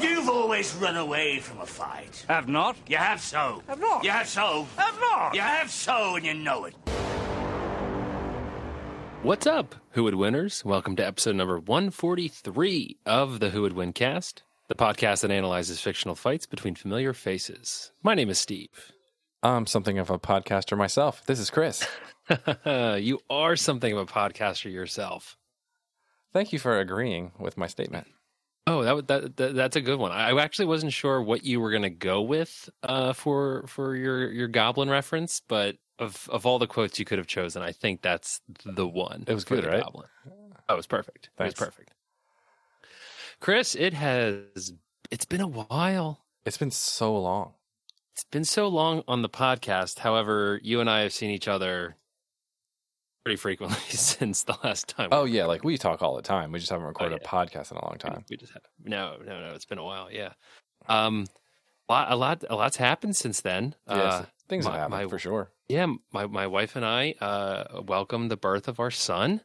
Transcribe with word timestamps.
You've 0.00 0.28
always 0.28 0.74
run 0.74 0.96
away 0.96 1.38
from 1.40 1.60
a 1.60 1.66
fight. 1.66 2.24
Have 2.28 2.48
not? 2.48 2.76
You 2.86 2.96
have 2.96 3.20
so. 3.20 3.62
Have 3.68 3.80
not. 3.80 4.04
You 4.04 4.10
have 4.10 4.28
so. 4.28 4.66
Have 4.76 4.98
not. 5.00 5.34
You 5.34 5.40
have 5.42 5.70
so, 5.70 6.16
and 6.16 6.24
you 6.24 6.34
know 6.34 6.64
it. 6.64 6.74
What's 9.22 9.46
up, 9.46 9.74
Who 9.90 10.04
Would 10.04 10.14
Winners? 10.14 10.64
Welcome 10.64 10.96
to 10.96 11.06
episode 11.06 11.36
number 11.36 11.58
143 11.58 12.96
of 13.04 13.40
the 13.40 13.50
Who 13.50 13.62
Would 13.62 13.74
Win 13.74 13.92
cast, 13.92 14.42
the 14.68 14.74
podcast 14.74 15.20
that 15.20 15.30
analyzes 15.30 15.80
fictional 15.80 16.14
fights 16.14 16.46
between 16.46 16.74
familiar 16.74 17.12
faces. 17.12 17.92
My 18.02 18.14
name 18.14 18.30
is 18.30 18.38
Steve. 18.38 18.92
I'm 19.42 19.66
something 19.66 19.98
of 19.98 20.08
a 20.08 20.18
podcaster 20.18 20.76
myself. 20.76 21.22
This 21.26 21.38
is 21.38 21.50
Chris. 21.50 21.86
you 22.66 23.20
are 23.28 23.56
something 23.56 23.92
of 23.92 23.98
a 23.98 24.06
podcaster 24.06 24.72
yourself. 24.72 25.36
Thank 26.32 26.52
you 26.52 26.58
for 26.58 26.78
agreeing 26.78 27.32
with 27.38 27.58
my 27.58 27.66
statement. 27.66 28.06
Oh, 28.66 28.82
that, 28.82 29.08
that, 29.08 29.36
that 29.36 29.54
that's 29.54 29.76
a 29.76 29.80
good 29.80 29.98
one. 29.98 30.12
I 30.12 30.38
actually 30.40 30.66
wasn't 30.66 30.92
sure 30.92 31.20
what 31.20 31.44
you 31.44 31.60
were 31.60 31.70
going 31.70 31.82
to 31.82 31.90
go 31.90 32.22
with 32.22 32.70
uh, 32.82 33.12
for 33.12 33.64
for 33.66 33.96
your 33.96 34.30
your 34.30 34.48
goblin 34.48 34.88
reference, 34.88 35.42
but 35.48 35.76
of 35.98 36.28
of 36.30 36.46
all 36.46 36.58
the 36.58 36.68
quotes 36.68 36.98
you 36.98 37.04
could 37.04 37.18
have 37.18 37.26
chosen, 37.26 37.62
I 37.62 37.72
think 37.72 38.02
that's 38.02 38.40
the 38.64 38.86
one. 38.86 39.24
It 39.26 39.34
was 39.34 39.44
good, 39.44 39.66
right? 39.66 39.82
Goblin. 39.82 40.06
Oh, 40.68 40.74
it 40.74 40.76
was 40.76 40.86
perfect. 40.86 41.30
Thanks. 41.36 41.54
It 41.54 41.60
was 41.60 41.68
perfect. 41.68 41.90
Chris, 43.40 43.74
it 43.74 43.94
has 43.94 44.72
it's 45.10 45.24
been 45.24 45.40
a 45.40 45.48
while. 45.48 46.24
It's 46.46 46.58
been 46.58 46.70
so 46.70 47.16
long. 47.18 47.54
It's 48.12 48.24
been 48.24 48.44
so 48.44 48.68
long 48.68 49.02
on 49.08 49.22
the 49.22 49.28
podcast. 49.28 50.00
However, 50.00 50.60
you 50.62 50.80
and 50.80 50.88
I 50.88 51.00
have 51.00 51.12
seen 51.12 51.30
each 51.30 51.48
other 51.48 51.96
pretty 53.24 53.36
frequently 53.36 53.78
since 53.88 54.42
the 54.42 54.56
last 54.64 54.88
time. 54.88 55.08
Oh 55.12 55.24
yeah, 55.24 55.46
like 55.46 55.64
we 55.64 55.78
talk 55.78 56.02
all 56.02 56.16
the 56.16 56.22
time. 56.22 56.52
We 56.52 56.58
just 56.58 56.70
haven't 56.70 56.86
recorded 56.86 57.20
yeah. 57.22 57.28
a 57.28 57.30
podcast 57.46 57.70
in 57.70 57.76
a 57.78 57.84
long 57.84 57.96
time. 57.98 58.24
We 58.30 58.36
just 58.36 58.52
have 58.52 58.62
no, 58.84 59.16
no, 59.24 59.40
no. 59.40 59.54
It's 59.54 59.64
been 59.64 59.78
a 59.78 59.84
while. 59.84 60.10
Yeah. 60.10 60.32
Um, 60.88 61.26
a 61.88 61.92
lot, 61.92 62.12
a 62.12 62.16
lot, 62.16 62.44
a 62.50 62.54
lot's 62.56 62.76
happened 62.76 63.16
since 63.16 63.40
then. 63.40 63.74
Yes, 63.88 63.98
Uh, 64.14 64.26
things 64.48 64.64
my- 64.64 64.72
have 64.72 64.80
happened 64.90 65.04
my- 65.04 65.08
for 65.08 65.18
sure. 65.18 65.50
yeah, 65.68 65.86
my 66.12 66.26
my 66.26 66.46
wife 66.46 66.76
and 66.76 66.84
I 66.84 67.12
uh 67.20 67.82
welcomed 67.82 68.30
the 68.30 68.36
birth 68.36 68.68
of 68.68 68.80
our 68.80 68.90
son 68.90 69.40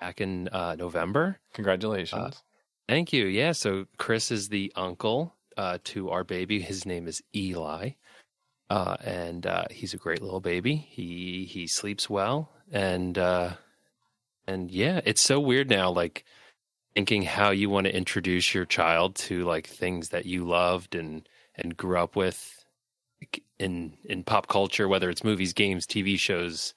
back 0.00 0.20
in 0.20 0.48
uh, 0.48 0.76
November. 0.76 1.38
Congratulations. 1.54 2.42
Thank 2.88 3.12
you. 3.12 3.26
Yeah. 3.26 3.52
So 3.52 3.86
Chris 3.98 4.30
is 4.30 4.48
the 4.48 4.72
uncle 4.74 5.36
uh, 5.56 5.78
to 5.84 6.10
our 6.10 6.24
baby. 6.24 6.60
His 6.60 6.86
name 6.86 7.06
is 7.06 7.22
Eli, 7.36 7.90
uh, 8.70 8.96
and 9.04 9.46
uh, 9.46 9.64
he's 9.70 9.94
a 9.94 9.98
great 9.98 10.22
little 10.22 10.40
baby. 10.40 10.76
He 10.76 11.44
he 11.44 11.66
sleeps 11.66 12.08
well, 12.08 12.50
and 12.70 13.16
uh, 13.18 13.50
and 14.46 14.70
yeah, 14.70 15.00
it's 15.04 15.20
so 15.22 15.40
weird 15.40 15.68
now. 15.68 15.90
Like 15.90 16.24
thinking 16.94 17.22
how 17.22 17.50
you 17.50 17.70
want 17.70 17.86
to 17.86 17.96
introduce 17.96 18.52
your 18.54 18.64
child 18.64 19.14
to 19.14 19.44
like 19.44 19.66
things 19.66 20.08
that 20.10 20.26
you 20.26 20.44
loved 20.44 20.94
and 20.94 21.28
and 21.56 21.76
grew 21.76 21.98
up 21.98 22.16
with 22.16 22.64
in 23.58 23.94
in 24.04 24.24
pop 24.24 24.48
culture, 24.48 24.88
whether 24.88 25.10
it's 25.10 25.24
movies, 25.24 25.52
games, 25.52 25.86
TV 25.86 26.18
shows, 26.18 26.74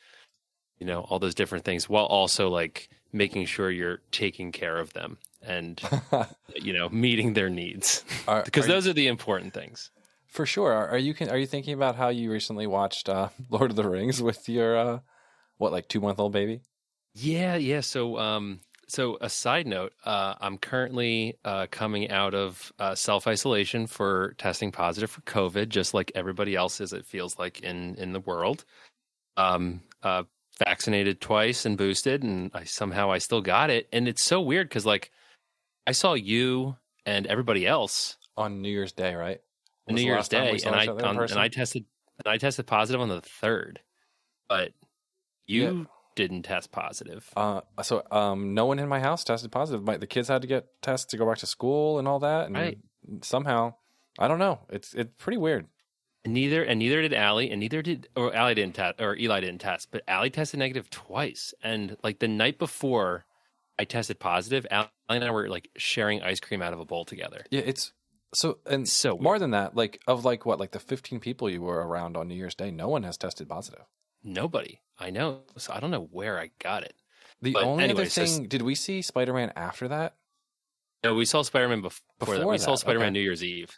you 0.80 0.86
know, 0.86 1.02
all 1.02 1.19
those 1.19 1.36
different 1.36 1.65
things, 1.65 1.87
while 1.89 2.05
also 2.05 2.49
like 2.49 2.89
making 3.11 3.45
sure 3.45 3.70
you're 3.70 3.99
taking 4.11 4.52
care 4.52 4.80
of 4.80 4.93
them 4.93 5.17
and 5.42 5.81
you 6.55 6.73
know 6.73 6.89
meeting 6.89 7.33
their 7.33 7.49
needs 7.49 8.04
Are- 8.27 8.43
because 8.43 8.65
are 8.65 8.67
you- 8.70 8.73
those 8.73 8.87
are 8.87 8.93
the 8.93 9.08
important 9.08 9.54
things. 9.54 9.92
for 10.25 10.45
sure. 10.45 10.71
Are, 10.73 10.89
are 10.89 10.98
you 10.98 11.14
can, 11.14 11.30
are 11.30 11.37
you 11.37 11.45
thinking 11.45 11.73
about 11.73 11.95
how 11.95 12.10
you 12.10 12.31
recently 12.31 12.65
watched 12.67 13.08
uh, 13.10 13.30
Lord 13.49 13.70
of 13.71 13.75
the 13.77 13.87
Rings 13.87 14.21
with 14.21 14.49
your 14.49 14.77
uh, 14.77 14.99
what 15.58 15.71
like 15.71 15.87
two 15.87 16.02
month 16.02 16.19
old 16.19 16.33
baby? 16.33 16.61
Yeah, 17.15 17.55
yeah. 17.55 17.81
So, 17.81 18.17
um, 18.17 18.61
so 18.87 19.17
a 19.21 19.30
side 19.30 19.67
note, 19.67 19.93
uh, 20.05 20.36
I'm 20.41 20.58
currently 20.58 21.37
uh, 21.45 21.67
coming 21.69 22.09
out 22.09 22.33
of 22.33 22.71
uh, 22.80 22.95
self 22.95 23.27
isolation 23.27 23.87
for 23.87 24.36
testing 24.37 24.71
positive 24.71 25.09
for 25.09 25.21
COVID, 25.21 25.69
just 25.69 25.93
like 25.93 26.11
everybody 26.15 26.55
else 26.55 26.81
is. 26.81 26.93
It 26.93 27.05
feels 27.05 27.37
like 27.37 27.61
in 27.61 27.95
in 27.95 28.13
the 28.13 28.19
world. 28.19 28.65
Um, 29.37 29.81
uh, 30.03 30.23
vaccinated 30.63 31.21
twice 31.21 31.65
and 31.65 31.77
boosted, 31.77 32.23
and 32.23 32.52
I 32.53 32.63
somehow 32.63 33.11
I 33.11 33.17
still 33.17 33.42
got 33.42 33.69
it, 33.69 33.87
and 33.92 34.08
it's 34.08 34.23
so 34.23 34.42
weird 34.42 34.69
because 34.69 34.86
like 34.86 35.11
I 35.87 35.92
saw 35.92 36.13
you 36.13 36.77
and 37.05 37.27
everybody 37.27 37.67
else 37.67 38.17
On 38.37 38.61
New 38.61 38.69
Year's 38.69 38.92
Day, 38.92 39.15
right? 39.15 39.42
New 39.87 40.02
Year's 40.02 40.30
Day, 40.30 40.58
and 40.65 40.75
I 40.75 40.86
and? 40.86 41.33
I 41.33 41.47
tested 41.47 41.86
and 42.23 42.31
I 42.31 42.37
tested 42.37 42.65
positive 42.67 43.02
on 43.02 43.09
the 43.09 43.21
third, 43.21 43.80
but 44.47 44.71
you 45.48 45.87
didn't 46.15 46.43
test 46.43 46.71
positive. 46.71 47.30
Uh, 47.36 47.61
so 47.81 48.04
um, 48.11 48.54
no 48.54 48.65
one 48.65 48.80
in 48.80 48.87
my 48.87 48.99
house 48.99 49.23
tested 49.23 49.52
positive. 49.52 49.83
My, 49.83 49.98
the 49.98 50.08
kids 50.08 50.27
had 50.27 50.42
to 50.43 50.48
get 50.48 50.67
tests 50.81 51.08
to 51.08 51.17
go 51.17 51.26
back 51.27 51.39
to 51.39 51.48
school 51.48 51.98
and 51.99 52.08
all 52.08 52.20
that, 52.20 52.48
and 52.48 52.55
Right. 52.55 52.77
somehow 53.21 53.73
I 54.20 54.27
don't 54.27 54.39
know. 54.39 54.59
It's 54.70 54.93
it's 54.93 55.11
pretty 55.17 55.37
weird. 55.37 55.67
And 56.23 56.33
neither 56.33 56.64
and 56.64 56.80
neither 56.80 57.02
did 57.02 57.14
Allie, 57.14 57.49
and 57.49 57.59
neither 57.59 57.81
did 57.81 58.08
or 58.15 58.33
Allie 58.33 58.54
didn't 58.55 58.76
test 58.76 59.02
or 59.02 59.15
Eli 59.17 59.42
didn't 59.42 59.59
test, 59.61 59.89
but 59.92 60.04
Allie 60.08 60.30
tested 60.30 60.59
negative 60.59 60.89
twice. 60.89 61.54
And 61.64 61.98
like 62.04 62.20
the 62.20 62.27
night 62.27 62.60
before 62.60 63.25
I 63.80 63.86
tested 63.86 64.20
positive, 64.20 64.65
Allie 64.71 64.87
and 65.10 65.23
I 65.23 65.31
were 65.31 65.49
like 65.49 65.70
sharing 65.77 66.21
ice 66.21 66.39
cream 66.39 66.61
out 66.61 66.73
of 66.73 66.80
a 66.80 66.86
bowl 66.86 67.05
together. 67.05 67.43
Yeah, 67.49 67.61
it's 67.65 67.92
so 68.36 68.60
and 68.67 68.87
So 68.87 69.17
more 69.17 69.33
weird. 69.33 69.42
than 69.42 69.52
that. 69.52 69.75
Like 69.75 69.99
of 70.08 70.23
like 70.23 70.45
what 70.45 70.60
like 70.60 70.71
the 70.71 70.80
fifteen 70.80 71.20
people 71.20 71.49
you 71.49 71.61
were 71.64 71.86
around 71.86 72.15
on 72.15 72.27
New 72.27 72.36
Year's 72.36 72.55
Day, 72.55 72.70
no 72.71 72.87
one 72.87 73.02
has 73.04 73.17
tested 73.17 73.49
positive. 73.49 73.86
Nobody. 74.23 74.80
I 75.00 75.10
know. 75.10 75.42
So 75.58 75.73
I 75.73 75.80
don't 75.80 75.92
know 75.92 76.08
where 76.11 76.39
I 76.39 76.52
got 76.60 76.84
it. 76.84 76.94
The 77.42 77.52
But 77.52 77.64
only 77.64 77.84
anyway, 77.84 78.02
other 78.02 78.10
thing, 78.10 78.48
did 78.48 78.61
we 78.61 78.76
see 78.76 79.02
Spider 79.02 79.34
Man 79.34 79.52
after 79.56 79.88
that? 79.89 80.16
No, 81.04 81.14
we 81.14 81.26
saw 81.26 81.42
Spider 81.42 81.67
Man 81.67 81.82
before, 81.82 82.02
that. 82.20 82.26
Before 82.26 82.52
We 82.52 82.58
saw 82.58 82.76
Spider 82.76 83.00
Man 83.00 83.08
okay. 83.08 83.14
New 83.14 83.22
Year's 83.22 83.44
Eve. 83.44 83.78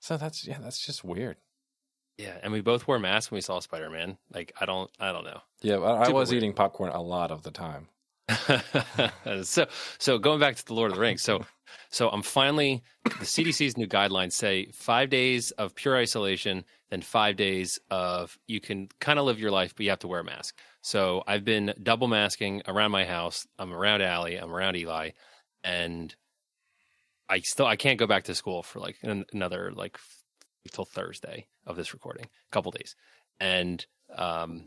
So 0.00 0.16
that's 0.16 0.46
yeah, 0.46 0.58
that's 0.60 0.84
just 0.84 1.02
weird. 1.02 1.36
Yeah, 2.18 2.36
and 2.42 2.52
we 2.52 2.60
both 2.60 2.86
wore 2.86 2.98
masks 2.98 3.30
when 3.30 3.36
we 3.36 3.42
saw 3.42 3.60
Spider 3.60 3.90
Man. 3.90 4.18
Like 4.32 4.52
I 4.60 4.66
don't 4.66 4.90
I 5.00 5.12
don't 5.12 5.24
know. 5.24 5.40
Yeah, 5.62 5.76
I, 5.76 6.06
I 6.06 6.08
was 6.10 6.32
eating 6.32 6.52
popcorn 6.52 6.90
a 6.90 7.00
lot 7.00 7.30
of 7.30 7.42
the 7.42 7.50
time. 7.50 7.88
so 9.42 9.66
so 9.98 10.18
going 10.18 10.40
back 10.40 10.56
to 10.56 10.64
the 10.64 10.74
Lord 10.74 10.90
of 10.90 10.96
the 10.96 11.00
Rings. 11.00 11.22
So 11.22 11.44
so 11.90 12.08
I'm 12.08 12.22
finally 12.22 12.82
the 13.04 13.10
CDC's 13.24 13.76
new 13.76 13.86
guidelines 13.86 14.32
say 14.32 14.66
five 14.72 15.10
days 15.10 15.52
of 15.52 15.74
pure 15.74 15.96
isolation, 15.96 16.64
then 16.90 17.02
five 17.02 17.36
days 17.36 17.78
of 17.90 18.36
you 18.46 18.60
can 18.60 18.88
kind 19.00 19.18
of 19.18 19.24
live 19.24 19.38
your 19.38 19.50
life, 19.50 19.74
but 19.76 19.84
you 19.84 19.90
have 19.90 20.00
to 20.00 20.08
wear 20.08 20.20
a 20.20 20.24
mask. 20.24 20.58
So 20.82 21.22
I've 21.26 21.44
been 21.44 21.74
double 21.82 22.08
masking 22.08 22.62
around 22.66 22.90
my 22.90 23.04
house. 23.04 23.46
I'm 23.58 23.72
around 23.72 24.02
Allie. 24.02 24.36
I'm 24.36 24.52
around 24.52 24.76
Eli, 24.76 25.10
and 25.62 26.14
I 27.28 27.40
still 27.40 27.66
I 27.66 27.76
can't 27.76 27.98
go 27.98 28.06
back 28.06 28.24
to 28.24 28.34
school 28.34 28.62
for 28.62 28.80
like 28.80 28.96
an, 29.02 29.24
another 29.32 29.72
like 29.74 29.98
till 30.72 30.84
Thursday 30.84 31.46
of 31.64 31.76
this 31.76 31.92
recording, 31.92 32.24
a 32.24 32.50
couple 32.50 32.72
days, 32.72 32.96
and 33.38 33.86
um. 34.16 34.64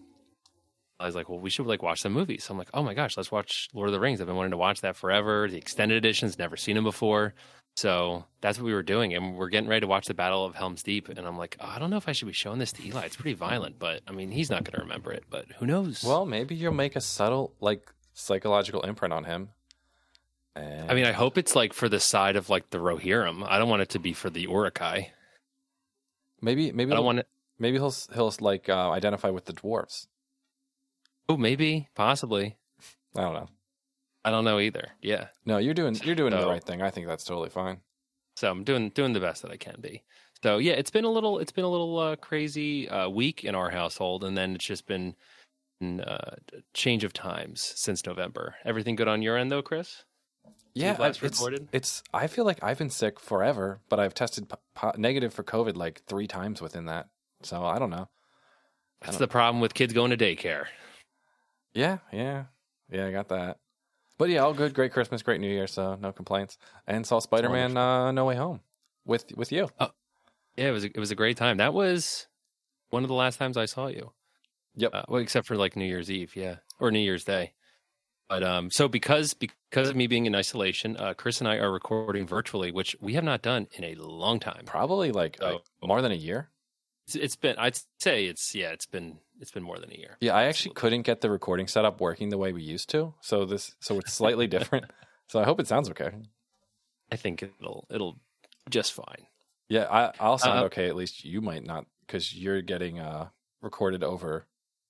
I 0.99 1.05
was 1.05 1.15
like, 1.15 1.29
well, 1.29 1.39
we 1.39 1.49
should 1.49 1.65
like 1.65 1.81
watch 1.81 2.01
some 2.01 2.11
movies. 2.13 2.43
So 2.43 2.53
I'm 2.53 2.57
like, 2.57 2.69
oh 2.73 2.83
my 2.83 2.93
gosh, 2.93 3.15
let's 3.15 3.31
watch 3.31 3.69
Lord 3.73 3.87
of 3.89 3.93
the 3.93 3.99
Rings. 3.99 4.19
I've 4.19 4.27
been 4.27 4.35
wanting 4.35 4.51
to 4.51 4.57
watch 4.57 4.81
that 4.81 4.95
forever. 4.97 5.47
The 5.49 5.57
extended 5.57 5.95
editions, 5.97 6.37
never 6.37 6.57
seen 6.57 6.75
them 6.75 6.83
before. 6.83 7.33
So 7.77 8.25
that's 8.41 8.57
what 8.57 8.65
we 8.65 8.73
were 8.73 8.83
doing. 8.83 9.13
And 9.13 9.37
we're 9.37 9.47
getting 9.47 9.69
ready 9.69 9.81
to 9.81 9.87
watch 9.87 10.07
the 10.07 10.13
Battle 10.13 10.43
of 10.43 10.55
Helm's 10.55 10.83
Deep. 10.83 11.07
And 11.07 11.19
I'm 11.19 11.37
like, 11.37 11.55
oh, 11.61 11.67
I 11.73 11.79
don't 11.79 11.89
know 11.89 11.95
if 11.97 12.09
I 12.09 12.11
should 12.11 12.27
be 12.27 12.33
showing 12.33 12.59
this 12.59 12.73
to 12.73 12.85
Eli. 12.85 13.05
It's 13.05 13.15
pretty 13.15 13.35
violent, 13.35 13.79
but 13.79 14.01
I 14.07 14.11
mean, 14.11 14.31
he's 14.31 14.49
not 14.49 14.65
going 14.65 14.73
to 14.75 14.81
remember 14.81 15.13
it, 15.13 15.23
but 15.29 15.45
who 15.59 15.65
knows? 15.65 16.03
Well, 16.03 16.25
maybe 16.25 16.55
you'll 16.55 16.73
make 16.73 16.97
a 16.97 17.01
subtle 17.01 17.53
like 17.61 17.89
psychological 18.13 18.81
imprint 18.81 19.13
on 19.13 19.23
him. 19.23 19.49
And 20.55 20.91
I 20.91 20.95
mean, 20.95 21.05
I 21.05 21.13
hope 21.13 21.37
it's 21.37 21.55
like 21.55 21.71
for 21.73 21.87
the 21.87 22.01
side 22.01 22.35
of 22.35 22.49
like 22.49 22.71
the 22.71 22.79
Rohirrim. 22.79 23.45
I 23.47 23.57
don't 23.59 23.69
want 23.69 23.83
it 23.83 23.89
to 23.89 23.99
be 23.99 24.11
for 24.11 24.29
the 24.29 24.41
Uruk-hai. 24.41 25.13
maybe 26.41 26.71
maybe 26.73 26.91
I 26.91 26.95
don't 26.95 27.03
he'll- 27.03 27.05
want 27.05 27.19
it. 27.19 27.27
maybe 27.59 27.77
he'll 27.77 27.93
he'll 28.13 28.33
like 28.41 28.67
uh, 28.67 28.89
identify 28.91 29.29
with 29.29 29.45
the 29.45 29.53
dwarves. 29.53 30.07
Oh, 31.29 31.37
maybe, 31.37 31.87
possibly. 31.95 32.57
I 33.15 33.21
don't 33.21 33.33
know. 33.33 33.47
I 34.25 34.31
don't 34.31 34.43
know 34.43 34.59
either. 34.59 34.89
Yeah. 35.01 35.27
No, 35.45 35.59
you're 35.59 35.73
doing 35.73 35.95
you're 36.03 36.15
doing 36.15 36.31
the 36.31 36.45
right 36.47 36.63
thing. 36.63 36.81
I 36.81 36.89
think 36.89 37.07
that's 37.07 37.23
totally 37.23 37.49
fine. 37.49 37.79
So 38.35 38.49
I'm 38.51 38.63
doing 38.63 38.89
doing 38.89 39.13
the 39.13 39.19
best 39.19 39.43
that 39.43 39.51
I 39.51 39.57
can 39.57 39.77
be. 39.79 40.03
So 40.43 40.57
yeah, 40.57 40.73
it's 40.73 40.91
been 40.91 41.05
a 41.05 41.09
little 41.09 41.39
it's 41.39 41.51
been 41.51 41.63
a 41.63 41.69
little 41.69 41.97
uh, 41.99 42.15
crazy 42.17 42.89
uh, 42.89 43.07
week 43.09 43.43
in 43.43 43.55
our 43.55 43.69
household, 43.69 44.23
and 44.23 44.37
then 44.37 44.55
it's 44.55 44.65
just 44.65 44.87
been 44.87 45.15
uh, 45.81 46.35
change 46.73 47.03
of 47.03 47.13
times 47.13 47.73
since 47.75 48.05
November. 48.05 48.55
Everything 48.65 48.95
good 48.95 49.07
on 49.07 49.21
your 49.21 49.37
end 49.37 49.51
though, 49.51 49.61
Chris? 49.61 50.03
Yeah, 50.73 50.95
I- 50.99 51.07
it's, 51.07 51.21
recorded? 51.21 51.69
it's. 51.71 52.03
I 52.13 52.27
feel 52.27 52.45
like 52.45 52.63
I've 52.63 52.77
been 52.77 52.89
sick 52.89 53.19
forever, 53.19 53.79
but 53.89 53.99
I've 53.99 54.13
tested 54.13 54.49
po- 54.49 54.59
po- 54.75 54.93
negative 54.97 55.33
for 55.33 55.43
COVID 55.43 55.75
like 55.75 56.01
three 56.07 56.27
times 56.27 56.61
within 56.61 56.85
that. 56.85 57.07
So 57.43 57.63
I 57.65 57.79
don't 57.79 57.89
know. 57.89 58.09
That's 59.01 59.17
the 59.17 59.27
problem 59.27 59.61
with 59.61 59.73
kids 59.73 59.93
going 59.93 60.11
to 60.11 60.17
daycare. 60.17 60.65
Yeah, 61.73 61.97
yeah, 62.11 62.45
yeah. 62.91 63.05
I 63.07 63.11
got 63.11 63.29
that. 63.29 63.57
But 64.17 64.29
yeah, 64.29 64.39
all 64.39 64.53
good. 64.53 64.73
Great 64.73 64.91
Christmas, 64.91 65.21
great 65.21 65.39
New 65.39 65.49
Year. 65.49 65.67
So 65.67 65.95
no 65.95 66.11
complaints. 66.11 66.57
And 66.87 67.05
saw 67.05 67.19
Spider 67.19 67.49
Man 67.49 67.77
uh, 67.77 68.11
No 68.11 68.25
Way 68.25 68.35
Home 68.35 68.61
with 69.05 69.25
with 69.35 69.51
you. 69.51 69.69
Yeah, 69.79 70.67
it 70.67 70.71
was 70.71 70.83
a, 70.83 70.87
it 70.87 70.97
was 70.99 71.11
a 71.11 71.15
great 71.15 71.37
time. 71.37 71.57
That 71.57 71.73
was 71.73 72.27
one 72.89 73.03
of 73.03 73.07
the 73.07 73.15
last 73.15 73.37
times 73.37 73.55
I 73.55 73.65
saw 73.65 73.87
you. 73.87 74.11
Yep. 74.75 74.91
Uh, 74.93 75.03
well, 75.07 75.21
except 75.21 75.47
for 75.47 75.55
like 75.55 75.75
New 75.75 75.85
Year's 75.85 76.11
Eve, 76.11 76.35
yeah, 76.35 76.57
or 76.79 76.91
New 76.91 76.99
Year's 76.99 77.23
Day. 77.23 77.53
But 78.27 78.43
um, 78.43 78.69
so 78.69 78.87
because 78.87 79.33
because 79.33 79.89
of 79.89 79.95
me 79.95 80.05
being 80.07 80.25
in 80.25 80.35
isolation, 80.35 80.97
uh, 80.97 81.13
Chris 81.15 81.39
and 81.39 81.47
I 81.47 81.55
are 81.57 81.71
recording 81.71 82.27
virtually, 82.27 82.71
which 82.71 82.95
we 82.99 83.13
have 83.13 83.23
not 83.23 83.41
done 83.41 83.67
in 83.73 83.83
a 83.83 83.95
long 83.95 84.39
time. 84.39 84.63
Probably 84.65 85.11
like, 85.11 85.37
Oh. 85.41 85.53
like 85.53 85.61
more 85.81 86.01
than 86.01 86.11
a 86.11 86.15
year. 86.15 86.49
It's, 87.07 87.15
it's 87.15 87.35
been 87.35 87.55
I'd 87.57 87.79
say 87.99 88.25
it's 88.25 88.53
yeah, 88.53 88.69
it's 88.69 88.85
been 88.85 89.17
it's 89.39 89.51
been 89.51 89.63
more 89.63 89.79
than 89.79 89.91
a 89.91 89.95
year. 89.95 90.17
Yeah, 90.19 90.35
I 90.35 90.43
actually 90.45 90.73
couldn't 90.75 91.03
get 91.03 91.21
the 91.21 91.29
recording 91.29 91.67
setup 91.67 91.99
working 92.01 92.29
the 92.29 92.37
way 92.37 92.51
we 92.53 92.61
used 92.61 92.89
to. 92.91 93.13
So 93.21 93.45
this, 93.45 93.75
so 93.79 93.97
it's 93.99 94.13
slightly 94.13 94.47
different. 94.55 94.85
So 95.27 95.39
I 95.39 95.43
hope 95.45 95.59
it 95.59 95.67
sounds 95.67 95.89
okay. 95.91 96.11
I 97.11 97.15
think 97.15 97.41
it'll 97.43 97.87
it'll 97.89 98.19
just 98.69 98.93
fine. 98.93 99.27
Yeah, 99.67 99.87
I, 99.89 100.11
I'll 100.19 100.37
sound 100.37 100.59
Uh, 100.59 100.63
okay. 100.65 100.87
At 100.87 100.95
least 100.95 101.23
you 101.23 101.41
might 101.41 101.63
not, 101.63 101.85
because 102.05 102.35
you're 102.35 102.61
getting 102.61 102.99
uh, 102.99 103.29
recorded 103.61 104.03
over 104.03 104.45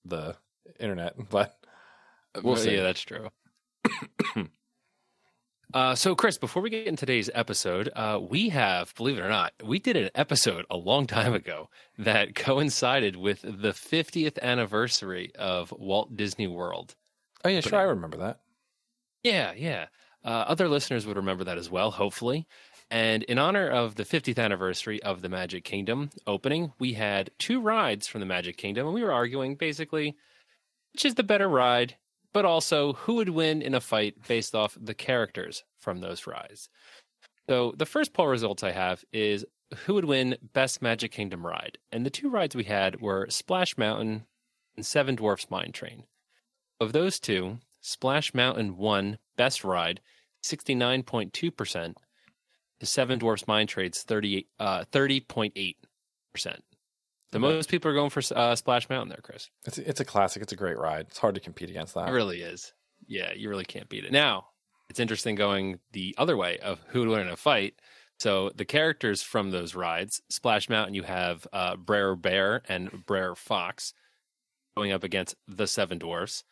the 0.06 0.36
internet. 0.80 1.16
But 1.30 1.56
We'll 2.44 2.54
Uh, 2.54 2.58
see. 2.58 2.76
Yeah, 2.76 2.84
that's 2.84 3.02
true. 3.02 3.30
uh, 5.74 5.96
so, 5.96 6.16
Chris, 6.16 6.38
before 6.38 6.62
we 6.62 6.70
get 6.70 6.88
into 6.88 7.02
today's 7.02 7.30
episode, 7.34 7.90
uh, 7.96 8.20
we 8.22 8.50
have, 8.50 8.94
believe 8.96 9.18
it 9.18 9.22
or 9.22 9.30
not, 9.30 9.54
we 9.64 9.80
did 9.80 9.96
an 9.96 10.10
episode 10.16 10.66
a 10.70 10.78
long 10.78 11.06
time 11.08 11.34
ago 11.34 11.70
that 11.98 12.36
coincided 12.36 13.16
with 13.16 13.42
the 13.42 13.72
50th 13.72 14.40
anniversary 14.42 15.32
of 15.36 15.72
Walt 15.72 16.16
Disney 16.16 16.48
World. 16.48 16.96
oh 17.44 17.50
yeah, 17.50 17.62
sure, 17.62 17.80
I 17.80 17.84
remember 17.84 18.18
that. 18.18 18.40
Yeah, 19.24 19.54
yeah. 19.56 19.88
Uh, 20.24 20.46
other 20.48 20.68
listeners 20.68 21.06
would 21.06 21.18
remember 21.18 21.44
that 21.44 21.58
as 21.58 21.70
well, 21.70 21.92
hopefully. 21.92 22.48
And 22.92 23.24
in 23.24 23.38
honor 23.38 23.70
of 23.70 23.96
the 23.96 24.04
50th 24.04 24.40
anniversary 24.40 25.02
of 25.04 25.22
the 25.22 25.30
Magic 25.30 25.64
Kingdom 25.64 26.10
opening, 26.26 26.74
we 26.80 26.94
had 26.94 27.30
two 27.38 27.62
rides 27.62 28.08
from 28.08 28.20
the 28.22 28.26
Magic 28.26 28.58
Kingdom, 28.58 28.88
and 28.88 28.96
we 28.96 29.04
were 29.04 29.12
arguing 29.12 29.56
basically 29.56 30.16
which 30.94 31.06
is 31.06 31.16
the 31.16 31.24
better 31.24 31.48
ride, 31.48 31.96
but 32.34 32.46
also 32.46 32.94
who 32.94 33.16
would 33.16 33.30
win 33.30 33.62
in 33.62 33.74
a 33.74 33.82
fight 33.82 34.16
based 34.28 34.54
off 34.56 34.78
the 34.80 34.94
characters 34.94 35.64
from 35.82 36.00
those 36.00 36.28
rides. 36.28 36.70
So 37.50 37.74
the 37.78 37.86
first 37.86 38.14
poll 38.14 38.28
results 38.28 38.64
I 38.64 38.72
have 38.72 39.04
is 39.12 39.46
who 39.86 39.96
would 39.96 40.06
win 40.06 40.38
best 40.54 40.82
Magic 40.82 41.12
Kingdom 41.12 41.46
ride, 41.46 41.78
and 41.92 42.06
the 42.06 42.10
two 42.10 42.30
rides 42.30 42.56
we 42.56 42.64
had 42.64 43.02
were 43.02 43.28
Splash 43.30 43.78
Mountain 43.78 44.26
and 44.76 44.86
Seven 44.86 45.16
Dwarfs 45.16 45.50
Mine 45.50 45.72
Train. 45.72 46.04
Of 46.80 46.92
those 46.92 47.20
two, 47.20 47.60
Splash 47.82 48.34
Mountain 48.34 48.78
won 48.78 49.18
best 49.38 49.64
ride, 49.64 50.02
sixty 50.42 50.76
nine 50.76 51.04
point 51.04 51.34
two 51.34 51.52
percent. 51.52 51.98
The 52.80 52.86
Seven 52.86 53.20
Dwarfs 53.20 53.48
Mine 53.48 53.68
Train's 53.68 54.04
thirty 54.04 54.48
uh 54.60 54.86
percent. 56.34 56.64
The 57.32 57.38
Okay. 57.38 57.48
most 57.48 57.70
people 57.70 57.92
are 57.92 57.94
going 57.94 58.10
for 58.10 58.24
uh, 58.36 58.56
Splash 58.56 58.90
Mountain 58.90 59.10
there, 59.10 59.20
Chris. 59.22 59.50
It's 59.66 59.78
it's 59.78 60.00
a 60.00 60.06
classic. 60.06 60.42
It's 60.42 60.54
a 60.54 60.56
great 60.56 60.78
ride. 60.78 61.08
It's 61.10 61.18
hard 61.20 61.36
to 61.36 61.42
compete 61.42 61.70
against 61.70 61.94
that. 61.94 62.10
It 62.10 62.14
really 62.14 62.42
is. 62.42 62.74
Yeah, 63.08 63.32
you 63.34 63.50
really 63.50 63.66
can't 63.66 63.88
beat 63.90 64.04
it. 64.06 64.12
Now, 64.12 64.48
it's 64.90 65.00
interesting 65.00 65.36
going 65.36 65.80
the 65.92 66.16
other 66.18 66.36
way 66.38 66.58
of 66.58 66.80
who 66.88 67.02
would 67.02 67.10
win 67.10 67.22
in 67.22 67.30
a 67.30 67.38
fight. 67.38 67.76
So 68.20 68.50
the 68.56 68.66
characters 68.66 69.22
from 69.22 69.52
those 69.52 69.76
rides, 69.76 70.22
Splash 70.30 70.68
Mountain, 70.70 70.96
you 70.96 71.04
have 71.04 71.46
uh, 71.54 71.76
Brer 71.78 72.16
Bear 72.16 72.64
and 72.68 73.06
Brer 73.06 73.36
Fox 73.36 73.94
going 74.76 74.92
up 74.92 75.04
against 75.04 75.36
the 75.48 75.68
Seven 75.68 76.00
Dwarfs. 76.00 76.44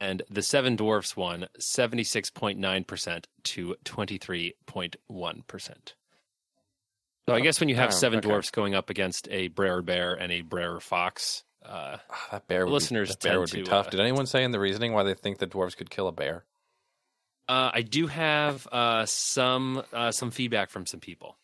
And 0.00 0.22
the 0.28 0.42
Seven 0.42 0.74
Dwarfs 0.74 1.16
won 1.16 1.46
76.9% 1.60 3.24
to 3.44 3.76
23.1%. 3.84 5.92
So 7.28 7.34
I 7.34 7.40
guess 7.40 7.60
when 7.60 7.68
you 7.68 7.76
have 7.76 7.90
Oh, 7.90 7.92
Seven 7.92 8.18
okay. 8.18 8.28
Dwarfs 8.28 8.50
going 8.50 8.74
up 8.74 8.90
against 8.90 9.28
a 9.30 9.48
Brer 9.48 9.80
Bear 9.82 10.14
and 10.14 10.32
a 10.32 10.40
Brer 10.40 10.80
Fox, 10.80 11.44
uh, 11.64 11.98
Ah, 12.10 12.28
that 12.32 12.48
bear 12.48 12.66
would 12.66 12.72
Listeners 12.72 13.10
be, 13.10 13.12
that 13.12 13.22
bear 13.22 13.40
would 13.40 13.50
be 13.52 13.58
to, 13.62 13.64
tough. 13.64 13.86
uh, 13.86 13.90
Did 13.90 14.00
anyone 14.00 14.26
say 14.26 14.42
in 14.42 14.50
the 14.50 14.58
reasoning 14.58 14.92
why 14.92 15.04
they 15.04 15.14
think 15.14 15.38
the 15.38 15.46
dwarves 15.46 15.76
could 15.76 15.90
kill 15.90 16.08
a 16.08 16.12
bear? 16.12 16.44
Uh, 17.48 17.70
I 17.72 17.82
do 17.82 18.06
have 18.08 18.66
uh, 18.72 19.04
some 19.06 19.82
uh, 19.92 20.10
some 20.10 20.30
feedback 20.30 20.70
from 20.70 20.86
some 20.86 21.00
people. 21.00 21.38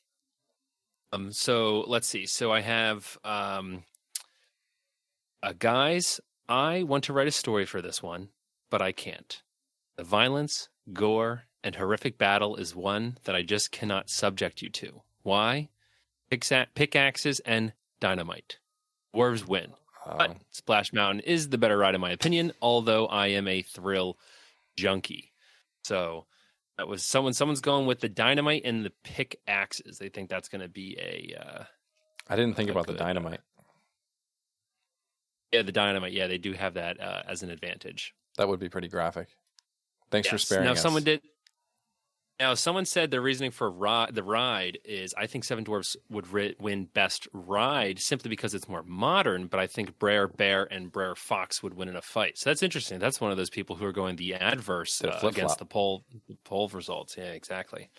Um, 1.13 1.33
so 1.33 1.85
let's 1.87 2.07
see. 2.09 2.27
So 2.27 2.53
I 2.53 2.61
have 2.61 3.19
um, 3.25 3.85
uh, 5.43 5.53
guys. 5.59 6.21
I 6.49 6.83
want 6.83 7.05
to 7.05 7.13
write 7.13 7.29
a 7.29 7.33
story 7.33 7.67
for 7.67 7.83
this 7.83 8.03
one, 8.03 8.31
but 8.71 8.81
I 8.83 8.91
can't. 8.93 9.43
The 9.97 10.05
violence, 10.05 10.69
gore, 10.93 11.45
and 11.63 11.75
horrific 11.75 12.17
battle 12.19 12.57
is 12.57 12.75
one 12.75 13.19
that 13.25 13.35
I 13.35 13.43
just 13.43 13.71
cannot 13.71 14.09
subject 14.09 14.63
you 14.63 14.71
to. 14.71 15.03
Why? 15.29 15.69
Pickaxes 16.31 17.41
and 17.41 17.73
dynamite. 18.01 18.59
Dwarves 19.15 19.47
win. 19.47 19.73
But 20.07 20.39
Splash 20.53 20.93
Mountain 20.93 21.21
is 21.21 21.51
the 21.51 21.59
better 21.59 21.77
ride, 21.77 21.95
in 21.95 22.01
my 22.01 22.11
opinion, 22.13 22.53
although 22.63 23.07
I 23.07 23.27
am 23.29 23.47
a 23.47 23.61
thrill 23.61 24.19
junkie. 24.77 25.33
So 25.85 26.25
that 26.79 26.89
was 26.89 27.03
someone. 27.05 27.35
Someone's 27.35 27.61
going 27.61 27.87
with 27.87 28.01
the 28.01 28.09
dynamite 28.09 28.63
and 28.65 28.87
the 28.87 28.93
pickaxes. 29.05 29.99
They 29.99 30.09
think 30.09 30.31
that's 30.31 30.49
going 30.49 30.63
to 30.63 30.69
be 30.69 30.97
a 30.99 31.39
uh, 31.39 31.65
I 32.27 32.37
didn't 32.37 32.55
think 32.57 32.71
about 32.71 32.87
the 32.87 32.93
good, 32.95 33.03
uh, 33.03 33.05
dynamite. 33.07 33.41
yeah, 35.53 35.63
the 35.63 35.73
dynamite. 35.73 36.13
Yeah, 36.13 36.27
they 36.27 36.39
do 36.39 36.53
have 36.55 36.75
that 36.75 37.01
uh, 37.01 37.23
as 37.29 37.43
an 37.43 37.51
advantage. 37.51 38.15
That 38.39 38.49
would 38.49 38.61
be 38.61 38.69
pretty 38.69 38.89
graphic. 38.89 39.29
Thanks 40.11 40.29
for 40.29 40.37
Yes. 40.37 40.45
sparing 40.45 40.65
Now, 40.65 40.73
us. 40.73 40.81
someone 40.83 41.05
did. 41.05 41.21
Now, 42.40 42.55
someone 42.55 42.85
said 42.85 43.11
the 43.11 43.20
reasoning 43.20 43.50
for 43.50 43.69
ri- 43.69 44.12
the 44.12 44.23
ride 44.23 44.79
is 44.85 45.12
I 45.19 45.26
think 45.26 45.43
Seven 45.43 45.64
Dwarfs 45.64 45.96
would 46.08 46.32
ri- 46.32 46.55
win 46.61 46.85
best 46.85 47.26
ride 47.32 47.99
simply 47.99 48.29
because 48.29 48.55
it's 48.55 48.69
more 48.69 48.85
modern, 48.85 49.49
but 49.49 49.58
I 49.58 49.67
think 49.67 49.99
Brer 49.99 50.29
Bear 50.29 50.64
and 50.73 50.93
Brer 50.93 51.17
Fox 51.17 51.62
would 51.64 51.75
win 51.75 51.88
in 51.88 51.96
a 51.96 52.02
fight. 52.02 52.38
So 52.38 52.49
that's 52.50 52.62
interesting. 52.62 53.00
That's 53.00 53.20
one 53.20 53.32
of 53.32 53.37
those 53.37 53.50
people 53.50 53.75
who 53.75 53.85
are 53.87 53.93
going 53.93 54.17
the 54.17 54.35
adverse 54.35 55.02
uh, 55.02 55.19
against 55.25 55.58
the 55.58 55.64
poll 55.64 56.05
the 56.29 56.37
poll 56.44 56.69
results. 56.69 57.17
Yeah, 57.19 57.25
exactly. 57.32 57.90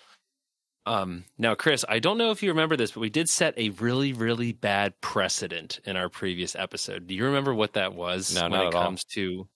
Um, 0.86 1.26
now, 1.38 1.54
Chris, 1.54 1.84
I 1.90 2.00
don't 2.00 2.18
know 2.18 2.32
if 2.32 2.42
you 2.42 2.50
remember 2.50 2.78
this, 2.78 2.92
but 2.94 3.02
we 3.02 3.10
did 3.10 3.30
set 3.30 3.54
a 3.58 3.70
really, 3.72 4.14
really 4.14 4.54
bad 4.54 5.00
precedent 5.02 5.82
in 5.84 5.98
our 5.98 6.08
previous 6.10 6.56
episode. 6.56 7.06
Do 7.08 7.14
you 7.14 7.26
remember 7.26 7.54
what 7.54 7.74
that 7.74 7.94
was 7.94 8.34
No, 8.34 8.44
when 8.44 8.52
not 8.52 8.64
it 8.64 8.68
at 8.70 8.76
all. 8.76 8.84
comes 8.86 9.04
to? 9.16 9.48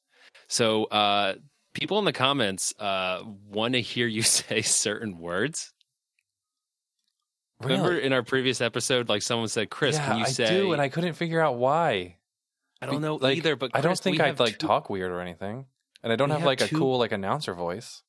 So, 0.47 0.83
uh, 0.85 1.35
people 1.73 1.99
in 1.99 2.05
the 2.05 2.13
comments 2.13 2.73
uh, 2.79 3.23
want 3.49 3.73
to 3.73 3.81
hear 3.81 4.07
you 4.07 4.21
say 4.23 4.61
certain 4.61 5.17
words. 5.17 5.73
Remember 7.61 7.97
in 7.97 8.11
our 8.11 8.23
previous 8.23 8.59
episode, 8.61 9.07
like 9.09 9.21
someone 9.21 9.47
said, 9.47 9.69
"Chris, 9.69 9.95
yeah, 9.95 10.05
can 10.07 10.17
you 10.17 10.25
I 10.25 10.27
say?" 10.27 10.49
do, 10.49 10.73
and 10.73 10.81
I 10.81 10.89
couldn't 10.89 11.13
figure 11.13 11.39
out 11.39 11.55
why. 11.55 12.17
I 12.81 12.85
don't 12.85 13.01
know 13.01 13.15
Like, 13.15 13.37
either, 13.37 13.55
but 13.55 13.71
I 13.73 13.79
don't 13.79 13.97
think 13.97 14.19
I 14.19 14.31
like 14.31 14.59
two- 14.59 14.67
talk 14.67 14.89
weird 14.89 15.11
or 15.11 15.21
anything, 15.21 15.65
and 16.03 16.11
I 16.11 16.17
don't 16.17 16.29
have 16.29 16.39
have 16.39 16.45
like 16.45 16.61
a 16.61 16.67
cool 16.67 16.97
like 16.97 17.13
announcer 17.13 17.53
voice. 17.53 18.03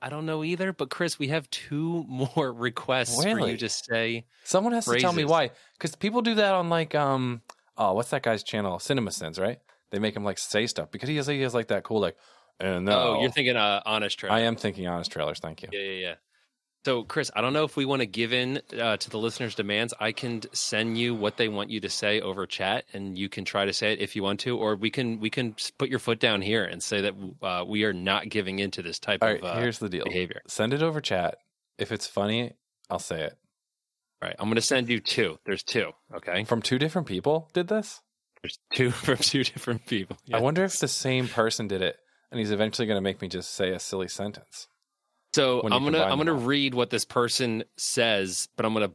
I 0.00 0.08
don't 0.08 0.26
know 0.26 0.44
either, 0.44 0.72
but 0.72 0.90
Chris, 0.90 1.18
we 1.18 1.28
have 1.28 1.48
two 1.50 2.04
more 2.36 2.52
requests 2.52 3.20
for 3.22 3.40
you 3.48 3.56
to 3.56 3.68
say. 3.68 4.26
Someone 4.44 4.72
has 4.74 4.84
to 4.84 4.98
tell 5.00 5.12
me 5.12 5.24
why, 5.24 5.50
because 5.78 5.96
people 5.96 6.22
do 6.22 6.36
that 6.36 6.54
on 6.54 6.68
like 6.68 6.94
um 6.94 7.42
oh 7.76 7.94
what's 7.94 8.10
that 8.10 8.22
guy's 8.22 8.44
channel? 8.44 8.78
Cinema 8.78 9.10
Sins, 9.10 9.38
right? 9.40 9.58
They 9.90 9.98
make 9.98 10.14
him 10.14 10.24
like 10.24 10.38
say 10.38 10.66
stuff 10.68 10.90
because 10.92 11.08
he 11.08 11.16
has 11.16 11.26
he 11.26 11.40
has 11.40 11.54
like 11.54 11.68
that 11.68 11.82
cool 11.82 12.00
like 12.00 12.16
and 12.60 12.84
no. 12.84 12.92
Oh, 13.16 13.20
you're 13.22 13.30
thinking 13.30 13.56
uh, 13.56 13.82
honest 13.84 14.18
trailer. 14.18 14.34
I 14.36 14.40
am 14.40 14.56
thinking 14.56 14.86
honest 14.86 15.10
trailers. 15.10 15.38
Thank 15.38 15.62
you. 15.62 15.68
Yeah, 15.72 15.80
yeah, 15.80 16.00
yeah. 16.00 16.14
So, 16.84 17.04
Chris, 17.04 17.30
I 17.36 17.42
don't 17.42 17.52
know 17.52 17.62
if 17.62 17.76
we 17.76 17.84
want 17.84 18.00
to 18.00 18.06
give 18.06 18.32
in 18.32 18.60
uh, 18.76 18.96
to 18.96 19.10
the 19.10 19.16
listeners' 19.18 19.54
demands. 19.54 19.94
I 20.00 20.10
can 20.10 20.42
send 20.52 20.98
you 20.98 21.14
what 21.14 21.36
they 21.36 21.46
want 21.46 21.70
you 21.70 21.78
to 21.80 21.88
say 21.88 22.20
over 22.20 22.44
chat, 22.44 22.86
and 22.92 23.16
you 23.16 23.28
can 23.28 23.44
try 23.44 23.64
to 23.66 23.72
say 23.72 23.92
it 23.92 24.00
if 24.00 24.16
you 24.16 24.24
want 24.24 24.40
to, 24.40 24.58
or 24.58 24.74
we 24.74 24.90
can 24.90 25.20
we 25.20 25.30
can 25.30 25.54
put 25.78 25.88
your 25.90 26.00
foot 26.00 26.18
down 26.18 26.42
here 26.42 26.64
and 26.64 26.82
say 26.82 27.02
that 27.02 27.14
uh, 27.40 27.64
we 27.66 27.84
are 27.84 27.92
not 27.92 28.28
giving 28.28 28.58
into 28.58 28.82
this 28.82 28.98
type 28.98 29.22
All 29.22 29.28
right, 29.28 29.38
of 29.38 29.44
uh, 29.44 29.60
here's 29.60 29.78
the 29.78 29.88
deal. 29.88 30.04
behavior. 30.04 30.42
Send 30.48 30.74
it 30.74 30.82
over 30.82 31.00
chat. 31.00 31.36
If 31.78 31.92
it's 31.92 32.08
funny, 32.08 32.52
I'll 32.90 32.98
say 32.98 33.22
it. 33.22 33.38
All 34.20 34.28
right, 34.28 34.36
I'm 34.40 34.46
going 34.46 34.56
to 34.56 34.60
send 34.60 34.88
you 34.88 34.98
two. 34.98 35.38
There's 35.44 35.62
two. 35.62 35.92
Okay, 36.14 36.42
From 36.44 36.62
two 36.62 36.78
different 36.80 37.06
people 37.06 37.48
did 37.52 37.68
this? 37.68 38.00
there's 38.42 38.58
two 38.74 38.90
from 38.90 39.18
two 39.18 39.44
different 39.44 39.86
people. 39.86 40.16
I 40.32 40.40
wonder 40.40 40.64
if 40.64 40.78
the 40.80 40.88
same 40.88 41.28
person 41.28 41.68
did 41.68 41.80
it 41.80 41.96
and 42.32 42.40
he's 42.40 42.50
eventually 42.50 42.86
going 42.86 42.96
to 42.96 43.00
make 43.02 43.22
me 43.22 43.28
just 43.28 43.54
say 43.54 43.70
a 43.70 43.78
silly 43.78 44.08
sentence. 44.08 44.66
So 45.34 45.62
I'm 45.62 45.84
gonna 45.84 46.02
I'm 46.02 46.18
gonna 46.18 46.32
all. 46.34 46.40
read 46.40 46.74
what 46.74 46.90
this 46.90 47.04
person 47.06 47.64
says, 47.76 48.48
but 48.56 48.66
I'm 48.66 48.74
gonna 48.74 48.92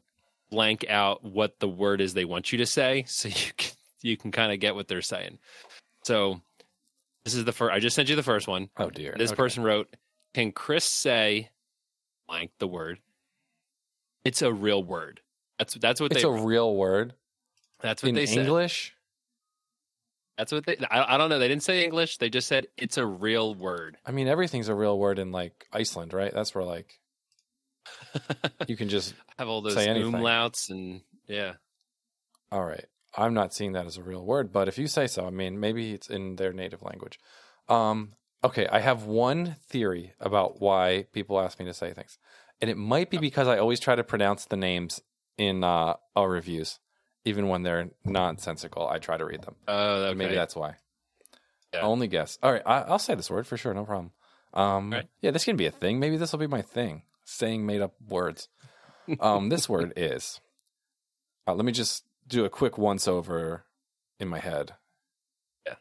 blank 0.51 0.86
out 0.89 1.24
what 1.24 1.60
the 1.60 1.67
word 1.67 2.00
is 2.01 2.13
they 2.13 2.25
want 2.25 2.51
you 2.51 2.58
to 2.60 2.65
say, 2.65 3.03
so 3.08 3.29
you 3.29 3.51
can 3.58 3.72
you 4.01 4.17
can 4.17 4.32
kind 4.32 4.51
of 4.51 4.60
get 4.60 4.75
what 4.75 4.88
they're 4.88 5.01
saying. 5.01 5.39
So 6.03 6.41
this 7.25 7.34
is 7.34 7.46
the 7.46 7.51
first. 7.53 7.74
I 7.74 7.79
just 7.79 7.96
sent 7.96 8.10
you 8.10 8.15
the 8.15 8.22
first 8.24 8.48
one. 8.48 8.70
Oh 8.77 8.89
dear. 8.91 9.15
This 9.17 9.32
Okay. 9.32 9.38
person 9.38 9.63
wrote, 9.63 9.96
"Can 10.34 10.51
Chris 10.51 10.86
say 10.86 11.50
blank 12.27 12.51
the 12.60 12.67
word. 12.67 13.00
It's 14.24 14.41
a 14.41 14.51
real 14.53 14.84
word. 14.84 15.22
That's 15.58 15.74
that's 15.75 16.00
what 16.01 16.12
It's 16.12 16.24
they 16.24 16.27
a 16.27 16.32
real 16.32 16.75
word 16.75 17.13
that's 17.82 18.03
what 18.03 18.10
in 18.10 18.15
they 18.15 18.25
said. 18.25 18.39
English. 18.46 18.94
That's 20.38 20.51
what 20.51 20.65
they. 20.65 20.77
I, 20.91 21.15
I 21.15 21.17
don't 21.17 21.29
know. 21.29 21.39
They 21.39 21.48
didn't 21.48 21.63
say 21.63 21.84
English. 21.84 22.17
They 22.17 22.29
just 22.29 22.48
said 22.48 22.67
it's 22.77 22.98
a 22.98 23.06
real 23.06 23.56
word. 23.56 23.98
I 24.06 24.12
mean, 24.12 24.27
everything's 24.27 24.70
a 24.70 24.75
real 24.75 24.98
word 24.98 25.17
in 25.17 25.32
like 25.32 25.67
Iceland, 25.74 26.13
right? 26.13 26.32
That's 26.34 26.53
where 26.53 26.63
like 26.63 27.00
you 28.67 28.77
can 28.77 28.89
just. 28.89 29.15
Have 29.38 29.50
all 29.50 29.62
those 29.62 29.75
umlauts 29.75 30.70
and 30.70 31.01
yeah. 31.27 31.53
All 32.51 32.63
right, 32.63 32.86
I'm 33.15 33.34
not 33.34 33.53
seeing 33.53 33.74
that 33.74 33.88
as 33.88 33.98
a 33.98 34.03
real 34.03 34.24
word, 34.24 34.53
but 34.53 34.67
if 34.67 34.77
you 34.77 34.88
say 34.88 35.08
so, 35.08 35.25
I 35.25 35.32
mean, 35.32 35.60
maybe 35.60 35.94
it's 35.94 36.10
in 36.10 36.38
their 36.38 36.53
native 36.53 36.82
language. 36.82 37.20
Um, 37.67 38.13
okay, 38.44 38.67
I 38.67 38.79
have 38.79 39.03
one 39.03 39.58
theory 39.67 40.13
about 40.20 40.62
why 40.62 41.08
people 41.12 41.39
ask 41.39 41.60
me 41.60 41.65
to 41.65 41.74
say 41.74 41.94
things, 41.94 42.17
and 42.62 42.70
it 42.70 42.77
might 42.77 43.10
be 43.10 43.17
because 43.17 43.48
I 43.48 43.58
always 43.58 43.79
try 43.79 43.96
to 43.96 44.03
pronounce 44.03 44.46
the 44.46 44.56
names 44.56 45.01
in 45.38 45.63
uh, 45.63 45.96
our 46.15 46.29
reviews, 46.29 46.79
even 47.27 47.48
when 47.50 47.63
they're 47.63 47.89
nonsensical. 48.05 48.88
I 48.88 49.00
try 49.00 49.17
to 49.17 49.25
read 49.25 49.41
them. 49.41 49.55
Oh, 49.67 50.05
okay. 50.05 50.15
Maybe 50.17 50.36
that's 50.36 50.55
why. 50.55 50.75
Yeah. 51.74 51.81
Only 51.81 52.07
guess. 52.07 52.39
All 52.41 52.51
right, 52.51 52.62
I, 52.65 52.81
I'll 52.81 53.00
say 53.00 53.15
this 53.15 53.29
word 53.29 53.46
for 53.46 53.57
sure, 53.57 53.74
no 53.74 53.84
problem. 53.86 54.12
Um, 54.53 54.91
right. 54.91 55.07
Yeah, 55.22 55.31
this 55.31 55.43
can 55.46 55.57
be 55.57 55.65
a 55.65 55.72
thing. 55.72 56.00
Maybe 56.00 56.17
this 56.17 56.31
will 56.31 56.39
be 56.39 56.48
my 56.48 56.62
thing. 56.62 57.03
Saying 57.25 57.65
made 57.65 57.81
up 57.81 57.93
words. 58.07 58.48
Um, 59.19 59.50
this 59.50 59.67
word 59.75 59.93
is. 59.98 60.39
Uh, 61.46 61.53
let 61.53 61.65
me 61.65 61.72
just 61.74 62.03
do 62.27 62.46
a 62.46 62.50
quick 62.50 62.77
once 62.77 63.07
over 63.07 63.65
in 64.19 64.27
my 64.29 64.39
head. 64.39 64.74
Yeah. 65.65 65.75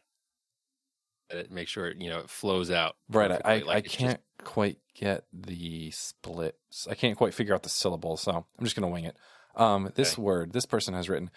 It- 1.29 1.51
Make 1.51 1.67
sure 1.69 1.87
it, 1.87 2.01
you 2.01 2.09
know 2.09 2.19
it 2.19 2.29
flows 2.29 2.69
out. 2.69 2.95
Right, 3.09 3.31
I, 3.31 3.39
I, 3.45 3.57
like 3.59 3.85
I 3.85 3.87
can't 3.87 4.21
quite 4.43 4.77
get 4.93 5.23
the 5.33 5.91
splits. 5.91 6.87
I 6.89 6.95
can't 6.95 7.17
quite 7.17 7.33
figure 7.33 7.53
out 7.55 7.63
the 7.63 7.69
syllables, 7.69 8.21
so 8.21 8.31
I'm 8.59 8.63
just 8.65 8.75
going 8.75 8.87
to 8.87 8.93
wing 8.93 9.05
it. 9.05 9.15
Um, 9.57 9.91
this 9.95 10.13
Okay. 10.13 10.21
word, 10.21 10.53
this 10.53 10.65
person 10.65 10.93
has 10.93 11.09
written 11.09 11.29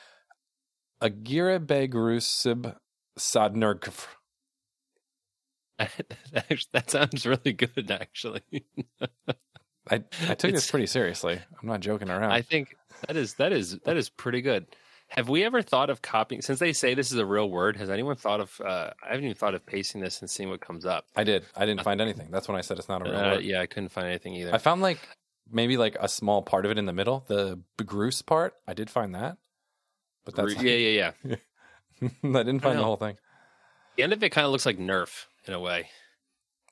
Agira 1.03 1.59
Begrusib 1.59 2.77
that, 6.73 6.91
sounds 6.91 7.25
really 7.27 7.53
good, 7.55 7.91
actually. 7.91 8.43
I, 9.91 10.05
I 10.29 10.35
took 10.35 10.53
this 10.53 10.71
pretty 10.71 10.87
seriously. 10.87 11.41
I'm 11.61 11.69
not 11.69 11.81
joking 11.81 12.11
around. 12.11 12.31
I 12.33 12.43
think 12.43 12.77
that 13.09 13.17
is 13.17 13.35
that 13.35 13.53
is 13.53 13.79
that 13.85 13.97
is 13.97 14.11
pretty 14.11 14.43
good. 14.43 14.67
Have 15.09 15.29
we 15.29 15.43
ever 15.43 15.63
thought 15.63 15.91
of 15.91 16.03
copying? 16.03 16.43
Since 16.43 16.61
they 16.61 16.73
say 16.73 16.95
this 16.95 17.11
is 17.11 17.19
a 17.19 17.25
real 17.27 17.51
word, 17.51 17.77
has 17.79 17.89
anyone 17.91 18.15
thought 18.17 18.41
of? 18.41 18.61
Uh, 18.61 18.91
I 19.03 19.09
haven't 19.09 19.25
even 19.25 19.35
thought 19.37 19.55
of 19.55 19.65
pasting 19.67 20.01
this 20.03 20.21
and 20.21 20.29
seeing 20.31 20.51
what 20.51 20.61
comes 20.61 20.85
up. 20.85 21.07
I 21.17 21.25
did. 21.25 21.47
I 21.57 21.65
didn't 21.67 21.83
find 21.83 22.01
anything. 22.01 22.29
That's 22.31 22.47
when 22.47 22.57
I 22.57 22.61
said 22.61 22.79
it's 22.79 22.89
not 22.89 23.01
a 23.01 23.11
real 23.11 23.19
Uh, 23.19 23.35
word. 23.37 23.45
yeah, 23.45 23.61
I 23.61 23.67
couldn't 23.67 23.89
find 23.89 24.07
anything 24.07 24.35
either. 24.35 24.55
I 24.55 24.59
found 24.59 24.83
like 24.83 25.01
maybe 25.51 25.77
like 25.77 25.97
a 26.01 26.09
small 26.09 26.43
part 26.43 26.65
of 26.65 26.71
it 26.71 26.79
in 26.79 26.87
the 26.87 26.93
middle, 26.93 27.25
the 27.29 27.61
begrus 27.79 28.25
part. 28.25 28.55
I 28.67 28.75
did 28.75 28.91
find 28.91 29.15
that, 29.15 29.37
but 30.25 30.35
that's 30.35 30.55
yeah, 30.63 30.73
yeah, 30.75 31.11
yeah. 31.25 31.37
I 32.25 32.43
didn't 32.43 32.61
find 32.61 32.79
the 32.79 32.85
whole 32.85 32.97
thing 32.97 33.17
The 33.97 34.03
end 34.03 34.13
of 34.13 34.23
it 34.23 34.31
kind 34.31 34.45
of 34.47 34.53
looks 34.53 34.65
like 34.67 34.79
Nerf 34.79 35.27
in 35.47 35.55
a 35.55 35.61
way. 35.61 35.89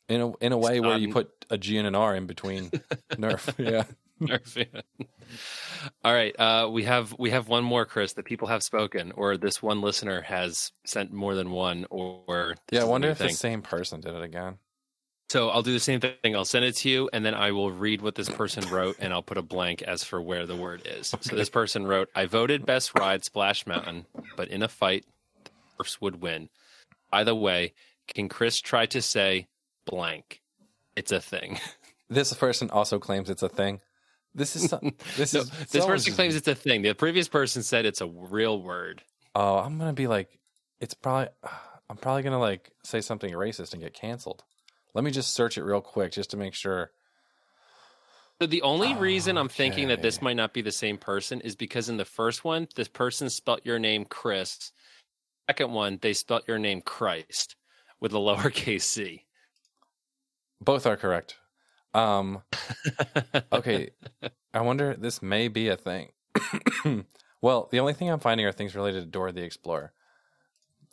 in 0.09 0.21
a 0.21 0.37
in 0.39 0.53
a 0.53 0.59
way 0.59 0.81
where 0.81 0.97
you 0.97 1.13
put 1.13 1.31
a 1.51 1.59
G 1.59 1.77
and 1.79 1.87
an 1.87 1.95
R 1.95 2.15
in 2.17 2.27
between 2.27 2.71
Nerf. 3.13 3.53
Yeah. 3.59 3.85
Nerf. 4.21 4.57
yeah. 4.57 4.81
All 6.05 6.13
right, 6.13 6.35
uh, 6.41 6.69
we 6.73 6.83
have 6.85 7.15
we 7.19 7.31
have 7.31 7.47
one 7.49 7.63
more, 7.63 7.85
Chris. 7.87 8.15
That 8.15 8.25
people 8.25 8.49
have 8.49 8.63
spoken, 8.65 9.13
or 9.13 9.37
this 9.37 9.63
one 9.63 9.81
listener 9.81 10.23
has 10.23 10.73
sent 10.85 11.13
more 11.13 11.35
than 11.37 11.51
one, 11.53 11.87
or 11.91 12.57
Yeah, 12.73 12.81
I 12.81 12.85
wonder 12.85 13.11
if 13.11 13.19
thing. 13.19 13.29
the 13.29 13.35
same 13.35 13.63
person 13.63 14.01
did 14.01 14.15
it 14.15 14.23
again. 14.23 14.59
So 15.31 15.51
I'll 15.51 15.63
do 15.63 15.73
the 15.73 15.81
same 15.81 16.01
thing. 16.01 16.35
I'll 16.35 16.47
send 16.47 16.65
it 16.65 16.75
to 16.77 16.89
you, 16.89 17.11
and 17.13 17.25
then 17.25 17.35
I 17.35 17.53
will 17.53 17.71
read 17.71 18.01
what 18.01 18.15
this 18.15 18.31
person 18.31 18.67
wrote, 18.71 18.97
and 18.99 19.13
I'll 19.13 19.23
put 19.23 19.37
a 19.37 19.43
blank 19.43 19.83
as 19.83 20.03
for 20.03 20.23
where 20.23 20.47
the 20.47 20.57
word 20.57 20.83
is. 20.87 21.15
So 21.21 21.37
this 21.37 21.51
person 21.51 21.87
wrote, 21.87 22.09
"I 22.15 22.25
voted 22.25 22.65
best 22.65 22.99
ride 22.99 23.25
Splash 23.25 23.67
Mountain, 23.67 24.07
but 24.37 24.49
in 24.49 24.63
a 24.63 24.69
fight, 24.69 25.05
the 25.45 25.51
Dwarfs 25.77 26.01
would 26.01 26.23
win. 26.23 26.49
By 27.11 27.25
the 27.25 27.35
way, 27.35 27.75
can 28.07 28.29
Chris 28.31 28.59
try 28.61 28.87
to 28.87 29.03
say 29.03 29.49
blank? 29.85 30.41
It's 30.97 31.13
a 31.13 31.21
thing. 31.21 31.59
This 32.11 32.33
person 32.33 32.71
also 32.71 32.99
claims 32.99 33.29
it's 33.29 33.43
a 33.43 33.51
thing. 33.51 33.83
This 34.35 34.57
is 34.57 34.71
some- 34.71 34.95
this 35.19 35.35
No, 35.35 35.41
is 35.41 35.51
this 35.71 35.85
person 35.85 36.15
claims 36.15 36.37
it's 36.37 36.49
a 36.49 36.55
thing. 36.55 36.81
The 36.81 36.95
previous 36.95 37.29
person 37.29 37.63
said 37.63 37.85
it's 37.85 38.01
a 38.01 38.07
real 38.07 38.63
word. 38.63 39.03
Oh, 39.35 39.59
I'm 39.59 39.77
gonna 39.77 39.93
be 39.93 40.07
like, 40.07 40.39
it's 40.81 40.95
probably. 40.95 41.29
I'm 41.91 41.99
probably 41.99 42.23
gonna 42.23 42.39
like 42.39 42.71
say 42.83 43.03
something 43.03 43.31
racist 43.33 43.75
and 43.75 43.83
get 43.83 43.93
canceled. 43.93 44.43
Let 44.95 45.05
me 45.05 45.11
just 45.11 45.35
search 45.35 45.59
it 45.59 45.65
real 45.65 45.81
quick 45.81 46.13
just 46.13 46.31
to 46.31 46.37
make 46.37 46.55
sure. 46.55 46.91
So 48.41 48.47
the 48.47 48.63
only 48.63 48.95
reason 48.95 49.37
I'm 49.37 49.49
thinking 49.49 49.89
that 49.89 50.01
this 50.01 50.23
might 50.23 50.37
not 50.37 50.55
be 50.55 50.63
the 50.63 50.71
same 50.71 50.97
person 50.97 51.41
is 51.41 51.57
because 51.57 51.89
in 51.89 51.97
the 51.97 52.05
first 52.05 52.45
one, 52.45 52.69
this 52.77 52.87
person 52.87 53.31
spelt 53.31 53.67
your 53.67 53.81
name 53.81 54.05
Chris. 54.05 54.71
Second 55.49 55.73
one, 55.73 55.99
they 56.01 56.13
spelt 56.13 56.47
your 56.47 56.59
name 56.59 56.81
Christ 56.81 57.57
with 58.01 58.13
a 58.13 58.17
lowercase 58.19 58.83
c. 58.83 59.25
Both 60.61 60.87
are 60.87 60.97
correct. 60.97 61.37
Um, 61.95 62.43
okay, 63.53 63.91
I 64.55 64.61
wonder. 64.61 64.95
This 64.97 65.21
may 65.23 65.49
be 65.49 65.69
a 65.69 65.77
thing. 65.77 66.11
well, 67.43 67.69
the 67.73 67.81
only 67.81 67.93
thing 67.93 68.11
I'm 68.11 68.21
finding 68.21 68.47
are 68.47 68.53
things 68.53 68.77
related 68.77 69.01
to 69.01 69.07
Dora 69.07 69.33
the 69.33 69.43
Explorer. 69.43 69.93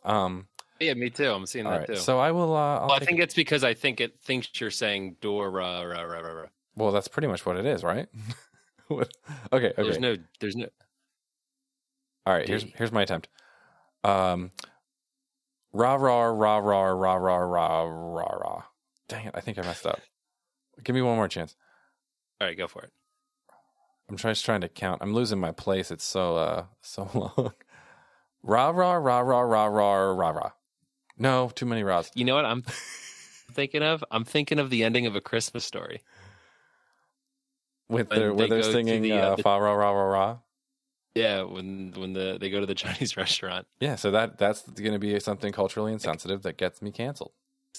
Um, 0.04 0.48
yeah, 0.80 0.94
me 0.94 1.10
too. 1.10 1.30
I'm 1.30 1.46
seeing 1.46 1.66
all 1.66 1.72
that 1.72 1.80
right, 1.80 1.86
too. 1.88 1.96
so 1.96 2.18
I 2.18 2.32
will. 2.32 2.54
Uh, 2.54 2.86
well, 2.86 2.92
I 2.92 2.98
think 3.00 3.20
it's 3.20 3.34
because 3.34 3.64
I 3.64 3.74
think 3.74 4.00
it 4.00 4.20
thinks 4.20 4.48
you're 4.60 4.70
saying 4.70 5.16
Dora. 5.20 5.50
Rah, 5.50 5.82
rah, 5.82 6.02
rah, 6.02 6.20
rah. 6.20 6.46
well, 6.76 6.92
that's 6.92 7.08
pretty 7.08 7.28
much 7.28 7.44
what 7.46 7.56
it 7.56 7.66
is, 7.66 7.82
right? 7.82 8.08
Okay, 8.88 9.10
okay. 9.52 9.74
There's 9.76 9.98
no, 9.98 10.16
there's 10.38 10.54
no. 10.54 10.68
All 12.24 12.34
right, 12.34 12.46
here's 12.46 12.64
D. 12.64 12.72
here's 12.76 12.92
my 12.92 13.02
attempt. 13.02 13.28
Um, 14.04 14.52
rah 15.72 15.94
rah 15.94 16.26
rah 16.26 16.58
rah 16.58 16.84
rah 16.86 17.14
rah 17.14 17.36
rah 17.36 17.82
rah 17.82 18.36
rah. 18.36 18.62
Dang 19.08 19.26
it! 19.26 19.32
I 19.34 19.40
think 19.40 19.58
I 19.58 19.62
messed 19.62 19.86
up. 19.86 20.00
Give 20.84 20.94
me 20.94 21.02
one 21.02 21.16
more 21.16 21.26
chance. 21.26 21.56
All 22.40 22.46
right, 22.46 22.56
go 22.56 22.68
for 22.68 22.82
it. 22.82 22.92
I'm 24.08 24.16
just 24.16 24.44
trying 24.44 24.60
to 24.60 24.68
count. 24.68 25.02
I'm 25.02 25.14
losing 25.14 25.40
my 25.40 25.52
place. 25.52 25.90
It's 25.90 26.04
so 26.04 26.36
uh 26.36 26.64
so 26.80 27.10
long. 27.14 27.52
Rah 28.42 28.70
rah 28.70 28.92
rah 28.92 29.20
rah 29.20 29.40
rah 29.40 29.66
rah 29.66 30.12
rah 30.12 30.30
rah. 30.30 30.50
No, 31.18 31.50
too 31.54 31.66
many 31.66 31.82
rahs. 31.82 32.10
You 32.14 32.24
know 32.24 32.34
what 32.34 32.44
I'm 32.44 32.62
thinking 33.52 33.82
of? 33.82 34.04
I'm 34.10 34.24
thinking 34.24 34.58
of 34.58 34.70
the 34.70 34.84
ending 34.84 35.06
of 35.06 35.16
a 35.16 35.20
Christmas 35.20 35.64
story. 35.64 36.02
With 37.88 38.08
their 38.10 38.34
where 38.34 38.48
they 38.48 38.60
they're 38.60 38.72
singing 38.72 39.02
the, 39.02 39.12
uh, 39.12 39.16
uh, 39.32 39.36
the- 39.36 39.42
fa 39.42 39.60
rah 39.60 39.72
rah 39.72 39.90
rah 39.90 40.02
rah. 40.02 40.38
Yeah, 41.14 41.42
when 41.44 41.94
when 41.96 42.12
the 42.12 42.36
they 42.38 42.50
go 42.50 42.60
to 42.60 42.66
the 42.66 42.74
Chinese 42.84 43.16
restaurant. 43.16 43.66
Yeah, 43.80 43.96
so 43.96 44.10
that 44.10 44.38
that's 44.38 44.62
going 44.68 44.92
to 44.92 44.98
be 44.98 45.18
something 45.20 45.52
culturally 45.52 45.92
insensitive 45.92 46.42
that 46.42 46.58
gets 46.58 46.82
me 46.82 46.90
canceled. 46.90 47.32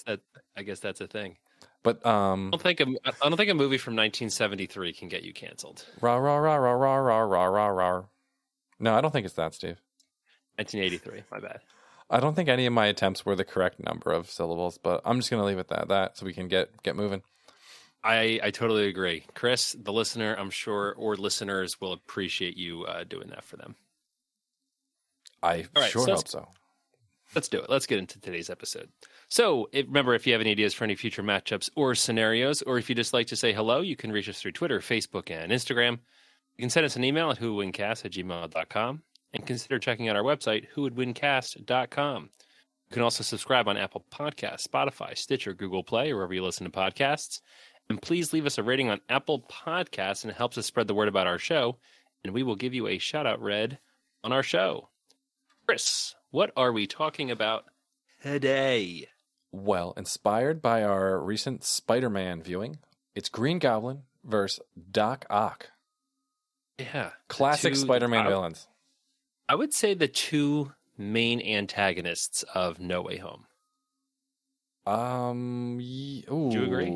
That 0.06 0.20
I 0.56 0.62
guess 0.62 0.80
that's 0.80 1.00
a 1.00 1.06
thing. 1.06 1.36
But 1.84 2.04
um, 2.04 2.48
I 2.48 2.56
don't 2.56 2.62
think 2.62 2.80
a, 2.80 2.86
I 3.22 3.28
don't 3.28 3.36
think 3.36 3.50
a 3.50 3.54
movie 3.54 3.78
from 3.78 3.92
1973 3.94 4.92
can 4.92 5.08
get 5.08 5.22
you 5.22 5.32
canceled. 5.32 5.84
rah 6.00 6.16
rah 6.16 6.36
rah 6.38 6.56
rah 6.56 6.74
rah 6.74 6.96
rah 6.96 7.22
rah 7.22 7.44
rah 7.46 7.66
rah. 7.68 8.02
No, 8.80 8.94
I 8.94 9.00
don't 9.00 9.12
think 9.12 9.26
it's 9.26 9.34
that, 9.34 9.54
Steve. 9.54 9.80
1983. 10.56 11.22
My 11.30 11.38
bad. 11.40 11.60
I 12.10 12.20
don't 12.20 12.34
think 12.34 12.48
any 12.48 12.66
of 12.66 12.72
my 12.72 12.86
attempts 12.86 13.26
were 13.26 13.36
the 13.36 13.44
correct 13.44 13.80
number 13.80 14.12
of 14.12 14.30
syllables, 14.30 14.78
but 14.78 15.02
I'm 15.04 15.18
just 15.18 15.30
going 15.30 15.42
to 15.42 15.46
leave 15.46 15.58
it 15.58 15.70
at 15.70 15.88
that 15.88 16.16
so 16.16 16.24
we 16.24 16.32
can 16.32 16.48
get 16.48 16.82
get 16.82 16.96
moving. 16.96 17.22
I 18.02 18.40
I 18.42 18.50
totally 18.50 18.88
agree, 18.88 19.24
Chris. 19.34 19.76
The 19.78 19.92
listener, 19.92 20.34
I'm 20.38 20.50
sure, 20.50 20.94
or 20.96 21.16
listeners 21.16 21.80
will 21.80 21.92
appreciate 21.92 22.56
you 22.56 22.84
uh, 22.84 23.04
doing 23.04 23.28
that 23.28 23.44
for 23.44 23.56
them. 23.56 23.76
I 25.42 25.66
right, 25.76 25.90
sure 25.90 26.06
so- 26.06 26.14
hope 26.14 26.28
so. 26.28 26.48
Let's 27.34 27.48
do 27.48 27.58
it. 27.58 27.68
Let's 27.68 27.84
get 27.84 27.98
into 27.98 28.18
today's 28.18 28.48
episode. 28.48 28.88
So, 29.28 29.68
if, 29.70 29.84
remember, 29.86 30.14
if 30.14 30.26
you 30.26 30.32
have 30.32 30.40
any 30.40 30.52
ideas 30.52 30.72
for 30.72 30.84
any 30.84 30.94
future 30.94 31.22
matchups 31.22 31.68
or 31.76 31.94
scenarios, 31.94 32.62
or 32.62 32.78
if 32.78 32.88
you 32.88 32.94
just 32.94 33.12
like 33.12 33.26
to 33.26 33.36
say 33.36 33.52
hello, 33.52 33.82
you 33.82 33.96
can 33.96 34.10
reach 34.10 34.30
us 34.30 34.40
through 34.40 34.52
Twitter, 34.52 34.80
Facebook, 34.80 35.30
and 35.30 35.52
Instagram. 35.52 35.98
You 36.56 36.62
can 36.62 36.70
send 36.70 36.86
us 36.86 36.96
an 36.96 37.04
email 37.04 37.30
at 37.30 37.38
whowouldwincast 37.38 38.06
at 38.06 38.12
gmail.com 38.12 39.02
and 39.32 39.46
consider 39.46 39.78
checking 39.78 40.08
out 40.08 40.16
our 40.16 40.22
website, 40.22 40.66
whowouldwincast.com. 40.74 42.22
You 42.90 42.94
can 42.94 43.02
also 43.02 43.22
subscribe 43.22 43.68
on 43.68 43.76
Apple 43.76 44.04
Podcasts, 44.10 44.66
Spotify, 44.66 45.16
Stitcher, 45.16 45.52
Google 45.52 45.82
Play, 45.84 46.10
or 46.10 46.16
wherever 46.16 46.32
you 46.32 46.42
listen 46.42 46.64
to 46.64 46.72
podcasts. 46.72 47.40
And 47.90 48.00
please 48.00 48.32
leave 48.32 48.46
us 48.46 48.58
a 48.58 48.62
rating 48.62 48.88
on 48.88 49.00
Apple 49.08 49.42
Podcasts, 49.50 50.24
and 50.24 50.30
it 50.30 50.36
helps 50.36 50.56
us 50.58 50.66
spread 50.66 50.86
the 50.88 50.94
word 50.94 51.08
about 51.08 51.26
our 51.26 51.38
show. 51.38 51.78
And 52.24 52.32
we 52.32 52.42
will 52.42 52.56
give 52.56 52.74
you 52.74 52.86
a 52.88 52.98
shout 52.98 53.26
out 53.26 53.40
read 53.42 53.78
on 54.24 54.32
our 54.32 54.42
show. 54.42 54.88
Chris, 55.66 56.14
what 56.30 56.50
are 56.56 56.72
we 56.72 56.86
talking 56.86 57.30
about 57.30 57.64
today? 58.22 59.08
Well, 59.52 59.94
inspired 59.96 60.60
by 60.60 60.82
our 60.82 61.18
recent 61.20 61.64
Spider-Man 61.64 62.42
viewing, 62.42 62.78
it's 63.14 63.28
Green 63.28 63.58
Goblin 63.58 64.02
versus 64.24 64.60
Doc 64.90 65.24
Ock. 65.30 65.70
Yeah. 66.78 67.10
Classic 67.28 67.74
Spider-Man 67.76 68.26
I- 68.26 68.28
villains. 68.28 68.66
I 69.48 69.54
would 69.54 69.72
say 69.72 69.94
the 69.94 70.08
two 70.08 70.72
main 70.96 71.40
antagonists 71.40 72.42
of 72.54 72.78
No 72.78 73.02
Way 73.02 73.18
Home. 73.18 73.46
Um, 74.86 75.78
ye- 75.80 76.24
ooh. 76.30 76.50
you 76.52 76.64
agree? 76.64 76.90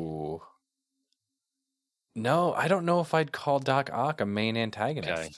No, 2.15 2.53
I 2.53 2.67
don't 2.67 2.85
know 2.85 2.99
if 2.99 3.13
I'd 3.13 3.31
call 3.31 3.59
Doc 3.59 3.89
Ock 3.91 4.21
a 4.21 4.25
main 4.25 4.55
antagonist. 4.57 5.11
Okay. 5.11 5.29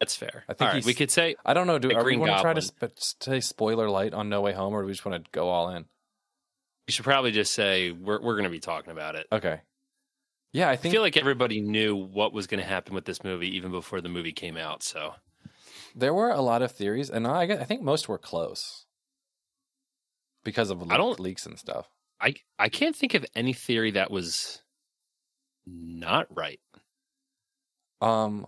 That's 0.00 0.16
fair. 0.16 0.44
I 0.48 0.54
think 0.54 0.72
right, 0.72 0.84
we 0.84 0.94
could 0.94 1.10
say 1.10 1.36
I 1.44 1.52
don't 1.52 1.66
know. 1.66 1.78
Do 1.78 1.88
we 1.88 2.16
want 2.16 2.32
to 2.32 2.40
try 2.40 2.54
to 2.54 2.62
sp- 2.64 2.96
say 2.98 3.40
spoiler 3.40 3.88
light 3.90 4.14
on 4.14 4.28
No 4.28 4.40
Way 4.40 4.52
Home, 4.52 4.72
or 4.72 4.80
do 4.80 4.86
we 4.86 4.92
just 4.92 5.04
want 5.04 5.22
to 5.22 5.30
go 5.30 5.48
all 5.48 5.70
in? 5.70 5.84
we 6.88 6.92
should 6.92 7.04
probably 7.04 7.30
just 7.30 7.52
say 7.52 7.92
we're 7.92 8.20
we're 8.20 8.34
going 8.34 8.44
to 8.44 8.50
be 8.50 8.58
talking 8.58 8.90
about 8.90 9.14
it. 9.14 9.26
Okay. 9.30 9.60
Yeah, 10.52 10.68
I 10.68 10.72
I 10.72 10.76
feel 10.76 11.02
like 11.02 11.16
everybody 11.16 11.60
knew 11.60 11.94
what 11.94 12.32
was 12.32 12.48
going 12.48 12.60
to 12.60 12.66
happen 12.66 12.94
with 12.94 13.04
this 13.04 13.22
movie 13.22 13.54
even 13.56 13.70
before 13.70 14.00
the 14.00 14.08
movie 14.08 14.32
came 14.32 14.56
out. 14.56 14.82
So 14.82 15.14
there 15.94 16.14
were 16.14 16.30
a 16.30 16.40
lot 16.40 16.62
of 16.62 16.72
theories, 16.72 17.10
and 17.10 17.26
I, 17.26 17.42
I 17.42 17.64
think 17.64 17.82
most 17.82 18.08
were 18.08 18.18
close 18.18 18.86
because 20.44 20.70
of 20.70 20.82
I 20.90 20.96
don't- 20.96 21.20
leaks 21.20 21.46
and 21.46 21.58
stuff. 21.58 21.88
I 22.20 22.34
I 22.58 22.68
can't 22.68 22.94
think 22.94 23.14
of 23.14 23.24
any 23.34 23.52
theory 23.54 23.92
that 23.92 24.10
was 24.10 24.62
not 25.66 26.26
right. 26.36 26.60
Um, 28.02 28.46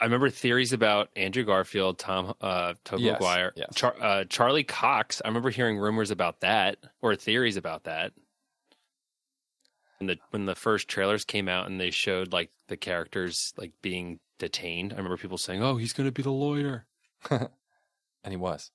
I 0.00 0.04
remember 0.04 0.28
theories 0.30 0.72
about 0.72 1.08
Andrew 1.16 1.44
Garfield, 1.44 1.98
Tom, 1.98 2.34
uh, 2.40 2.74
Tobey 2.84 3.04
Yes, 3.04 3.14
Maguire, 3.14 3.52
yes. 3.56 3.68
Char- 3.74 3.96
uh, 4.00 4.24
Charlie 4.24 4.64
Cox. 4.64 5.22
I 5.24 5.28
remember 5.28 5.50
hearing 5.50 5.78
rumors 5.78 6.10
about 6.10 6.40
that 6.40 6.78
or 7.00 7.14
theories 7.16 7.56
about 7.56 7.84
that. 7.84 8.12
When 9.98 10.08
the 10.08 10.18
when 10.30 10.46
the 10.46 10.54
first 10.54 10.88
trailers 10.88 11.24
came 11.24 11.48
out 11.48 11.68
and 11.68 11.80
they 11.80 11.90
showed 11.90 12.32
like 12.32 12.50
the 12.68 12.76
characters 12.76 13.52
like 13.56 13.72
being 13.80 14.18
detained, 14.38 14.92
I 14.92 14.96
remember 14.96 15.16
people 15.16 15.38
saying, 15.38 15.62
"Oh, 15.62 15.76
he's 15.76 15.92
going 15.92 16.08
to 16.08 16.12
be 16.12 16.22
the 16.22 16.30
lawyer." 16.30 16.86
and 17.30 17.48
he 18.28 18.36
was. 18.36 18.70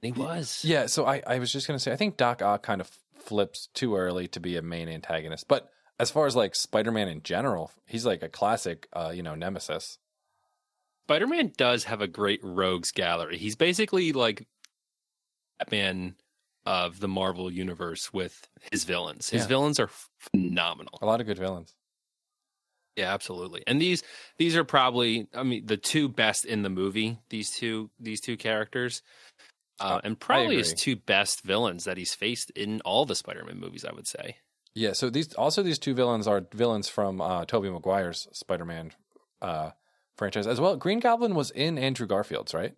He 0.00 0.12
was. 0.12 0.64
Yeah, 0.64 0.86
so 0.86 1.04
I, 1.04 1.22
I 1.26 1.38
was 1.38 1.52
just 1.52 1.66
gonna 1.66 1.78
say 1.78 1.92
I 1.92 1.96
think 1.96 2.16
Doc 2.16 2.42
Ock 2.42 2.62
kind 2.62 2.80
of 2.80 2.90
flips 3.18 3.68
too 3.74 3.96
early 3.96 4.28
to 4.28 4.40
be 4.40 4.56
a 4.56 4.62
main 4.62 4.88
antagonist, 4.88 5.46
but 5.48 5.70
as 5.98 6.10
far 6.10 6.26
as 6.26 6.34
like 6.34 6.54
Spider-Man 6.54 7.08
in 7.08 7.22
general, 7.22 7.72
he's 7.84 8.06
like 8.06 8.22
a 8.22 8.28
classic, 8.28 8.88
uh, 8.94 9.12
you 9.14 9.22
know, 9.22 9.34
nemesis. 9.34 9.98
Spider 11.04 11.26
Man 11.26 11.52
does 11.56 11.84
have 11.84 12.00
a 12.00 12.06
great 12.06 12.40
rogues 12.42 12.92
gallery. 12.92 13.36
He's 13.36 13.56
basically 13.56 14.12
like 14.12 14.46
Batman 15.58 16.14
of 16.66 17.00
the 17.00 17.08
Marvel 17.08 17.50
universe 17.50 18.12
with 18.12 18.48
his 18.70 18.84
villains. 18.84 19.30
His 19.30 19.42
Yeah. 19.42 19.48
villains 19.48 19.80
are 19.80 19.90
phenomenal. 20.18 20.98
A 21.00 21.06
lot 21.06 21.20
of 21.20 21.26
good 21.26 21.38
villains. 21.38 21.74
Yeah, 22.96 23.12
absolutely. 23.14 23.62
And 23.66 23.80
these 23.80 24.02
these 24.36 24.56
are 24.56 24.64
probably 24.64 25.26
I 25.32 25.42
mean 25.42 25.64
the 25.66 25.76
two 25.76 26.08
best 26.08 26.44
in 26.44 26.62
the 26.62 26.68
movie. 26.68 27.18
These 27.30 27.50
two 27.56 27.90
these 27.98 28.20
two 28.20 28.36
characters, 28.36 29.02
uh, 29.78 30.00
and 30.04 30.18
probably 30.18 30.56
his 30.56 30.74
two 30.74 30.96
best 30.96 31.42
villains 31.42 31.84
that 31.84 31.96
he's 31.96 32.14
faced 32.14 32.50
in 32.50 32.80
all 32.82 33.06
the 33.06 33.14
Spider-Man 33.14 33.58
movies. 33.58 33.84
I 33.84 33.92
would 33.92 34.06
say. 34.06 34.36
Yeah, 34.74 34.92
so 34.92 35.08
these 35.08 35.32
also 35.34 35.62
these 35.62 35.78
two 35.78 35.94
villains 35.94 36.26
are 36.26 36.46
villains 36.52 36.88
from 36.88 37.20
uh, 37.20 37.44
Tobey 37.46 37.70
Maguire's 37.70 38.28
Spider-Man 38.32 38.92
uh, 39.40 39.70
franchise 40.16 40.46
as 40.46 40.60
well. 40.60 40.76
Green 40.76 41.00
Goblin 41.00 41.34
was 41.34 41.50
in 41.52 41.78
Andrew 41.78 42.06
Garfield's, 42.06 42.52
right? 42.52 42.74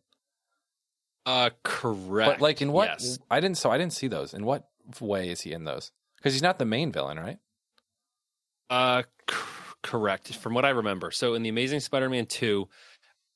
Uh, 1.25 1.51
correct. 1.63 2.33
But 2.33 2.41
like 2.41 2.63
in 2.63 2.73
what 2.73 2.89
Yes. 2.89 3.19
I 3.31 3.41
didn't 3.41 3.59
so 3.59 3.71
I 3.71 3.79
didn't 3.79 3.93
see 3.93 4.09
those. 4.09 4.35
In 4.35 4.45
what 4.45 4.69
way 5.01 5.29
is 5.29 5.41
he 5.41 5.53
in 5.53 5.65
those? 5.65 5.93
Because 6.17 6.33
he's 6.33 6.43
not 6.43 6.59
the 6.59 6.65
main 6.65 6.93
villain, 6.93 7.19
right? 7.19 7.39
Uh, 8.71 9.03
c- 9.31 9.37
correct. 9.83 10.35
From 10.37 10.55
what 10.55 10.65
I 10.65 10.71
remember, 10.71 11.11
so 11.11 11.35
in 11.35 11.43
the 11.43 11.49
Amazing 11.49 11.81
Spider-Man 11.81 12.27
two, 12.27 12.69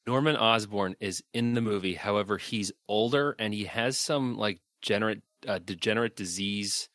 Norman 0.06 0.36
Osborn 0.36 0.96
is 1.00 1.22
in 1.32 1.54
the 1.54 1.60
movie. 1.60 1.94
However, 1.94 2.38
he's 2.38 2.72
older 2.88 3.36
and 3.38 3.52
he 3.52 3.64
has 3.64 3.98
some 3.98 4.36
like 4.36 4.60
degenerate 4.82 5.22
uh, 5.46 5.58
degenerate 5.58 6.16
disease 6.16 6.88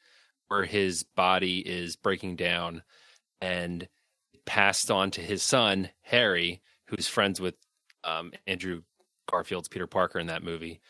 where 0.47 0.65
his 0.65 1.03
body 1.03 1.59
is 1.59 1.95
breaking 1.95 2.35
down, 2.35 2.83
and 3.39 3.87
passed 4.45 4.91
on 4.91 5.11
to 5.11 5.21
his 5.21 5.41
son 5.41 5.89
Harry, 6.01 6.61
who's 6.87 7.07
friends 7.07 7.39
with 7.39 7.55
um, 8.03 8.33
Andrew 8.47 8.81
Garfield's 9.31 9.67
Peter 9.69 9.87
Parker 9.87 10.19
in 10.19 10.27
that 10.27 10.43
movie. 10.43 10.81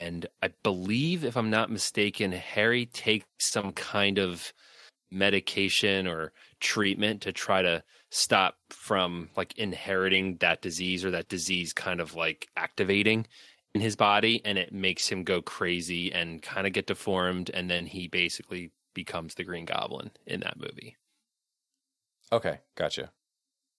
And 0.00 0.26
I 0.42 0.50
believe, 0.62 1.24
if 1.24 1.36
I'm 1.36 1.50
not 1.50 1.70
mistaken, 1.70 2.32
Harry 2.32 2.86
takes 2.86 3.26
some 3.38 3.72
kind 3.72 4.18
of 4.18 4.52
medication 5.12 6.06
or 6.06 6.32
treatment 6.60 7.20
to 7.22 7.32
try 7.32 7.60
to 7.62 7.82
stop 8.10 8.56
from 8.70 9.28
like 9.36 9.56
inheriting 9.58 10.36
that 10.40 10.62
disease 10.62 11.04
or 11.04 11.10
that 11.10 11.28
disease 11.28 11.72
kind 11.72 12.00
of 12.00 12.14
like 12.14 12.48
activating 12.56 13.26
in 13.74 13.80
his 13.80 13.94
body 13.94 14.40
and 14.44 14.56
it 14.58 14.72
makes 14.72 15.08
him 15.08 15.22
go 15.22 15.42
crazy 15.42 16.12
and 16.12 16.42
kind 16.42 16.66
of 16.66 16.72
get 16.72 16.86
deformed 16.86 17.50
and 17.52 17.70
then 17.70 17.84
he 17.86 18.08
basically 18.08 18.70
becomes 18.94 19.34
the 19.34 19.44
green 19.44 19.64
goblin 19.66 20.10
in 20.26 20.40
that 20.40 20.58
movie 20.58 20.96
Okay, 22.30 22.60
gotcha. 22.76 23.10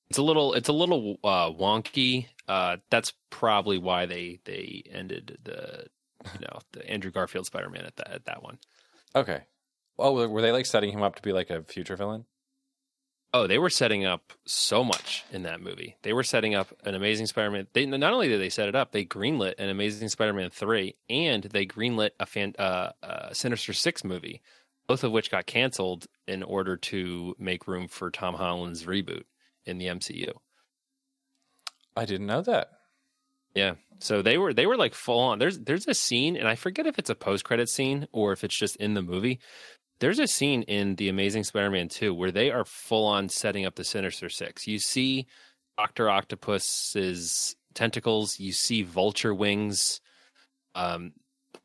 it's 0.10 0.20
a 0.20 0.24
little 0.24 0.54
it's 0.54 0.70
a 0.70 0.74
little 0.74 1.18
uh 1.24 1.50
wonky 1.50 2.28
uh 2.47 2.77
that's 2.89 3.13
probably 3.29 3.77
why 3.77 4.06
they 4.06 4.39
they 4.45 4.84
ended 4.91 5.38
the 5.43 5.88
you 6.34 6.39
know 6.41 6.60
the 6.71 6.88
andrew 6.89 7.12
garfield 7.12 7.45
spider-man 7.45 7.86
at 7.86 7.95
that 7.95 8.12
at 8.12 8.25
that 8.25 8.43
one 8.43 8.58
Okay. 9.15 9.43
Oh, 9.99 10.27
were 10.27 10.41
they 10.41 10.51
like 10.51 10.65
setting 10.65 10.91
him 10.91 11.03
up 11.03 11.15
to 11.15 11.21
be 11.21 11.34
like 11.34 11.49
a 11.49 11.63
future 11.63 11.95
villain? 11.95 12.25
Oh, 13.36 13.47
they 13.47 13.58
were 13.58 13.69
setting 13.69 14.06
up 14.06 14.34
so 14.45 14.84
much 14.84 15.23
in 15.32 15.43
that 15.43 15.62
movie. 15.62 15.97
They 16.03 16.13
were 16.13 16.23
setting 16.23 16.53
up 16.53 16.67
an 16.84 16.93
Amazing 16.93 17.25
Spider-Man. 17.27 17.67
They 17.73 17.86
not 17.86 18.13
only 18.13 18.27
did 18.27 18.39
they 18.39 18.49
set 18.49 18.69
it 18.69 18.75
up, 18.75 18.91
they 18.91 19.06
greenlit 19.06 19.56
an 19.58 19.69
Amazing 19.69 20.10
Spider-Man 20.10 20.51
three, 20.51 20.95
and 21.10 21.43
they 21.43 21.65
greenlit 21.65 22.12
a 22.19 22.27
fan, 22.27 22.53
uh, 22.60 22.91
uh, 23.01 23.34
Sinister 23.34 23.73
Six 23.73 24.03
movie, 24.03 24.41
both 24.88 25.03
of 25.03 25.12
which 25.12 25.32
got 25.32 25.47
canceled 25.47 26.06
in 26.27 26.43
order 26.43 26.77
to 26.77 27.36
make 27.39 27.67
room 27.67 27.88
for 27.88 28.12
Tom 28.12 28.36
Holland's 28.36 28.86
reboot 28.86 29.23
in 29.65 29.79
the 29.79 29.88
MCU. 29.88 30.32
I 31.95 32.06
didn't 32.06 32.27
know 32.27 32.41
that. 32.41 32.69
Yeah, 33.56 33.75
so 33.99 34.21
they 34.21 34.38
were 34.38 34.53
they 34.53 34.65
were 34.65 34.77
like 34.77 34.95
full 34.95 35.19
on. 35.19 35.39
There's 35.39 35.60
there's 35.60 35.88
a 35.88 35.93
scene, 35.93 36.36
and 36.36 36.47
I 36.47 36.56
forget 36.56 36.88
if 36.88 36.97
it's 36.97 37.10
a 37.10 37.15
post 37.15 37.43
credit 37.43 37.69
scene 37.69 38.08
or 38.12 38.32
if 38.32 38.43
it's 38.43 38.58
just 38.58 38.75
in 38.77 38.93
the 38.93 39.01
movie. 39.01 39.39
There's 39.99 40.19
a 40.19 40.27
scene 40.27 40.63
in 40.63 40.95
the 40.95 41.08
Amazing 41.08 41.45
Spider-Man 41.45 41.88
2 41.88 42.13
where 42.13 42.32
they 42.32 42.51
are 42.51 42.65
full 42.65 43.06
on 43.06 43.29
setting 43.29 43.65
up 43.65 43.75
the 43.75 43.86
Sinister 43.86 44.27
Six. 44.27 44.67
You 44.67 44.79
see 44.79 45.27
Doctor 45.77 46.10
Octopus's 46.10 47.56
tentacles. 47.73 48.39
You 48.39 48.51
see 48.51 48.84
Vulture 48.84 49.34
wings. 49.34 50.01
Um, 50.75 51.13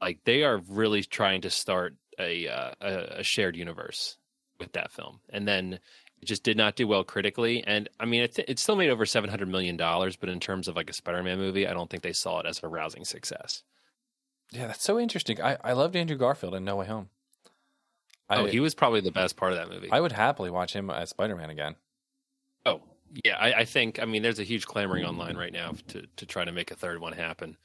like 0.00 0.20
they 0.24 0.44
are 0.44 0.60
really 0.68 1.02
trying 1.02 1.40
to 1.40 1.50
start 1.50 1.94
a 2.18 2.48
uh, 2.48 2.72
a, 2.80 2.94
a 3.18 3.22
shared 3.22 3.56
universe 3.56 4.18
with 4.60 4.72
that 4.72 4.92
film, 4.92 5.20
and 5.30 5.48
then 5.48 5.78
it 6.20 6.26
just 6.26 6.42
did 6.42 6.56
not 6.56 6.76
do 6.76 6.86
well 6.86 7.04
critically. 7.04 7.62
And 7.66 7.88
I 8.00 8.04
mean, 8.04 8.22
it, 8.22 8.38
it 8.48 8.58
still 8.58 8.76
made 8.76 8.90
over 8.90 9.06
seven 9.06 9.30
hundred 9.30 9.48
million 9.48 9.76
dollars, 9.76 10.16
but 10.16 10.28
in 10.28 10.40
terms 10.40 10.68
of 10.68 10.76
like 10.76 10.90
a 10.90 10.92
Spider-Man 10.92 11.38
movie, 11.38 11.66
I 11.66 11.72
don't 11.72 11.88
think 11.88 12.02
they 12.02 12.12
saw 12.12 12.40
it 12.40 12.46
as 12.46 12.62
a 12.62 12.68
rousing 12.68 13.04
success. 13.04 13.62
Yeah, 14.50 14.66
that's 14.66 14.82
so 14.82 14.98
interesting. 14.98 15.40
I, 15.40 15.58
I 15.62 15.72
loved 15.72 15.94
Andrew 15.94 16.16
Garfield 16.16 16.54
in 16.54 16.64
No 16.64 16.76
Way 16.76 16.86
Home. 16.86 17.10
I, 18.30 18.36
oh, 18.38 18.46
he 18.46 18.60
was 18.60 18.74
probably 18.74 19.00
the 19.00 19.10
best 19.12 19.36
part 19.36 19.52
of 19.52 19.58
that 19.58 19.68
movie. 19.68 19.90
I 19.90 20.00
would 20.00 20.12
happily 20.12 20.50
watch 20.50 20.72
him 20.74 20.90
as 20.90 21.10
Spider 21.10 21.36
Man 21.36 21.50
again. 21.50 21.76
oh, 22.66 22.82
yeah, 23.24 23.36
I, 23.36 23.52
I 23.60 23.64
think. 23.64 24.00
I 24.00 24.04
mean, 24.04 24.22
there's 24.22 24.38
a 24.38 24.44
huge 24.44 24.66
clamoring 24.66 25.04
online 25.04 25.36
right 25.36 25.52
now 25.52 25.72
to 25.88 26.04
to 26.16 26.26
try 26.26 26.44
to 26.44 26.52
make 26.52 26.70
a 26.70 26.76
third 26.76 27.00
one 27.00 27.14
happen. 27.14 27.56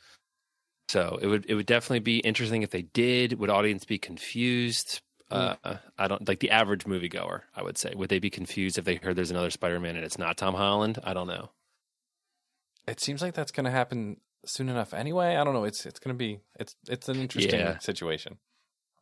So 0.90 1.20
it 1.22 1.28
would 1.28 1.46
it 1.48 1.56
would 1.56 1.66
definitely 1.66 2.00
be 2.00 2.20
interesting 2.20 2.62
if 2.62 2.70
they 2.70 2.84
did. 2.84 3.40
Would 3.40 3.50
audience 3.50 3.84
be 3.86 3.98
confused? 3.98 5.02
Uh, 5.32 5.56
I 5.98 6.08
don't 6.08 6.28
like 6.28 6.40
the 6.40 6.52
average 6.52 6.84
moviegoer. 6.86 7.42
I 7.56 7.64
would 7.64 7.78
say 7.78 7.94
would 7.96 8.10
they 8.10 8.20
be 8.20 8.30
confused 8.30 8.78
if 8.78 8.86
they 8.86 8.96
heard 8.96 9.16
there's 9.16 9.32
another 9.32 9.50
Spider-Man 9.50 9.96
and 9.96 10.06
it's 10.06 10.20
not 10.20 10.38
Tom 10.38 10.54
Holland? 10.54 11.00
I 11.04 11.14
don't 11.14 11.28
know. 11.28 11.50
It 12.88 13.00
seems 13.00 13.22
like 13.22 13.34
that's 13.34 13.52
going 13.52 13.64
to 13.66 13.72
happen 13.72 14.18
soon 14.46 14.70
enough 14.70 14.94
anyway. 14.94 15.36
I 15.38 15.44
don't 15.44 15.54
know. 15.54 15.64
It's 15.64 15.86
it's 15.86 16.00
going 16.00 16.14
to 16.14 16.18
be 16.18 16.42
it's 16.60 16.76
it's 16.88 17.10
an 17.10 17.18
interesting 17.18 17.60
Yeah. 17.60 17.80
situation. 17.80 18.38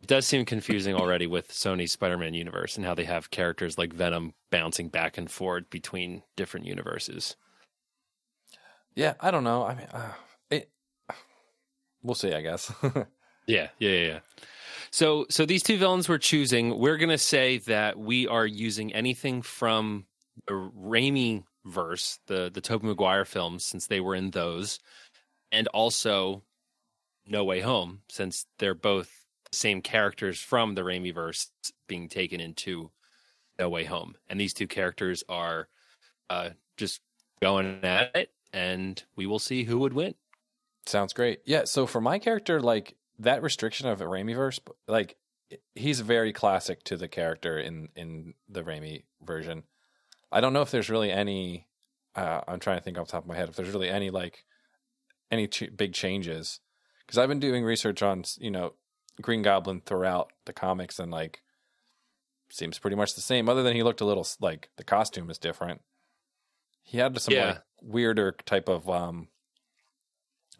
It 0.02 0.08
does 0.08 0.26
seem 0.26 0.46
confusing 0.46 0.96
already 0.96 1.28
with 1.28 1.50
Sony's 1.52 1.92
Spider-Man 1.92 2.34
universe 2.34 2.76
and 2.78 2.86
how 2.86 2.96
they 2.96 3.04
have 3.04 3.30
characters 3.30 3.78
like 3.78 3.94
Venom 3.94 4.34
bouncing 4.50 4.88
back 4.90 5.18
and 5.18 5.30
forth 5.30 5.70
between 5.70 6.24
different 6.36 6.66
universes. 6.66 7.36
Yeah, 8.96 9.14
I 9.20 9.32
don't 9.32 9.44
know. 9.44 9.64
I 9.64 9.76
mean, 9.76 9.88
uh, 9.94 10.14
it. 10.50 10.70
We'll 12.02 12.16
see. 12.16 12.34
I 12.34 12.42
guess. 12.42 12.72
Yeah, 13.48 13.70
yeah, 13.80 13.90
yeah. 13.90 14.20
So, 14.92 15.26
so 15.30 15.46
these 15.46 15.64
two 15.64 15.78
villains 15.78 16.10
we're 16.10 16.18
choosing, 16.18 16.78
we're 16.78 16.98
gonna 16.98 17.18
say 17.18 17.60
that 17.60 17.98
we 17.98 18.28
are 18.28 18.46
using 18.46 18.94
anything 18.94 19.42
from 19.42 20.06
the 20.48 20.54
Raimi 20.54 21.44
verse, 21.66 22.20
the 22.28 22.52
the 22.54 22.62
Tobey 22.62 22.88
Maguire 22.88 23.26
films, 23.26 23.66
since 23.66 23.88
they 23.88 24.02
were 24.02 24.16
in 24.16 24.32
those, 24.32 24.80
and 25.52 25.68
also 25.70 26.44
No 27.26 27.46
Way 27.46 27.62
Home, 27.62 28.02
since 28.10 28.46
they're 28.60 28.76
both 28.76 29.26
the 29.50 29.56
same 29.56 29.82
characters 29.82 30.42
from 30.42 30.76
the 30.76 30.82
Raimi 30.82 31.14
verse 31.14 31.50
being 31.88 32.10
taken 32.10 32.42
into 32.42 32.92
No 33.58 33.70
Way 33.70 33.86
Home, 33.86 34.16
and 34.30 34.40
these 34.40 34.54
two 34.54 34.68
characters 34.68 35.24
are 35.30 35.70
uh, 36.30 36.50
just 36.76 37.00
going 37.42 37.80
at 37.84 38.16
it, 38.16 38.32
and 38.52 39.02
we 39.16 39.26
will 39.26 39.40
see 39.40 39.64
who 39.64 39.80
would 39.80 39.94
win. 39.94 40.16
Sounds 40.86 41.14
great. 41.14 41.40
Yeah. 41.46 41.64
So 41.66 41.86
for 41.86 42.02
my 42.02 42.20
character, 42.20 42.60
like 42.60 42.96
that 43.22 43.42
restriction 43.44 43.88
of 43.88 44.02
a 44.02 44.06
Raimi 44.06 44.36
verse, 44.36 44.60
like 44.88 45.16
he's 45.76 46.00
very 46.02 46.32
classic 46.34 46.84
to 46.86 46.98
the 46.98 47.08
character 47.08 47.58
in 47.58 47.90
in 47.96 48.34
the 48.50 48.64
Raimi 48.64 49.04
version. 49.22 49.64
I 50.32 50.42
don't 50.42 50.54
know 50.54 50.62
if 50.62 50.72
there's 50.72 50.90
really 50.90 51.12
any. 51.12 51.68
Uh, 52.16 52.42
I'm 52.48 52.60
trying 52.60 52.78
to 52.78 52.84
think 52.84 52.98
off 52.98 53.08
the 53.08 53.12
top 53.14 53.24
of 53.24 53.28
my 53.30 53.36
head 53.36 53.50
if 53.50 53.56
there's 53.56 53.70
really 53.74 53.90
any 53.90 54.10
like 54.10 54.44
any 55.32 55.48
ch- 55.48 55.70
big 55.76 55.94
changes 55.94 56.60
because 57.06 57.18
I've 57.18 57.30
been 57.30 57.40
doing 57.40 57.64
research 57.64 58.02
on 58.04 58.24
you 58.38 58.52
know 58.52 58.74
Green 59.22 59.42
Goblin 59.42 59.82
throughout 59.86 60.32
the 60.46 60.54
comics 60.54 61.00
and 61.00 61.12
like 61.12 61.42
seems 62.50 62.80
pretty 62.80 62.98
much 62.98 63.16
the 63.16 63.22
same 63.22 63.48
other 63.48 63.64
than 63.64 63.76
he 63.76 63.84
looked 63.84 64.02
a 64.02 64.06
little 64.06 64.28
like 64.42 64.70
the 64.78 64.84
costume 64.84 65.30
is 65.30 65.38
different. 65.38 65.82
He 66.84 66.98
had 66.98 67.18
some 67.22 67.34
Yeah. 67.34 67.46
like 67.48 67.62
weirder 67.82 68.34
type 68.46 68.68
of 68.68 68.90
um 68.90 69.30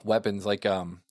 weapons 0.04 0.46
like 0.46 0.66
um 0.66 1.02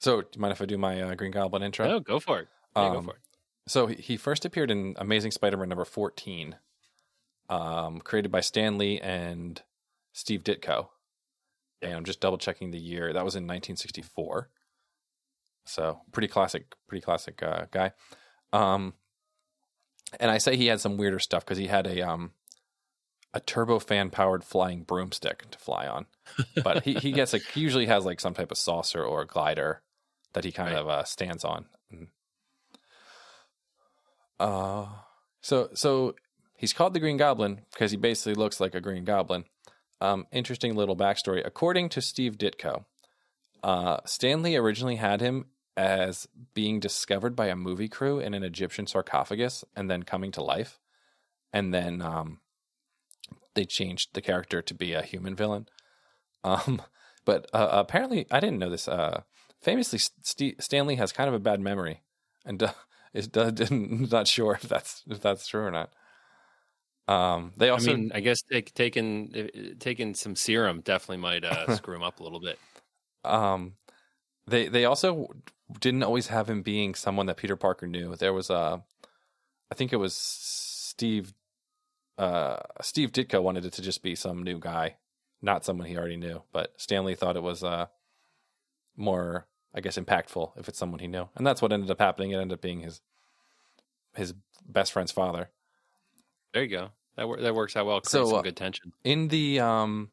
so 0.00 0.20
do 0.22 0.28
you 0.34 0.40
mind 0.40 0.52
if 0.52 0.62
I 0.62 0.66
do 0.66 0.78
my 0.78 1.00
uh, 1.02 1.14
Green 1.14 1.30
Goblin 1.32 1.62
intro? 1.62 1.86
No, 1.86 2.00
go 2.00 2.18
for 2.20 2.40
it. 2.40 2.48
Yeah, 2.76 2.90
go 2.90 2.98
Um, 2.98 3.04
for 3.06 3.12
it. 3.12 3.20
So 3.66 3.86
he- 3.86 4.16
first 4.16 4.44
appeared 4.44 4.70
in 4.70 4.94
Amazing 4.98 5.32
Spider-Man 5.32 5.68
number 5.68 5.84
14, 5.84 6.56
um, 7.50 8.00
created 8.00 8.30
by 8.30 8.40
Stan 8.40 8.78
Lee 8.78 8.98
and 9.00 9.60
Steve 10.12 10.42
Ditko. 10.44 10.88
And 11.82 11.92
I'm 11.94 12.04
just 12.04 12.20
double 12.20 12.38
checking 12.38 12.70
the 12.70 12.78
year. 12.78 13.12
That 13.12 13.24
was 13.24 13.34
in 13.36 13.44
1964. 13.44 14.48
So 15.66 16.00
pretty 16.12 16.28
classic, 16.28 16.74
pretty 16.88 17.02
classic 17.02 17.42
uh, 17.42 17.66
guy. 17.70 17.92
Um, 18.52 18.94
and 20.18 20.30
I 20.30 20.38
say 20.38 20.56
he 20.56 20.66
had 20.66 20.80
some 20.80 20.96
weirder 20.96 21.18
stuff 21.18 21.44
because 21.44 21.58
he 21.58 21.66
had 21.66 21.86
a 21.86 22.00
um, 22.00 22.32
a 23.34 23.40
turbofan 23.40 24.10
powered 24.10 24.42
flying 24.44 24.82
broomstick 24.82 25.50
to 25.50 25.58
fly 25.58 25.86
on. 25.86 26.06
But 26.64 26.84
he, 26.84 26.94
he 26.94 27.12
gets 27.12 27.32
like 27.34 27.42
he 27.52 27.60
usually 27.60 27.86
has 27.86 28.06
like 28.06 28.18
some 28.20 28.32
type 28.34 28.50
of 28.50 28.56
saucer 28.56 29.04
or 29.04 29.20
a 29.22 29.26
glider 29.26 29.82
that 30.38 30.44
he 30.44 30.52
kind 30.52 30.72
Right. 30.72 30.80
of 30.80 30.88
uh, 30.88 31.02
stands 31.02 31.44
on. 31.44 31.66
Uh, 34.38 34.86
so 35.40 35.68
so 35.74 36.14
he's 36.56 36.72
called 36.72 36.94
the 36.94 37.00
Green 37.00 37.16
Goblin 37.16 37.62
because 37.72 37.90
he 37.90 37.96
basically 37.96 38.34
looks 38.34 38.60
like 38.60 38.74
a 38.74 38.80
Green 38.80 39.04
Goblin. 39.04 39.44
Um, 40.00 40.26
interesting 40.30 40.76
little 40.76 40.96
backstory. 40.96 41.44
According 41.44 41.88
to 41.90 42.00
Steve 42.00 42.38
Ditko, 42.38 42.84
uh, 43.64 43.98
Stan 44.04 44.42
Lee 44.42 44.54
originally 44.56 44.94
had 44.96 45.20
him 45.20 45.46
as 45.76 46.28
being 46.54 46.78
discovered 46.78 47.34
by 47.34 47.46
a 47.46 47.56
movie 47.56 47.88
crew 47.88 48.20
in 48.20 48.32
an 48.32 48.44
Egyptian 48.44 48.86
sarcophagus 48.86 49.64
and 49.74 49.90
then 49.90 50.04
coming 50.04 50.30
to 50.32 50.42
life, 50.42 50.78
and 51.52 51.74
then 51.74 52.00
um, 52.00 52.38
they 53.54 53.64
changed 53.64 54.10
the 54.14 54.20
character 54.20 54.62
to 54.62 54.74
be 54.74 54.92
a 54.92 55.02
human 55.02 55.34
villain. 55.34 55.66
Um, 56.44 56.80
but 57.24 57.48
uh, 57.52 57.68
apparently, 57.72 58.24
I 58.30 58.38
didn't 58.38 58.60
know 58.60 58.70
this. 58.70 58.86
Uh, 58.86 59.22
famously, 59.60 59.98
St- 59.98 60.62
Stan 60.62 60.86
Lee 60.86 60.96
has 60.96 61.12
kind 61.12 61.28
of 61.28 61.34
a 61.34 61.40
bad 61.40 61.60
memory, 61.60 62.02
and 62.44 62.62
uh, 62.62 62.72
is 63.14 63.28
didn't 63.28 64.10
not 64.10 64.28
sure 64.28 64.54
if 64.54 64.68
that's 64.68 65.02
if 65.08 65.20
that's 65.20 65.46
true 65.46 65.64
or 65.64 65.70
not. 65.70 65.90
Um, 67.08 67.52
they 67.56 67.70
also 67.70 67.92
I 67.92 67.96
mean, 67.96 68.12
I 68.14 68.20
guess 68.20 68.42
take, 68.42 68.74
taking 68.74 69.32
uh, 69.34 69.74
taking 69.78 70.14
some 70.14 70.36
serum 70.36 70.82
definitely 70.82 71.18
might 71.18 71.44
uh, 71.44 71.74
screw 71.76 71.96
him 71.96 72.02
up 72.02 72.20
a 72.20 72.22
little 72.22 72.40
bit. 72.40 72.58
um, 73.24 73.74
they 74.46 74.68
they 74.68 74.84
also 74.84 75.28
didn't 75.80 76.02
always 76.02 76.28
have 76.28 76.48
him 76.48 76.62
being 76.62 76.94
someone 76.94 77.26
that 77.26 77.36
Peter 77.36 77.56
Parker 77.56 77.86
knew. 77.86 78.14
There 78.16 78.32
was 78.32 78.50
a, 78.50 78.82
I 79.70 79.74
think 79.74 79.92
it 79.92 79.96
was 79.96 80.14
Steve, 80.16 81.34
uh, 82.16 82.56
Steve 82.80 83.12
Ditko 83.12 83.42
wanted 83.42 83.66
it 83.66 83.74
to 83.74 83.82
just 83.82 84.02
be 84.02 84.14
some 84.14 84.42
new 84.42 84.58
guy, 84.58 84.96
not 85.42 85.64
someone 85.64 85.86
he 85.86 85.96
already 85.96 86.16
knew. 86.16 86.42
But 86.52 86.72
Stan 86.78 87.04
Lee 87.04 87.14
thought 87.14 87.36
it 87.36 87.42
was 87.42 87.62
uh 87.62 87.86
more, 88.98 89.46
I 89.74 89.80
guess, 89.80 89.96
impactful 89.98 90.58
if 90.58 90.68
it's 90.68 90.78
someone 90.78 91.00
he 91.00 91.06
knew, 91.06 91.28
and 91.36 91.46
that's 91.46 91.62
what 91.62 91.72
ended 91.72 91.90
up 91.90 91.98
happening. 92.00 92.32
It 92.32 92.36
ended 92.36 92.56
up 92.58 92.60
being 92.62 92.80
his 92.80 93.00
his 94.14 94.34
best 94.66 94.92
friend's 94.92 95.12
father. 95.12 95.50
There 96.52 96.62
you 96.62 96.68
go. 96.68 96.90
That 97.16 97.26
wor- 97.28 97.40
that 97.40 97.54
works 97.54 97.76
out 97.76 97.86
well. 97.86 98.00
Creates 98.00 98.10
So, 98.10 98.26
some 98.26 98.38
uh, 98.38 98.42
good 98.42 98.56
tension. 98.56 98.92
in 99.04 99.28
the 99.28 99.60
um 99.60 100.10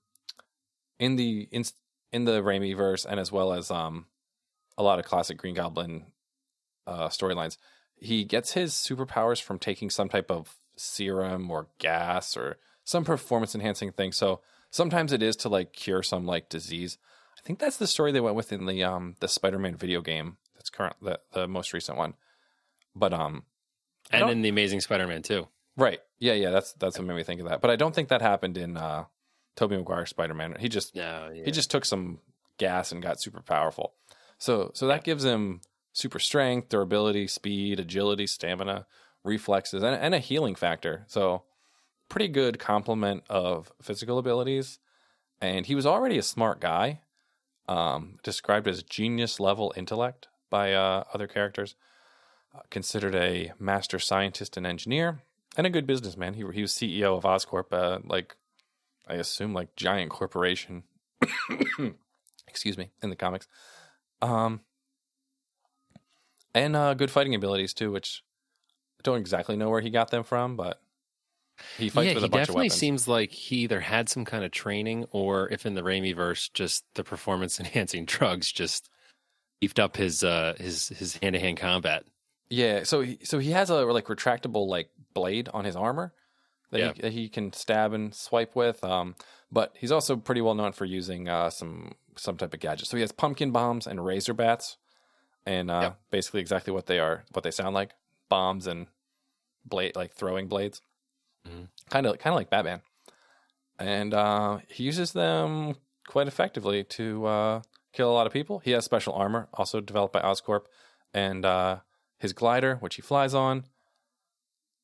in 0.99 1.15
the 1.15 1.47
in, 1.51 1.63
in 2.11 2.25
the 2.25 2.41
Raimi 2.41 2.75
verse 2.75 3.05
and 3.05 3.19
as 3.19 3.31
well 3.31 3.53
as 3.53 3.69
um 3.71 4.05
a 4.77 4.83
lot 4.83 4.99
of 4.99 5.05
classic 5.05 5.37
Green 5.37 5.55
Goblin 5.55 6.05
uh 6.87 7.07
storylines, 7.09 7.57
he 7.95 8.23
gets 8.23 8.53
his 8.53 8.73
superpowers 8.73 9.41
from 9.41 9.59
taking 9.59 9.89
some 9.89 10.09
type 10.09 10.29
of 10.29 10.55
serum 10.77 11.49
or 11.49 11.67
gas 11.79 12.35
or 12.35 12.57
some 12.83 13.03
performance 13.05 13.55
enhancing 13.55 13.91
thing. 13.91 14.11
So 14.11 14.41
sometimes 14.69 15.11
it 15.13 15.23
is 15.23 15.35
to 15.37 15.49
like 15.49 15.73
cure 15.73 16.03
some 16.03 16.25
like 16.25 16.49
disease. 16.49 16.97
I 17.45 17.47
think 17.47 17.59
that's 17.59 17.77
the 17.77 17.85
story 17.85 18.11
they 18.11 18.21
went 18.21 18.35
with 18.35 18.51
in 18.51 18.65
the 18.65 18.83
um 18.83 19.15
the 19.19 19.27
Spider-Man 19.27 19.75
video 19.75 20.01
game. 20.01 20.37
That's 20.55 20.71
current 20.71 20.95
the, 21.01 21.19
the 21.31 21.47
most 21.47 21.73
recent 21.73 21.97
one. 21.97 22.15
But 22.95 23.13
um 23.13 23.43
And 24.09 24.29
in 24.31 24.41
the 24.41 24.49
Amazing 24.49 24.81
Spider-Man 24.81 25.21
too. 25.21 25.47
Right. 25.77 25.99
Yeah, 26.17 26.33
yeah, 26.33 26.49
that's 26.49 26.73
that's 26.73 26.97
what 26.97 27.05
made 27.05 27.15
me 27.15 27.23
think 27.23 27.41
of 27.41 27.47
that. 27.49 27.61
But 27.61 27.69
I 27.69 27.75
don't 27.75 27.93
think 27.93 28.09
that 28.09 28.21
happened 28.21 28.57
in 28.57 28.77
uh 28.77 29.05
Tobey 29.55 29.77
Maguire 29.77 30.07
Spider-Man. 30.07 30.55
He 30.59 30.69
just 30.69 30.95
No, 30.95 31.29
yeah. 31.33 31.45
he 31.45 31.51
just 31.51 31.69
took 31.69 31.85
some 31.85 32.19
gas 32.57 32.91
and 32.91 33.03
got 33.03 33.21
super 33.21 33.41
powerful. 33.41 33.93
So 34.39 34.71
so 34.73 34.87
that 34.87 35.03
gives 35.03 35.23
him 35.23 35.61
super 35.93 36.19
strength, 36.19 36.69
durability, 36.69 37.27
speed, 37.27 37.79
agility, 37.79 38.25
stamina, 38.25 38.87
reflexes, 39.23 39.83
and, 39.83 39.95
and 39.95 40.15
a 40.15 40.19
healing 40.19 40.55
factor. 40.55 41.05
So 41.07 41.43
pretty 42.09 42.27
good 42.27 42.57
complement 42.57 43.23
of 43.29 43.71
physical 43.81 44.17
abilities. 44.17 44.79
And 45.41 45.65
he 45.67 45.75
was 45.75 45.85
already 45.85 46.17
a 46.17 46.23
smart 46.23 46.59
guy, 46.59 47.01
um, 47.67 48.19
described 48.23 48.67
as 48.67 48.83
genius 48.83 49.39
level 49.39 49.73
intellect 49.75 50.27
by 50.49 50.73
uh, 50.73 51.03
other 51.13 51.27
characters. 51.27 51.75
Uh, 52.55 52.61
considered 52.69 53.15
a 53.15 53.51
master 53.59 53.99
scientist 53.99 54.55
and 54.55 54.65
engineer, 54.65 55.21
and 55.57 55.67
a 55.67 55.69
good 55.69 55.85
businessman. 55.85 56.35
He 56.35 56.43
he 56.53 56.61
was 56.61 56.71
CEO 56.71 57.17
of 57.17 57.23
Oscorp, 57.23 57.73
uh, 57.73 57.99
like 58.05 58.37
I 59.07 59.15
assume 59.15 59.53
like 59.53 59.75
giant 59.75 60.09
corporation. 60.09 60.83
Excuse 62.47 62.77
me, 62.77 62.91
in 63.01 63.09
the 63.09 63.15
comics. 63.17 63.47
Um, 64.21 64.61
and 66.53 66.75
uh, 66.75 66.93
good 66.93 67.11
fighting 67.11 67.35
abilities 67.35 67.73
too, 67.73 67.91
which 67.91 68.23
I 68.97 69.01
don't 69.03 69.19
exactly 69.19 69.57
know 69.57 69.69
where 69.69 69.81
he 69.81 69.89
got 69.89 70.11
them 70.11 70.23
from, 70.23 70.55
but 70.55 70.81
he 71.77 71.89
fights 71.89 72.07
yeah, 72.07 72.13
with 72.15 72.23
a 72.23 72.27
bunch 72.29 72.41
of 72.43 72.47
definitely 72.47 72.69
seems 72.69 73.07
like 73.07 73.31
he 73.31 73.57
either 73.57 73.79
had 73.79 74.09
some 74.09 74.25
kind 74.25 74.43
of 74.43 74.51
training 74.51 75.05
or 75.11 75.49
if 75.49 75.65
in 75.65 75.73
the 75.75 75.81
Raimi 75.81 76.15
verse, 76.15 76.49
just 76.49 76.83
the 76.95 77.03
performance 77.03 77.59
enhancing 77.59 78.05
drugs 78.05 78.51
just 78.51 78.89
beefed 79.61 79.79
up 79.79 79.95
his 79.97 80.23
uh 80.23 80.53
his 80.59 80.89
his 80.89 81.17
hand 81.17 81.33
to 81.33 81.39
hand 81.39 81.57
combat. 81.57 82.03
Yeah, 82.49 82.83
so 82.83 83.01
he, 83.01 83.19
so 83.23 83.39
he 83.39 83.51
has 83.51 83.69
a 83.69 83.85
like 83.85 84.05
retractable 84.05 84.67
like 84.67 84.89
blade 85.13 85.49
on 85.53 85.65
his 85.65 85.75
armor 85.75 86.13
that, 86.71 86.79
Yeah. 86.79 86.93
he, 86.93 87.01
that 87.01 87.11
he 87.13 87.29
can 87.29 87.51
stab 87.53 87.93
and 87.93 88.13
swipe 88.13 88.55
with. 88.55 88.83
Um, 88.83 89.15
but 89.51 89.73
he's 89.79 89.91
also 89.91 90.15
pretty 90.15 90.41
well 90.41 90.53
known 90.55 90.73
for 90.73 90.85
using 90.85 91.27
uh, 91.27 91.49
some 91.49 91.93
some 92.17 92.37
type 92.37 92.53
of 92.53 92.59
gadget. 92.59 92.87
So 92.87 92.97
he 92.97 93.01
has 93.01 93.11
pumpkin 93.11 93.51
bombs 93.51 93.87
and 93.87 94.03
razor 94.05 94.33
bats, 94.33 94.77
and 95.45 95.71
uh, 95.71 95.81
Yep. 95.81 95.99
basically 96.11 96.41
exactly 96.41 96.71
what 96.73 96.85
they 96.85 96.99
are, 96.99 97.23
what 97.33 97.43
they 97.43 97.51
sound 97.51 97.73
like: 97.73 97.93
bombs 98.29 98.67
and 98.67 98.87
blade, 99.65 99.95
like 99.95 100.11
throwing 100.13 100.47
blades. 100.47 100.81
Kind 101.89 102.05
of 102.05 102.17
kind 102.19 102.33
of 102.33 102.37
like 102.37 102.49
Batman. 102.49 102.81
And 103.77 104.13
uh, 104.13 104.59
he 104.69 104.83
uses 104.83 105.11
them 105.11 105.75
quite 106.07 106.27
effectively 106.27 106.83
to 106.83 107.25
uh, 107.25 107.61
kill 107.93 108.09
a 108.09 108.13
lot 108.13 108.27
of 108.27 108.33
people. 108.33 108.59
He 108.59 108.71
has 108.71 108.85
special 108.85 109.13
armor, 109.13 109.49
also 109.53 109.81
developed 109.81 110.13
by 110.13 110.21
Oscorp, 110.21 110.65
and 111.13 111.45
uh, 111.45 111.79
his 112.17 112.33
glider, 112.33 112.75
which 112.75 112.95
he 112.95 113.01
flies 113.01 113.33
on. 113.33 113.65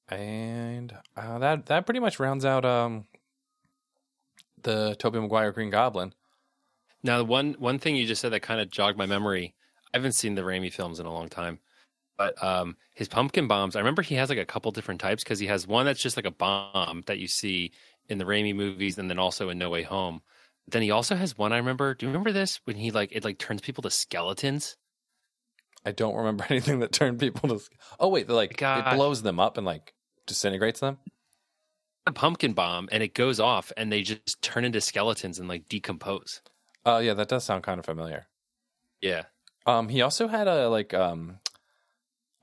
And 0.10 0.94
uh, 1.16 1.40
that 1.40 1.68
that 1.68 1.86
pretty 1.86 2.02
much 2.02 2.20
rounds 2.20 2.44
out 2.44 2.66
um, 2.66 3.06
the 4.62 4.96
Tobey 5.00 5.20
Maguire 5.20 5.52
Green 5.52 5.70
Goblin. 5.70 6.14
Now, 7.04 7.18
the 7.18 7.26
one 7.26 7.56
one 7.60 7.80
thing 7.80 7.96
you 7.96 8.06
just 8.06 8.22
said 8.22 8.34
that 8.34 8.42
kind 8.42 8.60
of 8.60 8.70
jogged 8.70 8.98
my 8.98 9.06
memory. 9.06 9.56
I 9.94 9.98
haven't 9.98 10.14
seen 10.14 10.36
the 10.36 10.42
Raimi 10.42 10.72
films 10.72 11.00
in 11.00 11.06
a 11.06 11.14
long 11.14 11.30
time, 11.30 11.60
but 12.22 12.44
um, 12.44 12.78
his 12.94 13.08
pumpkin 13.08 13.48
bombs. 13.48 13.76
I 13.76 13.80
remember 13.80 14.04
he 14.04 14.16
has 14.16 14.30
like 14.30 14.38
a 14.38 14.46
couple 14.46 14.72
different 14.72 15.02
types 15.02 15.24
because 15.24 15.40
he 15.40 15.48
has 15.48 15.66
one 15.66 15.86
that's 15.88 16.02
just 16.02 16.18
like 16.18 16.26
a 16.26 16.32
bomb 16.32 17.02
that 17.08 17.18
you 17.18 17.28
see 17.28 17.72
in 18.10 18.20
the 18.20 18.26
Raimi 18.26 18.54
movies, 18.54 19.00
and 19.00 19.10
then 19.10 19.18
also 19.18 19.50
in 19.50 19.58
No 19.58 19.72
Way 19.72 19.84
Home. 19.84 20.22
Then 20.68 20.84
he 20.84 20.92
also 20.92 21.16
has 21.16 21.36
one. 21.36 21.52
I 21.52 21.58
remember. 21.58 21.96
Do 21.96 22.06
you 22.06 22.10
remember 22.12 22.32
this 22.32 22.60
when 22.66 22.76
he 22.76 22.92
like 22.92 23.10
it 23.12 23.24
like 23.24 23.40
turns 23.40 23.62
people 23.62 23.82
to 23.84 23.90
skeletons? 23.90 24.78
I 25.84 25.92
don't 25.92 26.16
remember 26.16 26.46
anything 26.50 26.80
that 26.80 26.92
turned 26.92 27.20
people 27.20 27.50
to. 27.50 27.60
Oh 28.00 28.10
wait, 28.10 28.30
like 28.30 28.62
it 28.62 28.96
blows 28.96 29.24
them 29.24 29.40
up 29.40 29.58
and 29.58 29.66
like 29.66 29.94
disintegrates 30.28 30.80
them. 30.80 31.00
A 32.06 32.12
pumpkin 32.12 32.54
bomb, 32.54 32.88
and 32.92 33.02
it 33.02 33.14
goes 33.16 33.40
off, 33.40 33.72
and 33.78 33.92
they 33.92 34.04
just 34.04 34.42
turn 34.42 34.64
into 34.66 34.82
skeletons 34.82 35.40
and 35.40 35.48
like 35.50 35.68
decompose. 35.70 36.42
Oh 36.86 37.00
yeah, 37.00 37.16
that 37.16 37.30
does 37.30 37.44
sound 37.44 37.64
kind 37.64 37.80
of 37.80 37.86
familiar. 37.86 38.28
Yeah, 39.02 39.24
Um, 39.66 39.90
he 39.90 40.02
also 40.04 40.28
had 40.28 40.48
a 40.48 40.70
like 40.70 40.94
um 40.94 41.40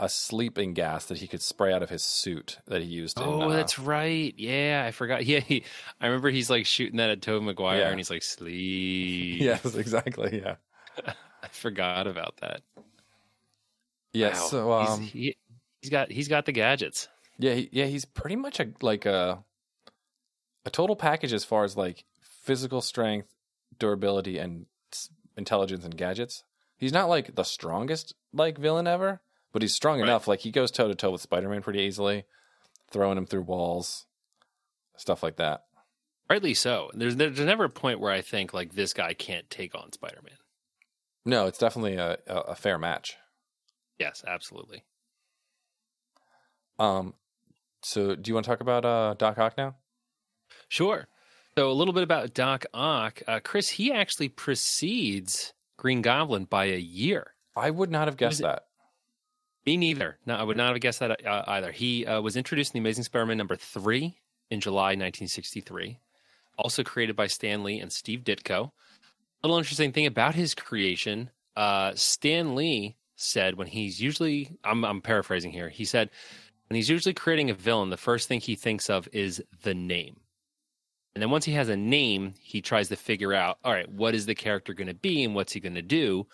a 0.01 0.09
sleeping 0.09 0.75
gas 0.75 1.07
that 1.07 1.19
he 1.19 1.27
could 1.27 1.43
spray 1.43 1.73
out 1.73 1.83
of 1.83 1.91
his 1.91 2.05
suit 2.05 2.59
that 2.69 2.81
he 2.83 2.87
used. 2.87 3.19
In, 3.19 3.25
Oh, 3.27 3.43
uh, 3.43 3.49
that's 3.49 3.79
right. 3.79 4.33
Yeah, 4.39 4.85
I 4.87 4.91
forgot. 4.93 5.25
Yeah, 5.27 5.41
he, 5.41 5.65
I 6.01 6.07
remember 6.07 6.31
he's 6.31 6.49
like 6.51 6.67
shooting 6.67 6.99
that 6.99 7.11
at 7.11 7.21
Tobey 7.23 7.45
Maguire, 7.45 7.81
Yeah. 7.81 7.89
and 7.89 7.99
he's 7.99 8.11
like, 8.11 8.23
"Sleep." 8.23 9.41
yes, 9.41 9.75
exactly. 9.75 10.41
Yeah, 10.45 10.57
I 11.43 11.49
forgot 11.51 12.07
about 12.07 12.37
that. 12.43 12.63
yes. 14.13 14.41
Wow. 14.41 14.49
So 14.49 14.79
He's- 14.81 14.91
um, 14.99 15.01
he, 15.03 15.37
he's 15.83 15.91
got 15.91 16.11
he's 16.13 16.29
got 16.29 16.47
the 16.47 16.53
gadgets. 16.53 17.09
yeah, 17.39 17.55
he, 17.55 17.69
yeah, 17.73 17.87
he's 17.87 18.05
pretty 18.05 18.37
much 18.37 18.61
a 18.61 18.69
like 18.83 19.07
a 19.07 19.43
a 20.65 20.71
total 20.71 20.97
package 20.97 21.33
as 21.33 21.45
far 21.45 21.65
as 21.65 21.77
like 21.77 22.05
physical 22.43 22.81
strength, 22.81 23.29
durability, 23.79 24.39
and 24.39 24.67
intelligence 25.37 25.85
and 25.85 25.97
gadgets. 25.97 26.43
He's 26.77 26.93
not 26.93 27.09
like 27.09 27.35
the 27.35 27.43
strongest 27.45 28.15
like 28.33 28.59
villain 28.59 28.87
ever, 28.87 29.21
but 29.53 29.63
he's 29.63 29.75
strong 29.75 30.01
enough. 30.01 30.29
Like 30.29 30.41
he 30.41 30.51
goes 30.51 30.71
toe 30.71 30.89
to 30.89 30.95
toe 30.95 31.11
with 31.11 31.21
Spider 31.21 31.49
Man 31.49 31.63
pretty 31.63 31.81
easily, 31.81 32.25
throwing 32.91 33.19
him 33.19 33.27
through 33.27 33.43
walls, 33.43 34.07
stuff 34.97 35.23
like 35.23 35.37
that. 35.37 35.63
Rightly 36.29 36.55
so. 36.55 36.91
There's 36.95 37.17
there's 37.17 37.41
never 37.41 37.65
a 37.65 37.71
point 37.71 38.01
where 38.01 38.13
I 38.13 38.21
think 38.21 38.53
like 38.53 38.75
this 38.75 38.93
guy 38.93 39.15
can't 39.15 39.49
take 39.49 39.75
on 39.75 39.93
Spider 39.93 40.21
Man. 40.25 40.37
No, 41.25 41.47
it's 41.47 41.59
definitely 41.59 41.97
a, 41.97 42.19
a, 42.27 42.37
a 42.37 42.55
fair 42.55 42.79
match. 42.79 43.17
Yes, 43.99 44.23
absolutely. 44.27 44.85
Um, 46.79 47.15
so 47.83 48.15
do 48.15 48.29
you 48.31 48.35
want 48.35 48.45
to 48.45 48.51
talk 48.51 48.61
about 48.61 48.85
uh, 48.85 49.15
Doc 49.19 49.39
Ock 49.39 49.57
now? 49.57 49.77
Sure. 50.69 51.09
So 51.57 51.71
a 51.71 51.73
little 51.73 51.93
bit 51.93 52.05
about 52.05 52.35
Doc 52.35 52.67
Ock. 52.73 53.21
Uh, 53.27 53.41
Chris, 53.43 53.69
he 53.71 53.93
actually 53.93 54.29
precedes 54.29 55.53
Green 55.77 56.03
Goblin 56.03 56.45
by 56.45 56.67
a 56.67 56.79
year. 56.79 57.35
I 57.57 57.71
would 57.71 57.91
not 57.91 58.07
have 58.07 58.17
guessed 58.17 58.43
that. 58.43 58.68
Me 59.67 59.77
neither. 59.77 60.19
No, 60.27 60.37
I 60.37 60.43
would 60.43 60.57
not 60.57 60.73
have 60.73 60.81
guessed 60.81 61.01
that 61.01 61.27
uh, 61.27 61.45
either. 61.47 61.73
He 61.73 62.07
uh, 62.07 62.21
was 62.21 62.37
introduced 62.37 62.75
in 62.75 62.83
The 62.83 62.87
Amazing 62.87 63.05
Spider-Man 63.05 63.37
number 63.37 63.57
three 63.57 64.17
in 64.51 64.61
July 64.61 64.91
1963. 64.91 65.99
Also 66.57 66.83
created 66.83 67.17
by 67.17 67.27
Stan 67.27 67.63
Lee 67.63 67.79
and 67.79 67.93
Steve 67.93 68.21
Ditko. 68.21 68.71
A 69.43 69.47
little 69.47 69.59
interesting 69.59 69.93
thing 69.93 70.07
about 70.07 70.35
his 70.35 70.55
creation, 70.55 71.31
uh, 71.57 71.93
Stan 71.95 72.55
Lee 72.55 72.97
said 73.15 73.57
when 73.57 73.67
he's 73.67 74.01
usually, 74.01 74.57
I'm, 74.65 74.85
I'm 74.85 75.01
paraphrasing 75.01 75.53
here, 75.53 75.69
he 75.69 75.85
said, 75.85 76.11
when 76.69 76.77
he's 76.77 76.89
usually 76.89 77.15
creating 77.15 77.51
a 77.51 77.55
villain, 77.55 77.91
the 77.91 77.97
first 77.97 78.29
thing 78.29 78.41
he 78.41 78.57
thinks 78.57 78.91
of 78.91 79.09
is 79.13 79.43
the 79.63 79.75
name. 79.75 80.21
And 81.15 81.23
then 81.23 81.31
once 81.31 81.45
he 81.45 81.53
has 81.53 81.69
a 81.69 81.77
name, 81.77 82.35
he 82.41 82.61
tries 82.61 82.89
to 82.89 82.97
figure 82.97 83.33
out, 83.33 83.59
all 83.65 83.73
right, 83.73 83.91
what 83.91 84.15
is 84.15 84.27
the 84.27 84.35
character 84.35 84.75
going 84.75 84.89
to 84.89 84.95
be 84.95 85.25
and 85.25 85.35
what's 85.35 85.53
he 85.53 85.61
going 85.61 85.75
to 85.75 85.83
do? 85.83 86.27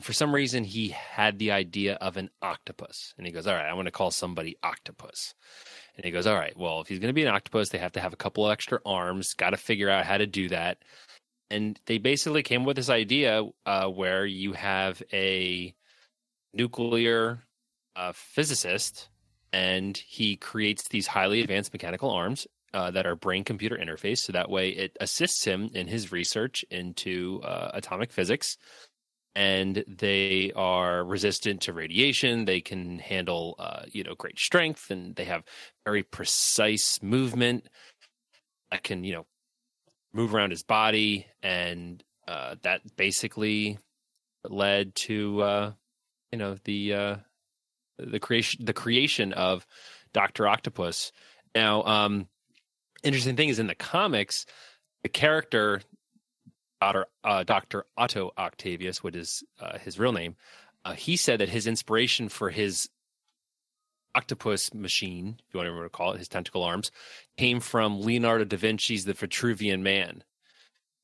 For 0.00 0.12
some 0.12 0.34
reason, 0.34 0.64
he 0.64 0.88
had 0.88 1.38
the 1.38 1.50
idea 1.50 1.94
of 1.94 2.16
an 2.16 2.30
octopus. 2.40 3.14
And 3.18 3.26
he 3.26 3.32
goes, 3.32 3.46
all 3.46 3.54
right, 3.54 3.66
I 3.66 3.74
want 3.74 3.86
to 3.86 3.92
call 3.92 4.10
somebody 4.10 4.56
Octopus. 4.62 5.34
And 5.96 6.04
he 6.04 6.12
goes, 6.12 6.26
all 6.26 6.36
right, 6.36 6.56
well, 6.56 6.80
if 6.80 6.88
he's 6.88 7.00
going 7.00 7.08
to 7.08 7.14
be 7.14 7.24
an 7.24 7.34
octopus, 7.34 7.70
they 7.70 7.78
have 7.78 7.92
to 7.92 8.00
have 8.00 8.12
a 8.12 8.16
couple 8.16 8.46
of 8.46 8.52
extra 8.52 8.78
arms. 8.86 9.34
Got 9.34 9.50
to 9.50 9.56
figure 9.56 9.90
out 9.90 10.06
how 10.06 10.18
to 10.18 10.26
do 10.26 10.48
that. 10.50 10.78
And 11.50 11.80
they 11.86 11.98
basically 11.98 12.42
came 12.42 12.64
with 12.64 12.76
this 12.76 12.90
idea 12.90 13.42
uh, 13.66 13.88
where 13.88 14.24
you 14.24 14.52
have 14.52 15.02
a 15.12 15.74
nuclear 16.52 17.42
uh, 17.96 18.12
physicist 18.14 19.08
and 19.52 19.96
he 19.96 20.36
creates 20.36 20.88
these 20.88 21.06
highly 21.06 21.40
advanced 21.40 21.72
mechanical 21.72 22.10
arms 22.10 22.46
uh, 22.74 22.90
that 22.90 23.06
are 23.06 23.16
brain 23.16 23.44
computer 23.44 23.76
interface. 23.76 24.18
So 24.18 24.32
that 24.32 24.50
way 24.50 24.70
it 24.70 24.96
assists 25.00 25.44
him 25.44 25.70
in 25.72 25.86
his 25.88 26.12
research 26.12 26.64
into 26.70 27.40
uh, 27.42 27.70
atomic 27.74 28.12
physics. 28.12 28.58
And 29.38 29.84
they 29.86 30.50
are 30.56 31.04
resistant 31.04 31.60
to 31.62 31.72
radiation. 31.72 32.44
They 32.44 32.60
can 32.60 32.98
handle, 32.98 33.54
uh, 33.60 33.82
you 33.92 34.02
know, 34.02 34.16
great 34.16 34.36
strength, 34.36 34.90
and 34.90 35.14
they 35.14 35.26
have 35.26 35.44
very 35.84 36.02
precise 36.02 37.00
movement. 37.02 37.68
that 38.72 38.82
can, 38.82 39.04
you 39.04 39.12
know, 39.12 39.26
move 40.12 40.34
around 40.34 40.50
his 40.50 40.64
body, 40.64 41.28
and 41.40 42.02
uh, 42.26 42.56
that 42.62 42.80
basically 42.96 43.78
led 44.42 44.96
to, 45.06 45.40
uh, 45.42 45.72
you 46.32 46.38
know, 46.38 46.56
the 46.64 46.94
uh, 46.94 47.16
the 47.98 48.18
creation 48.18 48.64
the 48.64 48.72
creation 48.72 49.32
of 49.32 49.64
Doctor 50.12 50.48
Octopus. 50.48 51.12
Now, 51.54 51.84
um, 51.84 52.26
interesting 53.04 53.36
thing 53.36 53.50
is 53.50 53.60
in 53.60 53.68
the 53.68 53.76
comics, 53.76 54.46
the 55.04 55.08
character 55.08 55.80
uh, 56.80 57.44
Doctor 57.44 57.86
Otto 57.96 58.32
Octavius, 58.38 59.02
which 59.02 59.16
is 59.16 59.42
uh, 59.60 59.78
his 59.78 59.98
real 59.98 60.12
name, 60.12 60.36
uh, 60.84 60.92
he 60.92 61.16
said 61.16 61.40
that 61.40 61.48
his 61.48 61.66
inspiration 61.66 62.28
for 62.28 62.50
his 62.50 62.88
octopus 64.14 64.72
machine, 64.74 65.36
if 65.46 65.54
you 65.54 65.60
want 65.60 65.82
to 65.82 65.88
call 65.90 66.12
it, 66.12 66.18
his 66.18 66.28
tentacle 66.28 66.62
arms, 66.62 66.90
came 67.36 67.60
from 67.60 68.00
Leonardo 68.00 68.44
da 68.44 68.56
Vinci's 68.56 69.04
The 69.04 69.14
Vitruvian 69.14 69.80
Man. 69.82 70.24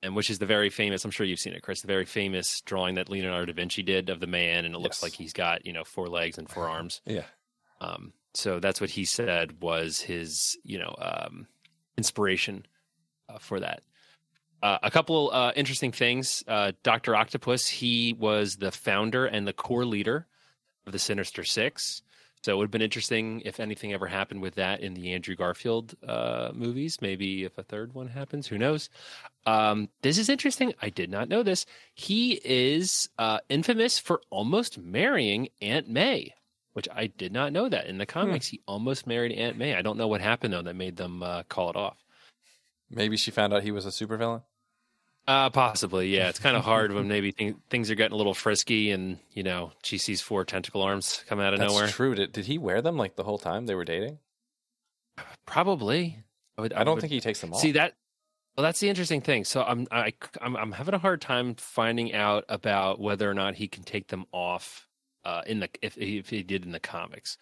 And 0.03 0.15
which 0.15 0.29
is 0.29 0.39
the 0.39 0.47
very 0.47 0.69
famous, 0.69 1.03
I'm 1.05 1.11
sure 1.11 1.25
you've 1.25 1.39
seen 1.39 1.55
it, 1.55 1.63
Chris, 1.63 1.81
the 1.81 1.87
very 1.87 2.05
famous 2.05 2.61
drawing 2.61 2.97
that 2.97 3.09
Leonardo 3.09 3.47
da 3.47 3.55
Vinci 3.55 3.83
did 3.83 4.11
of 4.11 4.21
the 4.21 4.27
man. 4.27 4.67
And 4.67 4.75
it 4.75 4.79
looks 4.79 5.03
like 5.03 5.13
he's 5.13 5.33
got, 5.33 5.65
you 5.65 5.73
know, 5.73 5.83
four 5.83 6.09
legs 6.09 6.37
and 6.37 6.49
four 6.49 6.69
arms. 6.69 7.01
Yeah. 7.07 7.23
Um, 7.81 8.13
so 8.35 8.61
that's 8.61 8.83
what 8.83 8.91
he 8.91 9.07
said 9.07 9.63
was 9.63 10.01
his, 10.01 10.59
you 10.63 10.79
know, 10.79 10.95
um, 10.99 11.47
inspiration 11.97 12.67
uh, 13.31 13.39
for 13.39 13.61
that. 13.61 13.83
Uh, 14.63 14.79
a 14.83 14.91
couple 14.91 15.31
uh, 15.33 15.53
interesting 15.57 15.93
things. 15.93 16.43
Uh, 16.49 16.73
Doctor 16.83 17.15
Octopus, 17.15 17.69
he 17.69 18.15
was 18.19 18.57
the 18.57 18.71
founder 18.71 19.27
and 19.27 19.47
the 19.47 19.53
core 19.53 19.85
leader 19.85 20.27
of 20.87 20.93
the 20.93 20.99
Sinister 20.99 21.45
Six. 21.45 22.03
So 22.43 22.53
it 22.53 22.57
would 22.57 22.65
have 22.65 22.71
been 22.71 22.83
interesting 22.83 23.41
if 23.47 23.59
anything 23.59 23.95
ever 23.95 24.07
happened 24.07 24.43
with 24.43 24.57
that 24.57 24.81
in 24.81 24.93
the 24.93 25.15
Andrew 25.15 25.35
Garfield 25.35 25.95
uh, 26.07 26.51
movies. 26.53 26.99
Maybe 27.01 27.45
if 27.45 27.57
a 27.57 27.63
third 27.63 27.95
one 27.95 28.09
happens, 28.09 28.47
who 28.47 28.59
knows? 28.59 28.91
Um, 29.47 29.89
this 30.03 30.19
is 30.19 30.29
interesting. 30.29 30.75
I 30.83 30.91
did 30.91 31.11
not 31.11 31.31
know 31.31 31.43
this. 31.43 31.65
He 31.95 32.41
is 32.45 33.09
uh, 33.19 33.39
infamous 33.49 33.99
for 33.99 34.21
almost 34.29 34.77
marrying 34.79 35.49
Aunt 35.63 35.89
May 35.89 36.35
which 36.75 36.89
I 36.93 37.07
did 37.07 37.33
not 37.33 37.53
know 37.53 37.69
that 37.69 37.87
in 37.87 37.99
the 37.99 38.05
comics. 38.07 38.49
He 38.49 38.61
almost 38.67 39.07
married 39.07 39.33
Aunt 39.33 39.57
May. 39.57 39.75
I 39.75 39.83
don't 39.83 39.97
know 39.97 40.09
what 40.09 40.21
happened 40.21 40.53
though 40.53 40.63
that 40.63 40.75
made 40.75 40.97
them 40.97 41.23
uh, 41.23 41.45
call 41.45 41.71
it 41.71 41.77
off. 41.77 42.04
Maybe 42.91 43.17
she 43.17 43.31
found 43.31 43.53
out 43.53 43.63
he 43.63 43.71
was 43.73 43.87
a 43.87 43.91
supervillain. 43.91 44.43
Uh, 45.27 45.49
possibly, 45.51 46.15
yeah. 46.15 46.29
It's 46.29 46.39
kind 46.39 46.55
of 46.57 46.65
hard 46.65 46.93
when 46.93 47.09
maybe 47.09 47.33
th- 47.33 47.55
things 47.71 47.91
are 47.91 47.95
getting 47.95 48.13
a 48.13 48.17
little 48.17 48.35
frisky, 48.35 48.91
and 48.91 49.19
you 49.33 49.43
know 49.43 49.73
she 49.83 49.97
sees 49.97 50.21
four 50.21 50.45
tentacle 50.45 50.83
arms 50.83 51.25
come 51.29 51.41
out 51.41 51.55
of 51.55 51.61
That's 51.61 51.73
nowhere. 51.73 51.89
true. 51.89 52.15
Did, 52.15 52.33
did 52.33 52.45
he 52.45 52.59
wear 52.59 52.83
them 52.83 52.99
like 52.99 53.17
the 53.17 53.25
whole 53.25 53.39
time 53.39 53.65
they 53.67 53.75
were 53.75 53.87
dating? 53.87 54.19
Probably. 55.47 56.19
I, 56.59 56.61
would, 56.63 56.73
I 56.73 56.85
don't 56.85 56.95
would- 56.97 57.01
think 57.01 57.13
he 57.13 57.21
takes 57.21 57.41
them 57.41 57.53
off. 57.53 57.61
See 57.61 57.73
that? 57.73 57.95
Well, 58.57 58.63
that's 58.63 58.79
the 58.79 58.89
interesting 58.89 59.21
thing. 59.21 59.45
So 59.45 59.63
I'm 59.65 59.87
I, 59.91 60.13
I'm 60.41 60.57
I'm 60.57 60.73
having 60.73 60.95
a 60.95 60.99
hard 60.99 61.21
time 61.21 61.55
finding 61.57 62.13
out 62.15 62.45
about 62.49 63.01
whether 63.01 63.29
or 63.29 63.35
not 63.35 63.55
he 63.57 63.67
can 63.67 63.83
take 63.83 64.09
them 64.09 64.27
off 64.31 64.87
uh, 65.25 65.43
in 65.47 65.59
the 65.61 65.69
if 65.83 65.99
if 65.99 66.29
he 66.29 66.43
did 66.45 66.65
in 66.65 66.71
the 66.71 66.79
comics, 66.79 67.37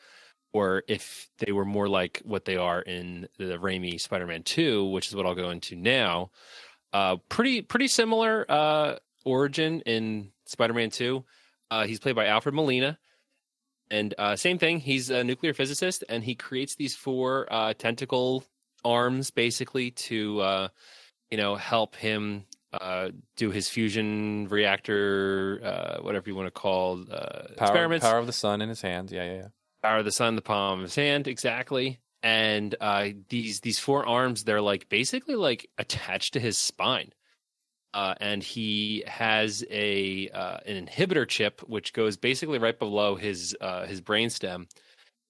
or 0.52 0.82
if 0.88 1.30
they 1.38 1.52
were 1.52 1.64
more 1.64 1.88
like 1.88 2.20
what 2.24 2.44
they 2.44 2.56
are 2.56 2.80
in 2.80 3.28
the 3.38 3.58
Raimi 3.58 4.00
Spider-Man 4.00 4.42
Two, 4.42 4.84
which 4.86 5.08
is 5.08 5.14
what 5.14 5.26
I'll 5.26 5.34
go 5.34 5.50
into 5.50 5.76
now. 5.76 6.30
Uh, 6.92 7.16
pretty 7.28 7.62
pretty 7.62 7.88
similar 7.88 8.44
uh, 8.48 8.96
origin 9.24 9.80
in 9.82 10.32
Spider-Man 10.46 10.90
Two. 10.90 11.24
Uh, 11.70 11.84
he's 11.86 11.98
played 11.98 12.16
by 12.16 12.26
Alfred 12.26 12.54
Molina. 12.54 12.98
And 13.90 14.14
uh, 14.16 14.36
same 14.36 14.58
thing, 14.58 14.80
he's 14.80 15.10
a 15.10 15.22
nuclear 15.22 15.52
physicist, 15.52 16.02
and 16.08 16.24
he 16.24 16.34
creates 16.34 16.76
these 16.76 16.96
four 16.96 17.46
uh, 17.50 17.74
tentacle 17.74 18.42
arms 18.84 19.30
basically 19.30 19.90
to 19.92 20.40
uh, 20.40 20.68
you 21.30 21.36
know 21.36 21.56
help 21.56 21.94
him 21.96 22.44
uh, 22.72 23.10
do 23.36 23.50
his 23.50 23.68
fusion 23.68 24.48
reactor, 24.48 25.60
uh, 25.62 26.02
whatever 26.02 26.28
you 26.28 26.34
want 26.34 26.46
to 26.46 26.50
call 26.50 27.02
uh, 27.10 27.48
power, 27.56 27.68
experiments. 27.68 28.06
power 28.06 28.18
of 28.18 28.26
the 28.26 28.32
sun 28.32 28.62
in 28.62 28.68
his 28.68 28.80
hands. 28.80 29.12
Yeah, 29.12 29.24
yeah, 29.24 29.34
yeah. 29.34 29.48
Of 29.84 30.04
the 30.04 30.12
sun, 30.12 30.36
the 30.36 30.42
palm 30.42 30.78
of 30.78 30.84
his 30.84 30.94
hand, 30.94 31.26
exactly. 31.26 31.98
And 32.22 32.74
uh, 32.80 33.08
these 33.28 33.60
these 33.60 33.78
four 33.80 34.06
arms, 34.06 34.44
they're 34.44 34.60
like 34.60 34.88
basically 34.88 35.34
like 35.34 35.68
attached 35.76 36.34
to 36.34 36.40
his 36.40 36.56
spine. 36.56 37.12
Uh, 37.92 38.14
and 38.20 38.42
he 38.42 39.04
has 39.06 39.64
a 39.70 40.30
uh, 40.30 40.58
an 40.64 40.86
inhibitor 40.86 41.28
chip 41.28 41.60
which 41.66 41.92
goes 41.92 42.16
basically 42.16 42.58
right 42.58 42.78
below 42.78 43.16
his 43.16 43.56
uh, 43.60 43.84
his 43.84 44.00
brainstem, 44.00 44.66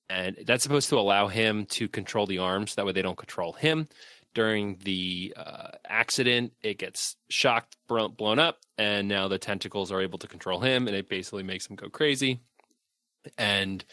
and 0.08 0.36
that's 0.46 0.62
supposed 0.62 0.90
to 0.90 0.98
allow 0.98 1.28
him 1.28 1.64
to 1.66 1.88
control 1.88 2.26
the 2.26 2.38
arms. 2.38 2.74
That 2.74 2.86
way, 2.86 2.92
they 2.92 3.02
don't 3.02 3.16
control 3.16 3.54
him. 3.54 3.88
During 4.34 4.78
the 4.84 5.34
uh, 5.36 5.68
accident, 5.86 6.52
it 6.62 6.78
gets 6.78 7.16
shocked, 7.28 7.76
blown 7.88 8.38
up, 8.38 8.58
and 8.78 9.08
now 9.08 9.28
the 9.28 9.38
tentacles 9.38 9.90
are 9.90 10.00
able 10.00 10.18
to 10.20 10.28
control 10.28 10.60
him, 10.60 10.86
and 10.86 10.96
it 10.96 11.08
basically 11.08 11.42
makes 11.42 11.66
him 11.66 11.76
go 11.76 11.88
crazy. 11.88 12.40
And 13.36 13.84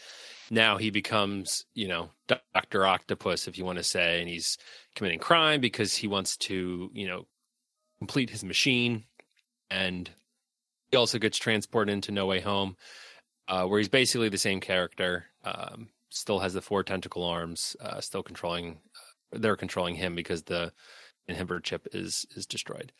now 0.50 0.76
he 0.76 0.90
becomes, 0.90 1.64
you 1.74 1.86
know, 1.86 2.10
Doctor 2.26 2.84
Octopus, 2.84 3.46
if 3.46 3.56
you 3.56 3.64
want 3.64 3.78
to 3.78 3.84
say, 3.84 4.20
and 4.20 4.28
he's 4.28 4.58
committing 4.96 5.20
crime 5.20 5.60
because 5.60 5.94
he 5.94 6.08
wants 6.08 6.36
to, 6.38 6.90
you 6.92 7.06
know, 7.06 7.26
complete 7.98 8.30
his 8.30 8.42
machine, 8.42 9.04
and 9.70 10.10
he 10.90 10.96
also 10.96 11.18
gets 11.18 11.38
transported 11.38 11.92
into 11.92 12.10
No 12.10 12.26
Way 12.26 12.40
Home, 12.40 12.76
uh, 13.46 13.64
where 13.66 13.78
he's 13.78 13.88
basically 13.88 14.28
the 14.28 14.38
same 14.38 14.60
character. 14.60 15.26
Um, 15.44 15.88
still 16.10 16.40
has 16.40 16.54
the 16.54 16.60
four 16.60 16.82
tentacle 16.82 17.24
arms, 17.24 17.76
uh, 17.80 18.00
still 18.00 18.22
controlling. 18.22 18.80
they're 19.32 19.56
controlling 19.56 19.94
him 19.94 20.16
because 20.16 20.42
the 20.42 20.72
inhibitor 21.28 21.62
chip 21.62 21.86
is 21.92 22.26
is 22.34 22.46
destroyed, 22.46 22.92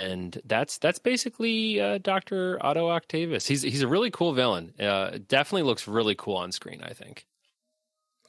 and 0.00 0.40
that's 0.44 0.78
that's 0.78 0.98
basically 0.98 1.80
uh, 1.80 1.98
Doctor 1.98 2.58
Otto 2.60 2.88
Octavius. 2.88 3.46
He's 3.46 3.62
he's 3.62 3.82
a 3.82 3.88
really 3.88 4.10
cool 4.10 4.32
villain. 4.32 4.74
Uh, 4.78 5.18
definitely 5.28 5.62
looks 5.62 5.86
really 5.86 6.14
cool 6.14 6.36
on 6.36 6.52
screen. 6.52 6.82
I 6.82 6.92
think. 6.92 7.26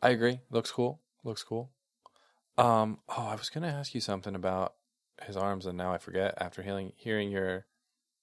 I 0.02 0.10
agree. 0.10 0.42
Looks 0.52 0.72
cool. 0.72 1.02
Looks 1.24 1.44
cool. 1.44 1.72
Um. 2.58 3.00
Oh, 3.10 3.28
I 3.28 3.36
was 3.36 3.50
gonna 3.50 3.68
ask 3.68 3.94
you 3.96 4.02
something 4.02 4.36
about 4.36 4.74
his 5.24 5.36
arms, 5.36 5.66
and 5.66 5.78
now 5.78 5.94
I 5.94 5.98
forget. 5.98 6.36
After 6.38 6.62
hearing 6.62 6.94
hearing 6.96 7.32
your 7.32 7.66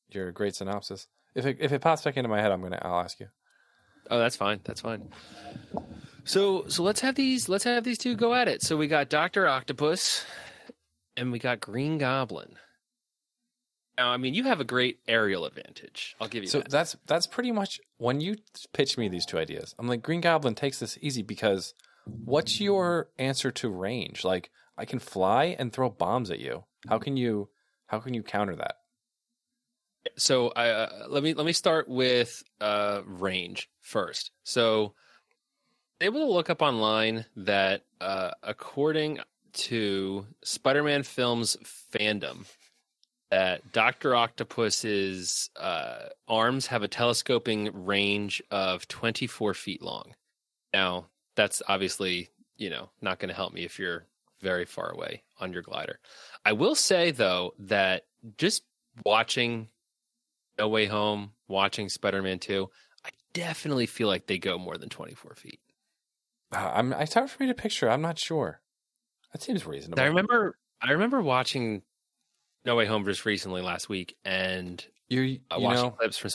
your 0.08 0.30
great 0.32 0.54
synopsis, 0.54 1.08
if 1.34 1.44
it 1.46 1.56
if 1.60 1.72
it 1.72 1.80
pops 1.80 2.02
back 2.02 2.16
into 2.16 2.28
my 2.28 2.40
head, 2.40 2.52
I'm 2.52 2.62
gonna 2.62 2.80
I'll 2.82 3.00
ask 3.00 3.18
you. 3.20 3.28
Oh, 4.10 4.18
that's 4.18 4.36
fine. 4.36 4.60
That's 4.64 4.80
fine. 4.80 5.10
So 6.24 6.66
so 6.68 6.82
let's 6.82 7.00
have 7.00 7.14
these 7.16 7.48
let's 7.48 7.64
have 7.64 7.84
these 7.84 7.98
two 7.98 8.14
go 8.14 8.34
at 8.34 8.48
it. 8.48 8.62
So 8.62 8.76
we 8.76 8.86
got 8.86 9.08
Doctor 9.08 9.48
Octopus, 9.48 10.24
and 11.16 11.32
we 11.32 11.38
got 11.38 11.60
Green 11.60 11.98
Goblin. 11.98 12.56
I 14.08 14.16
mean, 14.16 14.34
you 14.34 14.44
have 14.44 14.60
a 14.60 14.64
great 14.64 15.00
aerial 15.06 15.44
advantage. 15.44 16.16
I'll 16.20 16.28
give 16.28 16.42
you 16.44 16.48
So 16.48 16.58
that. 16.58 16.70
that's 16.70 16.96
that's 17.06 17.26
pretty 17.26 17.52
much 17.52 17.80
when 17.98 18.20
you 18.20 18.36
pitched 18.72 18.98
me 18.98 19.08
these 19.08 19.26
two 19.26 19.38
ideas. 19.38 19.74
I'm 19.78 19.88
like 19.88 20.02
Green 20.02 20.20
Goblin 20.20 20.54
takes 20.54 20.78
this 20.78 20.98
easy 21.00 21.22
because 21.22 21.74
what's 22.04 22.60
your 22.60 23.08
answer 23.18 23.50
to 23.50 23.68
range? 23.68 24.24
Like 24.24 24.50
I 24.76 24.84
can 24.84 24.98
fly 24.98 25.56
and 25.58 25.72
throw 25.72 25.90
bombs 25.90 26.30
at 26.30 26.38
you. 26.38 26.64
How 26.88 26.98
can 26.98 27.16
you 27.16 27.48
how 27.86 27.98
can 28.00 28.14
you 28.14 28.22
counter 28.22 28.56
that? 28.56 28.76
so 30.16 30.48
uh, 30.48 31.06
let 31.08 31.22
me 31.22 31.32
let 31.34 31.46
me 31.46 31.52
start 31.52 31.88
with 31.88 32.42
uh, 32.60 33.02
range 33.06 33.70
first. 33.80 34.32
So 34.42 34.94
able 36.00 36.26
to 36.26 36.32
look 36.32 36.50
up 36.50 36.60
online 36.60 37.24
that 37.36 37.84
uh, 38.00 38.32
according 38.42 39.20
to 39.52 40.26
Spider-Man 40.42 41.02
films 41.04 41.56
fandom, 41.92 42.46
that 43.32 43.72
Doctor 43.72 44.14
Octopus's 44.14 45.48
uh, 45.58 46.10
arms 46.28 46.66
have 46.66 46.82
a 46.82 46.88
telescoping 46.88 47.70
range 47.72 48.42
of 48.50 48.86
24 48.88 49.54
feet 49.54 49.80
long. 49.80 50.14
Now 50.74 51.06
that's 51.34 51.62
obviously 51.66 52.28
you 52.58 52.68
know 52.68 52.90
not 53.00 53.18
going 53.18 53.30
to 53.30 53.34
help 53.34 53.54
me 53.54 53.64
if 53.64 53.78
you're 53.78 54.04
very 54.42 54.66
far 54.66 54.90
away 54.90 55.22
on 55.40 55.50
your 55.50 55.62
glider. 55.62 55.98
I 56.44 56.52
will 56.52 56.74
say 56.74 57.10
though 57.10 57.54
that 57.58 58.04
just 58.36 58.64
watching 59.06 59.68
no 60.58 60.68
Way 60.68 60.84
Home, 60.84 61.32
watching 61.48 61.88
Spider 61.88 62.20
Man 62.20 62.38
2, 62.38 62.68
I 63.02 63.08
definitely 63.32 63.86
feel 63.86 64.08
like 64.08 64.26
they 64.26 64.36
go 64.36 64.58
more 64.58 64.76
than 64.76 64.90
24 64.90 65.36
feet. 65.36 65.60
Uh, 66.54 66.70
I'm 66.74 66.92
it's 66.92 67.14
hard 67.14 67.30
for 67.30 67.42
me 67.42 67.48
to 67.48 67.54
picture. 67.54 67.88
I'm 67.88 68.02
not 68.02 68.18
sure. 68.18 68.60
That 69.32 69.40
seems 69.40 69.64
reasonable. 69.64 70.02
I 70.02 70.06
remember 70.08 70.58
I 70.82 70.90
remember 70.90 71.22
watching 71.22 71.80
No 72.64 72.76
Way 72.76 72.86
Home 72.86 73.04
just 73.04 73.24
recently 73.24 73.62
last 73.62 73.88
week 73.88 74.16
and 74.24 74.84
you 75.08 75.20
you 75.22 75.40
uh, 75.50 75.58
watching 75.58 75.82
know 75.82 75.90
clips 75.90 76.18
from 76.18 76.30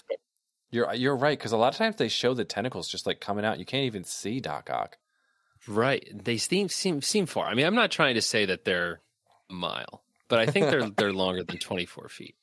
you're 0.72 0.94
you're 0.94 1.16
right 1.16 1.38
because 1.38 1.52
a 1.52 1.58
lot 1.58 1.74
of 1.74 1.78
times 1.78 1.96
they 1.96 2.08
show 2.08 2.34
the 2.34 2.46
tentacles 2.46 2.88
just 2.88 3.06
like 3.06 3.20
coming 3.20 3.46
out. 3.46 3.60
You 3.60 3.66
can't 3.66 3.86
even 3.86 4.04
see 4.04 4.40
Doc 4.40 4.70
Ock. 4.70 4.98
Right. 5.68 6.10
They 6.14 6.38
seem 6.38 6.70
seem 6.70 7.02
seem 7.02 7.26
far. 7.26 7.48
I 7.48 7.54
mean, 7.54 7.66
I'm 7.66 7.76
not 7.76 7.92
trying 7.92 8.16
to 8.16 8.22
say 8.22 8.46
that 8.46 8.66
they're 8.66 9.02
a 9.50 9.54
mile, 9.54 10.04
but 10.28 10.40
I 10.40 10.46
think 10.46 10.70
they're 10.70 10.90
they're 10.98 11.14
longer 11.14 11.44
than 11.44 11.58
24 11.58 12.10
feet. 12.10 12.36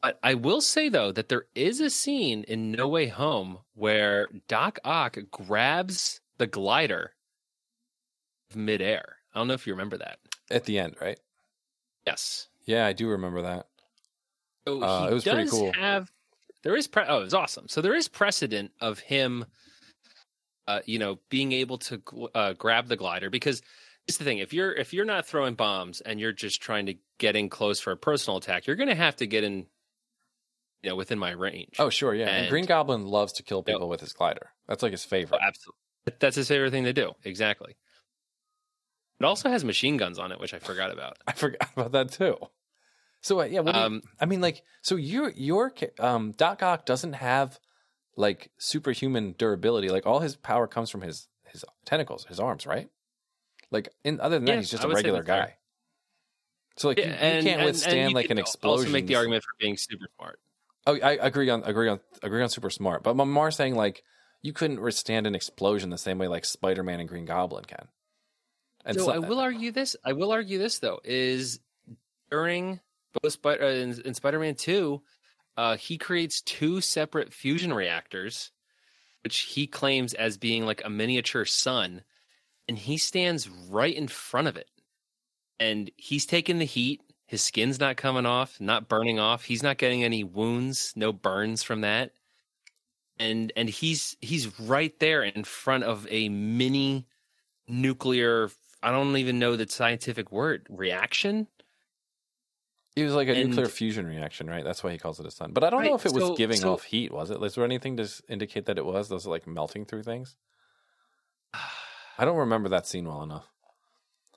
But 0.00 0.18
I 0.22 0.34
will 0.34 0.60
say 0.60 0.88
though 0.88 1.12
that 1.12 1.28
there 1.28 1.46
is 1.54 1.80
a 1.80 1.90
scene 1.90 2.44
in 2.44 2.72
No 2.72 2.88
Way 2.88 3.08
Home 3.08 3.58
where 3.74 4.28
Doc 4.48 4.78
Ock 4.84 5.18
grabs 5.30 6.20
the 6.38 6.46
glider 6.46 7.12
midair. 8.54 9.16
I 9.34 9.38
don't 9.38 9.48
know 9.48 9.54
if 9.54 9.66
you 9.66 9.72
remember 9.72 9.98
that. 9.98 10.18
At 10.50 10.64
the 10.64 10.78
end, 10.78 10.96
right? 11.00 11.18
Yes. 12.06 12.48
Yeah, 12.64 12.86
I 12.86 12.92
do 12.92 13.08
remember 13.08 13.42
that. 13.42 13.66
So 14.66 14.80
Uh, 14.82 15.02
he 15.06 15.08
it 15.10 15.14
was 15.14 15.24
pretty 15.24 15.50
cool. 15.50 15.72
have 15.72 16.10
there 16.62 16.76
is 16.76 16.86
pre- 16.86 17.04
oh 17.08 17.20
it 17.20 17.24
was 17.24 17.34
awesome. 17.34 17.68
So 17.68 17.80
there 17.80 17.94
is 17.94 18.08
precedent 18.08 18.70
of 18.80 19.00
him, 19.00 19.44
uh, 20.68 20.80
you 20.86 20.98
know, 20.98 21.18
being 21.28 21.52
able 21.52 21.78
to 21.78 22.02
uh, 22.34 22.52
grab 22.54 22.86
the 22.88 22.96
glider 22.96 23.30
because 23.30 23.62
it's 24.06 24.18
the 24.18 24.24
thing 24.24 24.38
if 24.38 24.52
you're 24.52 24.72
if 24.72 24.92
you're 24.92 25.04
not 25.04 25.26
throwing 25.26 25.54
bombs 25.54 26.00
and 26.00 26.20
you're 26.20 26.32
just 26.32 26.62
trying 26.62 26.86
to 26.86 26.94
get 27.18 27.34
in 27.36 27.48
close 27.48 27.80
for 27.80 27.90
a 27.92 27.96
personal 27.96 28.36
attack, 28.36 28.66
you're 28.66 28.76
going 28.76 28.88
to 28.88 28.94
have 28.94 29.16
to 29.16 29.26
get 29.26 29.42
in, 29.44 29.66
you 30.82 30.90
know, 30.90 30.96
within 30.96 31.18
my 31.18 31.30
range. 31.30 31.76
Oh, 31.78 31.90
sure, 31.90 32.14
yeah. 32.14 32.26
And, 32.28 32.36
And- 32.42 32.50
Green 32.50 32.64
Goblin 32.66 33.06
loves 33.06 33.32
to 33.34 33.42
kill 33.42 33.62
people 33.62 33.88
with 33.88 34.00
his 34.00 34.12
glider. 34.12 34.50
That's 34.68 34.82
like 34.82 34.92
his 34.92 35.04
favorite. 35.04 35.40
Oh, 35.42 35.46
absolutely. 35.46 35.78
That's 36.18 36.34
his 36.36 36.48
favorite 36.48 36.70
thing 36.72 36.84
to 36.84 36.92
do. 36.92 37.12
Exactly. 37.24 37.76
It 39.22 39.26
also 39.26 39.48
has 39.48 39.64
machine 39.64 39.98
guns 39.98 40.18
on 40.18 40.32
it, 40.32 40.40
which 40.40 40.52
I 40.52 40.58
forgot 40.58 40.90
about. 40.90 41.16
I 41.28 41.32
forgot 41.32 41.68
about 41.76 41.92
that 41.92 42.10
too. 42.10 42.36
So 43.20 43.40
uh, 43.40 43.44
yeah, 43.44 43.60
what 43.60 43.74
do 43.74 43.78
you- 43.78 43.86
Um, 43.86 44.02
I 44.20 44.26
mean, 44.26 44.40
like, 44.40 44.62
so 44.80 44.96
your 44.96 45.30
your 45.30 45.72
um, 46.00 46.32
Doc 46.32 46.60
Ock 46.60 46.86
doesn't 46.86 47.12
have 47.12 47.60
like 48.16 48.50
superhuman 48.58 49.36
durability. 49.38 49.90
Like 49.90 50.06
all 50.06 50.18
his 50.18 50.34
power 50.34 50.66
comes 50.66 50.90
from 50.90 51.02
his 51.02 51.28
his 51.46 51.64
tentacles, 51.84 52.24
his 52.24 52.40
arms, 52.40 52.66
right? 52.66 52.88
Like, 53.70 53.90
in 54.02 54.20
other 54.20 54.36
than 54.38 54.46
that, 54.46 54.56
he's 54.56 54.70
just 54.70 54.84
I 54.84 54.88
a 54.88 54.90
regular 54.90 55.20
that's 55.20 55.28
fair. 55.28 55.46
guy. 55.46 55.54
So 56.78 56.88
like, 56.88 56.98
you, 56.98 57.04
you 57.04 57.42
can't 57.44 57.62
withstand 57.62 58.10
you 58.10 58.14
like 58.16 58.30
an 58.30 58.38
explosion. 58.38 58.86
Also 58.86 58.92
make 58.92 59.06
the 59.06 59.14
argument 59.14 59.44
for 59.44 59.52
being 59.60 59.76
super 59.76 60.06
smart. 60.16 60.40
Oh, 60.84 60.96
I 60.96 61.12
agree 61.12 61.48
on 61.48 61.62
agree 61.62 61.88
on 61.88 62.00
agree 62.24 62.42
on 62.42 62.48
super 62.48 62.70
smart, 62.70 63.04
but 63.04 63.16
I'm 63.16 63.30
more 63.30 63.52
saying 63.52 63.76
like 63.76 64.02
you 64.42 64.52
couldn't 64.52 64.80
withstand 64.80 65.28
an 65.28 65.36
explosion 65.36 65.90
the 65.90 65.98
same 65.98 66.18
way 66.18 66.26
like 66.26 66.44
Spider 66.44 66.82
Man 66.82 66.98
and 66.98 67.08
Green 67.08 67.24
Goblin 67.24 67.64
can. 67.66 67.86
And 68.84 68.96
so 68.96 69.06
so- 69.06 69.12
I 69.12 69.18
will 69.18 69.40
argue 69.40 69.72
this. 69.72 69.96
I 70.04 70.12
will 70.12 70.32
argue 70.32 70.58
this 70.58 70.78
though 70.78 71.00
is 71.04 71.60
during 72.30 72.80
both 73.20 73.32
Spider 73.32 73.64
uh, 73.64 73.70
in, 73.70 74.00
in 74.02 74.14
Spider-Man 74.14 74.54
Two, 74.54 75.02
uh, 75.56 75.76
he 75.76 75.98
creates 75.98 76.40
two 76.40 76.80
separate 76.80 77.32
fusion 77.32 77.72
reactors, 77.72 78.50
which 79.22 79.40
he 79.40 79.66
claims 79.66 80.14
as 80.14 80.38
being 80.38 80.64
like 80.64 80.82
a 80.84 80.90
miniature 80.90 81.44
sun, 81.44 82.02
and 82.68 82.78
he 82.78 82.96
stands 82.96 83.48
right 83.48 83.94
in 83.94 84.08
front 84.08 84.48
of 84.48 84.56
it, 84.56 84.68
and 85.60 85.90
he's 85.96 86.26
taking 86.26 86.58
the 86.58 86.64
heat. 86.64 87.02
His 87.26 87.42
skin's 87.42 87.80
not 87.80 87.96
coming 87.96 88.26
off, 88.26 88.60
not 88.60 88.88
burning 88.88 89.18
off. 89.18 89.44
He's 89.44 89.62
not 89.62 89.78
getting 89.78 90.04
any 90.04 90.24
wounds, 90.24 90.92
no 90.96 91.12
burns 91.12 91.62
from 91.62 91.82
that. 91.82 92.12
And 93.18 93.52
and 93.56 93.68
he's 93.68 94.16
he's 94.20 94.58
right 94.58 94.98
there 94.98 95.22
in 95.22 95.44
front 95.44 95.84
of 95.84 96.06
a 96.10 96.28
mini 96.28 97.06
nuclear 97.68 98.50
I 98.82 98.90
don't 98.90 99.16
even 99.16 99.38
know 99.38 99.56
the 99.56 99.68
scientific 99.68 100.32
word 100.32 100.66
reaction. 100.70 101.46
It 102.96 103.04
was 103.04 103.14
like 103.14 103.28
a 103.28 103.32
And- 103.34 103.50
nuclear 103.50 103.68
fusion 103.68 104.06
reaction, 104.06 104.48
right? 104.48 104.64
That's 104.64 104.82
why 104.84 104.92
he 104.92 104.98
calls 104.98 105.18
it 105.18 105.24
a 105.26 105.30
sun. 105.30 105.52
But 105.52 105.64
I 105.64 105.70
don't 105.70 105.84
know 105.84 105.94
if 105.94 106.04
it 106.04 106.12
was 106.12 106.36
giving 106.36 106.58
so- 106.58 106.74
off 106.74 106.82
heat, 106.84 107.10
was 107.12 107.30
it? 107.30 107.40
Was 107.40 107.54
there 107.54 107.64
anything 107.64 107.96
to 107.96 108.08
indicate 108.28 108.66
that 108.66 108.76
it 108.78 108.84
was? 108.84 109.10
Was 109.10 109.24
it 109.26 109.30
like 109.30 109.46
melting 109.46 109.86
through 109.86 110.02
things? 110.02 110.36
I 112.18 112.24
don't 112.24 112.36
remember 112.36 112.68
that 112.70 112.86
scene 112.86 113.06
well 113.08 113.22
enough. 113.22 113.46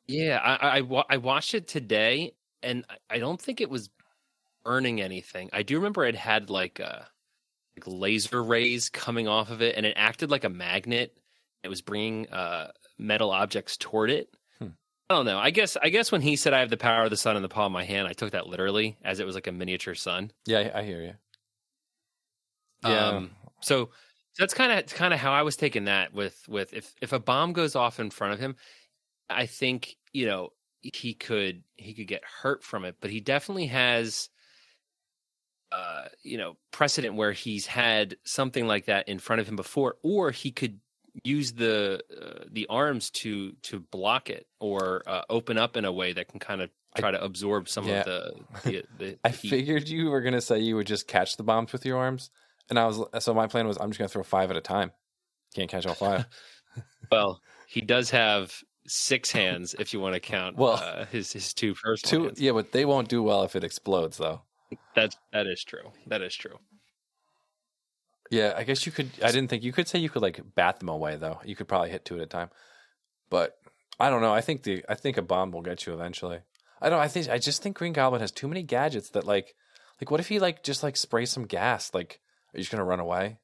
Yeah, 0.07 0.39
I 0.41 0.79
I, 0.79 1.03
I 1.09 1.17
watched 1.17 1.53
it 1.53 1.67
today, 1.67 2.33
and 2.63 2.85
I- 2.89 3.15
I 3.15 3.19
don't 3.19 3.41
think 3.41 3.59
it 3.59 3.69
was 3.69 3.89
burning 4.63 5.01
anything. 5.01 5.49
I 5.51 5.63
do 5.63 5.75
remember 5.75 6.05
it 6.05 6.15
had 6.15 6.49
like 6.49 6.79
a 6.79 7.07
like 7.75 7.87
laser 7.87 8.41
rays 8.41 8.89
coming 8.89 9.27
off 9.27 9.49
of 9.51 9.61
it, 9.61 9.75
and 9.75 9.85
it 9.85 9.93
acted 9.97 10.31
like 10.31 10.43
a 10.45 10.49
magnet. 10.49 11.17
It 11.63 11.67
was 11.67 11.81
bringing 11.81 12.29
uh 12.29 12.71
metal 12.97 13.31
objects 13.31 13.77
toward 13.77 14.09
it. 14.09 14.29
Hmm. 14.59 14.69
I 15.09 15.15
don't 15.15 15.25
know. 15.25 15.37
I 15.37 15.51
guess 15.51 15.77
I 15.81 15.89
guess 15.89 16.11
when 16.11 16.21
he 16.21 16.35
said 16.35 16.53
I 16.53 16.59
have 16.59 16.69
the 16.69 16.77
power 16.77 17.03
of 17.03 17.09
the 17.09 17.17
sun 17.17 17.35
in 17.35 17.41
the 17.41 17.49
palm 17.49 17.67
of 17.67 17.71
my 17.71 17.83
hand, 17.83 18.07
I 18.07 18.13
took 18.13 18.31
that 18.31 18.47
literally 18.47 18.97
as 19.03 19.19
it 19.19 19.25
was 19.25 19.35
like 19.35 19.47
a 19.47 19.51
miniature 19.51 19.95
sun. 19.95 20.31
Yeah, 20.45 20.71
I 20.73 20.79
I 20.79 20.83
hear 20.83 21.01
you. 21.01 21.13
Yeah. 22.83 23.07
Um, 23.07 23.31
so, 23.61 23.89
so 24.33 24.43
that's 24.43 24.53
kind 24.53 24.71
of 24.71 24.93
kind 24.93 25.13
of 25.13 25.19
how 25.19 25.31
I 25.31 25.43
was 25.43 25.55
taking 25.55 25.85
that 25.85 26.13
with 26.13 26.37
with 26.47 26.73
if 26.73 26.93
if 27.01 27.13
a 27.13 27.19
bomb 27.19 27.53
goes 27.53 27.75
off 27.75 27.99
in 27.99 28.09
front 28.09 28.33
of 28.33 28.39
him, 28.39 28.55
I 29.29 29.45
think 29.45 29.95
you 30.13 30.25
know 30.25 30.49
he 30.81 31.13
could 31.13 31.63
he 31.75 31.93
could 31.93 32.07
get 32.07 32.23
hurt 32.41 32.63
from 32.63 32.85
it, 32.85 32.95
but 33.01 33.09
he 33.09 33.19
definitely 33.19 33.67
has 33.67 34.29
uh 35.71 36.05
you 36.23 36.37
know 36.37 36.57
precedent 36.71 37.15
where 37.15 37.31
he's 37.31 37.65
had 37.65 38.17
something 38.23 38.67
like 38.67 38.85
that 38.85 39.09
in 39.09 39.19
front 39.19 39.41
of 39.41 39.47
him 39.47 39.55
before 39.55 39.95
or 40.03 40.31
he 40.31 40.51
could 40.51 40.79
use 41.23 41.53
the 41.53 42.01
uh, 42.21 42.43
the 42.51 42.67
arms 42.67 43.09
to 43.11 43.53
to 43.63 43.79
block 43.79 44.29
it 44.29 44.47
or 44.59 45.01
uh, 45.07 45.21
open 45.29 45.57
up 45.57 45.77
in 45.77 45.85
a 45.85 45.91
way 45.91 46.13
that 46.13 46.27
can 46.27 46.39
kind 46.39 46.61
of 46.61 46.69
try 46.97 47.11
to 47.11 47.23
absorb 47.23 47.67
some 47.69 47.87
Yeah. 47.87 47.99
of 48.01 48.05
the 48.05 48.33
the, 48.63 48.83
the 48.97 49.19
I 49.25 49.29
heat. 49.29 49.49
figured 49.49 49.87
you 49.89 50.09
were 50.09 50.21
gonna 50.21 50.41
say 50.41 50.59
you 50.59 50.75
would 50.75 50.87
just 50.87 51.07
catch 51.07 51.37
the 51.37 51.43
bombs 51.43 51.71
with 51.73 51.85
your 51.85 51.97
arms, 51.97 52.29
and 52.69 52.77
I 52.79 52.85
was 52.85 53.01
so 53.23 53.33
my 53.33 53.47
plan 53.47 53.67
was 53.67 53.77
I'm 53.77 53.89
just 53.91 53.99
gonna 53.99 54.09
throw 54.09 54.23
five 54.23 54.49
at 54.51 54.57
a 54.57 54.61
time. 54.61 54.91
Can't 55.53 55.69
catch 55.69 55.85
all 55.85 55.93
five. 55.95 56.25
Well, 57.11 57.39
he 57.67 57.81
does 57.81 58.09
have 58.09 58.53
six 58.87 59.31
hands 59.31 59.75
if 59.77 59.93
you 59.93 59.99
want 59.99 60.15
to 60.15 60.19
count 60.19 60.57
Well, 60.57 60.73
uh, 60.73 61.05
his 61.05 61.31
his 61.31 61.53
two 61.53 61.75
first 61.75 62.05
Two, 62.05 62.23
hands. 62.25 62.41
yeah, 62.41 62.51
but 62.51 62.71
they 62.71 62.83
won't 62.83 63.07
do 63.09 63.21
well 63.23 63.43
if 63.43 63.55
it 63.55 63.63
explodes, 63.63 64.17
though. 64.17 64.41
That 64.95 65.15
that 65.31 65.45
is 65.47 65.63
true. 65.63 65.91
That 66.07 66.21
is 66.23 66.35
true. 66.35 66.57
Yeah, 68.31 68.53
I 68.55 68.63
guess 68.63 68.85
you 68.85 68.91
could. 68.91 69.09
I 69.23 69.27
didn't 69.31 69.49
think 69.49 69.63
you 69.63 69.71
could 69.71 69.87
say 69.87 69.99
you 69.99 70.09
could 70.09 70.21
like 70.21 70.39
bat 70.55 70.79
them 70.79 70.89
away, 70.89 71.15
though. 71.15 71.39
You 71.45 71.55
could 71.55 71.67
probably 71.67 71.89
hit 71.91 72.05
two 72.05 72.15
at 72.17 72.21
a 72.23 72.25
time, 72.25 72.49
but 73.29 73.55
I 73.99 74.09
don't 74.09 74.21
know. 74.21 74.33
I 74.33 74.41
think 74.41 74.63
the 74.63 74.83
I 74.89 74.95
think 74.95 75.17
a 75.17 75.21
bomb 75.21 75.51
will 75.51 75.61
get 75.61 75.85
you 75.85 75.93
eventually. 75.93 76.39
I 76.81 76.89
don't. 76.89 76.99
I 76.99 77.07
think 77.07 77.29
I 77.29 77.37
just 77.37 77.61
think 77.61 77.77
Green 77.77 77.93
Goblin 77.93 78.21
has 78.21 78.31
too 78.31 78.47
many 78.47 78.63
gadgets 78.63 79.09
that 79.11 79.25
like 79.25 79.53
like 80.01 80.09
what 80.11 80.19
if 80.19 80.27
he 80.27 80.39
like 80.39 80.63
just 80.63 80.81
like 80.83 80.97
sprays 80.97 81.29
some 81.29 81.45
gas? 81.45 81.93
Like, 81.93 82.19
are 82.53 82.57
you 82.57 82.63
just 82.63 82.71
gonna 82.71 82.83
run 82.83 82.99
away? 82.99 83.37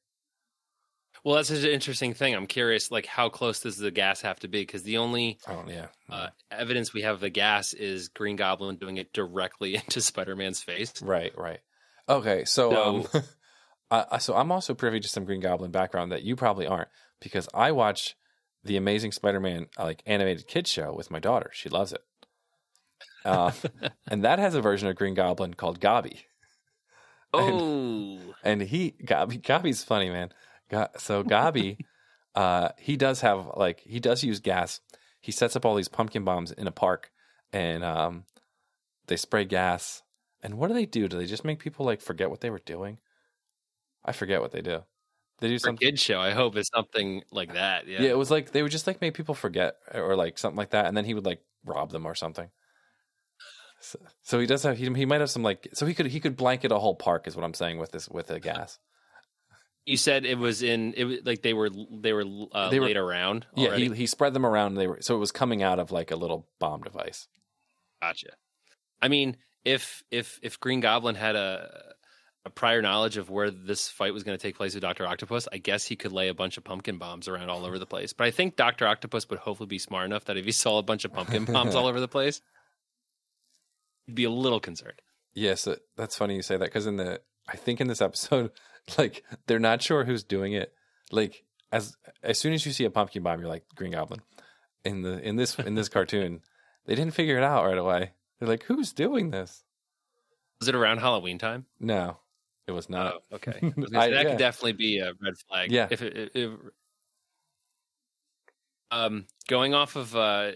Well, 1.24 1.36
that's 1.36 1.50
an 1.50 1.64
interesting 1.64 2.14
thing. 2.14 2.34
I'm 2.34 2.48
curious, 2.48 2.90
like, 2.90 3.06
how 3.06 3.28
close 3.28 3.60
does 3.60 3.76
the 3.76 3.92
gas 3.92 4.22
have 4.22 4.40
to 4.40 4.48
be? 4.48 4.62
Because 4.62 4.82
the 4.82 4.98
only 4.98 5.38
Oh 5.46 5.62
yeah. 5.68 5.86
uh, 6.10 6.28
evidence 6.50 6.92
we 6.92 7.02
have 7.02 7.14
of 7.16 7.20
the 7.20 7.30
gas 7.30 7.74
is 7.74 8.08
Green 8.08 8.34
Goblin 8.34 8.74
doing 8.76 8.96
it 8.96 9.12
directly 9.12 9.74
into 9.76 10.00
Spider-Man's 10.00 10.62
face. 10.62 11.00
Right, 11.00 11.32
right. 11.38 11.60
Okay, 12.08 12.44
so, 12.44 12.70
So- 12.72 12.82
um, 12.82 13.06
I, 13.92 14.04
I- 14.12 14.18
so 14.18 14.34
I'm 14.34 14.50
also 14.50 14.74
privy 14.74 14.98
to 15.00 15.08
some 15.08 15.24
Green 15.24 15.40
Goblin 15.40 15.70
background 15.70 16.10
that 16.10 16.22
you 16.24 16.34
probably 16.36 16.66
aren't 16.66 16.88
because 17.20 17.48
I 17.54 17.70
watch 17.72 18.16
the 18.64 18.76
Amazing 18.76 19.12
Spider-Man 19.12 19.66
uh, 19.78 19.84
like 19.84 20.02
animated 20.06 20.46
kids 20.48 20.70
show 20.70 20.92
with 20.94 21.10
my 21.10 21.18
daughter. 21.20 21.50
She 21.52 21.68
loves 21.68 21.92
it, 21.92 22.00
uh, 23.24 23.52
and 24.08 24.24
that 24.24 24.38
has 24.38 24.54
a 24.54 24.60
version 24.60 24.88
of 24.88 24.96
Green 24.96 25.14
Goblin 25.14 25.54
called 25.54 25.80
Gobby, 25.80 26.26
Oh, 27.34 28.18
and 28.42 28.60
he 28.62 28.94
Gobby 29.04 29.38
Gobby's 29.38 29.82
funny 29.84 30.10
man. 30.10 30.30
So 30.98 31.22
Gobby, 31.22 31.78
uh, 32.34 32.70
he 32.78 32.96
does 32.96 33.20
have 33.22 33.46
like 33.56 33.80
he 33.80 34.00
does 34.00 34.22
use 34.24 34.40
gas. 34.40 34.80
He 35.20 35.32
sets 35.32 35.54
up 35.56 35.64
all 35.64 35.74
these 35.76 35.88
pumpkin 35.88 36.24
bombs 36.24 36.50
in 36.52 36.66
a 36.66 36.72
park, 36.72 37.10
and 37.52 37.84
um, 37.84 38.24
they 39.06 39.16
spray 39.16 39.44
gas. 39.44 40.02
And 40.42 40.54
what 40.58 40.68
do 40.68 40.74
they 40.74 40.86
do? 40.86 41.06
Do 41.08 41.16
they 41.18 41.26
just 41.26 41.44
make 41.44 41.60
people 41.60 41.86
like 41.86 42.00
forget 42.00 42.28
what 42.30 42.40
they 42.40 42.50
were 42.50 42.58
doing? 42.64 42.98
I 44.04 44.12
forget 44.12 44.40
what 44.40 44.52
they 44.52 44.62
do. 44.62 44.80
They 45.38 45.48
do 45.48 45.58
something. 45.58 45.86
kid 45.88 45.98
show. 45.98 46.20
I 46.20 46.30
hope 46.30 46.56
it's 46.56 46.70
something 46.72 47.22
like 47.32 47.54
that. 47.54 47.88
Yeah. 47.88 48.02
Yeah. 48.02 48.10
it 48.10 48.18
was 48.18 48.30
like 48.30 48.52
they 48.52 48.62
would 48.62 48.70
just 48.72 48.86
like 48.86 49.00
make 49.00 49.14
people 49.14 49.34
forget 49.34 49.76
or 49.92 50.14
like 50.16 50.38
something 50.38 50.56
like 50.56 50.70
that, 50.70 50.86
and 50.86 50.96
then 50.96 51.04
he 51.04 51.14
would 51.14 51.26
like 51.26 51.42
rob 51.64 51.90
them 51.90 52.06
or 52.06 52.14
something. 52.14 52.48
So, 53.80 53.98
so 54.22 54.38
he 54.38 54.46
does 54.46 54.62
have 54.62 54.78
he, 54.78 54.84
he 54.94 55.04
might 55.06 55.20
have 55.20 55.30
some 55.30 55.42
like 55.42 55.66
so 55.74 55.86
he 55.86 55.94
could 55.94 56.06
he 56.06 56.20
could 56.20 56.36
blanket 56.36 56.70
a 56.70 56.78
whole 56.78 56.94
park 56.94 57.26
is 57.26 57.34
what 57.34 57.44
I'm 57.44 57.54
saying 57.54 57.78
with 57.78 57.90
this 57.90 58.08
with 58.08 58.28
the 58.28 58.38
gas. 58.50 58.78
You 59.84 59.96
said 59.96 60.24
it 60.24 60.38
was 60.38 60.62
in 60.62 60.94
it 60.96 61.04
was 61.04 61.18
like 61.24 61.42
they 61.42 61.54
were 61.54 61.68
they 61.90 62.12
were 62.12 62.24
uh, 62.52 62.70
They 62.70 62.78
were- 62.78 62.86
laid 62.86 62.96
around. 62.96 63.46
Yeah, 63.56 63.74
he 63.76 63.88
he 63.92 64.06
spread 64.06 64.34
them 64.34 64.46
around. 64.46 64.72
And 64.72 64.76
they 64.78 64.86
were 64.86 64.98
so 65.00 65.16
it 65.16 65.18
was 65.18 65.32
coming 65.32 65.62
out 65.64 65.80
of 65.80 65.90
like 65.90 66.12
a 66.12 66.16
little 66.16 66.46
bomb 66.60 66.82
device. 66.82 67.26
Gotcha. 68.00 68.28
I 69.00 69.08
mean, 69.08 69.36
if 69.64 70.04
if 70.12 70.38
if 70.42 70.60
Green 70.60 70.78
Goblin 70.78 71.16
had 71.16 71.34
a 71.34 71.91
a 72.44 72.50
prior 72.50 72.82
knowledge 72.82 73.16
of 73.16 73.30
where 73.30 73.50
this 73.50 73.88
fight 73.88 74.12
was 74.12 74.24
going 74.24 74.36
to 74.36 74.42
take 74.42 74.56
place 74.56 74.74
with 74.74 74.82
Doctor 74.82 75.06
Octopus, 75.06 75.46
I 75.52 75.58
guess 75.58 75.84
he 75.84 75.94
could 75.94 76.12
lay 76.12 76.28
a 76.28 76.34
bunch 76.34 76.56
of 76.56 76.64
pumpkin 76.64 76.98
bombs 76.98 77.28
around 77.28 77.50
all 77.50 77.64
over 77.64 77.78
the 77.78 77.86
place. 77.86 78.12
But 78.12 78.26
I 78.26 78.30
think 78.30 78.56
Doctor 78.56 78.86
Octopus 78.86 79.28
would 79.30 79.38
hopefully 79.38 79.68
be 79.68 79.78
smart 79.78 80.06
enough 80.06 80.24
that 80.24 80.36
if 80.36 80.44
he 80.44 80.52
saw 80.52 80.78
a 80.78 80.82
bunch 80.82 81.04
of 81.04 81.12
pumpkin 81.12 81.44
bombs 81.52 81.74
all 81.74 81.86
over 81.86 82.00
the 82.00 82.08
place, 82.08 82.40
he'd 84.06 84.14
be 84.14 84.24
a 84.24 84.30
little 84.30 84.60
concerned. 84.60 85.00
Yes, 85.34 85.66
uh, 85.66 85.76
that's 85.96 86.16
funny 86.16 86.36
you 86.36 86.42
say 86.42 86.56
that 86.56 86.64
because 86.64 86.86
in 86.86 86.96
the 86.96 87.20
I 87.48 87.56
think 87.56 87.80
in 87.80 87.88
this 87.88 88.02
episode, 88.02 88.50
like 88.98 89.24
they're 89.46 89.58
not 89.58 89.82
sure 89.82 90.04
who's 90.04 90.24
doing 90.24 90.52
it. 90.52 90.72
Like 91.10 91.44
as 91.70 91.96
as 92.22 92.38
soon 92.38 92.52
as 92.52 92.66
you 92.66 92.72
see 92.72 92.84
a 92.84 92.90
pumpkin 92.90 93.22
bomb, 93.22 93.40
you're 93.40 93.48
like 93.48 93.64
Green 93.74 93.92
Goblin. 93.92 94.20
In 94.84 95.02
the 95.02 95.20
in 95.20 95.36
this 95.36 95.58
in 95.58 95.74
this 95.74 95.88
cartoon, 95.90 96.40
they 96.86 96.94
didn't 96.94 97.14
figure 97.14 97.38
it 97.38 97.44
out 97.44 97.64
right 97.64 97.78
away. 97.78 98.12
They're 98.38 98.48
like, 98.48 98.64
who's 98.64 98.92
doing 98.92 99.30
this? 99.30 99.62
Was 100.58 100.68
it 100.68 100.74
around 100.74 100.98
Halloween 100.98 101.38
time? 101.38 101.66
No, 101.80 102.18
it 102.66 102.72
was 102.72 102.88
not. 102.88 103.14
Oh, 103.14 103.36
okay. 103.36 103.58
I 103.62 103.72
was 103.76 103.92
I- 103.94 104.10
that 104.10 104.24
yeah. 104.24 104.30
could 104.30 104.38
definitely 104.38 104.72
be 104.72 104.98
a 104.98 105.12
red 105.20 105.34
flag. 105.48 105.70
Yeah. 105.70 105.88
If 105.90 106.02
it, 106.02 106.32
um, 108.90 109.26
going 109.48 109.74
off 109.74 109.96
of 109.96 110.14
uh, 110.14 110.52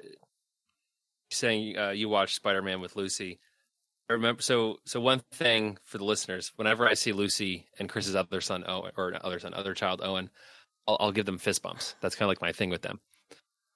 saying 1.30 1.78
uh, 1.78 1.90
you 1.90 2.08
watched 2.08 2.36
Spider 2.36 2.62
Man 2.62 2.80
with 2.80 2.96
Lucy, 2.96 3.40
I 4.08 4.14
remember. 4.14 4.42
So, 4.42 4.78
so 4.84 5.00
one 5.00 5.22
thing 5.32 5.78
for 5.84 5.98
the 5.98 6.04
listeners: 6.04 6.52
whenever 6.56 6.86
I 6.86 6.94
see 6.94 7.12
Lucy 7.12 7.66
and 7.78 7.88
Chris's 7.88 8.14
other 8.14 8.40
son 8.40 8.64
Owen, 8.66 8.92
or 8.96 9.14
other 9.22 9.40
son, 9.40 9.54
other 9.54 9.74
child 9.74 10.00
Owen, 10.02 10.30
I'll, 10.86 10.96
I'll 11.00 11.12
give 11.12 11.26
them 11.26 11.38
fist 11.38 11.62
bumps. 11.62 11.96
That's 12.00 12.14
kind 12.14 12.26
of 12.26 12.30
like 12.30 12.42
my 12.42 12.52
thing 12.52 12.70
with 12.70 12.82
them. 12.82 13.00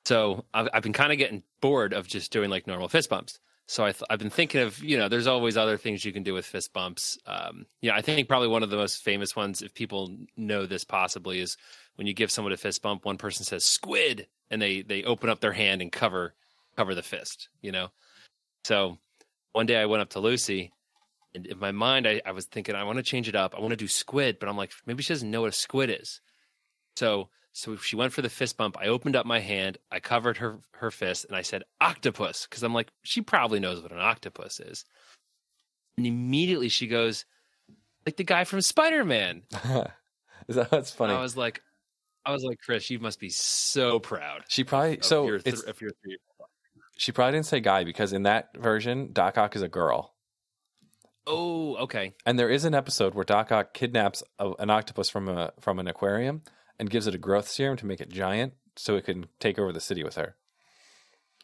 So 0.04 0.44
I've, 0.54 0.68
I've 0.72 0.82
been 0.82 0.92
kind 0.92 1.12
of 1.12 1.18
getting 1.18 1.42
bored 1.60 1.92
of 1.92 2.06
just 2.06 2.32
doing 2.32 2.50
like 2.50 2.66
normal 2.66 2.88
fist 2.88 3.10
bumps. 3.10 3.40
So 3.70 3.86
I 3.86 3.94
I've 4.10 4.18
been 4.18 4.30
thinking 4.30 4.62
of 4.62 4.82
you 4.82 4.98
know 4.98 5.08
there's 5.08 5.28
always 5.28 5.56
other 5.56 5.76
things 5.76 6.04
you 6.04 6.12
can 6.12 6.24
do 6.24 6.34
with 6.34 6.44
fist 6.44 6.72
bumps. 6.72 7.16
Um, 7.24 7.66
you 7.80 7.88
know 7.88 7.96
I 7.96 8.02
think 8.02 8.26
probably 8.26 8.48
one 8.48 8.64
of 8.64 8.70
the 8.70 8.76
most 8.76 9.04
famous 9.04 9.36
ones, 9.36 9.62
if 9.62 9.74
people 9.74 10.12
know 10.36 10.66
this 10.66 10.82
possibly, 10.82 11.38
is 11.38 11.56
when 11.94 12.08
you 12.08 12.12
give 12.12 12.32
someone 12.32 12.52
a 12.52 12.56
fist 12.56 12.82
bump. 12.82 13.04
One 13.04 13.16
person 13.16 13.44
says 13.44 13.64
squid, 13.64 14.26
and 14.50 14.60
they 14.60 14.82
they 14.82 15.04
open 15.04 15.30
up 15.30 15.38
their 15.38 15.52
hand 15.52 15.82
and 15.82 15.92
cover 15.92 16.34
cover 16.76 16.96
the 16.96 17.02
fist. 17.04 17.48
You 17.62 17.70
know. 17.70 17.92
So 18.64 18.98
one 19.52 19.66
day 19.66 19.76
I 19.76 19.86
went 19.86 20.02
up 20.02 20.10
to 20.10 20.20
Lucy, 20.20 20.72
and 21.32 21.46
in 21.46 21.60
my 21.60 21.70
mind 21.70 22.08
I, 22.08 22.20
I 22.26 22.32
was 22.32 22.46
thinking 22.46 22.74
I 22.74 22.82
want 22.82 22.96
to 22.96 23.04
change 23.04 23.28
it 23.28 23.36
up. 23.36 23.54
I 23.54 23.60
want 23.60 23.70
to 23.70 23.76
do 23.76 23.86
squid, 23.86 24.38
but 24.40 24.48
I'm 24.48 24.56
like 24.56 24.72
maybe 24.84 25.04
she 25.04 25.12
doesn't 25.12 25.30
know 25.30 25.42
what 25.42 25.50
a 25.50 25.56
squid 25.56 25.90
is. 25.90 26.20
So 26.96 27.28
so 27.52 27.76
she 27.76 27.96
went 27.96 28.12
for 28.12 28.22
the 28.22 28.28
fist 28.28 28.56
bump. 28.56 28.76
I 28.78 28.86
opened 28.86 29.16
up 29.16 29.26
my 29.26 29.40
hand, 29.40 29.78
I 29.90 30.00
covered 30.00 30.36
her 30.38 30.58
her 30.74 30.90
fist, 30.90 31.24
and 31.24 31.36
I 31.36 31.42
said 31.42 31.64
octopus 31.80 32.46
because 32.48 32.62
I'm 32.62 32.74
like 32.74 32.88
she 33.02 33.20
probably 33.20 33.60
knows 33.60 33.82
what 33.82 33.92
an 33.92 33.98
octopus 33.98 34.60
is. 34.60 34.84
And 35.96 36.06
immediately 36.06 36.68
she 36.68 36.86
goes, 36.86 37.24
like 38.06 38.16
the 38.16 38.24
guy 38.24 38.44
from 38.44 38.60
Spider 38.60 39.04
Man. 39.04 39.42
That's 40.48 40.90
funny? 40.90 41.14
I 41.14 41.20
was 41.20 41.36
like, 41.36 41.62
I 42.24 42.32
was 42.32 42.42
like, 42.44 42.58
Chris, 42.64 42.90
you 42.90 42.98
must 42.98 43.20
be 43.20 43.30
so 43.30 43.98
proud. 43.98 44.42
she 44.48 44.64
probably 44.64 44.98
so 45.02 45.26
your 45.26 45.38
th- 45.38 45.54
it's, 45.54 45.80
your 45.80 45.90
three. 46.02 46.18
she 46.96 47.12
probably 47.12 47.32
didn't 47.32 47.46
say 47.46 47.60
guy 47.60 47.84
because 47.84 48.12
in 48.12 48.24
that 48.24 48.56
version, 48.56 49.12
Doc 49.12 49.38
Ock 49.38 49.56
is 49.56 49.62
a 49.62 49.68
girl. 49.68 50.14
Oh, 51.26 51.76
okay. 51.76 52.14
And 52.24 52.38
there 52.38 52.48
is 52.48 52.64
an 52.64 52.74
episode 52.74 53.14
where 53.14 53.24
Doc 53.24 53.52
Ock 53.52 53.74
kidnaps 53.74 54.22
a, 54.38 54.52
an 54.58 54.70
octopus 54.70 55.10
from 55.10 55.28
a 55.28 55.52
from 55.60 55.78
an 55.78 55.86
aquarium 55.86 56.42
and 56.80 56.90
gives 56.90 57.06
it 57.06 57.14
a 57.14 57.18
growth 57.18 57.46
serum 57.46 57.76
to 57.76 57.86
make 57.86 58.00
it 58.00 58.08
giant, 58.08 58.54
so 58.74 58.96
it 58.96 59.04
can 59.04 59.26
take 59.38 59.56
over 59.58 59.70
the 59.72 59.78
city 59.80 60.02
with 60.02 60.16
her. 60.16 60.34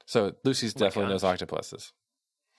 So 0.07 0.35
Lucy's 0.43 0.75
Oh 0.77 0.81
definitely 0.81 1.13
knows 1.13 1.23
octopuses. 1.23 1.93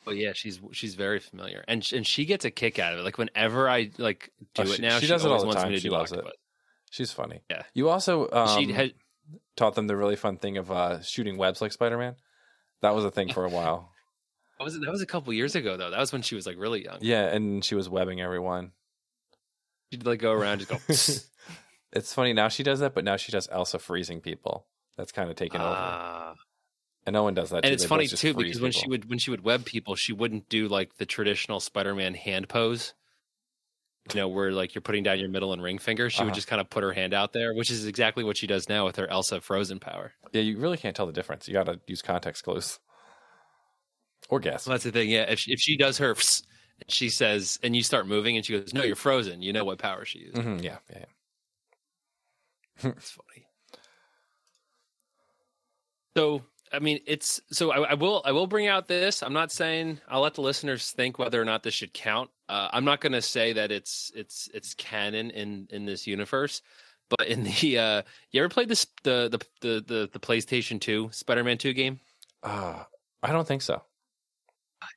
Oh 0.06 0.12
yeah, 0.12 0.32
she's 0.34 0.62
she's 0.72 0.96
very 0.96 1.20
familiar, 1.20 1.66
and 1.68 1.84
sh- 1.84 1.92
and 1.94 2.08
she 2.08 2.24
gets 2.26 2.46
a 2.46 2.52
kick 2.52 2.80
out 2.80 2.94
of 2.94 3.00
it. 3.00 3.04
Like 3.04 3.18
whenever 3.18 3.68
I 3.70 3.92
like 3.98 4.32
do 4.54 4.62
Oh, 4.62 4.66
it 4.72 4.76
she- 4.76 4.82
now, 4.82 5.00
she 5.00 5.06
she, 5.08 5.12
does 5.12 5.26
it 5.26 5.32
all 5.32 5.46
the 5.46 5.54
time. 5.54 5.76
She 5.78 5.90
loves 5.90 6.14
it. 6.14 6.24
She's 6.92 7.12
funny. 7.12 7.42
Yeah. 7.50 7.64
You 7.74 7.90
also 7.90 8.30
um, 8.32 8.58
she 8.58 8.72
had 8.72 8.94
taught 9.58 9.76
them 9.76 9.88
the 9.88 9.98
really 9.98 10.16
fun 10.16 10.38
thing 10.38 10.56
of 10.58 10.72
uh, 10.72 11.02
shooting 11.02 11.36
webs 11.38 11.62
like 11.62 11.74
Spider 11.74 11.98
Man. 11.98 12.16
That 12.82 12.96
was 12.96 13.04
a 13.04 13.12
thing 13.12 13.34
for 13.34 13.44
a 13.44 13.50
while. 13.50 13.92
that 14.60 14.64
was 14.64 14.80
that 14.80 14.90
was 14.92 15.02
a 15.02 15.06
couple 15.06 15.34
years 15.34 15.56
ago 15.56 15.76
though. 15.76 15.90
That 15.90 16.00
was 16.00 16.14
when 16.14 16.22
she 16.22 16.36
was 16.36 16.46
like 16.46 16.58
really 16.58 16.84
young. 16.86 17.00
Yeah, 17.02 17.26
and 17.26 17.66
she 17.66 17.76
was 17.76 17.90
webbing 17.90 18.22
everyone. 18.22 18.72
She'd 19.92 20.06
like 20.06 20.20
go 20.20 20.32
around 20.32 20.60
just 20.60 20.70
go. 20.70 21.24
It's 21.94 22.14
funny 22.14 22.34
now 22.34 22.48
she 22.50 22.64
does 22.64 22.80
that, 22.80 22.94
but 22.94 23.04
now 23.04 23.16
she 23.16 23.32
does 23.32 23.48
Elsa 23.52 23.80
freezing 23.80 24.20
people. 24.22 24.66
That's 24.98 25.12
kind 25.12 25.30
of 25.30 25.36
taken 25.36 25.62
over. 25.62 25.74
Ah. 25.78 26.34
And 27.06 27.14
no 27.14 27.24
one 27.24 27.34
does 27.34 27.52
that. 27.52 27.58
and 27.58 27.66
too. 27.66 27.74
it's 27.74 27.84
They 27.84 27.88
funny 27.88 28.08
too 28.08 28.34
because 28.34 28.60
when 28.60 28.72
she 28.74 28.88
would 28.90 29.10
when 29.10 29.20
she 29.20 29.32
would 29.32 29.44
web 29.44 29.64
people, 29.66 29.96
she 29.96 30.12
wouldn't 30.12 30.50
do 30.50 30.68
like 30.68 30.98
the 30.98 31.06
traditional 31.06 31.60
Spider-Man 31.60 32.14
hand 32.16 32.50
pose. 32.50 32.94
You 34.14 34.22
know, 34.22 34.28
where 34.30 34.52
like 34.52 34.74
you're 34.76 34.82
putting 34.82 35.04
down 35.04 35.20
your 35.20 35.30
middle 35.30 35.52
and 35.54 35.62
ring 35.62 35.78
finger. 35.80 36.10
She 36.10 36.22
would 36.24 36.30
Uh-huh. 36.30 36.36
just 36.36 36.48
kind 36.48 36.60
of 36.62 36.70
put 36.70 36.84
her 36.84 36.94
hand 36.94 37.14
out 37.14 37.34
there, 37.34 37.54
which 37.54 37.70
is 37.72 37.86
exactly 37.86 38.24
what 38.24 38.38
she 38.38 38.48
does 38.48 38.68
now 38.70 38.86
with 38.86 38.96
her 38.98 39.08
Elsa 39.08 39.40
frozen 39.42 39.80
power. 39.80 40.14
Yeah, 40.34 40.42
you 40.42 40.58
really 40.58 40.78
can't 40.78 40.96
tell 40.96 41.06
the 41.06 41.12
difference. 41.14 41.48
You 41.48 41.54
got 41.54 41.66
to 41.68 41.80
use 41.88 42.02
context 42.02 42.44
clues 42.44 42.80
or 44.30 44.40
guess. 44.40 44.64
So 44.64 44.72
that's 44.72 44.84
the 44.86 44.92
thing. 44.92 45.10
Yeah, 45.10 45.24
if 45.24 45.40
she, 45.40 45.52
if 45.54 45.60
she 45.60 45.76
does 45.78 45.98
her, 46.00 46.16
she 46.88 47.10
says, 47.10 47.60
and 47.64 47.76
you 47.76 47.84
start 47.84 48.08
moving, 48.08 48.36
and 48.38 48.46
she 48.46 48.58
goes, 48.60 48.74
"No, 48.74 48.84
you're 48.84 48.96
frozen." 48.96 49.42
You 49.42 49.52
know 49.54 49.66
what 49.66 49.78
power 49.80 50.06
she 50.06 50.20
used. 50.20 50.36
Mhm, 50.38 50.64
yeah, 50.64 50.78
yeah, 50.90 51.00
yeah. 51.00 51.06
It's 52.84 53.12
funny. 53.12 53.48
So, 56.16 56.44
I 56.74 56.80
mean, 56.80 57.00
it's 57.06 57.40
so 57.52 57.72
I, 57.72 57.92
I 57.92 57.94
will 57.94 58.22
I 58.26 58.32
will 58.32 58.48
bring 58.48 58.68
out 58.68 58.88
this. 58.88 59.22
I'm 59.22 59.34
not 59.34 59.52
saying 59.52 60.00
I'll 60.10 60.22
let 60.22 60.34
the 60.34 60.42
listeners 60.42 60.92
think 60.92 61.20
whether 61.20 61.42
or 61.42 61.46
not 61.46 61.64
this 61.64 61.74
should 61.74 61.94
count. 61.94 62.30
Uh, 62.50 62.70
I'm 62.74 62.86
not 62.86 63.02
going 63.02 63.14
to 63.14 63.22
say 63.22 63.54
that 63.54 63.72
it's 63.72 64.12
it's 64.16 64.50
it's 64.54 64.74
canon 64.74 65.30
in 65.32 65.68
in 65.70 65.86
this 65.86 66.08
universe. 66.08 66.62
But 67.10 67.28
in 67.28 67.44
the 67.44 67.78
uh, 67.78 68.02
you 68.32 68.42
ever 68.42 68.50
played 68.50 68.68
this 68.68 68.86
the 69.04 69.30
the 69.30 69.40
the 69.62 69.84
the, 69.86 70.10
the 70.12 70.20
PlayStation 70.20 70.82
Two 70.82 71.10
Spider 71.12 71.44
Man 71.44 71.58
Two 71.58 71.74
game? 71.74 72.00
Uh, 72.44 72.84
I 73.24 73.32
don't 73.32 73.48
think 73.48 73.62
so. 73.62 73.82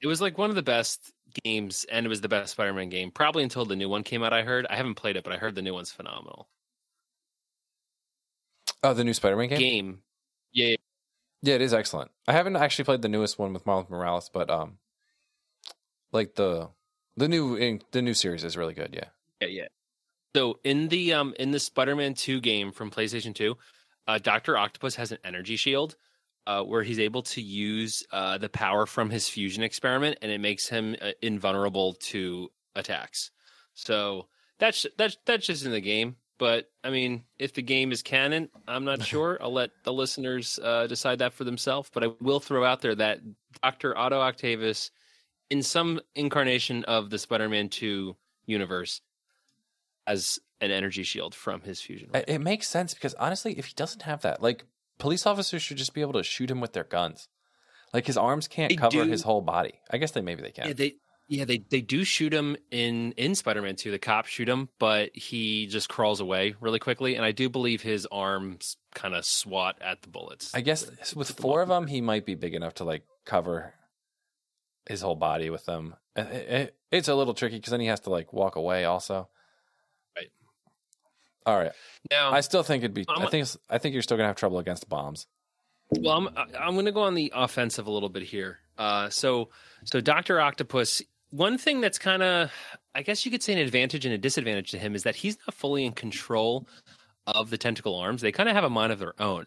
It 0.03 0.07
was 0.07 0.21
like 0.21 0.39
one 0.39 0.51
of 0.51 0.57
the 0.57 0.63
best 0.63 1.13
games, 1.45 1.87
and 1.91 2.05
it 2.05 2.09
was 2.09 2.21
the 2.21 2.29
best 2.29 2.53
Spider 2.53 2.73
Man 2.73 2.89
game 2.89 3.11
probably 3.11 3.43
until 3.43 3.65
the 3.65 3.77
new 3.77 3.89
one 3.89 4.03
came 4.03 4.23
out. 4.23 4.33
I 4.33 4.43
heard 4.43 4.67
I 4.69 4.77
haven't 4.77 4.95
played 4.95 5.17
it, 5.17 5.25
but 5.25 5.33
I 5.33 5.37
heard 5.37 5.55
the 5.55 5.63
new 5.63 5.75
one's 5.75 5.93
phenomenal. 5.93 6.49
Oh, 8.83 8.95
the 8.95 9.05
new 9.05 9.13
Spider-Man 9.13 9.49
game? 9.49 9.59
Game, 9.59 10.03
yeah, 10.53 10.77
Yeah, 11.43 11.55
it 11.55 11.63
is 11.63 11.75
excellent. 11.75 12.11
I 12.27 12.33
haven't 12.33 12.57
actually 12.57 12.85
played 12.87 13.03
the 13.03 13.09
newest 13.09 13.39
one 13.39 13.53
with 13.53 13.67
Miles 13.67 13.91
Morales, 13.91 14.31
but 14.33 14.49
um, 14.51 14.79
like 16.13 16.35
the 16.35 16.71
the 17.17 17.29
new 17.29 17.79
the 17.93 18.03
new 18.03 18.15
series 18.15 18.45
is 18.45 18.57
really 18.57 18.75
good. 18.75 18.91
Yeah. 18.95 19.09
Yeah, 19.41 19.49
yeah. 19.49 19.69
So 20.35 20.59
in 20.65 20.89
the 20.89 21.13
um 21.15 21.35
in 21.39 21.51
the 21.51 21.59
Spider-Man 21.59 22.15
2 22.15 22.41
game 22.41 22.73
from 22.73 22.91
PlayStation 22.91 23.35
2, 23.35 23.57
uh 24.07 24.19
Dr. 24.19 24.57
Octopus 24.57 24.95
has 24.97 25.13
an 25.13 25.19
energy 25.25 25.57
shield 25.57 25.97
uh 26.47 26.63
where 26.63 26.83
he's 26.83 27.01
able 27.01 27.23
to 27.23 27.43
use 27.43 28.05
uh 28.13 28.39
the 28.39 28.49
power 28.49 28.87
from 28.87 29.11
his 29.11 29.29
fusion 29.29 29.63
experiment 29.63 30.19
and 30.23 30.31
it 30.31 30.41
makes 30.41 30.69
him 30.69 30.97
uh, 31.03 31.11
invulnerable 31.21 31.95
to 31.95 32.51
attacks. 32.75 33.31
So 33.75 34.29
that's 34.59 34.87
that's 34.97 35.17
that's 35.27 35.47
just 35.47 35.65
in 35.65 35.73
the 35.73 35.81
game. 35.81 36.17
But 36.41 36.71
I 36.83 36.89
mean, 36.89 37.23
if 37.39 37.53
the 37.53 37.61
game 37.63 37.93
is 37.93 38.03
canon, 38.03 38.49
I'm 38.67 38.85
not 38.85 39.05
sure. 39.13 39.39
I'll 39.41 39.53
let 39.53 39.71
the 39.85 39.93
listeners 39.93 40.59
uh, 40.61 40.87
decide 40.89 41.19
that 41.21 41.35
for 41.35 41.45
themselves. 41.45 41.91
But 41.93 42.03
I 42.03 42.09
will 42.21 42.41
throw 42.41 42.65
out 42.65 42.81
there 42.81 42.95
that 42.97 43.21
Doctor 43.63 43.97
Otto 43.97 44.19
Octavius, 44.19 44.91
in 45.51 45.63
some 45.63 46.01
incarnation 46.15 46.83
of 46.87 47.11
the 47.11 47.19
Spider-Man 47.19 47.69
Two 47.69 48.17
universe, 48.47 49.03
has 50.07 50.39
an 50.63 50.71
energy 50.71 51.03
shield 51.03 51.35
from 51.35 51.61
his 51.61 51.81
fusion. 51.81 52.09
It 52.15 52.25
it 52.27 52.39
makes 52.41 52.69
sense 52.69 52.95
because 52.95 53.15
honestly, 53.15 53.59
if 53.59 53.67
he 53.67 53.75
doesn't 53.77 54.03
have 54.03 54.23
that, 54.23 54.43
like 54.43 54.65
police 54.99 55.27
officers 55.27 55.61
should 55.63 55.77
just 55.77 55.93
be 55.95 56.01
able 56.01 56.15
to 56.15 56.23
shoot 56.23 56.51
him 56.51 56.61
with 56.61 56.73
their 56.73 56.85
guns. 56.85 57.29
Like 57.93 58.07
his 58.07 58.17
arms 58.17 58.49
can't 58.49 58.71
They 58.71 58.77
cover 58.77 59.05
do- 59.05 59.11
his 59.11 59.23
whole 59.23 59.43
body. 59.43 59.75
I 59.91 59.99
guess 59.99 60.13
they 60.13 60.23
maybe 60.23 60.43
they 60.43 60.53
can. 60.53 60.69
Yeah, 60.69 60.73
they 60.73 60.95
yeah 61.31 61.45
they 61.47 61.59
they 61.71 61.81
do 61.81 62.05
shoot 62.05 62.35
him 62.35 62.57
in 62.71 63.13
in 63.13 63.35
Spider-Man 63.35 63.77
2. 63.77 63.91
The 63.93 63.99
cops 63.99 64.29
shoot 64.29 64.49
him, 64.49 64.69
but 64.79 65.17
he 65.17 65.67
just 65.69 65.89
crawls 65.89 66.21
away 66.21 66.55
really 66.61 66.79
quickly 66.81 67.15
and 67.17 67.25
I 67.25 67.33
do 67.33 67.49
believe 67.49 67.81
his 67.81 68.07
arms 68.13 68.77
kind 68.95 69.15
of 69.15 69.25
swat 69.25 69.79
at 69.81 70.03
the 70.03 70.09
bullets. 70.09 70.53
I 70.55 70.61
guess 70.61 71.15
with 71.15 71.31
four 71.31 71.63
of 71.63 71.69
them, 71.69 71.87
he 71.87 72.01
might 72.03 72.27
be 72.27 72.35
big 72.35 72.55
enough 72.55 72.75
to 72.75 72.85
like 72.85 73.05
cover 73.25 73.73
his 74.89 75.01
whole 75.01 75.15
body 75.17 75.49
with 75.51 75.65
them. 75.67 75.95
Uh, 76.17 76.23
It- 76.23 76.49
it- 76.51 76.77
it's 76.91 77.07
a 77.09 77.15
little 77.15 77.35
tricky 77.35 77.57
because 77.57 77.71
then 77.71 77.81
he 77.81 77.87
has 77.87 78.01
to 78.01 78.11
like 78.11 78.33
walk 78.33 78.57
away 78.57 78.85
also. 78.85 79.29
Right. 80.17 80.31
All 81.47 81.57
right. 81.57 81.71
now, 82.11 82.33
I 82.33 82.41
still 82.41 82.65
think 82.65 82.83
it'd 82.83 82.93
be. 82.95 83.05
I'm- 83.09 83.23
I 83.23 83.31
think. 83.31 83.47
I 83.69 83.79
think 83.79 83.93
you're 83.93 84.03
still 84.03 84.17
gonna 84.17 84.27
have 84.27 84.37
trouble 84.37 84.59
against 84.59 84.89
bombs. 84.89 85.29
well, 85.93 86.17
I'm 86.17 86.29
I'm 86.59 86.75
going 86.75 86.87
to 86.87 86.93
go 86.93 87.03
on 87.03 87.15
the 87.15 87.33
offensive 87.35 87.87
a 87.87 87.91
little 87.91 88.09
bit 88.09 88.23
here. 88.25 88.59
Uh, 88.79 89.09
so 89.11 89.51
so 89.85 90.01
Doctor 90.01 90.41
Octopus. 90.41 91.03
One 91.31 91.59
thing 91.59 91.81
that's 91.81 91.99
kind 91.99 92.23
of, 92.23 92.53
I 92.95 93.03
guess 93.03 93.25
you 93.25 93.31
could 93.31 93.43
say, 93.43 93.53
an 93.53 93.59
advantage 93.59 94.05
and 94.05 94.15
a 94.15 94.19
disadvantage 94.19 94.71
to 94.73 94.79
him 94.79 94.95
is 94.95 95.05
that 95.05 95.17
he's 95.17 95.39
not 95.47 95.55
fully 95.55 95.85
in 95.85 95.93
control 95.93 96.67
of 97.27 97.51
the 97.51 97.59
tentacle 97.59 97.95
arms. 97.95 98.21
They 98.21 98.33
kind 98.33 98.49
of 98.49 98.55
have 98.55 98.65
a 98.65 98.71
mind 98.71 98.93
of 98.93 98.99
their 98.99 99.15
own, 99.21 99.47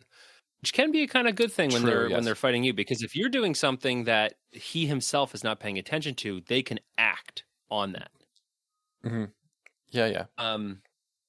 which 0.61 0.73
can 0.73 0.91
be 0.91 1.03
a 1.03 1.07
kind 1.07 1.27
of 1.27 1.35
good 1.35 1.51
thing 1.51 1.71
when 1.71 1.81
True, 1.81 1.91
they're 1.91 2.07
yes. 2.07 2.15
when 2.15 2.23
they're 2.23 2.35
fighting 2.35 2.63
you. 2.63 2.73
Because 2.73 3.01
if 3.01 3.15
you're 3.15 3.29
doing 3.29 3.53
something 3.53 4.05
that 4.05 4.35
he 4.51 4.85
himself 4.85 5.35
is 5.35 5.43
not 5.43 5.59
paying 5.59 5.77
attention 5.77 6.15
to, 6.15 6.41
they 6.47 6.61
can 6.61 6.79
act 6.97 7.43
on 7.69 7.93
that. 7.93 8.11
Yeah, 9.91 10.07
yeah. 10.07 10.25
Um, 10.37 10.81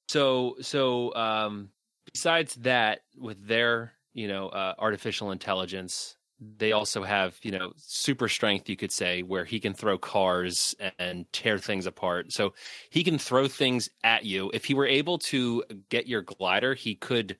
so 0.07 0.55
so 0.61 1.13
um, 1.15 1.69
besides 2.11 2.55
that, 2.55 3.01
with 3.17 3.45
their 3.45 3.93
you 4.13 4.27
know 4.27 4.47
uh, 4.49 4.75
artificial 4.79 5.31
intelligence, 5.31 6.15
they 6.39 6.71
also 6.71 7.03
have 7.03 7.37
you 7.43 7.51
know 7.51 7.73
super 7.77 8.27
strength. 8.27 8.69
You 8.69 8.75
could 8.75 8.91
say 8.91 9.23
where 9.23 9.45
he 9.45 9.59
can 9.59 9.73
throw 9.73 9.97
cars 9.97 10.75
and 10.99 11.31
tear 11.31 11.57
things 11.57 11.85
apart. 11.85 12.31
So 12.31 12.53
he 12.89 13.03
can 13.03 13.17
throw 13.17 13.47
things 13.47 13.89
at 14.03 14.25
you. 14.25 14.51
If 14.53 14.65
he 14.65 14.73
were 14.73 14.87
able 14.87 15.17
to 15.19 15.63
get 15.89 16.07
your 16.07 16.21
glider, 16.21 16.73
he 16.73 16.95
could 16.95 17.37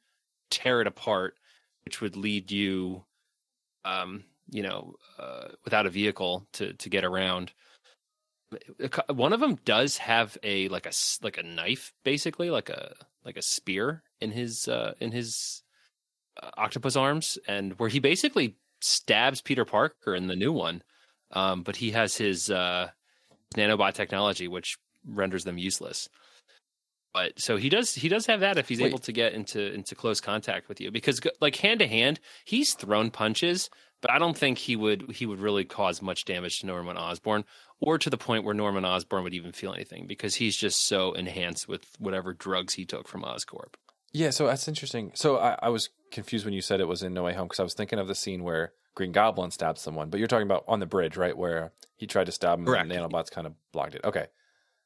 tear 0.50 0.82
it 0.82 0.88
apart, 0.88 1.36
which 1.84 2.02
would 2.02 2.16
lead 2.16 2.52
you, 2.52 3.04
um, 3.84 4.24
you 4.50 4.64
know, 4.64 4.96
uh, 5.20 5.50
without 5.64 5.86
a 5.86 5.90
vehicle 5.90 6.48
to 6.54 6.74
to 6.74 6.90
get 6.90 7.04
around 7.04 7.52
one 9.10 9.34
of 9.34 9.40
them 9.40 9.58
does 9.66 9.98
have 9.98 10.38
a 10.44 10.68
like 10.70 10.86
a 10.86 10.92
like 11.22 11.38
a 11.38 11.44
knife 11.44 11.94
basically 12.04 12.50
like 12.50 12.70
a 12.70 12.94
like 13.24 13.38
a 13.38 13.42
spear 13.42 14.04
in 14.22 14.32
his 14.32 14.68
uh 14.68 14.94
in 15.00 15.12
his 15.12 15.64
uh, 16.42 16.52
octopus 16.58 16.96
arms 16.96 17.38
and 17.48 17.78
where 17.80 17.90
he 17.90 18.00
basically 18.00 18.56
stabs 18.86 19.42
peter 19.42 19.66
parker 19.66 20.16
in 20.16 20.28
the 20.28 20.36
new 20.36 20.52
one 20.52 20.82
um 21.32 21.64
but 21.64 21.76
he 21.76 21.92
has 21.92 22.16
his 22.16 22.50
uh 22.50 22.88
nanobot 23.56 23.94
technology 23.94 24.48
which 24.48 24.78
renders 25.08 25.44
them 25.44 25.58
useless 25.58 26.10
but 27.14 27.40
so 27.40 27.58
he 27.58 27.70
does 27.70 27.94
he 27.96 28.10
does 28.10 28.26
have 28.26 28.42
that 28.42 28.58
if 28.58 28.68
he's 28.68 28.82
Wait. 28.82 28.88
able 28.88 29.00
to 29.00 29.12
get 29.12 29.34
into 29.34 29.74
into 29.74 29.96
close 29.96 30.20
contact 30.20 30.68
with 30.68 30.82
you 30.82 30.92
because 30.92 31.22
like 31.42 31.56
hand 31.56 31.80
to 31.80 31.88
hand 31.88 32.20
he's 32.46 32.74
thrown 32.74 33.10
punches 33.10 33.70
but 34.02 34.12
I 34.12 34.20
don't 34.20 34.38
think 34.38 34.60
he 34.60 34.76
would 34.76 35.12
he 35.12 35.26
would 35.26 35.40
really 35.40 35.66
cause 35.66 36.00
much 36.02 36.26
damage 36.26 36.60
to 36.60 36.68
Norman 36.68 36.96
Osborn 36.96 37.44
or 37.80 37.98
to 37.98 38.10
the 38.10 38.18
point 38.18 38.44
where 38.44 38.54
Norman 38.54 38.86
Osborn 38.86 39.24
would 39.24 39.34
even 39.34 39.52
feel 39.52 39.74
anything 39.74 40.06
because 40.06 40.36
he's 40.36 40.56
just 40.56 40.86
so 40.86 41.14
enhanced 41.14 41.68
with 41.68 41.88
whatever 41.98 42.32
drugs 42.32 42.76
he 42.76 42.86
took 42.86 43.08
from 43.08 43.24
Oscorp. 43.24 43.74
Yeah, 44.14 44.30
so 44.30 44.48
that's 44.48 44.68
interesting. 44.68 45.12
So 45.14 45.38
I, 45.38 45.58
I 45.62 45.70
was 45.70 45.90
confused 46.12 46.46
when 46.46 46.54
you 46.54 46.62
said 46.62 46.80
it 46.80 46.88
was 46.88 47.04
in 47.04 47.14
No 47.14 47.24
Way 47.24 47.34
Home 47.34 47.48
because 47.48 47.60
I 47.60 47.64
was 47.64 47.74
thinking 47.74 48.00
of 48.00 48.08
the 48.08 48.16
scene 48.16 48.44
where 48.44 48.74
Green 48.96 49.12
Goblin 49.12 49.52
stabbed 49.52 49.78
someone, 49.78 50.10
but 50.10 50.20
you're 50.20 50.28
talking 50.28 50.48
about 50.48 50.64
on 50.68 50.80
the 50.80 50.86
bridge, 50.86 51.18
right? 51.18 51.38
Where 51.38 51.74
he 51.98 52.08
tried 52.08 52.26
to 52.26 52.32
stab 52.32 52.60
him 52.60 52.68
and 52.68 52.90
the 52.90 52.96
nanobots 52.96 53.30
kind 53.30 53.46
of 53.46 53.54
blocked 53.74 53.96
it. 53.96 54.02
Okay. 54.04 54.28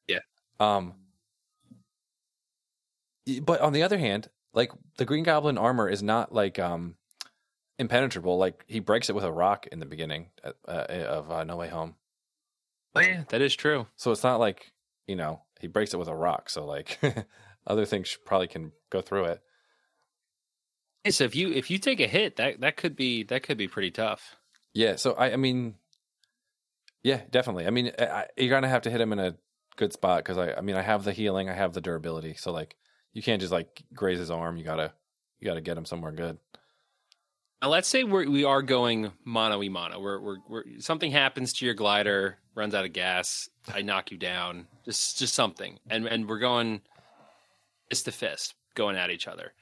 Yeah. 0.08 0.20
Um. 0.60 0.96
But 3.44 3.62
on 3.62 3.74
the 3.74 3.84
other 3.84 4.00
hand, 4.00 4.30
like 4.54 4.72
the 4.98 5.06
Green 5.06 5.24
Goblin 5.24 5.58
armor 5.60 5.88
is 5.88 6.02
not 6.02 6.34
like 6.34 6.58
um 6.58 6.96
impenetrable. 7.78 8.38
Like 8.38 8.66
he 8.68 8.80
breaks 8.80 9.10
it 9.10 9.16
with 9.16 9.24
a 9.24 9.32
rock 9.32 9.68
in 9.68 9.80
the 9.80 9.86
beginning 9.86 10.28
uh, 10.44 10.52
uh, 10.68 10.86
of 11.08 11.32
uh, 11.32 11.44
No 11.44 11.58
Way 11.58 11.70
Home. 11.70 11.96
Oh 12.96 13.02
yeah, 13.02 13.24
that 13.30 13.42
is 13.42 13.56
true. 13.56 13.88
So 13.96 14.12
it's 14.12 14.24
not 14.24 14.40
like 14.40 14.72
you 15.08 15.16
know 15.16 15.42
he 15.60 15.68
breaks 15.68 15.94
it 15.94 15.98
with 15.98 16.08
a 16.08 16.16
rock. 16.16 16.50
So 16.50 16.66
like 16.66 17.00
other 17.70 17.86
things 17.86 18.18
probably 18.26 18.48
can 18.48 18.72
go 18.90 19.00
through 19.02 19.26
it. 19.26 19.42
So 21.12 21.24
if 21.24 21.36
you 21.36 21.52
if 21.54 21.72
you 21.72 21.78
take 21.78 22.02
a 22.02 22.08
hit, 22.08 22.36
that 22.36 22.60
that 22.62 22.76
could 22.76 22.96
be 22.96 23.24
that 23.24 23.44
could 23.44 23.58
be 23.58 23.68
pretty 23.70 23.92
tough. 23.92 24.36
Yeah, 24.74 24.98
so 24.98 25.14
I, 25.14 25.32
I 25.34 25.36
mean, 25.38 25.76
yeah, 27.04 27.22
definitely. 27.32 27.66
I 27.66 27.70
mean, 27.70 27.92
I, 27.98 28.04
I- 28.06 28.28
you're 28.38 28.50
gonna 28.50 28.68
have 28.68 28.82
to 28.84 28.92
hit 28.92 29.00
him 29.02 29.14
in 29.14 29.20
a 29.20 29.36
good 29.78 29.94
spot 29.94 30.24
because 30.24 30.38
I, 30.38 30.54
I 30.54 30.62
mean, 30.62 30.76
I 30.76 30.82
have 30.82 31.04
the 31.06 31.14
healing, 31.14 31.50
I 31.50 31.54
have 31.54 31.74
the 31.74 31.80
durability, 31.82 32.34
so 32.36 32.52
like, 32.52 32.76
you 33.14 33.24
can't 33.24 33.40
just 33.40 33.52
like 33.54 33.82
graze 33.94 34.20
his 34.20 34.30
arm. 34.30 34.58
You 34.58 34.66
gotta, 34.66 34.94
you 35.40 35.46
gotta 35.48 35.62
get 35.62 35.78
him 35.78 35.86
somewhere 35.86 36.12
good. 36.12 36.38
Now 37.62 37.70
let's 37.70 37.88
say 37.88 38.04
we're, 38.04 38.30
we 38.30 38.44
are 38.44 38.62
going 38.62 39.12
mono 39.26 39.64
e 39.64 39.70
mono. 39.70 40.00
We're, 40.00 40.20
we're, 40.22 40.38
we're 40.48 40.64
something 40.80 41.12
happens 41.12 41.54
to 41.54 41.66
your 41.66 41.74
glider, 41.76 42.38
runs 42.56 42.76
out 42.76 42.86
of 42.86 42.94
gas. 42.94 43.50
I 43.74 43.82
knock 43.82 44.12
you 44.12 44.18
down. 44.18 44.68
Just 44.86 45.18
just 45.18 45.34
something, 45.34 45.80
and 45.90 46.06
and 46.08 46.28
we're 46.28 46.40
going 46.40 46.82
fist 47.90 48.06
to 48.06 48.12
fist, 48.12 48.54
going 48.76 48.96
at 48.96 49.10
each 49.10 49.28
other. 49.28 49.54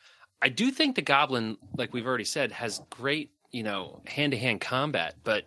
I 0.41 0.49
do 0.49 0.69
think 0.71 0.95
the 0.95 1.01
goblin, 1.01 1.57
like 1.78 1.93
we've 1.93 2.05
already 2.05 2.23
said, 2.25 2.51
has 2.51 2.82
great 2.89 3.32
you 3.51 3.63
know 3.63 4.01
hand 4.05 4.32
to 4.34 4.38
hand 4.38 4.61
combat. 4.61 5.15
But 5.23 5.45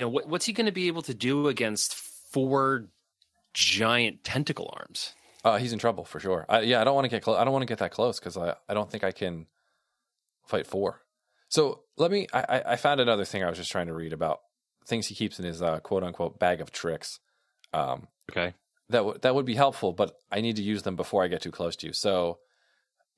you 0.00 0.06
know 0.06 0.08
what, 0.10 0.28
what's 0.28 0.46
he 0.46 0.52
going 0.52 0.66
to 0.66 0.72
be 0.72 0.88
able 0.88 1.02
to 1.02 1.14
do 1.14 1.48
against 1.48 1.94
four 1.94 2.86
giant 3.52 4.24
tentacle 4.24 4.72
arms? 4.76 5.14
Uh, 5.44 5.58
he's 5.58 5.72
in 5.72 5.78
trouble 5.78 6.04
for 6.04 6.18
sure. 6.18 6.46
I, 6.48 6.60
yeah, 6.62 6.80
I 6.80 6.84
don't 6.84 6.94
want 6.94 7.04
to 7.04 7.10
get 7.10 7.22
close. 7.22 7.36
I 7.38 7.44
don't 7.44 7.52
want 7.52 7.62
to 7.62 7.66
get 7.66 7.78
that 7.78 7.90
close 7.90 8.18
because 8.18 8.36
I, 8.36 8.54
I 8.68 8.74
don't 8.74 8.90
think 8.90 9.04
I 9.04 9.12
can 9.12 9.46
fight 10.46 10.66
four. 10.66 11.02
So 11.50 11.82
let 11.98 12.10
me. 12.10 12.26
I, 12.32 12.40
I- 12.48 12.72
I 12.72 12.76
found 12.76 13.00
another 13.00 13.24
thing 13.24 13.44
I 13.44 13.48
was 13.48 13.58
just 13.58 13.70
trying 13.70 13.86
to 13.88 13.94
read 13.94 14.12
about 14.12 14.40
things 14.86 15.06
he 15.06 15.14
keeps 15.14 15.38
in 15.38 15.44
his 15.44 15.62
uh, 15.62 15.80
quote 15.80 16.02
unquote 16.02 16.38
bag 16.38 16.60
of 16.60 16.72
tricks. 16.72 17.20
Um, 17.72 18.08
Okay. 18.30 18.54
That 18.90 18.98
w- 18.98 19.18
that 19.22 19.34
would 19.34 19.46
be 19.46 19.54
helpful, 19.54 19.92
but 19.92 20.16
I 20.30 20.40
need 20.40 20.56
to 20.56 20.62
use 20.62 20.82
them 20.82 20.96
before 20.96 21.22
I 21.24 21.28
get 21.28 21.42
too 21.42 21.50
close 21.50 21.76
to 21.76 21.86
you. 21.86 21.92
So, 21.92 22.38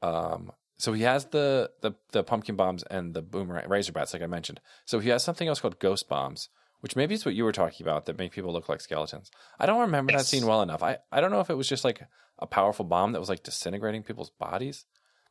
um, 0.03 0.53
so 0.79 0.93
he 0.93 1.03
has 1.03 1.27
the 1.27 1.71
the 1.81 1.93
the 2.13 2.23
pumpkin 2.23 2.57
bombs 2.57 2.83
and 2.85 3.15
the 3.15 3.23
boomerang 3.23 3.69
razor 3.69 3.93
bats, 3.93 4.13
like 4.13 4.23
I 4.23 4.27
mentioned. 4.27 4.61
So 4.85 4.99
he 4.99 5.09
has 5.11 5.25
something 5.25 5.49
else 5.49 5.61
called 5.61 5.79
ghost 5.79 6.09
bombs, 6.09 6.49
which 6.81 6.97
maybe 6.97 7.15
is 7.15 7.25
what 7.25 7.35
you 7.35 7.45
were 7.45 7.53
talking 7.53 7.85
about 7.85 8.07
that 8.07 8.19
make 8.19 8.33
people 8.33 8.53
look 8.53 8.69
like 8.69 8.81
skeletons. 8.81 9.31
I 9.59 9.67
don't 9.67 9.81
remember 9.81 10.13
that 10.13 10.27
scene 10.27 10.47
well 10.47 10.63
enough. 10.63 10.83
I 10.83 10.99
I 11.11 11.21
don't 11.21 11.31
know 11.31 11.41
if 11.41 11.51
it 11.51 11.55
was 11.57 11.69
just 11.69 11.85
like 11.85 12.03
a 12.39 12.47
powerful 12.47 12.85
bomb 12.85 13.13
that 13.13 13.21
was 13.21 13.29
like 13.31 13.43
disintegrating 13.43 14.03
people's 14.03 14.31
bodies, 14.31 14.85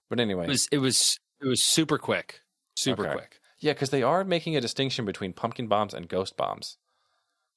but 0.09 0.19
anyway, 0.19 0.45
It 0.45 0.49
was 0.49 0.67
it 0.71 0.77
was 0.79 1.19
it 1.39 1.47
was 1.47 1.63
super 1.63 1.97
quick, 1.97 2.41
super 2.75 3.03
Okay. 3.03 3.13
quick. 3.13 3.39
yeah, 3.59 3.73
because 3.73 3.91
they 3.91 4.03
are 4.03 4.23
making 4.23 4.55
a 4.55 4.61
distinction 4.61 5.05
between 5.05 5.31
pumpkin 5.33 5.67
bombs 5.67 5.93
and 5.93 6.07
ghost 6.09 6.35
bombs. 6.35 6.77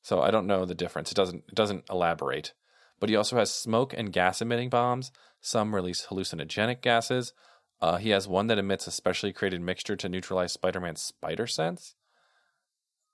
So 0.03 0.21
I 0.21 0.31
don't 0.31 0.47
know 0.47 0.65
the 0.65 0.75
difference. 0.75 1.11
It 1.11 1.17
doesn't 1.17 1.45
it 1.49 1.55
doesn't 1.55 1.85
elaborate. 1.91 2.53
But 3.01 3.09
he 3.09 3.17
also 3.17 3.37
has 3.37 3.55
smoke 3.55 3.95
and 3.97 4.13
gas 4.13 4.43
emitting 4.43 4.71
bombs. 4.71 5.13
Some 5.41 5.75
release 5.75 6.07
hallucinogenic 6.11 6.81
gases. 6.81 7.33
Uh, 7.81 7.97
he 7.97 8.11
has 8.11 8.27
one 8.27 8.49
that 8.49 8.59
emits 8.59 8.87
a 8.87 8.91
specially 8.91 9.33
created 9.33 9.61
mixture 9.61 9.95
to 9.97 10.09
neutralize 10.09 10.53
Spider-Man's 10.53 11.01
spider 11.01 11.47
sense. 11.47 11.95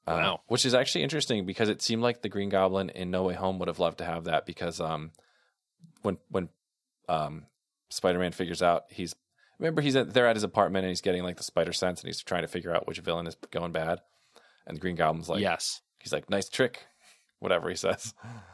Uh, 0.06 0.12
Wow. 0.12 0.40
Which 0.46 0.66
is 0.66 0.74
actually 0.74 1.02
interesting 1.02 1.46
because 1.46 1.68
it 1.68 1.82
seemed 1.82 2.02
like 2.02 2.22
the 2.22 2.28
Green 2.28 2.48
Goblin 2.48 2.90
in 2.90 3.10
No 3.10 3.24
Way 3.24 3.34
Home 3.34 3.58
would 3.58 3.68
have 3.68 3.78
loved 3.78 3.98
to 3.98 4.04
have 4.04 4.24
that 4.24 4.46
because 4.46 4.80
um, 4.80 5.12
when 6.02 6.18
when 6.28 6.48
um, 7.08 7.46
Spider-Man 7.88 8.32
figures 8.32 8.62
out 8.62 8.84
he's 8.90 9.14
remember 9.58 9.80
he's 9.80 9.96
at, 9.96 10.12
they're 10.12 10.26
at 10.26 10.36
his 10.36 10.42
apartment 10.42 10.84
and 10.84 10.90
he's 10.90 11.00
getting 11.00 11.22
like 11.22 11.36
the 11.36 11.42
spider 11.42 11.72
sense 11.72 12.00
and 12.00 12.08
he's 12.08 12.22
trying 12.22 12.42
to 12.42 12.48
figure 12.48 12.74
out 12.74 12.86
which 12.86 12.98
villain 12.98 13.26
is 13.26 13.36
going 13.50 13.72
bad, 13.72 14.00
and 14.66 14.76
the 14.76 14.80
Green 14.80 14.96
Goblin's 14.96 15.28
like 15.28 15.40
yes. 15.40 15.80
he's 15.98 16.12
like 16.12 16.28
nice 16.28 16.48
trick, 16.48 16.86
whatever 17.38 17.68
he 17.68 17.76
says. 17.76 18.14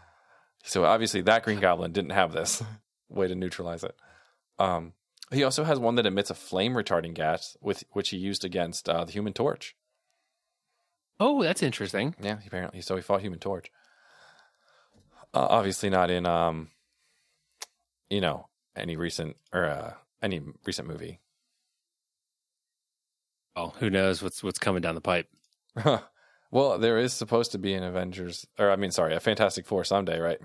So 0.65 0.85
obviously 0.85 1.23
that 1.23 1.45
Green 1.45 1.61
Goblin 1.61 1.93
didn't 1.93 2.11
have 2.11 2.33
this 2.33 2.63
way 3.09 3.29
to 3.29 3.35
neutralize 3.35 3.85
it. 3.85 3.97
Um, 4.59 4.93
he 5.33 5.45
also 5.45 5.65
has 5.65 5.79
one 5.79 5.95
that 5.95 6.07
emits 6.07 6.31
a 6.31 6.35
flame 6.35 6.75
retarding 6.75 7.15
gas 7.15 7.57
with 7.61 7.85
which 7.93 8.11
he 8.11 8.17
used 8.17 8.45
against 8.45 8.89
uh, 8.89 9.05
the 9.05 9.13
Human 9.13 9.33
Torch. 9.33 9.77
Oh, 11.19 11.43
that's 11.43 11.63
interesting. 11.63 12.15
Yeah, 12.21 12.39
apparently. 12.47 12.81
So 12.81 12.97
he 12.97 13.03
fought 13.03 13.21
Human 13.21 13.39
Torch. 13.39 13.71
Uh, 15.33 15.47
obviously 15.49 15.91
not 15.91 16.11
in, 16.11 16.27
um, 16.27 16.69
you 18.09 18.21
know, 18.21 18.49
any 18.75 18.97
recent 18.97 19.37
or 19.53 19.65
uh, 19.67 19.93
any 20.23 20.41
recent 20.65 20.89
movie. 20.89 21.21
Oh, 23.55 23.75
who 23.79 23.91
knows 23.91 24.23
what's 24.23 24.43
what's 24.43 24.59
coming 24.59 24.81
down 24.81 24.95
the 24.95 25.01
pipe? 25.01 25.29
well, 26.51 26.79
there 26.79 26.99
is 26.99 27.13
supposed 27.13 27.53
to 27.53 27.59
be 27.59 27.75
an 27.75 27.83
Avengers, 27.85 28.47
or 28.59 28.71
I 28.71 28.77
mean, 28.77 28.91
sorry, 28.91 29.15
a 29.15 29.21
Fantastic 29.21 29.67
Four 29.67 29.85
someday, 29.85 30.19
right? 30.19 30.39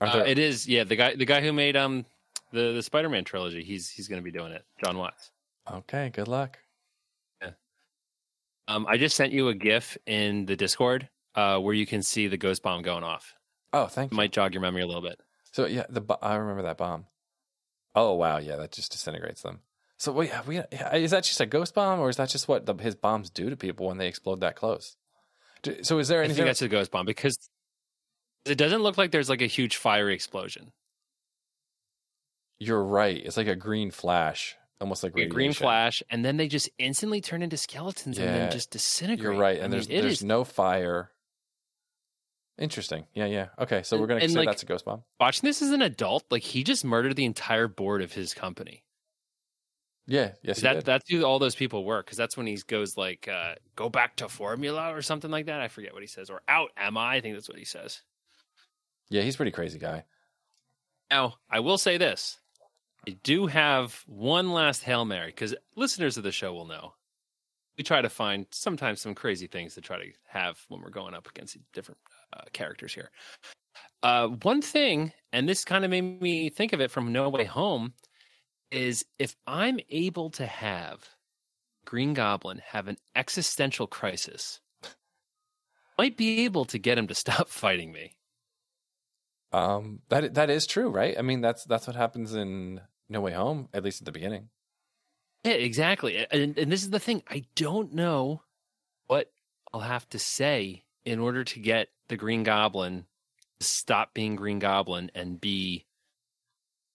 Uh, 0.00 0.16
there- 0.18 0.26
it 0.26 0.38
is, 0.38 0.66
yeah. 0.68 0.84
The 0.84 0.96
guy, 0.96 1.14
the 1.14 1.24
guy 1.24 1.40
who 1.40 1.52
made 1.52 1.76
um 1.76 2.04
the 2.52 2.72
the 2.72 2.82
Spider 2.82 3.08
Man 3.08 3.24
trilogy, 3.24 3.62
he's 3.62 3.88
he's 3.90 4.08
going 4.08 4.20
to 4.20 4.24
be 4.24 4.36
doing 4.36 4.52
it. 4.52 4.64
Jon 4.84 4.98
Watts. 4.98 5.30
okay, 5.72 6.10
good 6.12 6.28
luck. 6.28 6.58
Yeah. 7.40 7.50
Um, 8.68 8.86
I 8.88 8.96
just 8.96 9.16
sent 9.16 9.32
you 9.32 9.48
a 9.48 9.54
GIF 9.54 9.96
in 10.06 10.46
the 10.46 10.56
Discord 10.56 11.08
uh, 11.34 11.58
where 11.58 11.74
you 11.74 11.86
can 11.86 12.02
see 12.02 12.26
the 12.28 12.36
ghost 12.36 12.62
bomb 12.62 12.82
going 12.82 13.04
off. 13.04 13.34
Oh, 13.72 13.86
thank 13.86 14.10
It 14.10 14.14
you. 14.14 14.16
might 14.16 14.32
jog 14.32 14.52
your 14.54 14.60
memory 14.60 14.82
a 14.82 14.86
little 14.86 15.02
bit. 15.02 15.20
So 15.52 15.66
yeah, 15.66 15.84
the 15.88 16.02
I 16.20 16.34
remember 16.34 16.62
that 16.62 16.78
bomb. 16.78 17.06
Oh 17.94 18.14
wow, 18.14 18.38
yeah, 18.38 18.56
that 18.56 18.72
just 18.72 18.90
disintegrates 18.92 19.42
them. 19.42 19.60
So 20.02 20.10
wait, 20.10 20.32
we, 20.48 20.58
is 20.58 21.12
that 21.12 21.22
just 21.22 21.40
a 21.40 21.46
ghost 21.46 21.76
bomb, 21.76 22.00
or 22.00 22.08
is 22.08 22.16
that 22.16 22.28
just 22.28 22.48
what 22.48 22.66
the, 22.66 22.74
his 22.74 22.96
bombs 22.96 23.30
do 23.30 23.48
to 23.50 23.56
people 23.56 23.86
when 23.86 23.98
they 23.98 24.08
explode 24.08 24.40
that 24.40 24.56
close? 24.56 24.96
Do- 25.62 25.84
So 25.84 26.00
is 26.00 26.08
there 26.08 26.24
anything? 26.24 26.34
I 26.34 26.36
think 26.38 26.46
that's 26.48 26.62
a 26.62 26.66
ghost 26.66 26.90
bomb 26.90 27.06
because 27.06 27.38
it 28.44 28.56
doesn't 28.58 28.82
look 28.82 28.98
like 28.98 29.12
there's 29.12 29.28
like 29.28 29.42
a 29.42 29.46
huge 29.46 29.76
fiery 29.76 30.12
explosion. 30.12 30.72
You're 32.58 32.82
right. 32.82 33.16
It's 33.24 33.36
like 33.36 33.46
a 33.46 33.54
green 33.54 33.92
flash, 33.92 34.56
almost 34.80 35.04
like 35.04 35.16
a 35.16 35.26
green 35.26 35.52
flash, 35.52 36.02
and 36.10 36.24
then 36.24 36.36
they 36.36 36.48
just 36.48 36.68
instantly 36.80 37.20
turn 37.20 37.40
into 37.40 37.56
skeletons 37.56 38.18
and 38.18 38.26
then 38.26 38.50
just 38.50 38.72
disintegrate. 38.72 39.22
You're 39.22 39.40
right, 39.40 39.60
and 39.60 39.70
mean, 39.70 39.70
there's 39.70 39.86
it 39.86 40.02
there's 40.02 40.12
is- 40.14 40.24
no 40.24 40.42
fire. 40.42 41.12
Interesting. 42.58 43.06
Yeah, 43.14 43.26
yeah. 43.26 43.50
Okay, 43.56 43.84
so 43.84 43.94
And- 43.94 44.00
we're 44.00 44.08
gonna 44.08 44.28
say 44.28 44.34
like- 44.34 44.48
that's 44.48 44.64
a 44.64 44.66
ghost 44.66 44.84
bomb. 44.84 45.04
watching 45.20 45.46
this 45.46 45.62
as 45.62 45.70
an 45.70 45.80
adult, 45.80 46.24
like 46.28 46.42
he 46.42 46.64
just 46.64 46.84
murdered 46.84 47.14
the 47.14 47.24
entire 47.24 47.68
board 47.68 48.02
of 48.02 48.14
his 48.14 48.34
company. 48.34 48.82
Yeah, 50.06 50.32
yes, 50.42 50.56
he 50.56 50.62
that 50.62 50.84
that's 50.84 51.08
who 51.08 51.22
all 51.22 51.38
those 51.38 51.54
people 51.54 51.84
were 51.84 52.02
because 52.02 52.16
that's 52.18 52.36
when 52.36 52.46
he 52.46 52.58
goes 52.66 52.96
like 52.96 53.28
uh, 53.28 53.54
go 53.76 53.88
back 53.88 54.16
to 54.16 54.28
formula 54.28 54.94
or 54.94 55.00
something 55.00 55.30
like 55.30 55.46
that. 55.46 55.60
I 55.60 55.68
forget 55.68 55.92
what 55.92 56.02
he 56.02 56.08
says 56.08 56.28
or 56.28 56.42
out 56.48 56.70
am 56.76 56.96
i? 56.96 57.16
I 57.16 57.20
think 57.20 57.36
that's 57.36 57.48
what 57.48 57.58
he 57.58 57.64
says. 57.64 58.02
Yeah, 59.10 59.22
he's 59.22 59.34
a 59.34 59.36
pretty 59.36 59.52
crazy 59.52 59.78
guy. 59.78 60.04
now 61.10 61.34
i 61.50 61.60
will 61.60 61.78
say 61.78 61.98
this. 61.98 62.38
I 63.06 63.16
do 63.24 63.46
have 63.46 64.02
one 64.06 64.52
last 64.52 64.82
hail 64.82 65.04
mary 65.04 65.28
because 65.28 65.54
listeners 65.76 66.16
of 66.16 66.24
the 66.24 66.32
show 66.32 66.52
will 66.52 66.66
know. 66.66 66.94
We 67.78 67.84
try 67.84 68.02
to 68.02 68.10
find 68.10 68.46
sometimes 68.50 69.00
some 69.00 69.14
crazy 69.14 69.46
things 69.46 69.74
to 69.74 69.80
try 69.80 69.98
to 69.98 70.12
have 70.28 70.58
when 70.68 70.82
we're 70.82 70.90
going 70.90 71.14
up 71.14 71.28
against 71.28 71.56
different 71.72 71.98
uh, 72.36 72.42
characters 72.52 72.92
here. 72.92 73.10
Uh, 74.02 74.28
one 74.28 74.60
thing 74.60 75.12
and 75.32 75.48
this 75.48 75.64
kind 75.64 75.84
of 75.84 75.90
made 75.90 76.20
me 76.20 76.50
think 76.50 76.72
of 76.72 76.80
it 76.80 76.90
from 76.90 77.12
no 77.12 77.28
way 77.28 77.44
home 77.44 77.94
is 78.72 79.04
if 79.18 79.36
i'm 79.46 79.78
able 79.90 80.30
to 80.30 80.46
have 80.46 81.08
Green 81.84 82.14
Goblin 82.14 82.62
have 82.68 82.88
an 82.88 82.96
existential 83.14 83.86
crisis, 83.86 84.60
might 85.98 86.16
be 86.16 86.44
able 86.44 86.64
to 86.66 86.78
get 86.78 86.98
him 86.98 87.06
to 87.08 87.14
stop 87.14 87.48
fighting 87.48 87.92
me. 87.92 88.16
Um, 89.52 90.00
that 90.08 90.34
that 90.34 90.50
is 90.50 90.66
true, 90.66 90.88
right? 90.88 91.14
I 91.18 91.22
mean, 91.22 91.40
that's 91.40 91.64
that's 91.64 91.86
what 91.86 91.96
happens 91.96 92.34
in 92.34 92.80
No 93.08 93.20
Way 93.20 93.32
Home, 93.32 93.68
at 93.74 93.84
least 93.84 94.00
at 94.00 94.06
the 94.06 94.12
beginning. 94.12 94.48
Yeah, 95.44 95.54
exactly. 95.54 96.24
And, 96.30 96.56
and 96.56 96.72
this 96.72 96.82
is 96.82 96.90
the 96.90 97.00
thing. 97.00 97.22
I 97.28 97.42
don't 97.56 97.92
know 97.92 98.42
what 99.08 99.32
I'll 99.72 99.80
have 99.80 100.08
to 100.10 100.18
say 100.18 100.84
in 101.04 101.18
order 101.18 101.42
to 101.42 101.58
get 101.58 101.88
the 102.08 102.16
Green 102.16 102.44
Goblin 102.44 103.06
to 103.58 103.66
stop 103.66 104.14
being 104.14 104.36
Green 104.36 104.60
Goblin 104.60 105.10
and 105.14 105.40
be 105.40 105.84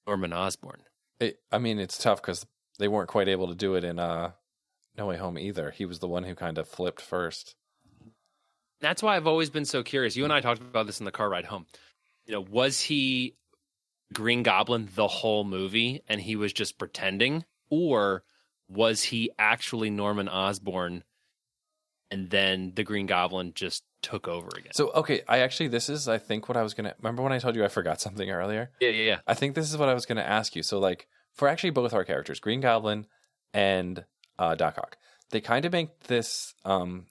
Norman 0.07 0.31
Osborn. 0.31 0.81
It, 1.19 1.39
I 1.51 1.57
mean, 1.57 1.79
it's 1.79 1.97
tough 1.97 2.21
because 2.21 2.45
they 2.79 2.87
weren't 2.87 3.09
quite 3.09 3.27
able 3.27 3.47
to 3.47 3.55
do 3.55 3.75
it 3.75 3.83
in 3.83 3.99
uh, 3.99 4.31
No 4.97 5.07
Way 5.07 5.17
Home 5.17 5.37
either. 5.37 5.71
He 5.71 5.85
was 5.85 5.99
the 5.99 6.07
one 6.07 6.23
who 6.23 6.35
kind 6.35 6.57
of 6.57 6.67
flipped 6.67 7.01
first. 7.01 7.55
That's 8.79 9.01
why 9.01 9.15
I've 9.15 9.27
always 9.27 9.49
been 9.49 9.65
so 9.65 9.81
curious. 9.81 10.15
You 10.15 10.23
and 10.23 10.33
I 10.33 10.41
talked 10.41 10.61
about 10.61 10.85
this 10.85 10.99
in 10.99 11.05
the 11.05 11.11
car 11.11 11.29
ride 11.29 11.45
home. 11.45 11.65
You 12.25 12.33
know, 12.33 12.41
was 12.41 12.81
he 12.81 13.35
Green 14.13 14.43
Goblin 14.43 14.89
the 14.95 15.07
whole 15.07 15.43
movie 15.43 16.03
and 16.07 16.21
he 16.21 16.35
was 16.35 16.53
just 16.53 16.77
pretending? 16.77 17.45
Or 17.69 18.23
was 18.69 19.03
he 19.03 19.31
actually 19.39 19.89
Norman 19.89 20.29
Osborn 20.29 21.03
and 22.11 22.29
then 22.29 22.73
the 22.75 22.83
Green 22.83 23.05
Goblin 23.05 23.53
just 23.53 23.83
took 24.01 24.27
over 24.27 24.49
again? 24.57 24.71
So, 24.73 24.91
okay, 24.91 25.21
I 25.27 25.39
actually, 25.39 25.69
this 25.69 25.89
is, 25.89 26.07
I 26.07 26.17
think, 26.17 26.47
what 26.47 26.57
I 26.57 26.63
was 26.63 26.73
gonna 26.73 26.95
remember 26.99 27.23
when 27.23 27.33
I 27.33 27.39
told 27.39 27.55
you 27.55 27.63
I 27.63 27.67
forgot 27.67 28.01
something 28.01 28.29
earlier. 28.29 28.71
yeah, 28.79 28.89
yeah, 28.89 29.03
yeah. 29.03 29.19
I 29.27 29.33
think 29.33 29.55
this 29.55 29.69
is 29.69 29.77
what 29.77 29.89
I 29.89 29.93
was 29.93 30.05
gonna 30.05 30.21
ask 30.21 30.55
you. 30.55 30.63
So, 30.63 30.79
like, 30.79 31.07
for 31.33 31.47
actually 31.47 31.71
both 31.71 31.93
our 31.93 32.03
characters, 32.03 32.39
Green 32.39 32.61
Goblin 32.61 33.05
and 33.53 34.05
uh, 34.39 34.55
Doc 34.55 34.77
Ock, 34.77 34.97
they 35.31 35.41
kind 35.41 35.65
of 35.65 35.71
make 35.71 36.03
this 36.03 36.53
um, 36.65 37.07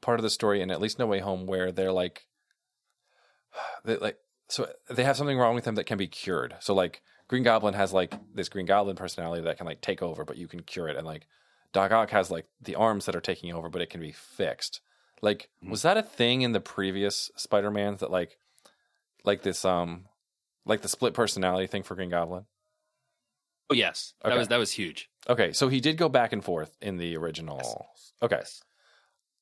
part 0.00 0.18
of 0.18 0.22
the 0.22 0.30
story 0.30 0.60
in 0.60 0.70
at 0.70 0.80
least 0.80 0.98
No 0.98 1.06
Way 1.06 1.20
Home 1.20 1.46
where 1.46 1.72
they're 1.72 1.92
like, 1.92 2.26
they 3.84 3.96
like, 3.96 4.18
so 4.48 4.68
they 4.88 5.04
have 5.04 5.16
something 5.16 5.38
wrong 5.38 5.54
with 5.54 5.64
them 5.64 5.74
that 5.74 5.86
can 5.86 5.98
be 5.98 6.06
cured. 6.06 6.54
So, 6.60 6.74
like, 6.74 7.02
Green 7.28 7.42
Goblin 7.42 7.74
has 7.74 7.92
like 7.92 8.14
this 8.34 8.48
Green 8.48 8.66
Goblin 8.66 8.96
personality 8.96 9.42
that 9.42 9.56
can 9.56 9.66
like 9.66 9.80
take 9.80 10.02
over, 10.02 10.24
but 10.24 10.36
you 10.36 10.46
can 10.46 10.62
cure 10.62 10.88
it, 10.88 10.96
and 10.96 11.06
like 11.06 11.26
Doc 11.72 11.92
Ock 11.92 12.10
has 12.10 12.30
like 12.30 12.46
the 12.60 12.74
arms 12.74 13.06
that 13.06 13.16
are 13.16 13.20
taking 13.20 13.52
over, 13.52 13.68
but 13.68 13.82
it 13.82 13.90
can 13.90 14.00
be 14.00 14.12
fixed. 14.12 14.80
Like, 15.22 15.48
was 15.66 15.82
that 15.82 15.96
a 15.96 16.02
thing 16.02 16.42
in 16.42 16.52
the 16.52 16.60
previous 16.60 17.30
Spider 17.36 17.70
Mans 17.70 18.00
that 18.00 18.10
like, 18.10 18.36
like 19.24 19.42
this 19.42 19.64
um, 19.64 20.04
like 20.64 20.82
the 20.82 20.88
split 20.88 21.14
personality 21.14 21.66
thing 21.66 21.82
for 21.82 21.94
Green 21.94 22.10
Goblin? 22.10 22.44
Oh 23.70 23.74
yes. 23.74 24.14
That 24.24 24.36
was 24.36 24.48
that 24.48 24.58
was 24.58 24.72
huge. 24.72 25.08
Okay, 25.28 25.52
so 25.52 25.68
he 25.68 25.80
did 25.80 25.96
go 25.96 26.08
back 26.08 26.32
and 26.32 26.44
forth 26.44 26.76
in 26.80 26.98
the 26.98 27.16
original. 27.16 27.88
Okay. 28.22 28.42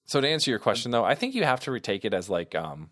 So 0.07 0.21
to 0.21 0.29
answer 0.29 0.51
your 0.51 0.59
question 0.59 0.91
though, 0.91 1.05
I 1.05 1.15
think 1.15 1.35
you 1.35 1.45
have 1.45 1.61
to 1.61 1.73
retake 1.73 2.05
it 2.05 2.15
as 2.15 2.31
like 2.31 2.55
um 2.55 2.91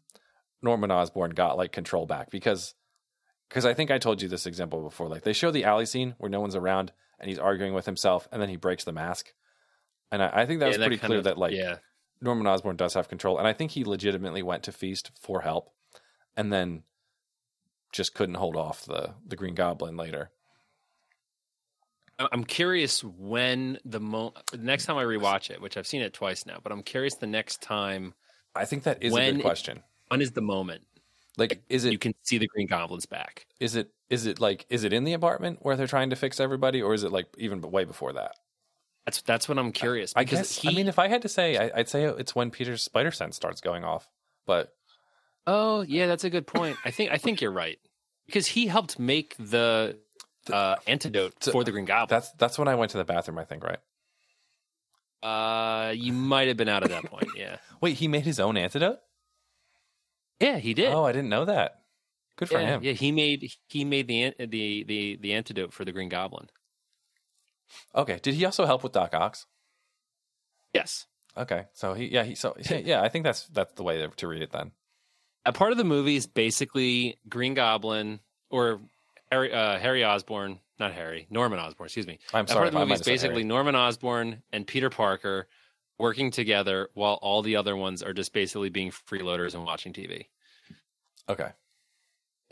Norman 0.60 0.90
Osborn 0.90 1.30
got 1.30 1.56
like 1.56 1.72
control 1.72 2.06
back 2.06 2.30
because 2.30 2.74
because 3.48 3.64
I 3.64 3.74
think 3.74 3.90
I 3.90 3.98
told 3.98 4.22
you 4.22 4.28
this 4.28 4.46
example 4.46 4.82
before. 4.82 5.08
Like 5.08 5.22
they 5.22 5.32
show 5.32 5.50
the 5.50 5.64
alley 5.64 5.86
scene 5.86 6.14
where 6.18 6.30
no 6.30 6.40
one's 6.40 6.56
around 6.56 6.92
and 7.22 7.30
he's 7.30 7.38
arguing 7.38 7.72
with 7.72 7.86
himself 7.86 8.28
and 8.30 8.42
then 8.42 8.48
he 8.50 8.56
breaks 8.56 8.84
the 8.84 8.92
mask. 8.92 9.32
And 10.10 10.22
I, 10.22 10.42
I 10.42 10.46
think 10.46 10.60
that 10.60 10.66
was 10.68 10.76
Yeah, 10.76 10.84
pretty 10.86 10.98
clear 10.98 11.18
of- 11.18 11.24
that 11.24 11.38
like 11.38 11.54
yeah. 11.54 11.76
Norman 12.20 12.46
Osborn 12.46 12.76
does 12.76 12.94
have 12.94 13.08
control. 13.08 13.38
And 13.38 13.48
I 13.48 13.52
think 13.54 13.70
he 13.72 13.84
legitimately 13.84 14.42
went 14.42 14.62
to 14.64 14.72
Feast 14.72 15.10
for 15.20 15.40
help 15.40 15.72
and 16.36 16.52
then 16.52 16.82
just 17.92 18.14
couldn't 18.14 18.34
hold 18.36 18.56
off 18.56 18.84
the 18.84 19.14
the 19.26 19.36
Green 19.36 19.54
Goblin 19.54 19.96
later. 19.96 20.30
I'm 22.18 22.44
curious 22.44 23.02
when 23.02 23.78
the 23.84 23.98
mo 24.00 24.32
the 24.52 24.58
next 24.58 24.84
time 24.86 24.96
I 24.96 25.04
rewatch 25.04 25.50
it, 25.50 25.60
which 25.60 25.76
I've 25.76 25.86
seen 25.86 26.02
it 26.02 26.12
twice 26.12 26.46
now, 26.46 26.58
but 26.62 26.70
I'm 26.70 26.82
curious 26.82 27.14
the 27.16 27.26
next 27.26 27.62
time 27.62 28.14
I 28.54 28.64
think 28.64 28.84
that 28.84 29.02
is 29.02 29.14
a 29.14 29.16
good 29.16 29.38
it- 29.38 29.42
question. 29.42 29.82
when 30.08 30.20
is 30.20 30.32
the 30.32 30.42
moment 30.42 30.82
Like 31.38 31.62
is 31.68 31.84
it 31.84 31.92
you 31.92 31.98
can 31.98 32.14
see 32.22 32.38
the 32.38 32.46
Green 32.46 32.66
Goblin's 32.68 33.06
back? 33.06 33.46
Is 33.60 33.74
it 33.76 33.90
is 34.12 34.26
it 34.26 34.38
like 34.40 34.66
is 34.68 34.84
it 34.84 34.92
in 34.92 35.04
the 35.04 35.14
apartment 35.14 35.58
where 35.62 35.74
they're 35.76 35.86
trying 35.86 36.10
to 36.10 36.16
fix 36.16 36.38
everybody, 36.38 36.80
or 36.82 36.94
is 36.94 37.02
it 37.02 37.10
like 37.10 37.26
even 37.38 37.60
way 37.62 37.84
before 37.84 38.12
that? 38.12 38.36
That's 39.06 39.22
that's 39.22 39.48
what 39.48 39.58
I'm 39.58 39.72
curious. 39.72 40.12
I 40.14 40.22
because 40.24 40.38
guess. 40.40 40.58
he- 40.58 40.68
I 40.68 40.72
mean, 40.72 40.86
if 40.88 40.98
I 40.98 41.08
had 41.08 41.22
to 41.22 41.28
say, 41.28 41.56
I, 41.56 41.80
I'd 41.80 41.88
say 41.88 42.04
it's 42.04 42.34
when 42.34 42.50
Peter's 42.50 42.82
spider 42.82 43.10
sense 43.10 43.34
starts 43.36 43.60
going 43.60 43.82
off. 43.84 44.08
But 44.46 44.72
Oh, 45.46 45.80
yeah, 45.82 46.06
that's 46.06 46.22
a 46.24 46.30
good 46.30 46.46
point. 46.46 46.76
I 46.84 46.90
think 46.92 47.10
I 47.10 47.18
think 47.18 47.40
you're 47.40 47.50
right. 47.50 47.78
Because 48.26 48.46
he 48.46 48.66
helped 48.68 48.98
make 49.00 49.34
the 49.38 49.98
uh, 50.52 50.76
antidote 50.86 51.42
So- 51.42 51.50
for 51.52 51.64
the 51.64 51.72
Green 51.72 51.84
Goblin. 51.84 52.08
that's 52.16 52.30
that's 52.32 52.58
when 52.58 52.68
I 52.68 52.76
went 52.76 52.92
to 52.92 52.98
the 52.98 53.04
bathroom. 53.04 53.38
I 53.38 53.44
think 53.44 53.64
right. 53.64 53.78
Uh, 55.22 55.92
you 55.92 56.12
might 56.12 56.48
have 56.48 56.56
been 56.56 56.68
out 56.68 56.82
at 56.82 56.90
that 56.90 57.04
point. 57.04 57.28
Yeah, 57.36 57.56
Wait, 57.80 57.96
he 57.96 58.08
made 58.08 58.24
his 58.24 58.40
own 58.40 58.56
antidote. 58.56 58.98
yeah, 60.40 60.58
he 60.58 60.74
did. 60.74 60.92
Oh, 60.92 61.04
I 61.04 61.12
didn't 61.12 61.28
know 61.28 61.44
that. 61.44 61.81
Good 62.36 62.48
for 62.48 62.60
yeah, 62.60 62.66
him. 62.66 62.82
yeah, 62.82 62.92
he 62.92 63.12
made 63.12 63.52
he 63.68 63.84
made 63.84 64.08
the 64.08 64.34
the 64.38 64.84
the 64.84 65.18
the 65.20 65.32
antidote 65.34 65.72
for 65.72 65.84
the 65.84 65.92
Green 65.92 66.08
Goblin. 66.08 66.48
Okay. 67.94 68.18
Did 68.22 68.34
he 68.34 68.44
also 68.44 68.66
help 68.66 68.82
with 68.82 68.92
Doc 68.92 69.14
Ock? 69.14 69.36
Yes, 70.74 71.06
Okay. 71.36 71.64
So 71.72 71.94
he 71.94 72.06
yeah 72.06 72.24
he 72.24 72.34
so 72.34 72.56
yeah 72.70 73.02
I 73.02 73.08
think 73.08 73.24
that's 73.24 73.46
that's 73.48 73.72
the 73.74 73.82
way 73.82 74.06
to, 74.16 74.28
read 74.28 74.42
it 74.42 74.52
then. 74.52 74.72
a 75.44 75.52
part 75.52 75.72
of 75.72 75.78
the 75.78 75.84
movie 75.84 76.16
is 76.16 76.26
basically 76.26 77.18
Green 77.28 77.54
Goblin 77.54 78.20
or 78.50 78.80
Harry 79.30 79.52
uh, 79.52 79.78
Harry 79.78 80.04
Osborn, 80.04 80.60
not 80.78 80.92
Harry, 80.92 81.26
Norman 81.30 81.58
Osborn. 81.58 81.86
Excuse 81.86 82.06
me. 82.06 82.18
I'm 82.34 82.46
sorry. 82.46 82.56
A 82.56 82.60
part 82.60 82.68
of 82.68 82.74
the 82.74 82.80
movie 82.80 82.94
is 82.94 83.02
basically 83.02 83.44
Norman 83.44 83.74
Osborn 83.74 84.42
and 84.52 84.66
Peter 84.66 84.90
Parker 84.90 85.48
working 85.98 86.30
together 86.30 86.88
while 86.94 87.14
all 87.22 87.42
the 87.42 87.56
other 87.56 87.76
ones 87.76 88.02
are 88.02 88.12
just 88.12 88.32
basically 88.32 88.68
being 88.68 88.90
freeloaders 88.90 89.54
and 89.54 89.64
watching 89.64 89.92
TV. 89.92 90.26
Okay. 91.28 91.50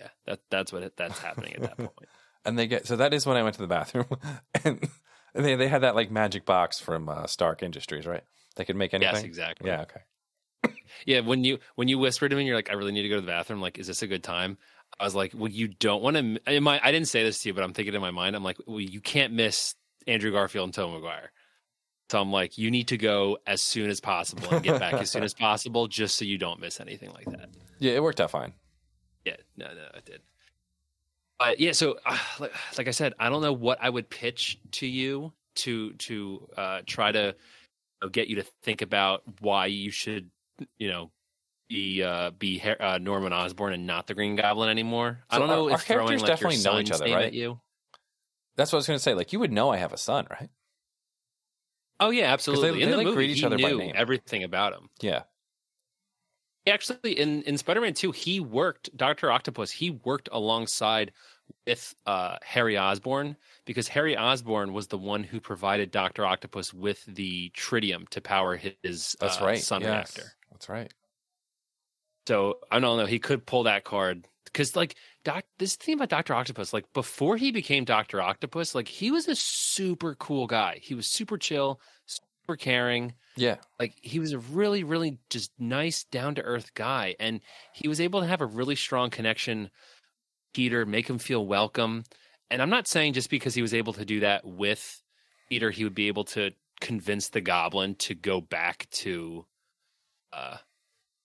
Yeah, 0.01 0.09
that 0.27 0.41
that's 0.51 0.73
what 0.73 0.83
it, 0.83 0.97
that's 0.97 1.19
happening 1.19 1.55
at 1.55 1.63
that 1.63 1.77
point. 1.79 2.09
And 2.45 2.59
they 2.59 2.67
get 2.67 2.87
so 2.87 2.97
that 2.97 3.13
is 3.13 3.27
when 3.27 3.37
I 3.37 3.43
went 3.43 3.55
to 3.57 3.63
the 3.63 3.69
bathroom, 3.69 4.07
and 4.65 4.81
they 5.35 5.55
they 5.57 5.69
had 5.69 5.83
that 5.83 5.95
like 5.95 6.11
magic 6.11 6.45
box 6.47 6.81
from 6.81 7.09
uh, 7.09 7.27
Stark 7.27 7.63
Industries, 7.63 8.07
right? 8.07 8.23
They 8.57 8.65
could 8.65 8.77
make 8.77 8.95
anything. 8.95 9.15
Yes, 9.15 9.25
exactly. 9.25 9.69
Yeah. 9.69 9.83
Okay. 9.83 10.01
Yeah, 11.07 11.21
when 11.21 11.45
you 11.45 11.59
when 11.77 11.89
you 11.89 11.99
whisper 11.99 12.29
to 12.29 12.37
me, 12.37 12.45
you're 12.45 12.57
like, 12.57 12.71
I 12.71 12.75
really 12.75 12.93
need 12.93 13.03
to 13.03 13.09
go 13.09 13.15
to 13.17 13.21
the 13.21 13.27
bathroom. 13.27 13.61
Like, 13.61 13.79
is 13.79 13.87
this 13.87 14.03
a 14.03 14.07
good 14.07 14.23
time? 14.23 14.59
I 14.99 15.05
was 15.05 15.15
like, 15.15 15.33
well, 15.35 15.51
you 15.51 15.69
don't 15.69 16.03
want 16.03 16.17
to. 16.17 16.53
In 16.53 16.63
my, 16.63 16.81
I 16.83 16.93
didn't 16.93 17.09
say 17.09 17.23
this 17.23 17.41
to 17.43 17.49
you, 17.49 17.55
but 17.55 17.63
I'm 17.63 17.73
thinking 17.73 17.95
in 17.95 18.01
my 18.01 18.11
mind, 18.11 18.37
I'm 18.37 18.43
like, 18.43 18.59
well, 18.67 18.81
you 18.81 19.01
can't 19.01 19.33
miss 19.33 19.75
Andrew 20.07 20.33
Garfield 20.33 20.65
and 20.65 20.75
Tom 20.75 20.93
Maguire. 20.93 21.31
So 22.11 22.21
I'm 22.21 22.33
like, 22.33 22.59
you 22.59 22.71
need 22.73 22.89
to 22.89 22.97
go 22.97 23.39
as 23.47 23.63
soon 23.63 23.89
as 23.89 24.01
possible 24.01 24.51
and 24.51 24.65
get 24.65 24.81
back 24.81 24.95
as 24.95 25.11
soon 25.11 25.23
as 25.23 25.33
possible, 25.49 25.87
just 25.87 26.19
so 26.19 26.25
you 26.25 26.39
don't 26.39 26.61
miss 26.61 26.81
anything 26.81 27.13
like 27.13 27.27
that. 27.27 27.51
Yeah, 27.79 27.93
it 27.93 28.03
worked 28.03 28.21
out 28.21 28.33
fine. 28.33 28.53
Yeah, 29.25 29.37
no, 29.57 29.67
no, 29.67 29.89
I 29.95 30.01
did. 30.05 30.21
But 31.39 31.61
yeah, 31.61 31.73
so 31.73 31.99
uh, 32.05 32.19
like, 32.39 32.53
like 32.79 32.89
I 32.89 32.91
said, 32.91 33.15
I 33.19 33.29
don't 33.31 33.43
know 33.43 33.53
what 33.53 33.79
I 33.81 33.89
would 33.89 34.11
pitch 34.11 34.59
to 34.73 34.87
you 34.87 35.33
to 35.57 35.93
to 35.95 36.49
uh, 36.57 36.81
try 36.87 37.13
to 37.13 37.27
you 37.29 37.35
know, 38.03 38.09
get 38.09 38.29
you 38.29 38.37
to 38.37 38.45
think 38.63 38.83
about 38.83 39.23
why 39.41 39.67
you 39.67 39.91
should, 39.91 40.31
you 40.79 40.89
know, 40.89 41.11
be 41.69 42.03
uh, 42.03 42.31
be 42.31 42.61
uh, 42.63 42.99
Norman 42.99 43.33
Osborn 43.33 43.73
and 43.73 43.87
not 43.87 44.07
the 44.07 44.15
Green 44.15 44.37
Goblin 44.37 44.69
anymore. 44.69 45.21
I 45.31 45.39
don't 45.39 45.49
know 45.49 45.67
our- 45.67 45.73
our 45.73 45.79
throwing 45.79 46.19
characters 46.19 46.23
like 46.23 46.29
your 46.29 46.51
definitely 46.51 46.65
know 46.65 46.81
each 46.81 46.91
other, 46.91 47.05
right? 47.07 47.33
you. 47.33 47.61
That's 48.57 48.73
what 48.73 48.79
I 48.79 48.81
was 48.81 48.87
going 48.89 48.99
to 48.99 49.03
say. 49.03 49.15
Like, 49.15 49.33
you 49.33 49.41
would 49.41 49.53
know 49.53 49.71
I 49.71 49.79
have 49.79 49.93
a 49.93 49.97
son, 49.97 50.27
right? 50.31 50.51
Oh 52.01 52.11
yeah, 52.11 52.33
absolutely. 52.33 52.73
they, 52.73 52.83
in 52.83 52.91
the 52.91 52.97
like, 52.97 53.05
movie, 53.07 53.17
greet 53.17 53.31
each 53.31 53.41
he 53.41 53.47
other 53.47 53.59
by 53.59 53.73
name. 53.73 53.93
everything 53.95 54.43
about 54.43 54.73
him. 54.73 54.89
Yeah. 55.01 55.23
Actually, 56.67 57.19
in 57.19 57.43
in 57.43 57.57
Spider 57.57 57.81
Man 57.81 57.95
Two, 57.95 58.13
he 58.13 58.39
worked 58.39 58.95
Doctor 58.97 59.33
Octopus. 59.33 59.71
He 59.71 59.91
worked 59.91 60.29
alongside 60.31 61.13
with 61.67 61.95
uh, 62.07 62.37
Harry 62.43 62.77
Osborn 62.77 63.37
because 63.65 63.89
Harry 63.89 64.17
Osborn 64.17 64.73
was 64.73 64.87
the 64.89 64.99
one 64.99 65.25
who 65.25 65.41
provided 65.41 65.91
Doctor 65.91 66.25
Octopus 66.25 66.75
with 66.75 67.05
the 67.07 67.51
tritium 67.57 68.09
to 68.11 68.21
power 68.21 68.57
his 68.57 69.17
That's 69.19 69.41
uh, 69.41 69.45
right. 69.45 69.59
son 69.59 69.81
yes, 69.81 69.89
reactor. 69.91 70.33
That's 70.53 70.69
right. 70.69 70.93
So 72.29 72.59
I 72.71 72.79
don't 72.79 72.99
know. 72.99 73.07
He 73.07 73.19
could 73.19 73.47
pull 73.47 73.63
that 73.65 73.85
card 73.85 74.29
because, 74.45 74.77
like, 74.77 74.97
doc. 75.25 75.45
This 75.59 75.77
thing 75.77 75.95
about 75.95 76.11
Doctor 76.11 76.35
Octopus, 76.35 76.73
like, 76.73 76.85
before 76.93 77.37
he 77.39 77.51
became 77.53 77.85
Doctor 77.85 78.21
Octopus, 78.21 78.75
like, 78.75 78.87
he 78.87 79.11
was 79.11 79.27
a 79.27 79.35
super 79.35 80.15
cool 80.17 80.47
guy. 80.47 80.79
He 80.83 80.95
was 80.95 81.07
super 81.07 81.39
chill, 81.39 81.81
super 82.51 82.57
caring. 82.57 83.15
Yeah. 83.37 83.57
Like, 83.79 83.95
he 84.03 84.19
was 84.19 84.33
a 84.33 84.39
really, 84.39 84.85
really 84.85 85.19
just 85.31 85.53
nice, 85.59 86.05
down 86.05 86.35
to 86.35 86.43
earth 86.43 86.75
guy, 86.75 87.15
and 87.21 87.41
he 87.73 87.89
was 87.89 88.01
able 88.01 88.21
to 88.21 88.27
have 88.27 88.41
a 88.41 88.47
really 88.47 88.77
strong 88.77 89.11
connection. 89.11 89.71
Peter, 90.53 90.85
make 90.85 91.09
him 91.09 91.19
feel 91.19 91.47
welcome, 91.47 92.03
and 92.51 92.61
I'm 92.61 92.71
not 92.71 92.89
saying 92.89 93.13
just 93.13 93.31
because 93.31 93.55
he 93.55 93.63
was 93.63 93.73
able 93.73 93.93
to 93.93 94.05
do 94.05 94.21
that 94.21 94.45
with 94.45 95.01
Peter, 95.49 95.71
he 95.71 95.85
would 95.85 95.95
be 95.95 96.09
able 96.09 96.25
to 96.25 96.51
convince 96.81 97.29
the 97.29 97.41
Goblin 97.41 97.95
to 97.97 98.15
go 98.15 98.41
back 98.41 98.89
to, 98.91 99.47
uh, 100.33 100.57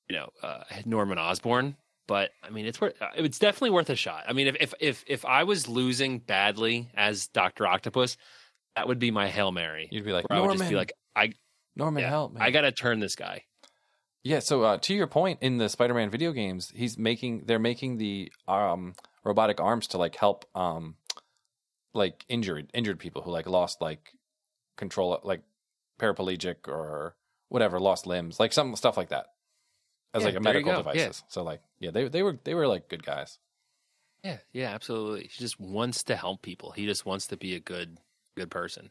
you 0.07 0.15
know, 0.15 0.30
uh, 0.43 0.63
Norman 0.86 1.17
Osborn. 1.17 1.76
But 2.07 2.30
I 2.43 2.51
mean, 2.51 2.67
it's 2.67 2.80
worth. 2.80 2.93
uh, 3.01 3.07
It's 3.15 3.39
definitely 3.39 3.71
worth 3.71 3.89
a 3.89 3.95
shot. 3.95 4.26
I 4.28 4.34
mean, 4.34 4.45
if 4.45 4.57
if 4.61 4.73
if 4.80 5.03
if 5.07 5.26
I 5.26 5.43
was 5.43 5.67
losing 5.67 6.19
badly 6.19 6.88
as 6.93 7.26
Doctor 7.26 7.65
Octopus, 7.65 8.15
that 8.76 8.88
would 8.88 8.99
be 8.99 9.09
my 9.09 9.28
hail 9.28 9.51
mary. 9.51 9.89
You'd 9.91 10.05
be 10.05 10.11
like, 10.11 10.30
where 10.30 10.38
I 10.38 10.41
would 10.43 10.55
just 10.55 10.69
be 10.69 10.76
like, 10.76 10.93
I 11.16 11.34
Norman, 11.76 12.01
yeah, 12.01 12.09
help 12.09 12.34
me. 12.34 12.41
I 12.41 12.51
got 12.51 12.61
to 12.61 12.72
turn 12.72 12.99
this 12.99 13.16
guy. 13.16 13.43
Yeah, 14.24 14.39
so 14.39 14.63
uh, 14.63 14.78
to 14.80 14.93
your 14.95 15.07
point, 15.07 15.39
in 15.41 15.57
the 15.57 15.70
Spider-Man 15.70 16.09
video 16.09 16.32
games, 16.32 16.72
he's 16.76 16.97
making 16.97 17.43
they're 17.45 17.59
making 17.59 17.97
the 17.97 18.32
um, 18.47 18.95
robotic 19.24 19.61
arms 19.61 19.88
to 19.88 19.97
like 19.97 20.16
help 20.16 20.45
um, 20.55 20.95
like 21.93 22.26
injured 22.28 22.72
injured 22.74 22.99
people 22.99 23.22
who 23.22 23.32
like 23.32 23.47
lost 23.47 23.82
like 23.82 24.13
control 24.78 25.20
like 25.24 25.41
paraplegic 25.99 26.68
or 26.68 27.16
whatever 27.49 27.80
lost 27.80 28.05
limbs 28.05 28.39
like 28.39 28.51
some 28.51 28.76
stuff 28.76 28.97
like 28.97 29.09
that 29.09 29.28
as 30.13 30.22
Yeah, 30.22 30.28
like 30.28 30.36
a 30.36 30.41
medical 30.41 30.72
go, 30.72 30.78
yeah. 30.78 30.84
devices. 30.84 31.24
So 31.30 31.43
like 31.43 31.61
yeah, 31.80 31.91
they 31.91 32.07
they 32.07 32.24
were 32.24 32.38
they 32.43 32.55
were 32.55 32.68
like 32.68 32.89
good 32.89 33.05
guys. 33.05 33.38
Yeah, 34.24 34.38
yeah, 34.51 34.74
absolutely. 34.74 35.30
He 35.32 35.39
just 35.39 35.59
wants 35.59 36.03
to 36.03 36.16
help 36.16 36.41
people. 36.41 36.72
He 36.72 36.86
just 36.88 37.05
wants 37.05 37.28
to 37.28 37.38
be 37.38 37.53
a 37.53 37.59
good 37.59 37.99
good 38.36 38.49
person. 38.49 38.89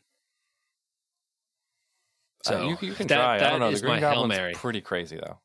So 2.45 2.69
you, 2.69 2.89
you 2.89 2.95
can 2.95 3.07
that- 3.07 3.17
try. 3.17 3.37
I 3.37 3.51
don't 3.51 3.61
know. 3.61 3.73
The 3.73 3.81
Green 3.81 4.01
Goblin's 4.01 4.59
pretty 4.59 4.81
crazy 4.81 5.17
though. 5.17 5.39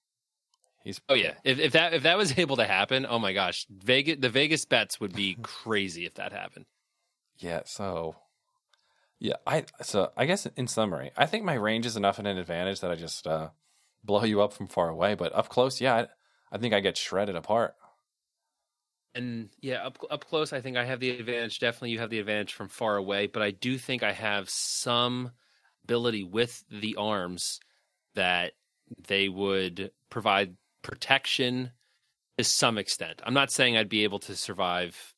He's 0.83 1.01
Oh 1.09 1.13
yeah, 1.13 1.33
if 1.43 1.59
if 1.59 1.73
that 1.73 1.93
if 1.93 2.03
that 2.03 2.17
was 2.17 2.37
able 2.37 2.57
to 2.57 2.65
happen, 2.65 3.05
oh 3.09 3.19
my 3.19 3.33
gosh, 3.33 3.65
Vegas 3.69 4.17
the 4.19 4.29
Vegas 4.29 4.65
bets 4.65 4.99
would 4.99 5.13
be 5.13 5.35
crazy 5.41 6.05
if 6.05 6.15
that 6.15 6.31
happened. 6.31 6.65
Yeah, 7.37 7.61
so 7.65 8.15
yeah, 9.19 9.35
I 9.45 9.65
so 9.81 10.11
I 10.15 10.25
guess 10.25 10.45
in 10.45 10.67
summary, 10.67 11.11
I 11.17 11.25
think 11.25 11.43
my 11.43 11.53
range 11.53 11.85
is 11.85 11.97
enough 11.97 12.19
of 12.19 12.25
an 12.25 12.37
advantage 12.37 12.79
that 12.81 12.91
I 12.91 12.95
just 12.95 13.27
uh, 13.27 13.49
blow 14.03 14.23
you 14.23 14.41
up 14.41 14.53
from 14.53 14.67
far 14.67 14.89
away, 14.89 15.15
but 15.15 15.35
up 15.35 15.49
close, 15.49 15.81
yeah, 15.81 15.95
I, 15.95 16.07
I 16.51 16.57
think 16.57 16.73
I 16.73 16.79
get 16.79 16.97
shredded 16.97 17.35
apart. 17.35 17.75
And 19.13 19.49
yeah, 19.59 19.85
up 19.85 19.97
up 20.09 20.25
close, 20.25 20.53
I 20.53 20.61
think 20.61 20.77
I 20.77 20.85
have 20.85 21.01
the 21.01 21.09
advantage. 21.11 21.59
Definitely, 21.59 21.91
you 21.91 21.99
have 21.99 22.09
the 22.09 22.19
advantage 22.19 22.53
from 22.53 22.69
far 22.69 22.95
away, 22.95 23.27
but 23.27 23.41
I 23.41 23.51
do 23.51 23.77
think 23.77 24.03
I 24.03 24.13
have 24.13 24.49
some 24.49 25.31
ability 25.85 26.23
with 26.23 26.63
the 26.69 26.95
arms 26.97 27.59
that 28.15 28.53
they 29.07 29.29
would 29.29 29.91
provide 30.09 30.55
protection 30.81 31.71
to 32.37 32.43
some 32.43 32.77
extent. 32.77 33.21
I'm 33.23 33.33
not 33.33 33.51
saying 33.51 33.77
I'd 33.77 33.89
be 33.89 34.03
able 34.03 34.19
to 34.19 34.35
survive, 34.35 35.13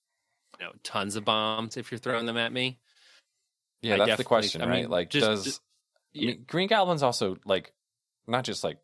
you 0.59 0.65
know, 0.65 0.71
tons 0.83 1.15
of 1.15 1.25
bombs 1.25 1.77
if 1.77 1.91
you're 1.91 1.99
throwing 1.99 2.25
them 2.25 2.37
at 2.37 2.51
me. 2.51 2.79
Yeah, 3.81 3.95
I 3.95 4.05
that's 4.05 4.17
the 4.17 4.23
question, 4.23 4.61
I 4.61 4.67
right? 4.67 4.81
mean, 4.81 4.89
like, 4.89 5.09
just- 5.09 5.25
does 5.25 5.43
just- 5.43 5.61
I 6.15 6.19
mean, 6.19 6.43
Green 6.45 6.67
Goblin's 6.67 7.03
also 7.03 7.37
like 7.45 7.71
not 8.27 8.43
just 8.43 8.63
like 8.65 8.77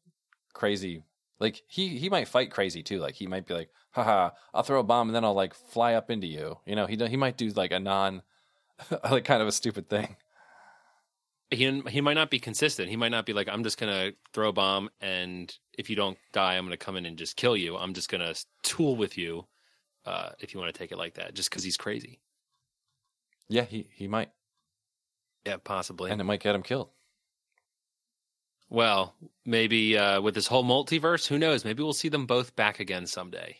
crazy. 0.54 1.04
Like 1.40 1.62
he 1.68 1.90
he 1.98 2.10
might 2.10 2.30
fight 2.30 2.52
crazy 2.52 2.84
too. 2.84 3.00
Like 3.00 3.16
he 3.16 3.28
might 3.28 3.46
be 3.46 3.54
like, 3.54 3.70
haha, 3.92 4.30
I'll 4.54 4.64
throw 4.64 4.80
a 4.80 4.84
bomb 4.84 5.10
and 5.10 5.16
then 5.16 5.26
I'll 5.26 5.34
like 5.34 5.54
fly 5.54 5.96
up 5.96 6.10
into 6.10 6.26
you. 6.26 6.58
You 6.66 6.76
know, 6.78 6.86
he 6.88 6.96
he 6.96 7.18
might 7.18 7.36
do 7.38 7.50
like 7.50 7.72
a 7.74 7.80
non, 7.80 8.22
like 9.12 9.26
kind 9.26 9.42
of 9.42 9.48
a 9.50 9.52
stupid 9.52 9.90
thing. 9.90 10.16
He 11.52 11.82
he 11.90 12.02
might 12.02 12.14
not 12.16 12.30
be 12.30 12.40
consistent. 12.40 12.90
He 12.90 12.96
might 12.98 13.12
not 13.12 13.26
be 13.26 13.34
like 13.34 13.48
I'm 13.50 13.64
just 13.64 13.78
gonna 13.78 14.12
throw 14.34 14.50
a 14.50 14.54
bomb, 14.54 14.90
and 15.02 15.56
if 15.78 15.90
you 15.90 15.96
don't 15.96 16.18
die, 16.34 16.58
I'm 16.58 16.66
gonna 16.66 16.78
come 16.78 16.96
in 16.98 17.06
and 17.06 17.18
just 17.18 17.36
kill 17.38 17.56
you. 17.56 17.78
I'm 17.78 17.94
just 17.94 18.10
gonna 18.10 18.34
tool 18.64 18.96
with 18.96 19.18
you, 19.18 19.48
uh, 20.06 20.32
if 20.40 20.54
you 20.54 20.60
want 20.60 20.74
to 20.74 20.78
take 20.78 20.92
it 20.92 20.98
like 20.98 21.14
that, 21.16 21.34
just 21.34 21.50
because 21.50 21.64
he's 21.64 21.78
crazy. 21.78 22.20
Yeah, 23.50 23.64
he 23.64 23.88
he 23.94 24.08
might, 24.08 24.30
Yeah, 25.46 25.58
possibly. 25.64 26.12
and 26.12 26.20
it 26.20 26.26
might 26.26 26.42
get 26.42 26.54
him 26.56 26.64
killed. 26.64 26.90
well, 28.70 29.16
maybe 29.46 29.98
uh, 29.98 30.20
with 30.22 30.36
this 30.36 30.48
whole 30.48 30.66
multiverse, 30.66 31.28
who 31.28 31.38
knows? 31.40 31.64
Maybe 31.64 31.82
we'll 31.82 31.94
see 31.94 32.10
them 32.10 32.26
both 32.26 32.56
back 32.58 32.80
again 32.82 33.08
someday. 33.08 33.58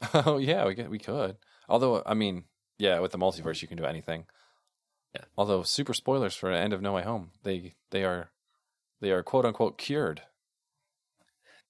Oh 0.14 0.38
yeah, 0.38 0.66
we 0.66 0.74
could, 0.74 0.88
we 0.88 0.98
could. 0.98 1.36
Although 1.68 2.02
I 2.06 2.14
mean, 2.14 2.44
yeah, 2.78 2.98
with 3.00 3.12
the 3.12 3.18
multiverse 3.18 3.60
you 3.62 3.68
can 3.68 3.76
do 3.76 3.84
anything. 3.84 4.24
Yeah. 5.14 5.22
Although 5.36 5.62
super 5.62 5.94
spoilers 5.94 6.36
for 6.36 6.50
End 6.50 6.72
of 6.72 6.82
No 6.82 6.92
Way 6.92 7.02
Home, 7.02 7.30
they 7.42 7.74
they 7.90 8.04
are 8.04 8.30
they 9.00 9.10
are 9.10 9.22
quote 9.22 9.44
unquote 9.44 9.78
cured. 9.78 10.22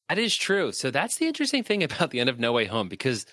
That 0.09 0.19
is 0.19 0.37
true. 0.37 0.73
So 0.73 0.91
that's 0.91 1.17
the 1.17 1.27
interesting 1.27 1.63
thing 1.63 1.83
about 1.85 2.11
the 2.11 2.21
end 2.21 2.29
of 2.29 2.39
No 2.39 2.53
Way 2.53 2.67
Home 2.67 2.89
because 2.89 3.27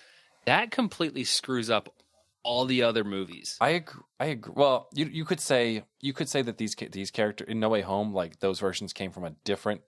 that 0.46 0.70
completely 0.70 1.24
screws 1.24 1.68
up 1.68 1.94
all 2.42 2.64
the 2.64 2.82
other 2.82 3.04
movies. 3.04 3.56
I 3.60 3.70
agree. 3.70 4.02
I 4.18 4.26
agree. 4.26 4.54
Well, 4.56 4.88
you 4.94 5.06
you 5.06 5.24
could 5.24 5.40
say 5.40 5.84
you 6.00 6.12
could 6.12 6.28
say 6.28 6.42
that 6.42 6.58
these 6.58 6.74
these 6.92 7.10
character 7.10 7.44
in 7.44 7.60
No 7.60 7.68
Way 7.68 7.82
Home, 7.82 8.14
like 8.14 8.40
those 8.40 8.60
versions 8.60 8.92
came 8.92 9.10
from 9.10 9.24
a 9.24 9.34
different 9.44 9.82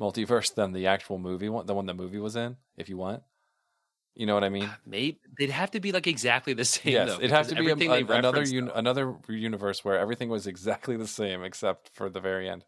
multiverse 0.00 0.46
than 0.54 0.72
the 0.72 0.86
actual 0.86 1.18
movie 1.18 1.48
one, 1.48 1.66
the 1.66 1.74
one 1.74 1.86
the 1.86 1.94
movie 1.94 2.18
was 2.18 2.36
in. 2.36 2.56
If 2.76 2.88
you 2.88 2.96
want, 2.96 3.22
you 4.16 4.24
know 4.26 4.34
what 4.34 4.44
I 4.44 4.48
mean? 4.48 4.70
Maybe 4.86 5.20
they'd 5.38 5.50
have 5.50 5.70
to 5.72 5.80
be 5.80 5.92
like 5.92 6.06
exactly 6.06 6.54
the 6.54 6.64
same. 6.76 6.94
yes, 6.94 7.08
though, 7.10 7.18
it'd 7.18 7.30
have 7.30 7.48
to 7.48 7.54
be 7.54 7.70
a, 7.70 7.76
they 7.76 7.86
a- 7.86 8.06
another 8.06 8.42
un, 8.42 8.70
another 8.74 9.14
universe 9.28 9.84
where 9.84 9.98
everything 9.98 10.30
was 10.30 10.46
exactly 10.46 10.96
the 10.96 11.06
same 11.06 11.44
except 11.44 11.90
for 11.94 12.08
the 12.08 12.20
very 12.20 12.48
end. 12.48 12.64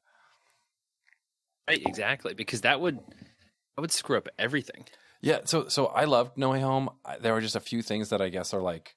Right, 1.66 1.82
exactly, 1.84 2.34
because 2.34 2.60
that 2.60 2.80
would 2.80 2.98
that 2.98 3.80
would 3.80 3.92
screw 3.92 4.18
up 4.18 4.28
everything. 4.38 4.84
Yeah, 5.20 5.40
so 5.44 5.68
so 5.68 5.86
I 5.86 6.04
loved 6.04 6.36
No 6.36 6.50
Way 6.50 6.60
Home. 6.60 6.90
There 7.20 7.32
were 7.32 7.40
just 7.40 7.56
a 7.56 7.60
few 7.60 7.82
things 7.82 8.10
that 8.10 8.20
I 8.20 8.28
guess 8.28 8.54
are 8.54 8.60
like, 8.60 8.94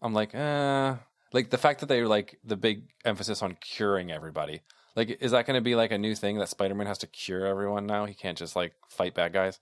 I'm 0.00 0.14
like, 0.14 0.34
uh, 0.34 0.96
like 1.32 1.50
the 1.50 1.58
fact 1.58 1.80
that 1.80 1.86
they're 1.86 2.08
like 2.08 2.38
the 2.44 2.56
big 2.56 2.84
emphasis 3.04 3.42
on 3.42 3.56
curing 3.60 4.10
everybody. 4.10 4.62
Like, 4.94 5.18
is 5.20 5.32
that 5.32 5.46
going 5.46 5.56
to 5.56 5.60
be 5.60 5.74
like 5.74 5.90
a 5.90 5.98
new 5.98 6.14
thing 6.14 6.38
that 6.38 6.48
Spider 6.48 6.74
Man 6.74 6.86
has 6.86 6.98
to 6.98 7.06
cure 7.06 7.44
everyone 7.44 7.86
now? 7.86 8.06
He 8.06 8.14
can't 8.14 8.38
just 8.38 8.56
like 8.56 8.72
fight 8.88 9.14
bad 9.14 9.32
guys. 9.32 9.60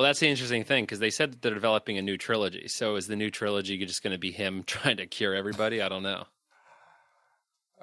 Well, 0.00 0.06
that's 0.06 0.20
the 0.20 0.28
interesting 0.28 0.64
thing 0.64 0.84
because 0.84 0.98
they 0.98 1.10
said 1.10 1.30
that 1.30 1.42
they're 1.42 1.52
developing 1.52 1.98
a 1.98 2.02
new 2.02 2.16
trilogy. 2.16 2.68
So 2.68 2.96
is 2.96 3.06
the 3.06 3.16
new 3.16 3.30
trilogy 3.30 3.76
just 3.84 4.02
going 4.02 4.14
to 4.14 4.18
be 4.18 4.30
him 4.30 4.62
trying 4.66 4.96
to 4.96 5.06
cure 5.06 5.34
everybody? 5.34 5.82
I 5.82 5.90
don't 5.90 6.02
know. 6.02 6.24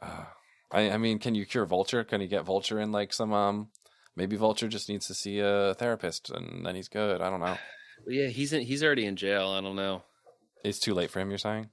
I, 0.01 0.89
I 0.89 0.97
mean, 0.97 1.19
can 1.19 1.35
you 1.35 1.45
cure 1.45 1.67
Vulture? 1.67 2.03
Can 2.03 2.19
you 2.21 2.27
get 2.27 2.43
Vulture 2.43 2.79
in 2.79 2.91
like 2.91 3.13
some 3.13 3.33
um? 3.33 3.67
Maybe 4.15 4.35
Vulture 4.35 4.67
just 4.67 4.89
needs 4.89 5.05
to 5.05 5.13
see 5.13 5.41
a 5.41 5.75
therapist 5.75 6.31
and 6.31 6.65
then 6.65 6.73
he's 6.73 6.87
good. 6.87 7.21
I 7.21 7.29
don't 7.29 7.39
know. 7.39 7.55
Yeah, 8.07 8.29
he's 8.29 8.51
in, 8.51 8.63
he's 8.63 8.83
already 8.83 9.05
in 9.05 9.15
jail. 9.15 9.49
I 9.49 9.61
don't 9.61 9.75
know. 9.75 10.01
It's 10.63 10.79
too 10.79 10.95
late 10.95 11.11
for 11.11 11.19
him. 11.19 11.29
You're 11.29 11.37
saying? 11.37 11.69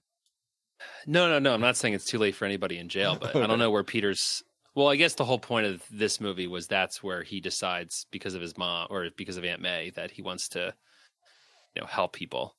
No, 1.07 1.27
no, 1.27 1.39
no. 1.39 1.55
I'm 1.55 1.63
not 1.63 1.79
saying 1.79 1.95
it's 1.95 2.05
too 2.05 2.19
late 2.19 2.35
for 2.35 2.45
anybody 2.45 2.77
in 2.77 2.91
jail, 2.91 3.17
but 3.19 3.35
I 3.35 3.47
don't 3.47 3.59
know 3.61 3.71
where 3.71 3.83
Peter's. 3.83 4.43
Well, 4.75 4.89
I 4.89 4.97
guess 4.97 5.15
the 5.15 5.25
whole 5.25 5.39
point 5.39 5.67
of 5.67 5.85
this 5.91 6.21
movie 6.21 6.47
was 6.49 6.67
that's 6.67 7.03
where 7.03 7.23
he 7.23 7.41
decides 7.41 8.07
because 8.11 8.35
of 8.35 8.43
his 8.43 8.59
mom 8.59 8.89
or 8.91 9.09
because 9.17 9.37
of 9.37 9.45
Aunt 9.45 9.63
May 9.63 9.91
that 9.91 10.11
he 10.11 10.23
wants 10.23 10.49
to 10.51 10.75
you 11.75 11.83
know 11.83 11.87
help 11.87 12.13
people. 12.13 12.57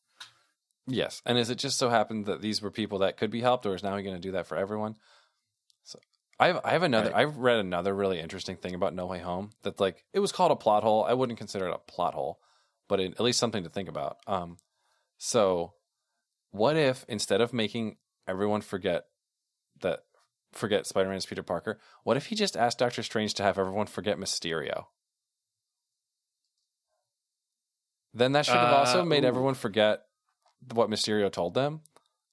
Yes. 0.88 1.22
And 1.26 1.38
is 1.38 1.50
it 1.50 1.58
just 1.58 1.78
so 1.78 1.90
happened 1.90 2.28
that 2.28 2.42
these 2.42 2.62
were 2.62 2.72
people 2.72 3.00
that 3.00 3.18
could 3.18 3.32
be 3.32 3.42
helped, 3.42 3.66
or 3.66 3.74
is 3.74 3.84
now 3.84 3.98
he 3.98 4.04
going 4.04 4.16
to 4.16 4.22
do 4.22 4.34
that 4.34 4.48
for 4.48 4.56
everyone? 4.56 4.96
So 5.84 6.00
I 6.40 6.48
have, 6.48 6.62
I 6.64 6.72
have 6.72 6.84
another, 6.84 7.10
Right. 7.10 7.22
I've 7.22 7.38
read 7.38 7.58
another 7.60 7.94
really 7.94 8.20
interesting 8.20 8.56
thing 8.58 8.76
about 8.76 8.94
No 8.94 9.08
Way 9.08 9.20
Home 9.20 9.50
that 9.64 9.80
like, 9.80 10.06
it 10.14 10.20
was 10.20 10.32
called 10.32 10.52
a 10.52 10.56
plot 10.56 10.84
hole. 10.84 11.04
I 11.04 11.14
wouldn't 11.14 11.40
consider 11.40 11.68
it 11.68 11.74
a 11.74 11.92
plot 11.92 12.14
hole, 12.14 12.40
but 12.88 13.00
it, 13.00 13.14
at 13.14 13.22
least 13.22 13.40
something 13.40 13.64
to 13.64 13.70
think 13.70 13.90
about. 13.90 14.18
Um, 14.28 14.58
so 15.18 15.74
what 16.52 16.78
if 16.78 17.04
instead 17.08 17.42
of 17.42 17.52
making 17.52 17.98
everyone 18.28 18.62
forget 18.62 19.06
that, 19.82 20.04
forget 20.56 20.86
Spider-Man 20.88 21.18
is 21.18 21.26
Peter 21.26 21.44
Parker, 21.44 21.80
what 22.04 22.18
if 22.18 22.28
he 22.28 22.36
just 22.36 22.58
asked 22.58 22.80
Doctor 22.80 23.04
Strange 23.04 23.34
to 23.36 23.44
have 23.44 23.60
everyone 23.60 23.88
forget 23.88 24.18
Mysterio? 24.18 24.86
Then 28.14 28.32
that 28.32 28.46
should 28.46 28.56
have 28.56 28.74
also 28.74 29.02
Uh, 29.02 29.06
made 29.06 29.24
ooh. 29.24 29.28
everyone 29.28 29.56
forget 29.56 30.06
what 30.74 30.90
Mysterio 30.90 31.32
told 31.32 31.54
them, 31.54 31.82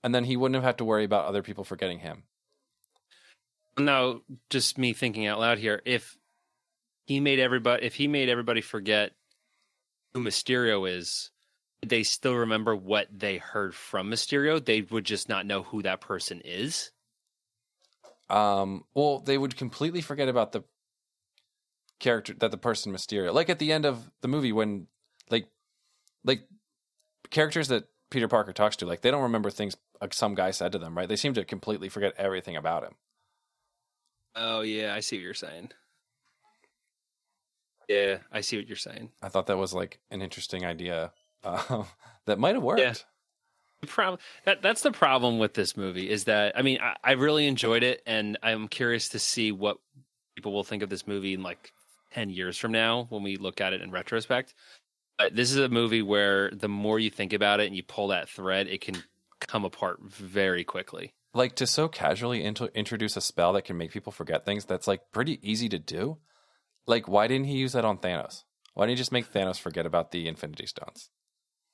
and 0.03 0.14
then 0.14 0.25
he 0.25 0.37
wouldn't 0.37 0.55
have 0.55 0.64
had 0.64 0.79
to 0.79 0.85
worry 0.85 1.05
about 1.05 1.27
other 1.27 1.43
people 1.43 1.64
forgetting 1.64 1.99
him. 1.99 2.25
No, 3.79 4.23
just 4.51 4.79
me 4.79 4.93
thinking 4.93 5.27
out 5.27 5.41
loud 5.41 5.59
here. 5.59 5.83
If 5.85 6.16
he 7.07 7.20
made 7.20 7.41
everybody, 7.41 7.85
if 7.85 7.95
he 7.95 8.07
made 8.07 8.29
everybody 8.29 8.61
forget 8.61 9.12
who 10.14 10.20
Mysterio 10.20 10.89
is, 10.89 11.31
they 11.85 12.05
still 12.05 12.35
remember 12.35 12.77
what 12.77 13.09
they 13.11 13.39
heard 13.39 13.75
from 13.75 14.11
Mysterio? 14.11 14.64
They 14.64 14.83
would 14.83 15.05
just 15.05 15.29
not 15.29 15.47
know 15.47 15.62
who 15.62 15.83
that 15.83 16.01
person 16.01 16.41
is. 16.45 16.93
Um, 18.33 18.85
well, 18.95 19.18
they 19.20 19.37
would 19.37 19.57
completely 19.57 20.01
forget 20.01 20.28
about 20.28 20.53
the 20.53 20.62
character 22.01 22.35
that 22.35 22.51
the 22.51 22.57
person 22.57 22.93
Mysterio, 22.93 23.33
like 23.33 23.51
at 23.51 23.59
the 23.59 23.72
end 23.72 23.85
of 23.85 24.11
the 24.22 24.28
movie 24.28 24.53
when, 24.53 24.87
like, 25.30 25.49
like 26.24 26.49
characters 27.30 27.68
that 27.68 27.85
Peter 28.11 28.28
Parker 28.28 28.53
talks 28.53 28.76
to, 28.76 28.87
like 28.87 29.03
they 29.03 29.11
don't 29.11 29.22
remember 29.22 29.51
things 29.51 29.76
like 30.01 30.14
some 30.14 30.35
guy 30.35 30.51
said 30.51 30.72
to 30.72 30.78
them, 30.78 30.97
right? 30.97 31.09
They 31.09 31.16
seem 31.16 31.35
to 31.35 31.45
completely 31.45 31.89
forget 31.89 32.14
everything 32.16 32.57
about 32.57 32.85
him. 32.85 32.95
Oh 34.35 34.62
yeah, 34.62 34.95
I 34.95 35.01
see 35.01 35.16
what 35.16 35.24
you're 35.24 35.35
saying. 35.35 35.70
Yeah, 37.89 38.18
I 38.30 38.41
see 38.41 38.57
what 38.57 38.68
you're 38.68 38.76
saying. 38.76 39.11
I 39.22 39.28
thought 39.28 39.47
that 39.49 39.59
was 39.59 39.74
like 39.74 40.01
an 40.11 40.22
interesting 40.22 40.64
idea 40.64 41.12
uh, 41.45 41.85
that 42.26 42.39
might 42.39 42.55
have 42.55 42.62
worked. 42.62 42.80
Yeah. 42.80 42.95
Prob- 43.87 44.20
that 44.45 44.62
that's 44.62 44.83
the 44.83 44.93
problem 44.93 45.39
with 45.39 45.55
this 45.55 45.76
movie 45.76 46.09
is 46.09 46.24
that 46.24 46.57
I 46.57 46.62
mean 46.62 46.78
I, 46.80 46.97
I 47.03 47.12
really 47.12 47.47
enjoyed 47.47 47.83
it 47.83 48.03
and 48.07 48.39
I'm 48.43 48.68
curious 48.68 49.09
to 49.11 49.18
see 49.18 49.51
what 49.53 49.78
people 50.37 50.53
will 50.53 50.64
think 50.64 50.83
of 50.83 50.89
this 50.89 51.07
movie 51.07 51.35
in 51.35 51.43
like 51.43 51.72
ten 52.12 52.30
years 52.30 52.57
from 52.57 52.72
now 52.72 53.07
when 53.11 53.22
we 53.22 53.37
look 53.37 53.61
at 53.61 53.72
it 53.72 53.80
in 53.83 53.91
retrospect. 53.91 54.55
But 55.18 55.35
this 55.35 55.51
is 55.51 55.59
a 55.59 55.68
movie 55.68 56.03
where 56.03 56.51
the 56.51 56.68
more 56.68 56.99
you 56.99 57.11
think 57.11 57.33
about 57.33 57.61
it 57.61 57.66
and 57.66 57.76
you 57.76 57.83
pull 57.83 58.09
that 58.09 58.28
thread, 58.28 58.66
it 58.68 58.80
can 58.80 59.03
come 59.41 59.64
apart 59.64 59.99
very 60.03 60.62
quickly. 60.64 61.12
like 61.35 61.57
to 61.57 61.66
so 61.66 61.89
casually 61.89 62.45
into, 62.45 62.66
introduce 62.78 63.16
a 63.16 63.20
spell 63.20 63.53
that 63.53 63.64
can 63.64 63.76
make 63.76 63.91
people 63.91 64.12
forget 64.12 64.45
things 64.45 64.64
that's 64.64 64.87
like 64.87 65.01
pretty 65.12 65.39
easy 65.43 65.68
to 65.68 65.78
do 65.78 66.18
like 66.87 67.09
why 67.09 67.26
didn't 67.26 67.47
he 67.47 67.57
use 67.57 67.72
that 67.72 67.85
on 67.85 67.99
thanos 67.99 68.45
why 68.74 68.85
didn't 68.85 68.97
he 68.97 69.01
just 69.01 69.11
make 69.12 69.33
thanos 69.33 69.59
forget 69.59 69.85
about 69.87 70.12
the 70.12 70.28
infinity 70.28 70.66
stones 70.66 71.11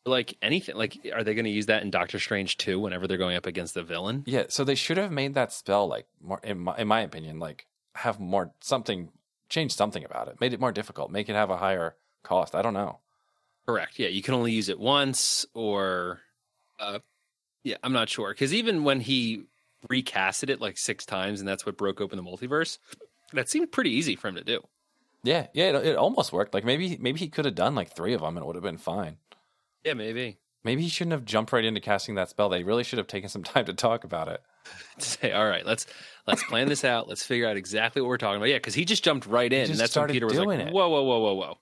Like 0.07 0.37
anything, 0.41 0.77
like 0.77 0.99
are 1.13 1.23
they 1.23 1.35
going 1.35 1.45
to 1.45 1.51
use 1.51 1.67
that 1.67 1.83
in 1.83 1.91
Doctor 1.91 2.19
Strange 2.19 2.57
too? 2.57 2.81
Whenever 2.81 3.07
they're 3.07 3.19
going 3.19 3.37
up 3.37 3.47
against 3.47 3.75
the 3.75 3.83
villain, 3.83 4.25
yeah 4.27 4.45
so 4.49 4.65
they 4.65 4.75
should 4.75 4.97
have 4.97 5.13
made 5.13 5.35
that 5.35 5.53
spell 5.53 5.87
like 5.87 6.07
more 6.23 6.41
in 6.43 6.61
my, 6.61 6.77
in 6.79 6.89
my 6.89 7.01
opinion 7.01 7.39
like 7.39 7.67
have 7.95 8.19
more 8.19 8.53
something 8.61 9.11
change 9.49 9.75
something 9.75 10.05
about 10.05 10.29
it. 10.29 10.41
Made 10.41 10.53
it 10.53 10.61
more 10.61 10.73
difficult. 10.73 11.11
Make 11.11 11.29
it 11.29 11.35
have 11.35 11.51
a 11.51 11.57
higher 11.57 11.97
cost. 12.23 12.55
I 12.55 12.63
don't 12.63 12.75
know. 12.75 12.99
Correct. 13.67 13.99
Yeah, 13.99 14.09
you 14.09 14.23
can 14.23 14.35
only 14.35 14.53
use 14.53 14.69
it 14.69 14.79
once, 14.79 15.45
or 15.53 16.21
uh, 16.79 17.01
yeah, 17.65 17.77
I'm 17.83 17.93
not 17.93 18.09
sure. 18.09 18.31
Because 18.31 18.55
even 18.55 18.85
when 18.85 19.01
he 19.01 19.45
recasted 19.91 20.49
it 20.49 20.61
like 20.61 20.79
six 20.79 21.05
times, 21.05 21.41
and 21.41 21.49
that's 21.49 21.67
what 21.67 21.77
broke 21.77 22.01
open 22.01 22.17
the 22.17 22.23
multiverse, 22.23 22.79
that 23.33 23.49
seemed 23.49 23.71
pretty 23.71 23.91
easy 23.91 24.17
for 24.17 24.29
him 24.29 24.37
to 24.37 24.45
do. 24.45 24.61
yeah 25.23 25.49
yeah 25.53 25.67
it, 25.67 25.87
it 25.87 25.97
almost 25.97 26.33
worked. 26.33 26.55
Like 26.55 26.65
maybe 26.65 26.97
maybe 26.99 27.19
he 27.19 27.29
could 27.29 27.45
have 27.45 27.55
done 27.55 27.75
like 27.75 27.95
three 27.95 28.15
of 28.15 28.21
them 28.21 28.37
and 28.37 28.45
it 28.45 28.47
would 28.47 28.57
have 28.57 28.63
been 28.63 28.79
fine 28.79 29.17
Yeah, 29.85 29.95
maybe. 29.95 30.39
maybe 30.65 30.83
he 30.83 30.89
shouldn't 30.89 31.13
have 31.13 31.25
jumped 31.25 31.53
right 31.53 31.65
into 31.65 31.81
casting 31.81 32.17
that 32.17 32.29
spell 32.29 32.49
they 32.49 32.65
really 32.65 32.85
should 32.85 32.99
have 32.99 33.07
taken 33.07 33.29
some 33.29 33.43
time 33.45 33.65
to 33.67 33.75
talk 33.75 34.05
about 34.05 34.29
it 34.29 34.41
To 34.99 35.05
say, 35.09 35.33
all 35.33 35.47
right, 35.49 35.65
let's 35.65 35.87
let's 36.27 36.43
plan 36.45 36.69
this 36.69 36.85
out. 36.85 37.09
Let's 37.09 37.25
figure 37.25 37.49
out 37.49 37.57
exactly 37.57 38.03
what 38.03 38.09
we're 38.09 38.19
talking 38.19 38.37
about. 38.37 38.49
Yeah, 38.51 38.57
because 38.57 38.75
he 38.75 38.85
just 38.85 39.03
jumped 39.05 39.27
right 39.27 39.53
in, 39.53 39.71
and 39.71 39.79
that's 39.81 39.97
when 39.97 40.09
Peter 40.09 40.27
was 40.27 40.39
like, 40.39 40.61
it. 40.61 40.73
"Whoa, 40.73 40.89
whoa, 40.89 41.03
whoa, 41.03 41.19
whoa, 41.21 41.35
whoa." 41.35 41.59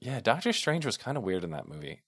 yeah 0.00 0.18
doctor 0.20 0.52
strange 0.52 0.84
was 0.84 0.96
kind 0.96 1.16
of 1.16 1.22
weird 1.22 1.44
in 1.44 1.52
that 1.52 1.68
movie 1.68 2.02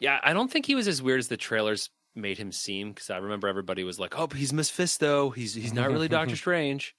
Yeah, 0.00 0.20
I 0.22 0.34
don't 0.34 0.50
think 0.50 0.66
he 0.66 0.74
was 0.74 0.86
as 0.86 1.00
weird 1.00 1.18
as 1.18 1.28
the 1.28 1.36
trailers 1.38 1.88
made 2.14 2.36
him 2.36 2.52
seem 2.52 2.92
because 2.92 3.08
I 3.10 3.16
remember 3.16 3.48
everybody 3.48 3.84
was 3.84 3.98
like, 3.98 4.18
"Oh, 4.18 4.26
he's 4.28 4.52
Mephisto. 4.52 5.30
He's 5.30 5.54
he's 5.54 5.72
not 5.72 5.90
really 5.90 6.08
Doctor 6.18 6.36
Strange." 6.36 6.94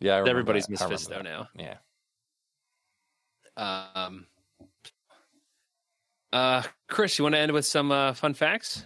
Yeah, 0.00 0.14
I 0.14 0.18
remember 0.20 0.30
Everybody's 0.40 0.66
that. 0.66 0.80
Mephisto 0.80 1.20
now. 1.22 1.48
Yeah. 1.54 1.76
Um, 3.56 4.26
uh, 6.32 6.62
Chris, 6.88 7.18
you 7.18 7.24
want 7.24 7.34
to 7.34 7.38
end 7.38 7.52
with 7.52 7.66
some 7.66 7.90
uh, 7.92 8.14
fun 8.14 8.34
facts? 8.34 8.84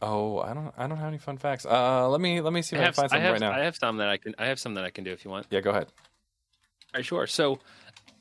Oh, 0.00 0.38
I 0.38 0.54
don't. 0.54 0.72
I 0.76 0.86
don't 0.86 0.98
have 0.98 1.08
any 1.08 1.18
fun 1.18 1.38
facts. 1.38 1.66
Uh, 1.66 2.08
let 2.08 2.20
me 2.20 2.40
let 2.40 2.52
me 2.52 2.62
see 2.62 2.76
if 2.76 2.82
I, 2.82 2.84
I 2.84 2.84
can 2.84 2.94
have, 3.02 3.10
find 3.10 3.22
have, 3.22 3.32
right 3.32 3.40
now. 3.40 3.52
I 3.52 3.64
have 3.64 3.76
some 3.76 3.96
that 3.96 4.08
I 4.08 4.16
can. 4.16 4.34
I 4.38 4.46
have 4.46 4.60
some 4.60 4.74
that 4.74 4.84
I 4.84 4.90
can 4.90 5.02
do 5.04 5.10
if 5.10 5.24
you 5.24 5.30
want. 5.30 5.46
Yeah, 5.50 5.60
go 5.60 5.70
ahead. 5.70 5.86
All 5.86 6.98
right, 6.98 7.04
sure. 7.04 7.26
So, 7.26 7.58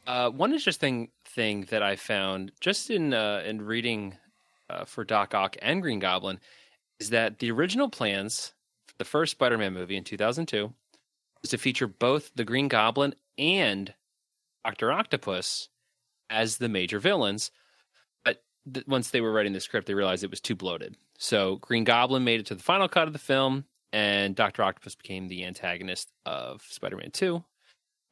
uh, 0.07 0.29
one 0.31 0.53
interesting 0.53 1.09
thing 1.25 1.67
that 1.69 1.83
I 1.83 1.95
found 1.95 2.51
just 2.59 2.89
in 2.89 3.13
uh, 3.13 3.43
in 3.45 3.61
reading 3.61 4.17
uh, 4.69 4.85
for 4.85 5.03
Doc 5.03 5.35
Ock 5.35 5.55
and 5.61 5.81
Green 5.81 5.99
Goblin 5.99 6.39
is 6.99 7.11
that 7.11 7.39
the 7.39 7.51
original 7.51 7.89
plans 7.89 8.53
for 8.87 8.95
the 8.97 9.05
first 9.05 9.33
Spider-Man 9.33 9.73
movie 9.73 9.97
in 9.97 10.03
2002 10.03 10.73
was 11.41 11.51
to 11.51 11.57
feature 11.57 11.87
both 11.87 12.31
the 12.35 12.43
Green 12.43 12.67
Goblin 12.67 13.13
and 13.37 13.93
Doctor 14.65 14.91
Octopus 14.91 15.69
as 16.29 16.57
the 16.57 16.69
major 16.69 16.99
villains. 16.99 17.51
Th- 18.71 18.85
once 18.87 19.09
they 19.09 19.21
were 19.21 19.31
writing 19.31 19.53
the 19.53 19.59
script, 19.59 19.87
they 19.87 19.93
realized 19.93 20.23
it 20.23 20.29
was 20.29 20.41
too 20.41 20.55
bloated. 20.55 20.95
So 21.17 21.57
Green 21.57 21.83
Goblin 21.83 22.23
made 22.23 22.39
it 22.39 22.45
to 22.47 22.55
the 22.55 22.63
final 22.63 22.87
cut 22.87 23.07
of 23.07 23.13
the 23.13 23.19
film, 23.19 23.65
and 23.91 24.35
Doctor 24.35 24.63
Octopus 24.63 24.95
became 24.95 25.27
the 25.27 25.45
antagonist 25.45 26.11
of 26.25 26.61
Spider-Man 26.69 27.11
2. 27.11 27.43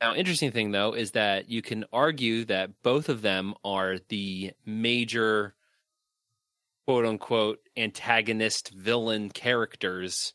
Now, 0.01 0.13
interesting 0.13 0.51
thing 0.51 0.71
though 0.71 0.93
is 0.93 1.11
that 1.11 1.49
you 1.49 1.61
can 1.61 1.85
argue 1.93 2.45
that 2.45 2.83
both 2.83 3.09
of 3.09 3.21
them 3.21 3.53
are 3.63 3.97
the 4.09 4.51
major 4.65 5.55
quote 6.85 7.05
unquote 7.05 7.59
antagonist 7.77 8.69
villain 8.69 9.29
characters 9.29 10.33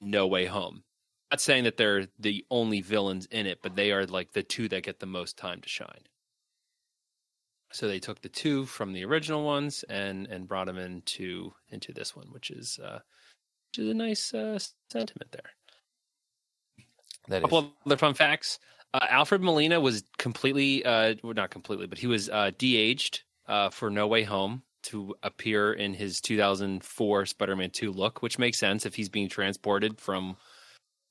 No 0.00 0.26
Way 0.26 0.46
Home. 0.46 0.84
Not 1.30 1.40
saying 1.40 1.64
that 1.64 1.76
they're 1.76 2.06
the 2.18 2.44
only 2.50 2.80
villains 2.80 3.26
in 3.26 3.46
it, 3.46 3.60
but 3.62 3.74
they 3.74 3.90
are 3.90 4.06
like 4.06 4.32
the 4.32 4.42
two 4.42 4.68
that 4.68 4.84
get 4.84 5.00
the 5.00 5.06
most 5.06 5.36
time 5.36 5.60
to 5.62 5.68
shine. 5.68 6.06
So 7.74 7.88
they 7.88 7.98
took 7.98 8.22
the 8.22 8.28
two 8.28 8.66
from 8.66 8.92
the 8.92 9.04
original 9.04 9.44
ones 9.44 9.84
and 9.88 10.28
and 10.28 10.46
brought 10.46 10.66
them 10.66 10.78
into 10.78 11.52
into 11.70 11.92
this 11.92 12.14
one, 12.14 12.28
which 12.30 12.50
is 12.50 12.78
uh, 12.82 13.00
which 13.72 13.84
is 13.84 13.90
a 13.90 13.94
nice 13.94 14.32
uh, 14.32 14.58
sentiment 14.90 15.32
there 15.32 15.50
That 17.28 17.36
is. 17.38 17.42
couple 17.42 17.58
of 17.58 17.66
other 17.84 17.96
fun 17.96 18.14
facts. 18.14 18.60
Uh, 18.94 19.06
Alfred 19.10 19.42
Molina 19.42 19.80
was 19.80 20.04
completely, 20.18 20.84
uh, 20.84 21.16
well, 21.24 21.34
not 21.34 21.50
completely, 21.50 21.88
but 21.88 21.98
he 21.98 22.06
was 22.06 22.30
uh, 22.30 22.52
de-aged 22.58 23.24
uh, 23.48 23.68
for 23.70 23.90
No 23.90 24.06
Way 24.06 24.22
Home 24.22 24.62
to 24.84 25.16
appear 25.24 25.72
in 25.72 25.94
his 25.94 26.20
2004 26.20 27.26
Spider-Man 27.26 27.70
2 27.70 27.90
look, 27.90 28.22
which 28.22 28.38
makes 28.38 28.56
sense 28.58 28.86
if 28.86 28.94
he's 28.94 29.08
being 29.08 29.28
transported 29.28 29.98
from 30.00 30.36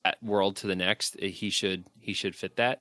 that 0.04 0.16
world 0.22 0.56
to 0.56 0.66
the 0.66 0.74
next. 0.76 1.16
eh, 1.20 1.28
He 1.28 1.50
should 1.50 1.84
he 2.00 2.14
should 2.14 2.34
fit 2.34 2.56
that. 2.56 2.80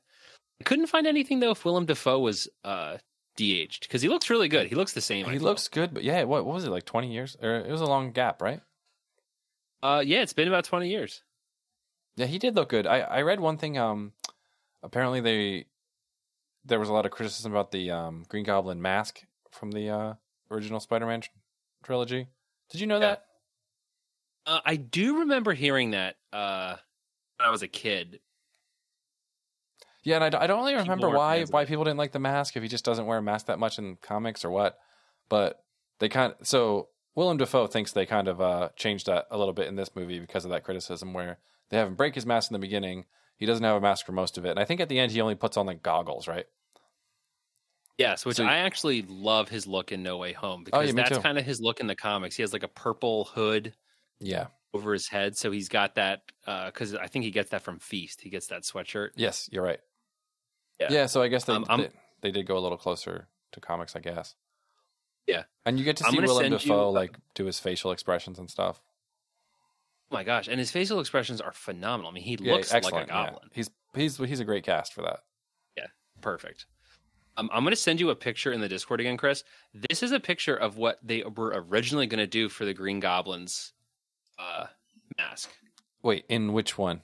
I 0.61 0.63
couldn't 0.63 0.87
find 0.87 1.05
anything 1.05 1.41
though 1.41 1.51
if 1.51 1.65
Willem 1.65 1.85
Dafoe 1.85 2.19
was 2.19 2.47
uh, 2.63 2.97
de-aged 3.35 3.81
because 3.83 4.01
he 4.01 4.09
looks 4.09 4.29
really 4.29 4.47
good. 4.47 4.67
He 4.67 4.75
looks 4.75 4.93
the 4.93 5.01
same. 5.01 5.25
He 5.29 5.39
looks 5.39 5.67
good, 5.67 5.93
but 5.93 6.03
yeah, 6.03 6.23
what, 6.23 6.45
what 6.45 6.53
was 6.55 6.65
it 6.65 6.69
like? 6.69 6.85
Twenty 6.85 7.11
years? 7.11 7.35
Or 7.41 7.55
it 7.55 7.69
was 7.71 7.81
a 7.81 7.85
long 7.85 8.11
gap, 8.11 8.41
right? 8.41 8.61
Uh, 9.81 10.01
yeah, 10.05 10.21
it's 10.21 10.31
been 10.33 10.47
about 10.47 10.63
20 10.63 10.87
years. 10.87 11.23
Yeah, 12.15 12.25
he 12.25 12.39
did 12.39 12.55
look 12.55 12.69
good. 12.69 12.87
I 12.87 12.99
I 13.01 13.21
read 13.23 13.39
one 13.39 13.57
thing. 13.57 13.77
Um, 13.77 14.13
apparently 14.81 15.19
they 15.19 15.65
there 16.63 16.79
was 16.79 16.87
a 16.89 16.93
lot 16.93 17.05
of 17.05 17.11
criticism 17.11 17.51
about 17.51 17.71
the 17.71 17.91
um 17.91 18.23
Green 18.29 18.45
Goblin 18.45 18.81
mask 18.81 19.21
from 19.51 19.71
the 19.71 19.89
uh 19.89 20.13
original 20.51 20.79
Spider-Man 20.79 21.21
tr- 21.21 21.29
trilogy. 21.83 22.27
Did 22.69 22.81
you 22.81 22.87
know 22.87 22.95
Yeah. 22.99 23.07
that? 23.07 23.25
Uh, 24.45 24.59
I 24.65 24.75
do 24.75 25.19
remember 25.19 25.53
hearing 25.53 25.91
that 25.91 26.17
uh, 26.31 26.75
when 27.37 27.47
I 27.47 27.51
was 27.51 27.61
a 27.63 27.67
kid. 27.67 28.19
Yeah, 30.03 30.21
and 30.23 30.35
I, 30.35 30.41
I 30.43 30.47
don't 30.47 30.59
really 30.59 30.75
remember 30.75 31.09
why 31.09 31.43
why 31.45 31.65
people 31.65 31.83
didn't 31.85 31.97
like 31.97 32.11
the 32.11 32.19
mask 32.19 32.55
if 32.57 32.63
he 32.63 32.69
just 32.69 32.83
doesn't 32.85 33.05
wear 33.05 33.17
a 33.19 33.21
mask 33.21 33.45
that 33.47 33.59
much 33.59 33.79
in 33.79 33.97
comics 34.01 34.43
or 34.43 34.49
what. 34.51 34.77
But 35.29 35.63
they 35.99 36.09
kind 36.09 36.33
of 36.39 36.45
so 36.47 36.89
Willem 37.15 37.37
Dafoe 37.37 37.67
thinks 37.67 37.91
they 37.93 38.05
kind 38.05 38.27
of 38.27 38.41
uh, 38.41 38.69
changed 38.75 39.05
that 39.05 39.27
a 39.31 39.37
little 39.37 39.53
bit 39.53 39.67
in 39.67 39.75
this 39.75 39.95
movie 39.95 40.19
because 40.19 40.43
of 40.45 40.51
that 40.51 40.63
criticism 40.63 41.13
where 41.13 41.37
they 41.69 41.77
have 41.77 41.87
him 41.87 41.95
break 41.95 42.15
his 42.15 42.25
mask 42.25 42.51
in 42.51 42.53
the 42.53 42.59
beginning. 42.59 43.05
He 43.37 43.45
doesn't 43.45 43.63
have 43.63 43.75
a 43.77 43.81
mask 43.81 44.05
for 44.05 44.11
most 44.11 44.37
of 44.37 44.45
it, 44.45 44.49
and 44.51 44.59
I 44.59 44.65
think 44.65 44.81
at 44.81 44.89
the 44.89 44.99
end 44.99 45.11
he 45.11 45.21
only 45.21 45.35
puts 45.35 45.57
on 45.57 45.65
like 45.65 45.81
goggles, 45.83 46.27
right? 46.27 46.45
Yes, 47.97 48.25
which 48.25 48.37
So- 48.37 48.45
I 48.45 48.57
actually 48.57 49.03
love 49.07 49.49
his 49.49 49.67
look 49.67 49.91
in 49.91 50.01
No 50.03 50.17
Way 50.17 50.33
Home 50.33 50.61
Oh, 50.61 50.63
because 50.65 50.87
yeah, 50.87 51.03
that's 51.09 51.17
kind 51.19 51.37
of 51.37 51.45
his 51.45 51.61
look 51.61 51.79
in 51.79 51.87
the 51.87 51.95
comics. 51.95 52.35
He 52.35 52.41
has 52.43 52.51
like 52.53 52.63
a 52.63 52.67
purple 52.67 53.25
hood 53.25 53.73
Yeah. 54.19 54.47
over 54.73 54.93
his 54.93 55.07
head, 55.07 55.37
so 55.37 55.51
he's 55.51 55.69
got 55.69 55.95
that. 55.95 56.21
Because 56.45 56.95
I 56.95 57.07
think 57.07 57.23
he 57.25 57.31
gets 57.31 57.51
that 57.51 57.61
from 57.61 57.79
Feast. 57.79 58.21
He 58.21 58.29
gets 58.29 58.47
that 58.47 58.63
sweatshirt. 58.63 59.09
Yes, 59.15 59.47
you're 59.51 59.63
right. 59.63 59.79
Yeah. 60.79 60.87
Yeah. 60.91 61.05
so 61.05 61.21
I 61.21 61.27
guess 61.27 61.45
they, 61.45 61.53
Um, 61.53 61.65
they 61.81 61.89
they 62.21 62.31
did 62.31 62.45
go 62.47 62.57
a 62.57 62.59
little 62.61 62.77
closer 62.77 63.27
to 63.51 63.59
comics, 63.59 63.95
I 63.95 63.99
guess. 63.99 64.35
Yeah. 65.27 65.43
And 65.65 65.77
you 65.79 65.85
get 65.85 65.97
to 65.97 66.03
see 66.05 66.19
Willem 66.19 66.43
send 66.43 66.53
you- 66.53 66.59
Dafoe 66.59 66.89
like 66.89 67.17
do 67.35 67.45
his 67.45 67.59
facial 67.59 67.91
expressions 67.91 68.39
and 68.39 68.49
stuff. 68.49 68.81
Oh 70.11 70.15
my 70.15 70.23
gosh! 70.23 70.47
And 70.47 70.59
his 70.59 70.69
facial 70.71 70.99
expressions 70.99 71.41
are 71.41 71.51
phenomenal. 71.53 72.11
I 72.11 72.13
mean, 72.13 72.23
he 72.23 72.37
Yeah, 72.39 72.53
looks 72.53 72.71
like 72.73 72.83
a 72.83 72.87
excellent, 72.87 73.07
yeah. 73.07 73.25
goblin. 73.27 73.49
He's 73.53 73.69
he's 73.95 74.17
he's 74.17 74.39
a 74.39 74.45
great 74.45 74.63
cast 74.63 74.93
for 74.93 75.01
that. 75.01 75.21
Yeah. 75.77 75.87
Perfect. 76.21 76.65
Um, 77.35 77.49
I'm 77.51 77.63
going 77.63 77.71
to 77.71 77.81
send 77.81 77.99
you 77.99 78.11
a 78.11 78.15
picture 78.15 78.51
in 78.51 78.61
the 78.61 78.69
Discord 78.69 78.99
again, 78.99 79.17
Chris. 79.17 79.43
This 79.89 80.03
is 80.03 80.11
a 80.11 80.19
picture 80.19 80.55
of 80.55 80.77
what 80.77 80.99
they 81.01 81.23
were 81.23 81.51
originally 81.67 82.05
going 82.05 82.19
to 82.19 82.27
do 82.27 82.47
for 82.47 82.63
the 82.63 82.75
Green 82.75 82.99
Goblin's 82.99 83.73
uh, 84.37 84.67
mask 85.17 85.49
Wait, 86.03 86.25
in 86.29 86.53
which 86.53 86.77
one? 86.77 87.01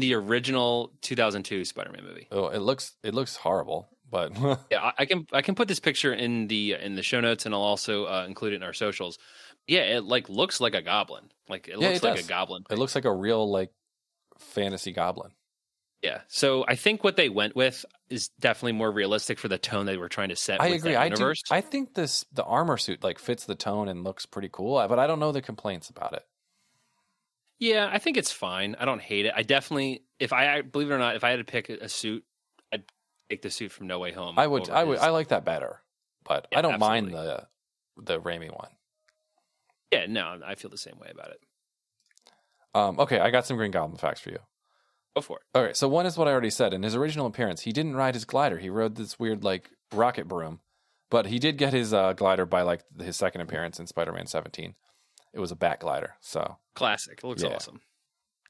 The 0.00 0.14
original 0.14 0.92
2002 1.02 1.64
Spider-Man 1.64 2.04
movie. 2.04 2.28
Oh, 2.30 2.48
it 2.48 2.60
looks 2.60 2.94
it 3.02 3.14
looks 3.14 3.36
horrible, 3.36 3.88
but 4.10 4.32
Yeah, 4.70 4.92
I, 4.98 5.04
can 5.06 5.26
I 5.32 5.42
can 5.42 5.54
put 5.54 5.68
this 5.68 5.80
picture 5.80 6.12
in 6.12 6.48
the 6.48 6.74
in 6.74 6.94
the 6.94 7.02
show 7.02 7.20
notes, 7.20 7.46
and 7.46 7.54
I'll 7.54 7.60
also 7.60 8.04
uh, 8.06 8.24
include 8.26 8.52
it 8.52 8.56
in 8.56 8.62
our 8.62 8.72
socials. 8.72 9.18
Yeah, 9.66 9.80
it 9.96 10.04
like 10.04 10.28
looks 10.28 10.60
like 10.60 10.74
a 10.74 10.82
goblin. 10.82 11.24
Like 11.48 11.68
it 11.68 11.78
Yeah, 11.78 11.88
looks 11.88 11.98
it 11.98 12.04
like 12.06 12.16
does. 12.16 12.26
a 12.26 12.28
goblin. 12.28 12.64
it 12.70 12.78
looks 12.78 12.94
like 12.94 13.04
a 13.06 13.12
real 13.14 13.50
like 13.50 13.70
fantasy 14.38 14.92
goblin. 14.92 15.30
Yeah. 16.02 16.20
So 16.28 16.66
I 16.68 16.74
think 16.74 17.02
what 17.02 17.16
they 17.16 17.30
went 17.30 17.56
with 17.56 17.82
is 18.10 18.28
definitely 18.38 18.72
more 18.72 18.92
realistic 18.92 19.38
for 19.38 19.48
the 19.48 19.56
tone 19.56 19.86
they 19.86 19.96
were 19.96 20.10
trying 20.10 20.28
to 20.28 20.36
set. 20.36 20.60
I 20.60 20.68
with 20.68 20.80
agree. 20.80 20.96
I 20.96 21.08
do. 21.08 21.32
I 21.50 21.62
think 21.62 21.94
this 21.94 22.26
the 22.30 22.44
armor 22.44 22.76
suit 22.76 23.02
like 23.02 23.18
fits 23.18 23.46
the 23.46 23.54
tone 23.54 23.88
and 23.88 24.04
looks 24.04 24.26
pretty 24.26 24.50
cool, 24.52 24.86
but 24.86 24.98
I 24.98 25.06
don't 25.06 25.18
know 25.18 25.32
the 25.32 25.40
complaints 25.40 25.88
about 25.88 26.12
it. 26.12 26.22
Yeah, 27.58 27.88
I 27.90 27.98
think 27.98 28.16
it's 28.16 28.32
fine. 28.32 28.76
I 28.78 28.84
don't 28.84 29.00
hate 29.00 29.26
it. 29.26 29.32
I 29.34 29.42
definitely, 29.42 30.04
if 30.18 30.32
I 30.32 30.62
believe 30.62 30.90
it 30.90 30.94
or 30.94 30.98
not, 30.98 31.16
if 31.16 31.24
I 31.24 31.30
had 31.30 31.36
to 31.36 31.44
pick 31.44 31.68
a, 31.68 31.88
suit, 31.88 32.24
I'd 32.72 32.84
take 33.30 33.42
the 33.42 33.50
suit 33.50 33.72
from 33.72 33.86
No 33.86 33.98
Way 33.98 34.12
Home. 34.12 34.38
I 34.38 34.46
would 34.46 34.68
I 34.68 34.84
would 34.84 34.98
I 34.98 35.10
like 35.10 35.28
that 35.28 35.44
better, 35.44 35.80
but 36.24 36.48
Yeah, 36.50 36.58
I 36.58 36.62
don't 36.62 36.80
mind 36.80 37.12
the 37.12 37.46
the 37.96 38.20
Raimi 38.20 38.50
one. 38.50 38.70
Yeah, 39.92 40.06
no, 40.08 40.40
I 40.44 40.56
feel 40.56 40.70
the 40.70 40.78
same 40.78 40.98
way 40.98 41.08
about 41.12 41.30
it. 41.30 41.40
Um, 42.74 42.98
okay, 42.98 43.20
I 43.20 43.30
got 43.30 43.46
some 43.46 43.56
Green 43.56 43.70
Goblin 43.70 43.98
facts 43.98 44.20
for 44.20 44.30
you. 44.30 44.40
Go 45.14 45.20
for 45.20 45.38
it. 45.38 45.44
All 45.56 45.62
right, 45.62 45.76
so 45.76 45.86
one 45.86 46.06
is 46.06 46.18
what 46.18 46.26
I 46.26 46.32
already 46.32 46.50
said. 46.50 46.74
In 46.74 46.82
his 46.82 46.96
original 46.96 47.26
appearance, 47.26 47.60
he 47.60 47.70
didn't 47.70 47.94
ride 47.94 48.14
his 48.14 48.24
glider. 48.24 48.58
He 48.58 48.68
rode 48.68 48.96
this 48.96 49.18
weird 49.18 49.44
like 49.44 49.70
rocket 49.92 50.26
broom, 50.26 50.58
but 51.08 51.26
he 51.26 51.38
did 51.38 51.56
get 51.56 51.72
his 51.72 51.94
uh, 51.94 52.14
glider 52.14 52.44
by 52.44 52.62
like 52.62 52.82
his 52.98 53.16
second 53.16 53.40
appearance 53.42 53.78
in 53.78 53.86
Spider-Man 53.86 54.26
17. 54.26 54.74
It 55.34 55.40
was 55.40 55.50
a 55.52 55.56
bat 55.56 55.80
glider. 55.80 56.14
So 56.20 56.56
Classic. 56.74 57.18
It 57.22 57.26
looks 57.26 57.42
Yeah. 57.42 57.54
awesome. 57.56 57.80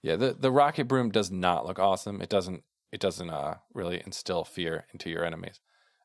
yeah, 0.03 0.17
the 0.17 0.33
the 0.35 0.51
rocket 0.53 0.85
broom 0.87 1.11
does 1.11 1.31
not 1.31 1.67
look 1.67 1.79
awesome. 1.79 2.21
It 2.23 2.29
doesn't 2.29 2.63
it 2.93 3.01
doesn't 3.01 3.31
uh, 3.31 3.57
really 3.73 4.01
instill 4.07 4.45
fear 4.45 4.87
into 4.93 5.11
your 5.11 5.25
enemies. 5.25 5.61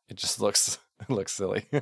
It 0.07 0.17
just 0.17 0.39
looks 0.45 0.80
it 1.01 1.09
looks 1.09 1.34
silly. 1.34 1.65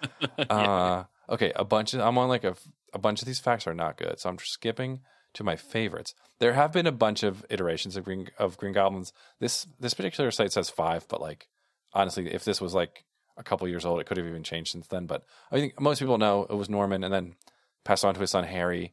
uh, 0.50 1.04
okay, 1.28 1.52
a 1.56 1.64
bunch 1.64 1.94
of 1.94 2.00
I'm 2.00 2.18
on 2.18 2.28
like 2.28 2.44
a 2.44 2.54
a 2.94 2.98
bunch 2.98 3.20
of 3.20 3.26
these 3.26 3.40
facts 3.40 3.66
are 3.66 3.74
not 3.74 3.96
good, 3.98 4.18
so 4.18 4.30
I'm 4.30 4.38
skipping 4.38 5.00
to 5.34 5.44
my 5.44 5.56
favorites. 5.56 6.14
There 6.38 6.54
have 6.54 6.72
been 6.72 6.86
a 6.86 6.92
bunch 6.92 7.22
of 7.22 7.44
iterations 7.50 7.96
of 7.96 8.04
Green 8.04 8.28
of 8.38 8.56
Green 8.56 8.72
Goblins. 8.72 9.12
This 9.40 9.66
this 9.78 9.94
particular 9.94 10.30
site 10.30 10.52
says 10.52 10.70
five, 10.70 11.06
but 11.08 11.20
like 11.20 11.48
honestly, 11.92 12.32
if 12.32 12.44
this 12.44 12.60
was 12.60 12.74
like 12.74 13.04
a 13.36 13.42
couple 13.42 13.68
years 13.68 13.84
old, 13.84 14.00
it 14.00 14.06
could 14.06 14.16
have 14.16 14.26
even 14.26 14.42
changed 14.42 14.72
since 14.72 14.86
then. 14.88 15.06
But 15.06 15.24
I 15.52 15.56
think 15.56 15.80
most 15.80 15.98
people 15.98 16.18
know 16.18 16.46
it 16.48 16.54
was 16.54 16.70
Norman, 16.70 17.04
and 17.04 17.12
then 17.12 17.34
passed 17.88 18.04
on 18.04 18.12
to 18.12 18.20
his 18.20 18.30
son 18.30 18.44
Harry, 18.44 18.92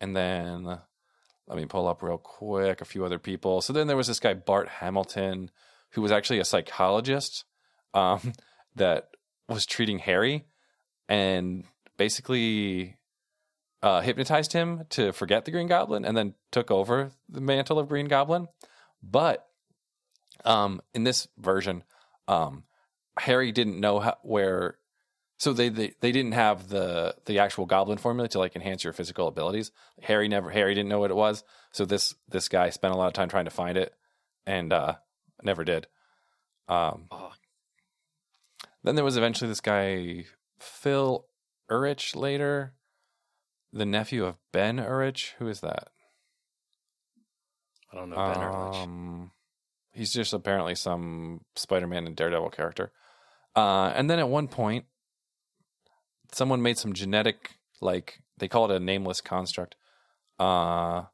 and 0.00 0.16
then 0.16 0.64
let 1.46 1.56
me 1.56 1.64
pull 1.64 1.86
up 1.86 2.02
real 2.02 2.18
quick 2.18 2.80
a 2.80 2.84
few 2.84 3.04
other 3.04 3.20
people. 3.20 3.60
So 3.60 3.72
then 3.72 3.86
there 3.86 3.96
was 3.96 4.08
this 4.08 4.18
guy 4.18 4.34
Bart 4.34 4.68
Hamilton, 4.68 5.48
who 5.90 6.02
was 6.02 6.10
actually 6.10 6.40
a 6.40 6.44
psychologist 6.44 7.44
um, 7.94 8.32
that 8.74 9.10
was 9.48 9.64
treating 9.64 10.00
Harry, 10.00 10.44
and 11.08 11.62
basically 11.96 12.96
uh, 13.80 14.00
hypnotized 14.00 14.52
him 14.52 14.86
to 14.90 15.12
forget 15.12 15.44
the 15.44 15.52
Green 15.52 15.68
Goblin, 15.68 16.04
and 16.04 16.16
then 16.16 16.34
took 16.50 16.72
over 16.72 17.12
the 17.28 17.40
mantle 17.40 17.78
of 17.78 17.88
Green 17.88 18.06
Goblin. 18.06 18.48
But 19.04 19.46
um, 20.44 20.80
in 20.94 21.04
this 21.04 21.28
version, 21.38 21.84
um, 22.26 22.64
Harry 23.16 23.52
didn't 23.52 23.78
know 23.78 24.00
how, 24.00 24.16
where. 24.22 24.78
So 25.42 25.52
they, 25.52 25.70
they 25.70 25.92
they 25.98 26.12
didn't 26.12 26.34
have 26.34 26.68
the 26.68 27.16
the 27.24 27.40
actual 27.40 27.66
goblin 27.66 27.98
formula 27.98 28.28
to 28.28 28.38
like 28.38 28.54
enhance 28.54 28.84
your 28.84 28.92
physical 28.92 29.26
abilities. 29.26 29.72
Harry 30.00 30.28
never 30.28 30.50
Harry 30.50 30.72
didn't 30.72 30.88
know 30.88 31.00
what 31.00 31.10
it 31.10 31.16
was. 31.16 31.42
So 31.72 31.84
this 31.84 32.14
this 32.28 32.48
guy 32.48 32.70
spent 32.70 32.94
a 32.94 32.96
lot 32.96 33.08
of 33.08 33.12
time 33.12 33.28
trying 33.28 33.46
to 33.46 33.50
find 33.50 33.76
it 33.76 33.92
and 34.46 34.72
uh 34.72 34.94
never 35.42 35.64
did. 35.64 35.88
Um 36.68 37.06
Oh. 37.10 37.32
then 38.84 38.94
there 38.94 39.04
was 39.04 39.16
eventually 39.16 39.48
this 39.48 39.60
guy 39.60 40.26
Phil 40.60 41.26
Urich 41.68 42.14
later, 42.14 42.74
the 43.72 43.84
nephew 43.84 44.24
of 44.24 44.38
Ben 44.52 44.76
Urich. 44.76 45.32
Who 45.40 45.48
is 45.48 45.58
that? 45.58 45.88
I 47.92 47.96
don't 47.96 48.10
know 48.10 48.16
Ben. 48.16 48.82
Um, 48.84 49.30
he's 49.92 50.12
just 50.12 50.32
apparently 50.32 50.76
some 50.76 51.40
Spider-Man 51.56 52.06
and 52.06 52.14
Daredevil 52.14 52.50
character. 52.50 52.92
Uh, 53.56 53.92
and 53.96 54.08
then 54.08 54.20
at 54.20 54.28
one 54.28 54.46
point, 54.46 54.84
someone 56.32 56.62
made 56.62 56.78
some 56.78 56.92
genetic, 56.92 57.56
like 57.80 58.20
they 58.38 58.48
call 58.48 58.70
it 58.70 58.74
a 58.74 58.80
nameless 58.80 59.20
construct. 59.20 59.76
Uh, 60.38 61.04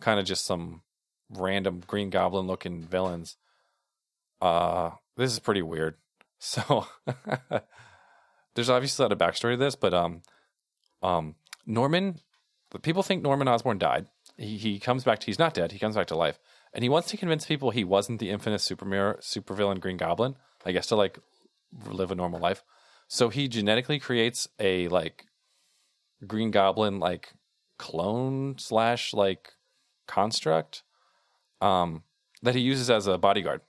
kind 0.00 0.18
of 0.18 0.26
just 0.26 0.44
some 0.44 0.82
random 1.30 1.82
Green 1.86 2.10
Goblin 2.10 2.46
looking 2.46 2.82
villains. 2.82 3.36
Uh, 4.40 4.90
this 5.16 5.32
is 5.32 5.38
pretty 5.38 5.62
weird. 5.62 5.94
So 6.38 6.86
there's 8.54 8.68
obviously 8.68 9.02
a 9.02 9.08
lot 9.08 9.12
of 9.12 9.18
backstory 9.18 9.54
to 9.54 9.56
this, 9.56 9.74
but 9.74 9.94
um, 9.94 10.20
um, 11.02 11.34
Norman, 11.64 12.20
people 12.82 13.02
think 13.02 13.22
Norman 13.22 13.48
Osborn 13.48 13.78
died. 13.78 14.06
He 14.36 14.58
he 14.58 14.78
comes 14.78 15.02
back. 15.02 15.20
To, 15.20 15.26
he's 15.26 15.38
not 15.38 15.54
dead. 15.54 15.72
He 15.72 15.78
comes 15.78 15.96
back 15.96 16.08
to 16.08 16.14
life, 16.14 16.38
and 16.74 16.82
he 16.82 16.90
wants 16.90 17.08
to 17.08 17.16
convince 17.16 17.46
people 17.46 17.70
he 17.70 17.84
wasn't 17.84 18.20
the 18.20 18.28
infamous 18.28 18.62
super 18.62 18.84
supervillain 18.84 19.80
Green 19.80 19.96
Goblin. 19.96 20.36
I 20.66 20.72
guess 20.72 20.86
to 20.88 20.96
like 20.96 21.18
live 21.86 22.10
a 22.10 22.14
normal 22.14 22.38
life. 22.38 22.62
So 23.08 23.28
he 23.28 23.48
genetically 23.48 23.98
creates 23.98 24.48
a 24.58 24.88
like 24.88 25.26
Green 26.26 26.50
Goblin 26.50 26.98
like 26.98 27.32
clone 27.78 28.56
slash 28.58 29.12
like 29.12 29.52
construct 30.06 30.82
um 31.60 32.02
that 32.42 32.54
he 32.54 32.60
uses 32.60 32.90
as 32.90 33.06
a 33.06 33.18
bodyguard. 33.18 33.60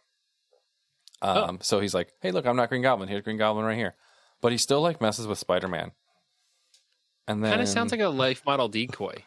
Um 1.21 1.59
so 1.61 1.79
he's 1.79 1.93
like, 1.93 2.13
"Hey, 2.21 2.31
look, 2.31 2.45
I'm 2.45 2.55
not 2.55 2.69
Green 2.69 2.81
Goblin. 2.81 3.09
Here's 3.09 3.23
Green 3.23 3.37
Goblin 3.37 3.65
right 3.65 3.77
here." 3.77 3.95
But 4.41 4.51
he 4.51 4.57
still 4.57 4.81
like 4.81 5.01
messes 5.01 5.25
with 5.25 5.39
Spider-Man. 5.39 5.91
And 7.27 7.43
then 7.43 7.51
Kind 7.51 7.61
of 7.61 7.67
sounds 7.67 7.91
like 7.91 8.01
a 8.01 8.09
life 8.09 8.45
model 8.45 8.67
decoy. 8.69 9.23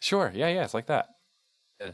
Sure. 0.00 0.30
Yeah, 0.34 0.48
yeah, 0.48 0.64
it's 0.64 0.74
like 0.74 0.86
that. 0.86 1.08
Yeah. 1.80 1.92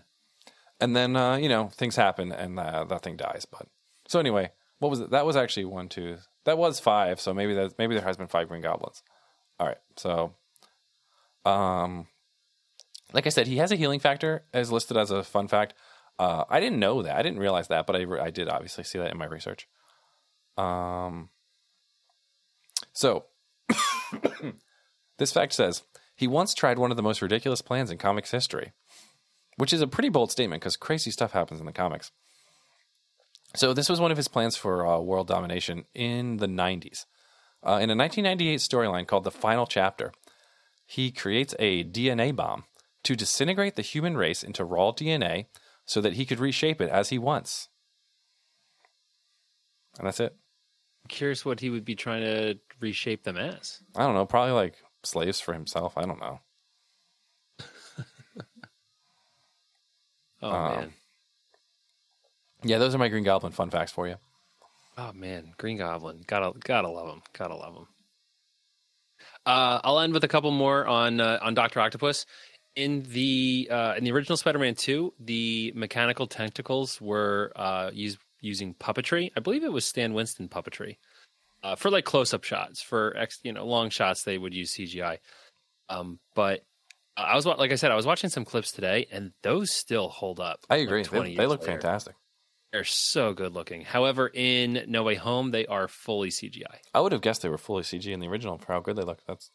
And 0.80 0.94
then 0.94 1.16
uh, 1.16 1.36
you 1.36 1.48
know, 1.48 1.68
things 1.68 1.96
happen 1.96 2.32
and 2.32 2.58
uh, 2.58 2.84
that 2.84 3.02
thing 3.02 3.16
dies, 3.16 3.46
but 3.50 3.68
so 4.08 4.20
anyway, 4.20 4.50
what 4.78 4.90
was 4.90 5.00
it? 5.00 5.10
That 5.10 5.26
was 5.26 5.36
actually 5.36 5.64
one, 5.64 5.88
two. 5.88 6.18
That 6.46 6.58
was 6.58 6.80
five. 6.80 7.20
So 7.20 7.34
maybe 7.34 7.54
that 7.54 7.76
maybe 7.76 7.94
there 7.94 8.04
has 8.04 8.16
been 8.16 8.28
five 8.28 8.48
Green 8.48 8.62
Goblins. 8.62 9.02
All 9.58 9.66
right. 9.66 9.78
So, 9.96 10.32
um, 11.44 12.06
like 13.12 13.26
I 13.26 13.30
said, 13.30 13.48
he 13.48 13.56
has 13.56 13.72
a 13.72 13.76
healing 13.76 14.00
factor 14.00 14.44
as 14.54 14.72
listed 14.72 14.96
as 14.96 15.10
a 15.10 15.24
fun 15.24 15.48
fact. 15.48 15.74
Uh, 16.18 16.44
I 16.48 16.60
didn't 16.60 16.78
know 16.78 17.02
that. 17.02 17.16
I 17.16 17.22
didn't 17.22 17.40
realize 17.40 17.68
that, 17.68 17.86
but 17.86 17.96
I 17.96 18.06
I 18.24 18.30
did 18.30 18.48
obviously 18.48 18.84
see 18.84 18.98
that 18.98 19.10
in 19.10 19.18
my 19.18 19.26
research. 19.26 19.68
Um. 20.56 21.30
So, 22.92 23.24
this 25.18 25.32
fact 25.32 25.52
says 25.52 25.82
he 26.14 26.28
once 26.28 26.54
tried 26.54 26.78
one 26.78 26.92
of 26.92 26.96
the 26.96 27.02
most 27.02 27.20
ridiculous 27.20 27.60
plans 27.60 27.90
in 27.90 27.98
comics 27.98 28.30
history, 28.30 28.72
which 29.56 29.72
is 29.72 29.82
a 29.82 29.88
pretty 29.88 30.10
bold 30.10 30.30
statement 30.30 30.62
because 30.62 30.76
crazy 30.76 31.10
stuff 31.10 31.32
happens 31.32 31.58
in 31.58 31.66
the 31.66 31.72
comics. 31.72 32.12
So 33.56 33.72
this 33.72 33.88
was 33.88 34.00
one 34.00 34.10
of 34.10 34.16
his 34.16 34.28
plans 34.28 34.56
for 34.56 34.86
uh, 34.86 34.98
world 35.00 35.26
domination 35.28 35.84
in 35.94 36.36
the 36.36 36.46
90s. 36.46 37.06
Uh, 37.62 37.80
in 37.82 37.90
a 37.90 37.96
1998 37.96 38.60
storyline 38.60 39.06
called 39.06 39.24
The 39.24 39.30
Final 39.30 39.66
Chapter, 39.66 40.12
he 40.84 41.10
creates 41.10 41.54
a 41.58 41.82
DNA 41.82 42.36
bomb 42.36 42.64
to 43.04 43.16
disintegrate 43.16 43.74
the 43.76 43.82
human 43.82 44.16
race 44.16 44.42
into 44.44 44.64
raw 44.64 44.92
DNA 44.92 45.46
so 45.84 46.00
that 46.00 46.14
he 46.14 46.26
could 46.26 46.38
reshape 46.38 46.80
it 46.80 46.90
as 46.90 47.08
he 47.08 47.18
wants. 47.18 47.68
And 49.98 50.06
that's 50.06 50.20
it. 50.20 50.36
Curious 51.08 51.44
what 51.44 51.60
he 51.60 51.70
would 51.70 51.84
be 51.84 51.94
trying 51.94 52.22
to 52.22 52.58
reshape 52.80 53.24
them 53.24 53.36
as. 53.36 53.80
I 53.94 54.04
don't 54.04 54.14
know, 54.14 54.26
probably 54.26 54.52
like 54.52 54.74
slaves 55.02 55.40
for 55.40 55.54
himself. 55.54 55.96
I 55.96 56.02
don't 56.04 56.20
know. 56.20 56.40
Oh 60.42 60.50
Um, 60.50 60.74
man. 60.76 60.92
Yeah, 62.68 62.78
those 62.78 62.94
are 62.94 62.98
my 62.98 63.08
Green 63.08 63.24
Goblin 63.24 63.52
fun 63.52 63.70
facts 63.70 63.92
for 63.92 64.08
you. 64.08 64.16
Oh 64.98 65.12
man, 65.12 65.54
Green 65.58 65.78
Goblin. 65.78 66.22
Gotta 66.26 66.58
gotta 66.58 66.88
love 66.88 67.08
him. 67.08 67.22
Gotta 67.32 67.54
love 67.54 67.74
him. 67.74 67.86
Uh, 69.44 69.80
I'll 69.84 70.00
end 70.00 70.12
with 70.12 70.24
a 70.24 70.28
couple 70.28 70.50
more 70.50 70.86
on 70.86 71.20
uh, 71.20 71.38
on 71.42 71.54
Doctor 71.54 71.80
Octopus. 71.80 72.26
In 72.74 73.04
the 73.08 73.68
uh, 73.70 73.94
in 73.96 74.04
the 74.04 74.12
original 74.12 74.36
Spider-Man 74.36 74.74
two, 74.74 75.14
the 75.18 75.72
mechanical 75.74 76.26
tentacles 76.26 77.00
were 77.00 77.52
uh, 77.56 77.90
used 77.92 78.18
using 78.40 78.74
puppetry. 78.74 79.30
I 79.36 79.40
believe 79.40 79.64
it 79.64 79.72
was 79.72 79.84
Stan 79.84 80.12
Winston 80.14 80.48
puppetry 80.48 80.96
uh, 81.62 81.76
for 81.76 81.90
like 81.90 82.04
close-up 82.04 82.44
shots. 82.44 82.82
For 82.82 83.16
ex, 83.16 83.38
you 83.42 83.52
know 83.52 83.66
long 83.66 83.90
shots, 83.90 84.24
they 84.24 84.36
would 84.36 84.54
use 84.54 84.74
CGI. 84.74 85.18
Um, 85.88 86.18
but 86.34 86.64
I 87.16 87.34
was 87.34 87.46
like 87.46 87.72
I 87.72 87.76
said, 87.76 87.92
I 87.92 87.96
was 87.96 88.06
watching 88.06 88.30
some 88.30 88.44
clips 88.44 88.72
today, 88.72 89.06
and 89.10 89.32
those 89.42 89.70
still 89.70 90.08
hold 90.08 90.40
up. 90.40 90.60
I 90.68 90.76
agree. 90.76 91.02
20 91.02 91.30
they, 91.30 91.36
they 91.36 91.46
look 91.46 91.60
later. 91.60 91.72
fantastic. 91.72 92.14
They're 92.76 92.84
so 92.84 93.32
good 93.32 93.54
looking. 93.54 93.80
However, 93.80 94.30
in 94.34 94.84
No 94.86 95.02
Way 95.02 95.14
Home, 95.14 95.50
they 95.50 95.64
are 95.64 95.88
fully 95.88 96.28
CGI. 96.28 96.76
I 96.92 97.00
would 97.00 97.12
have 97.12 97.22
guessed 97.22 97.40
they 97.40 97.48
were 97.48 97.56
fully 97.56 97.82
CG 97.82 98.06
in 98.12 98.20
the 98.20 98.28
original 98.28 98.58
for 98.58 98.70
how 98.70 98.80
good 98.80 98.96
they 98.96 99.02
look. 99.02 99.20
That's 99.26 99.50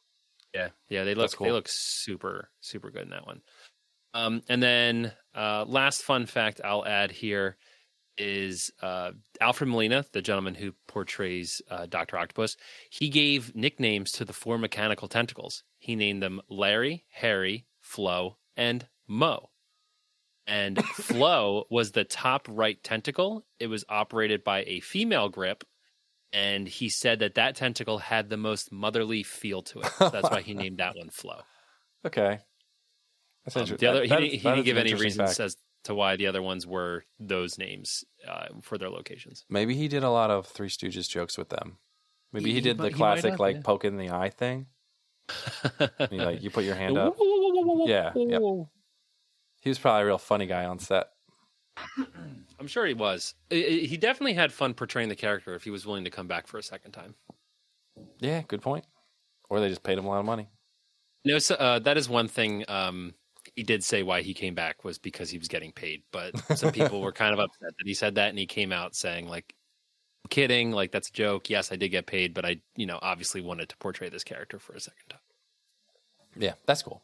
Yeah, 0.55 0.69
yeah, 0.89 1.03
they 1.03 1.13
look 1.13 1.32
cool. 1.36 1.45
they 1.45 1.51
look 1.51 1.67
super 1.69 2.49
super 2.61 2.89
good 2.89 3.03
in 3.03 3.09
that 3.11 3.28
one. 3.28 3.41
Um, 4.15 4.41
and 4.49 4.63
then 4.63 5.13
uh, 5.36 5.65
last 5.67 6.01
fun 6.01 6.26
fact 6.26 6.61
I'll 6.65 6.84
add 6.84 7.11
here 7.11 7.57
is 8.17 8.72
uh, 8.82 9.11
Alfred 9.39 9.69
Molina, 9.69 10.03
the 10.13 10.24
gentleman 10.24 10.55
who 10.55 10.74
portrays 10.88 11.61
uh, 11.69 11.86
Doctor 11.86 12.17
Octopus. 12.17 12.57
He 12.89 13.09
gave 13.09 13.55
nicknames 13.55 14.11
to 14.13 14.26
the 14.26 14.34
four 14.34 14.57
mechanical 14.57 15.07
tentacles. 15.07 15.61
He 15.78 15.95
named 15.95 16.24
them 16.24 16.41
Larry, 16.49 17.05
Harry, 17.11 17.67
Flo, 17.82 18.38
and 18.57 18.88
Mo. 19.07 19.51
And 20.48 20.84
Flo 20.84 21.66
was 21.70 21.92
the 21.92 22.04
top 22.04 22.48
right 22.50 22.82
tentacle. 22.84 23.46
It 23.60 23.68
was 23.68 23.86
operated 23.88 24.44
by 24.44 24.64
a 24.64 24.80
female 24.80 25.30
grip, 25.30 25.64
and 26.34 26.68
he 26.68 26.89
said 26.89 27.20
that 27.20 27.36
that 27.36 27.56
tentacle 27.56 28.00
had 28.00 28.30
the 28.30 28.38
most 28.38 28.72
motherly 28.72 29.24
feel 29.24 29.62
to 29.64 29.80
it. 29.82 29.92
So 29.98 30.10
that's 30.10 30.30
why 30.30 30.42
he 30.42 30.54
named 30.54 30.80
that 30.80 30.96
one 30.98 31.10
Flo. 31.10 31.42
okay. 32.06 32.39
That's 33.46 33.56
Um, 33.56 33.62
interesting. 33.64 33.78
the 33.78 33.92
other, 33.92 34.00
That- 34.00 34.06
he, 34.06 34.10
that 34.10 34.20
didn't, 34.20 34.32
he 34.32 34.38
that 34.44 34.56
didn't 34.56 34.66
give 34.66 34.78
an 34.78 34.82
any 34.88 34.94
reasons 34.96 35.30
fact. 35.32 35.39
as 35.39 35.58
to 35.86 35.96
why 35.96 36.16
the 36.16 36.28
other 36.28 36.42
ones 36.42 36.68
were 36.68 37.06
those 37.20 37.58
names 37.58 38.04
uh, 38.28 38.48
for 38.62 38.78
their 38.78 38.89
locations. 38.89 39.46
Maybe 39.50 39.76
he 39.76 39.88
did 39.88 40.04
a 40.04 40.10
lot 40.12 40.30
of 40.32 40.46
Three 40.48 40.70
Stooges 40.70 41.08
jokes 41.10 41.38
with 41.38 41.50
them. 41.50 41.78
Maybe 42.34 42.50
he, 42.50 42.56
He- 42.56 42.62
did 42.62 42.78
he 42.78 42.89
the 42.89 42.92
classic 42.96 43.32
have, 43.32 43.39
like 43.39 43.56
yeah. 43.58 43.62
poke 43.64 43.86
in 43.86 43.98
the 43.98 44.10
eye 44.12 44.30
thing. 44.30 44.68
You, 46.12 46.18
like 46.18 46.42
you 46.44 46.50
put 46.50 46.66
your 46.66 46.76
hand 46.76 46.98
up. 46.98 47.16
Yeah, 47.86 48.12
yep. 48.16 48.42
He 49.62 49.70
was 49.70 49.80
probably 49.80 50.01
a 50.01 50.05
real 50.07 50.18
funny 50.18 50.47
guy 50.47 50.66
on 50.66 50.80
set. 50.80 51.07
I'm 52.59 52.68
sure 52.68 52.86
he 52.86 52.93
was. 52.93 53.36
He 53.49 53.95
definitely 53.97 54.34
had 54.34 54.51
fun 54.51 54.74
portraying 54.74 55.09
the 55.09 55.16
character 55.16 55.55
if 55.55 55.64
he 55.64 55.70
was 55.70 55.86
willing 55.86 56.03
to 56.03 56.09
come 56.09 56.28
back 56.28 56.47
for 56.47 56.57
a 56.57 56.64
second 56.64 56.91
time. 56.91 57.16
Yeah, 58.20 58.41
good 58.47 58.62
point. 58.62 58.86
Or 59.49 59.59
they 59.59 59.70
just 59.70 59.84
paid 59.84 59.97
him 59.97 60.05
a 60.05 60.09
lot 60.09 60.20
of 60.20 60.26
money. 60.26 60.49
No, 61.24 61.38
so, 61.39 61.55
uh, 61.55 61.80
that 61.80 61.97
is 61.97 62.09
one 62.09 62.28
thing. 62.28 62.66
Um, 62.68 63.14
he 63.55 63.64
did 63.64 63.84
say 63.84 64.01
why 64.03 64.22
he 64.22 64.34
came 64.34 64.55
back 64.55 64.84
was 64.84 64.97
because 64.97 65.30
he 65.30 65.38
was 65.38 65.47
getting 65.47 65.72
paid, 65.72 66.03
but 66.12 66.38
some 66.57 66.72
people 66.72 67.01
were 67.01 67.12
kind 67.12 67.34
of 67.34 67.39
upset 67.39 67.70
that 67.78 67.88
he 67.88 67.93
said 67.93 68.16
that, 68.16 68.30
and 68.30 68.39
he 68.39 68.45
came 68.45 68.72
out 68.72 68.95
saying 68.95 69.28
like, 69.28 69.53
"Kidding, 70.30 70.72
like 70.72 70.91
that's 70.91 71.09
a 71.09 71.14
joke. 71.14 71.49
Yes, 71.49 71.72
I 71.72 71.76
did 71.76 71.89
get 71.89 72.07
paid, 72.07 72.34
but 72.34 72.45
I, 72.45 72.62
you 72.76 72.86
know, 72.86 72.97
obviously 73.01 73.41
wanted 73.41 73.70
to 73.70 73.78
portray 73.78 74.09
this 74.09 74.24
character 74.24 74.57
for 74.57 74.74
a 74.74 74.80
second 74.80 75.09
time." 75.09 75.20
Yeah, 76.36 76.53
that's 76.66 76.82
cool. 76.82 77.03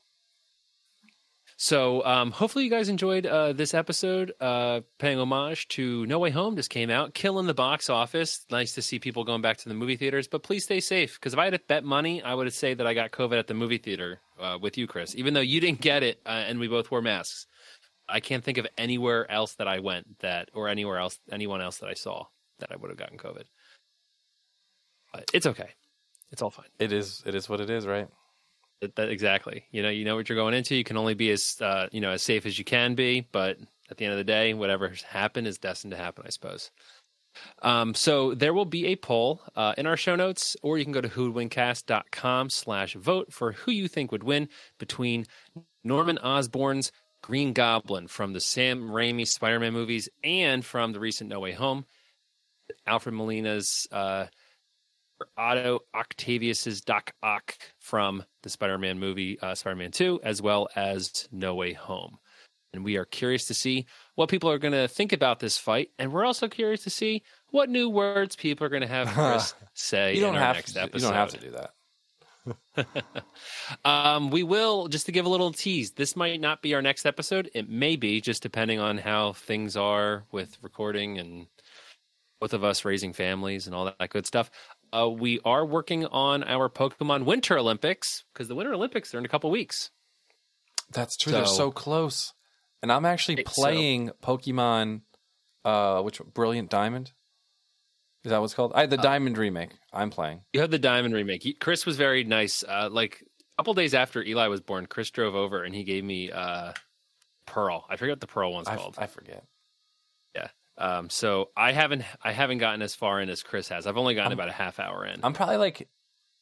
So 1.60 2.06
um, 2.06 2.30
hopefully 2.30 2.66
you 2.66 2.70
guys 2.70 2.88
enjoyed 2.88 3.26
uh, 3.26 3.52
this 3.52 3.74
episode, 3.74 4.32
uh, 4.40 4.82
paying 5.00 5.18
homage 5.18 5.68
to 5.70 6.06
No 6.06 6.20
Way 6.20 6.30
Home. 6.30 6.56
Just 6.56 6.70
came 6.70 6.92
out, 6.92 7.16
killing 7.16 7.48
the 7.48 7.54
box 7.56 7.90
office. 7.90 8.46
Nice 8.52 8.74
to 8.74 8.84
see 8.84 9.00
people 9.00 9.24
going 9.24 9.42
back 9.42 9.58
to 9.58 9.70
the 9.70 9.74
movie 9.74 9.96
theaters, 9.96 10.28
but 10.28 10.44
please 10.44 10.66
stay 10.66 10.80
safe. 10.80 11.16
Because 11.16 11.34
if 11.34 11.40
I 11.40 11.46
had 11.46 11.54
to 11.54 11.60
bet 11.68 11.84
money, 11.84 12.22
I 12.22 12.36
would 12.36 12.54
say 12.54 12.76
that 12.76 12.86
I 12.86 12.94
got 12.94 13.10
COVID 13.10 13.40
at 13.40 13.48
the 13.48 13.56
movie 13.56 13.80
theater 13.80 14.20
uh, 14.40 14.60
with 14.62 14.78
you, 14.78 14.86
Chris. 14.86 15.16
Even 15.16 15.34
though 15.34 15.42
you 15.42 15.60
didn't 15.60 15.82
get 15.82 16.04
it, 16.04 16.22
uh, 16.28 16.30
and 16.30 16.60
we 16.60 16.68
both 16.68 16.92
wore 16.92 17.02
masks. 17.02 17.48
I 18.08 18.20
can't 18.20 18.44
think 18.44 18.60
of 18.60 18.68
anywhere 18.78 19.30
else 19.30 19.56
that 19.56 19.68
I 19.68 19.80
went 19.80 20.20
that, 20.20 20.50
or 20.54 20.70
anywhere 20.70 21.00
else, 21.00 21.18
anyone 21.32 21.62
else 21.62 21.80
that 21.80 21.90
I 21.90 21.96
saw 21.96 22.26
that 22.60 22.72
I 22.72 22.76
would 22.76 22.92
have 22.92 23.00
gotten 23.00 23.18
COVID. 23.18 23.46
But 25.12 25.32
it's 25.34 25.48
okay. 25.48 25.70
It's 26.32 26.44
all 26.44 26.52
fine. 26.52 26.68
It 26.78 26.92
is. 26.92 27.24
It 27.26 27.34
is 27.34 27.50
what 27.50 27.62
it 27.62 27.72
is, 27.72 27.88
right? 27.88 28.08
That, 28.82 29.10
exactly. 29.10 29.66
You 29.72 29.82
know, 29.82 29.90
you 29.90 30.06
know 30.06 30.16
what 30.16 30.30
you're 30.30 30.38
going 30.38 30.54
into. 30.54 30.76
You 30.76 30.84
can 30.84 30.98
only 30.98 31.16
be 31.16 31.32
as 31.32 31.58
uh, 31.62 31.88
you 31.92 32.02
know 32.02 32.12
as 32.12 32.22
safe 32.22 32.46
as 32.46 32.60
you 32.60 32.66
can 32.66 32.96
be, 32.96 33.28
but 33.32 33.58
at 33.90 33.98
the 33.98 34.06
end 34.06 34.12
of 34.12 34.18
the 34.18 34.24
day, 34.24 34.54
whatever's 34.54 35.02
happened 35.02 35.48
is 35.48 35.58
destined 35.58 35.92
to 35.92 35.98
happen, 35.98 36.24
I 36.26 36.30
suppose. 36.30 36.72
Um, 37.62 37.94
so 37.94 38.34
there 38.34 38.54
will 38.54 38.66
be 38.66 38.88
a 38.88 38.96
poll 38.96 39.42
uh, 39.56 39.74
in 39.78 39.86
our 39.86 39.98
show 39.98 40.16
notes, 40.16 40.56
or 40.62 40.78
you 40.78 40.84
can 40.84 40.94
go 40.94 41.02
to 41.02 41.10
whowould 41.10 42.52
slash 42.52 42.96
vote 42.96 43.32
for 43.32 43.52
who 43.52 43.72
you 43.72 43.88
think 43.88 44.12
would 44.12 44.24
win 44.24 44.50
between 44.80 45.26
Norman 45.84 46.18
Osborn's 46.18 46.92
Green 47.22 47.54
Goblin 47.54 48.08
from 48.08 48.34
the 48.34 48.40
Sam 48.40 48.90
Raimi 48.90 49.28
Spider-Man 49.28 49.74
movies 49.74 50.10
and 50.24 50.64
from 50.64 50.94
the 50.94 51.00
recent 51.00 51.30
No 51.30 51.40
Way 51.40 51.54
Home, 51.54 51.86
Alfred 52.86 53.16
Molina's 53.16 53.88
uh, 53.92 54.28
Otto 55.38 55.80
Octavius's 55.96 56.82
Doc 56.82 57.14
Ock 57.24 57.58
from 57.80 58.24
the 58.44 58.50
Spider-Man 58.50 59.00
movie, 59.00 59.40
uh, 59.40 59.56
Spider-Man 59.56 59.92
2, 59.92 60.22
as 60.24 60.42
well 60.42 60.68
as 60.76 61.28
No 61.32 61.56
Way 61.56 61.74
Home. 61.74 62.18
And 62.74 62.84
we 62.84 62.98
are 62.98 63.06
curious 63.06 63.46
to 63.46 63.54
see 63.54 63.88
what 64.16 64.30
people 64.30 64.50
are 64.52 64.60
going 64.60 64.74
to 64.74 64.88
think 64.88 65.14
about 65.14 65.40
this 65.40 65.58
fight, 65.58 65.90
and 65.98 66.12
we're 66.12 66.26
also 66.26 66.48
curious 66.48 66.84
to 66.84 66.90
see 66.90 67.24
what 67.50 67.70
new 67.70 67.90
words 67.90 68.36
people 68.36 68.66
are 68.66 68.70
going 68.70 68.82
to 68.82 68.88
have 68.88 69.08
Chris 69.08 69.54
say 69.74 70.16
You 70.16 70.22
don't 70.22 70.36
in 70.36 70.42
our 70.42 70.48
have 70.48 70.56
next 70.58 70.74
to. 70.74 70.82
episode. 70.84 70.98
You 71.08 71.12
don't 71.12 71.18
have 71.18 71.30
to 71.32 71.40
do 71.40 71.52
that. 71.52 71.74
Um, 73.86 74.30
we 74.30 74.44
will 74.44 74.88
just 74.88 75.06
to 75.08 75.12
give 75.12 75.26
a 75.26 75.30
little 75.30 75.52
tease. 75.52 75.92
This 75.92 76.16
might 76.16 76.40
not 76.40 76.62
be 76.62 76.76
our 76.76 76.82
next 76.82 77.06
episode. 77.06 77.50
It 77.54 77.70
may 77.70 77.96
be, 77.96 78.22
just 78.22 78.42
depending 78.44 78.80
on 78.80 78.98
how 78.98 79.34
things 79.34 79.76
are 79.76 80.24
with 80.32 80.58
recording 80.62 81.18
and 81.18 81.48
both 82.40 82.54
of 82.54 82.64
us 82.64 82.86
raising 82.86 83.14
families 83.14 83.66
and 83.68 83.76
all 83.76 83.86
that 83.86 84.10
good 84.10 84.26
stuff. 84.26 84.50
Uh, 84.94 85.10
we 85.10 85.40
are 85.46 85.66
working 85.66 86.06
on 86.06 86.44
our 86.44 86.70
Pokemon 86.70 87.26
Winter 87.26 87.58
Olympics 87.58 88.24
because 88.34 88.48
the 88.48 88.56
Winter 88.56 88.74
Olympics 88.74 89.14
are 89.14 89.18
in 89.20 89.26
a 89.26 89.30
couple 89.30 89.50
weeks. 89.52 89.92
That's 90.92 91.18
true. 91.18 91.34
They're 91.34 91.46
So- 91.46 91.56
so 91.56 91.72
close. 91.72 92.34
And 92.82 92.92
I'm 92.92 93.06
actually 93.06 93.36
Okay, 93.36 93.44
so- 93.52 93.62
playing 93.62 94.12
Pokemon. 94.22 95.02
Uh, 95.66 96.02
which 96.02 96.20
Brilliant 96.34 96.70
Diamond? 96.70 97.12
Is 98.24 98.30
that 98.32 98.38
what 98.38 98.46
it's 98.46 98.54
called? 98.54 98.72
I 98.74 98.84
Uh, 98.84 98.88
the 98.88 98.96
Diamond 98.98 99.38
remake. 99.38 99.72
I'm 99.92 100.10
playing. 100.10 100.42
You 100.54 100.62
have 100.62 100.72
the 100.72 100.80
Diamond 100.80 101.14
remake. 101.14 101.44
He, 101.44 101.54
Chris 101.54 101.86
was 101.86 101.98
very 101.98 102.24
nice. 102.24 102.64
Uh, 102.64 102.88
like 102.90 103.22
a 103.22 103.62
couple 103.62 103.74
days 103.74 103.94
after 103.94 104.24
Eli 104.24 104.48
was 104.48 104.62
born, 104.62 104.86
Chris 104.86 105.12
drove 105.12 105.36
over 105.36 105.64
and 105.64 105.76
he 105.76 105.84
gave 105.84 106.06
me 106.06 106.32
uh, 106.32 106.72
Pearl. 107.46 107.86
I 107.90 107.98
forget 107.98 108.14
what 108.14 108.20
the 108.22 108.28
Pearl 108.28 108.54
one's 108.54 108.68
I, 108.70 108.78
called. 108.78 108.96
I 108.98 109.08
forget. 109.08 109.44
Um, 110.78 111.10
so 111.10 111.50
I 111.58 111.72
haven't 111.72 112.04
I 112.24 112.32
haven't 112.32 112.60
gotten 112.60 112.82
as 112.82 112.94
far 112.96 113.20
in 113.20 113.30
as 113.30 113.42
Chris 113.44 113.70
has. 113.70 113.88
I've 113.88 113.98
only 113.98 114.14
gotten 114.16 114.32
I'm- 114.32 114.38
about 114.40 114.50
a 114.50 114.54
half 114.54 114.80
hour 114.80 115.06
in. 115.06 115.20
I'm 115.24 115.34
probably 115.34 115.58
like, 115.58 115.88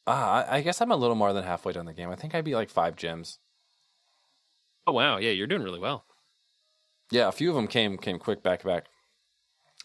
I 0.06 0.46
I 0.50 0.62
guess 0.62 0.82
I'm 0.82 0.92
a 0.92 0.96
little 0.98 1.16
more 1.16 1.32
than 1.34 1.44
halfway 1.44 1.74
done 1.74 1.86
the 1.86 1.94
game. 1.94 2.10
I 2.10 2.16
think 2.16 2.36
I'd 2.36 2.44
be 2.46 2.56
like 2.56 2.70
five 2.70 2.96
gems. 2.96 3.40
oh 4.88 4.92
wow, 4.92 5.18
yeah, 5.18 5.32
you're 5.32 5.48
doing 5.48 5.64
really 5.64 5.80
well. 5.80 6.06
Yeah, 7.12 7.28
a 7.28 7.32
few 7.32 7.50
of 7.50 7.56
them 7.56 7.68
came 7.68 7.98
came 7.98 8.20
quick 8.20 8.44
back 8.44 8.60
to 8.62 8.66
back. 8.68 8.86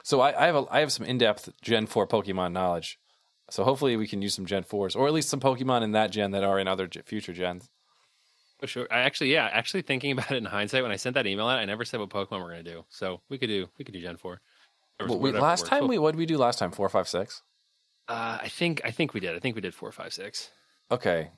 So 0.03 0.21
I, 0.21 0.43
I 0.43 0.47
have 0.47 0.57
a, 0.57 0.65
I 0.71 0.81
have 0.81 0.93
some 0.93 1.07
in 1.07 1.19
depth 1.19 1.51
Gen 1.63 1.87
four 1.87 2.07
Pokemon 2.07 2.53
knowledge. 2.53 2.99
So 3.51 3.65
hopefully 3.65 3.97
we 3.97 4.07
can 4.07 4.23
use 4.23 4.35
some 4.35 4.47
Gen 4.47 4.63
fours, 4.63 4.95
or 4.97 5.07
at 5.07 5.13
least 5.13 5.29
some 5.29 5.41
Pokemon 5.41 5.83
in 5.83 5.93
that 5.93 6.11
gen 6.13 6.31
that 6.31 6.45
are 6.45 6.59
in 6.59 6.69
other 6.69 6.89
future 7.05 7.33
gens. 7.33 7.69
For 8.61 8.67
sure. 8.67 8.87
I 8.91 9.01
actually, 9.01 9.33
yeah, 9.33 9.49
actually 9.51 9.83
thinking 9.83 10.13
about 10.13 10.31
it 10.31 10.37
in 10.37 10.45
hindsight, 10.45 10.83
when 10.83 10.93
I 10.93 10.97
sent 10.97 11.15
that 11.15 11.27
email 11.27 11.47
out, 11.49 11.59
I 11.59 11.65
never 11.65 11.85
said 11.85 12.01
what 12.01 12.11
Pokemon 12.11 12.43
we're 12.43 12.51
gonna 12.51 12.63
do. 12.63 12.85
So 12.91 13.21
we 13.29 13.39
could 13.39 13.49
do 13.49 13.69
we 13.79 13.85
could 13.85 13.95
do 13.95 14.01
Gen 14.03 14.17
four. 14.17 14.41
Well, 15.01 15.19
we, 15.19 15.33
last 15.33 15.67
time 15.67 15.89
we 15.89 15.97
what 15.99 16.13
did 16.13 16.19
we 16.19 16.27
do 16.27 16.37
last 16.37 16.59
time? 16.59 16.71
Four, 16.73 16.89
five, 16.91 17.09
six. 17.09 17.43
uh, 18.09 18.39
I 18.43 18.49
think 18.49 18.83
I 18.85 18.91
think 18.91 19.15
we 19.15 19.21
did. 19.21 19.35
I 19.35 19.39
think 19.39 19.55
we 19.55 19.63
did 19.63 19.75
four, 19.75 19.91
five, 19.93 20.13
six. 20.13 20.51
Okay, 20.91 21.31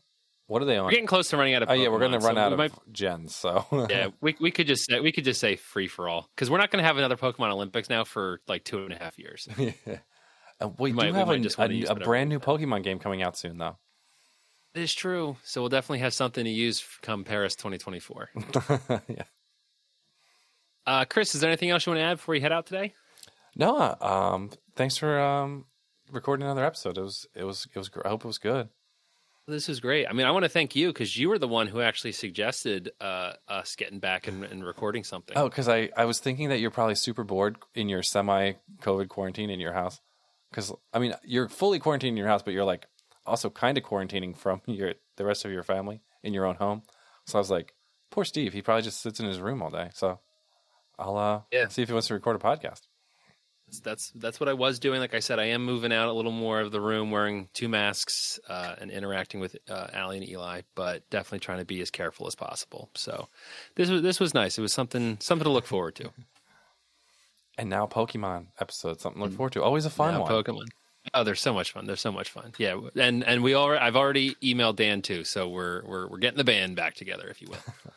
what 0.49 0.61
are 0.63 0.65
they 0.65 0.77
on? 0.77 0.87
We're 0.87 0.91
getting 0.91 1.07
close 1.07 1.31
to 1.31 1.37
running 1.37 1.55
out 1.55 1.63
of. 1.63 1.71
Oh 1.71 1.75
yeah, 1.75 1.89
we're 1.89 2.01
gonna 2.01 2.21
so 2.21 2.27
run 2.27 2.39
out 2.39 2.53
of 2.53 2.59
might- 2.59 2.73
gens. 2.91 3.37
So 3.37 3.65
yeah, 3.91 4.09
we 4.21 4.35
we 4.41 4.51
could 4.51 4.67
just 4.67 4.85
say, 4.87 4.99
we 4.99 5.13
could 5.13 5.25
just 5.25 5.39
say 5.41 5.55
free 5.55 5.87
for 5.87 6.09
all 6.09 6.29
because 6.35 6.51
we're 6.51 6.59
not 6.59 6.71
going 6.73 6.83
to 6.83 6.87
have 6.87 6.97
another 6.97 7.17
Pokemon 7.17 7.51
Olympics 7.53 7.89
now 7.89 8.03
for 8.03 8.41
like 8.49 8.65
two 8.65 8.83
and 8.85 8.93
a 8.93 8.97
half 8.97 9.19
years. 9.19 9.49
Uh, 10.61 10.69
we, 10.79 10.93
might- 10.93 11.07
do 11.07 11.13
we 11.13 11.19
have 11.19 11.27
might 11.29 11.59
a, 11.59 11.85
a- 11.89 11.93
a 11.93 11.95
brand 11.97 12.29
new 12.29 12.39
Pokemon 12.39 12.85
game 12.85 13.01
coming 13.01 13.21
out 13.21 13.37
soon, 13.37 13.59
though. 13.59 13.79
It 14.75 14.83
is 14.83 14.95
true. 14.95 15.37
So 15.45 15.61
we'll 15.61 15.69
definitely 15.69 15.99
have 15.99 16.15
something 16.15 16.45
to 16.45 16.51
use 16.51 16.85
come 17.03 17.25
Paris 17.25 17.55
2024. 17.57 18.31
yeah. 19.09 19.23
Uh, 20.87 21.05
Chris, 21.05 21.35
is 21.35 21.41
there 21.41 21.51
anything 21.51 21.71
else 21.71 21.87
you 21.87 21.93
want 21.93 22.01
to 22.01 22.05
add 22.05 22.17
before 22.17 22.35
you 22.35 22.41
head 22.41 22.53
out 22.53 22.67
today? 22.67 22.95
No, 23.55 23.97
um, 24.01 24.51
thanks 24.77 24.97
for 24.97 25.21
um, 25.21 25.67
recording 26.11 26.45
another 26.45 26.65
episode. 26.65 26.97
It 26.97 27.03
was, 27.03 27.27
it 27.35 27.45
was, 27.45 27.69
it 27.75 27.79
was. 27.79 27.91
I 28.05 28.09
hope 28.09 28.25
it 28.25 28.29
was 28.29 28.39
good. 28.39 28.69
This 29.47 29.69
is 29.69 29.81
great. 29.81 30.07
I 30.07 30.13
mean, 30.13 30.27
I 30.27 30.31
want 30.31 30.45
to 30.45 30.49
thank 30.49 30.77
you 30.77 30.89
because 30.89 31.17
you 31.17 31.29
were 31.29 31.39
the 31.39 31.49
one 31.49 31.67
who 31.67 31.81
actually 31.81 32.13
suggested 32.13 32.93
uh, 33.01 33.33
us 33.49 33.75
getting 33.75 33.99
back 33.99 34.29
and, 34.29 34.45
and 34.45 34.65
recording 34.65 35.03
something. 35.03 35.37
Oh, 35.37 35.49
because 35.49 35.69
I, 35.69 35.91
I 35.97 36.05
was 36.05 36.21
thinking 36.21 36.49
that 36.51 36.61
you're 36.61 36.71
probably 36.71 36.95
super 36.95 37.25
bored 37.25 37.57
in 37.75 37.89
your 37.89 38.05
semi-COVID 38.05 39.09
quarantine 39.09 39.51
in 39.51 39.59
your 39.59 39.73
house, 39.73 40.01
because 40.51 40.73
I 40.93 41.01
mean 41.01 41.15
you're 41.25 41.49
fully 41.49 41.81
quarantined 41.81 42.11
in 42.11 42.17
your 42.17 42.29
house, 42.29 42.43
but 42.43 42.55
you're 42.55 42.65
like 42.65 42.87
also 43.27 43.51
kind 43.51 43.77
of 43.79 43.85
quarantining 43.85 44.37
from 44.37 44.61
your 44.67 44.95
the 45.17 45.25
rest 45.25 45.45
of 45.45 45.53
your 45.53 45.63
family 45.63 46.01
in 46.23 46.33
your 46.35 46.47
own 46.47 46.57
home. 46.57 46.83
So 47.27 47.39
I 47.39 47.41
was 47.41 47.51
like, 47.51 47.75
poor 48.11 48.25
Steve, 48.25 48.53
he 48.53 48.63
probably 48.63 48.83
just 48.83 49.01
sits 49.01 49.21
in 49.21 49.27
his 49.27 49.41
room 49.41 49.63
all 49.63 49.71
day. 49.71 49.91
So 49.95 50.19
I'll 50.99 51.17
uh 51.17 51.41
Yeah. 51.53 51.69
see 51.69 51.83
if 51.83 51.89
he 51.89 51.93
wants 51.93 52.09
to 52.09 52.15
record 52.15 52.37
a 52.37 52.39
podcast. 52.39 52.83
That's- 53.83 54.13
that's 54.15 54.39
what 54.39 54.51
I 54.51 54.53
was 54.53 54.79
doing. 54.79 55.01
Like 55.01 55.15
I 55.15 55.21
said, 55.21 55.39
I 55.39 55.47
am 55.47 55.65
moving 55.65 55.95
out 55.95 56.09
a 56.09 56.13
little 56.13 56.31
more 56.33 56.61
of 56.61 56.73
the 56.73 56.81
room, 56.81 57.11
wearing 57.11 57.49
two 57.55 57.69
masks 57.71 58.39
uh, 58.47 58.75
and 58.79 58.91
interacting 58.91 59.41
with 59.41 59.57
uh, 59.67 59.87
Allie 59.95 60.19
and 60.19 60.29
Eli, 60.29 60.61
but 60.75 61.09
definitely 61.09 61.39
trying 61.39 61.61
to 61.61 61.65
be 61.65 61.81
as 61.81 61.91
careful 61.91 62.27
as 62.27 62.35
possible. 62.35 62.91
So 62.95 63.29
this 63.77 63.89
was 63.89 64.03
this 64.03 64.21
was 64.21 64.35
nice. 64.35 64.59
It 64.59 64.61
was 64.61 64.75
something 64.75 65.17
something 65.21 65.45
to 65.45 65.51
look 65.51 65.65
forward 65.67 65.95
to. 65.97 66.11
And 67.57 67.71
now 67.71 67.87
Pokemon 67.87 68.49
episode, 68.61 69.01
something 69.01 69.21
to 69.23 69.29
look 69.29 69.37
forward 69.37 69.53
to. 69.55 69.63
Always 69.63 69.87
a 69.87 69.91
fun 69.91 70.15
Now 70.15 70.23
one. 70.23 70.31
Pokemon. 70.31 70.67
Oh, 71.15 71.25
they're 71.25 71.35
so 71.35 71.53
much 71.53 71.73
fun. 71.73 71.87
They're 71.87 71.97
so 71.97 72.13
much 72.13 72.31
fun. 72.31 72.53
Yeah, 72.59 72.79
and 72.97 73.25
and 73.25 73.43
we 73.43 73.55
already 73.55 73.81
I've 73.81 73.97
already 73.97 74.35
emailed 74.37 74.77
Dan 74.77 75.03
too, 75.03 75.25
so 75.25 75.49
we're 75.49 75.83
we're 75.85 76.07
we're 76.09 76.19
getting 76.19 76.39
the 76.39 76.45
band 76.45 76.77
back 76.77 76.95
together, 76.95 77.29
if 77.29 77.43
you 77.43 77.49
will. 77.49 77.59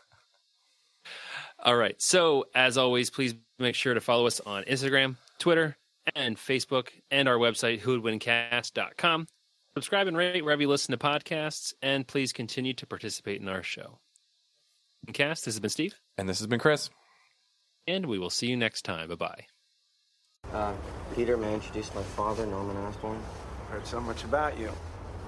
All 1.63 1.75
right. 1.75 1.99
So 2.01 2.45
as 2.53 2.77
always, 2.77 3.09
please 3.09 3.35
make 3.59 3.75
sure 3.75 3.93
to 3.93 4.01
follow 4.01 4.27
us 4.27 4.39
on 4.41 4.63
Instagram, 4.63 5.15
Twitter, 5.39 5.77
and 6.15 6.35
Facebook, 6.35 6.89
and 7.11 7.27
our 7.29 7.37
website 7.37 7.81
whowouldwincast.com. 7.81 9.27
Subscribe 9.75 10.07
and 10.07 10.15
rate 10.17 10.43
wherever 10.43 10.61
you 10.61 10.69
listen 10.69 10.91
to 10.91 10.97
podcasts, 10.97 11.73
and 11.81 12.07
please 12.07 12.33
continue 12.33 12.73
to 12.73 12.87
participate 12.87 13.41
in 13.41 13.47
our 13.49 13.63
show. 13.63 13.99
Cast. 15.13 15.45
This 15.45 15.53
has 15.53 15.59
been 15.59 15.69
Steve, 15.69 15.95
and 16.17 16.27
this 16.27 16.39
has 16.39 16.47
been 16.47 16.59
Chris. 16.59 16.89
and 17.87 18.07
we 18.07 18.17
will 18.17 18.31
see 18.31 18.47
you 18.47 18.57
next 18.57 18.83
time. 18.83 19.09
Bye 19.09 19.15
bye. 19.15 19.45
Uh, 20.53 20.73
Peter, 21.15 21.37
may 21.37 21.49
I 21.49 21.53
introduce 21.55 21.93
my 21.93 22.03
father, 22.03 22.45
Norman 22.45 22.77
Osborn? 22.77 23.19
Heard 23.69 23.85
so 23.85 23.99
much 23.99 24.23
about 24.23 24.57
you. 24.57 24.71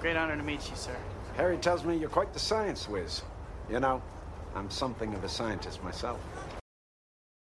Great 0.00 0.16
honor 0.16 0.36
to 0.36 0.42
meet 0.42 0.68
you, 0.70 0.76
sir. 0.76 0.96
Harry 1.36 1.56
tells 1.58 1.84
me 1.84 1.96
you're 1.96 2.08
quite 2.08 2.32
the 2.32 2.38
science 2.38 2.88
whiz. 2.88 3.22
You 3.70 3.80
know, 3.80 4.02
I'm 4.54 4.70
something 4.70 5.12
of 5.14 5.24
a 5.24 5.28
scientist 5.28 5.82
myself. 5.82 6.20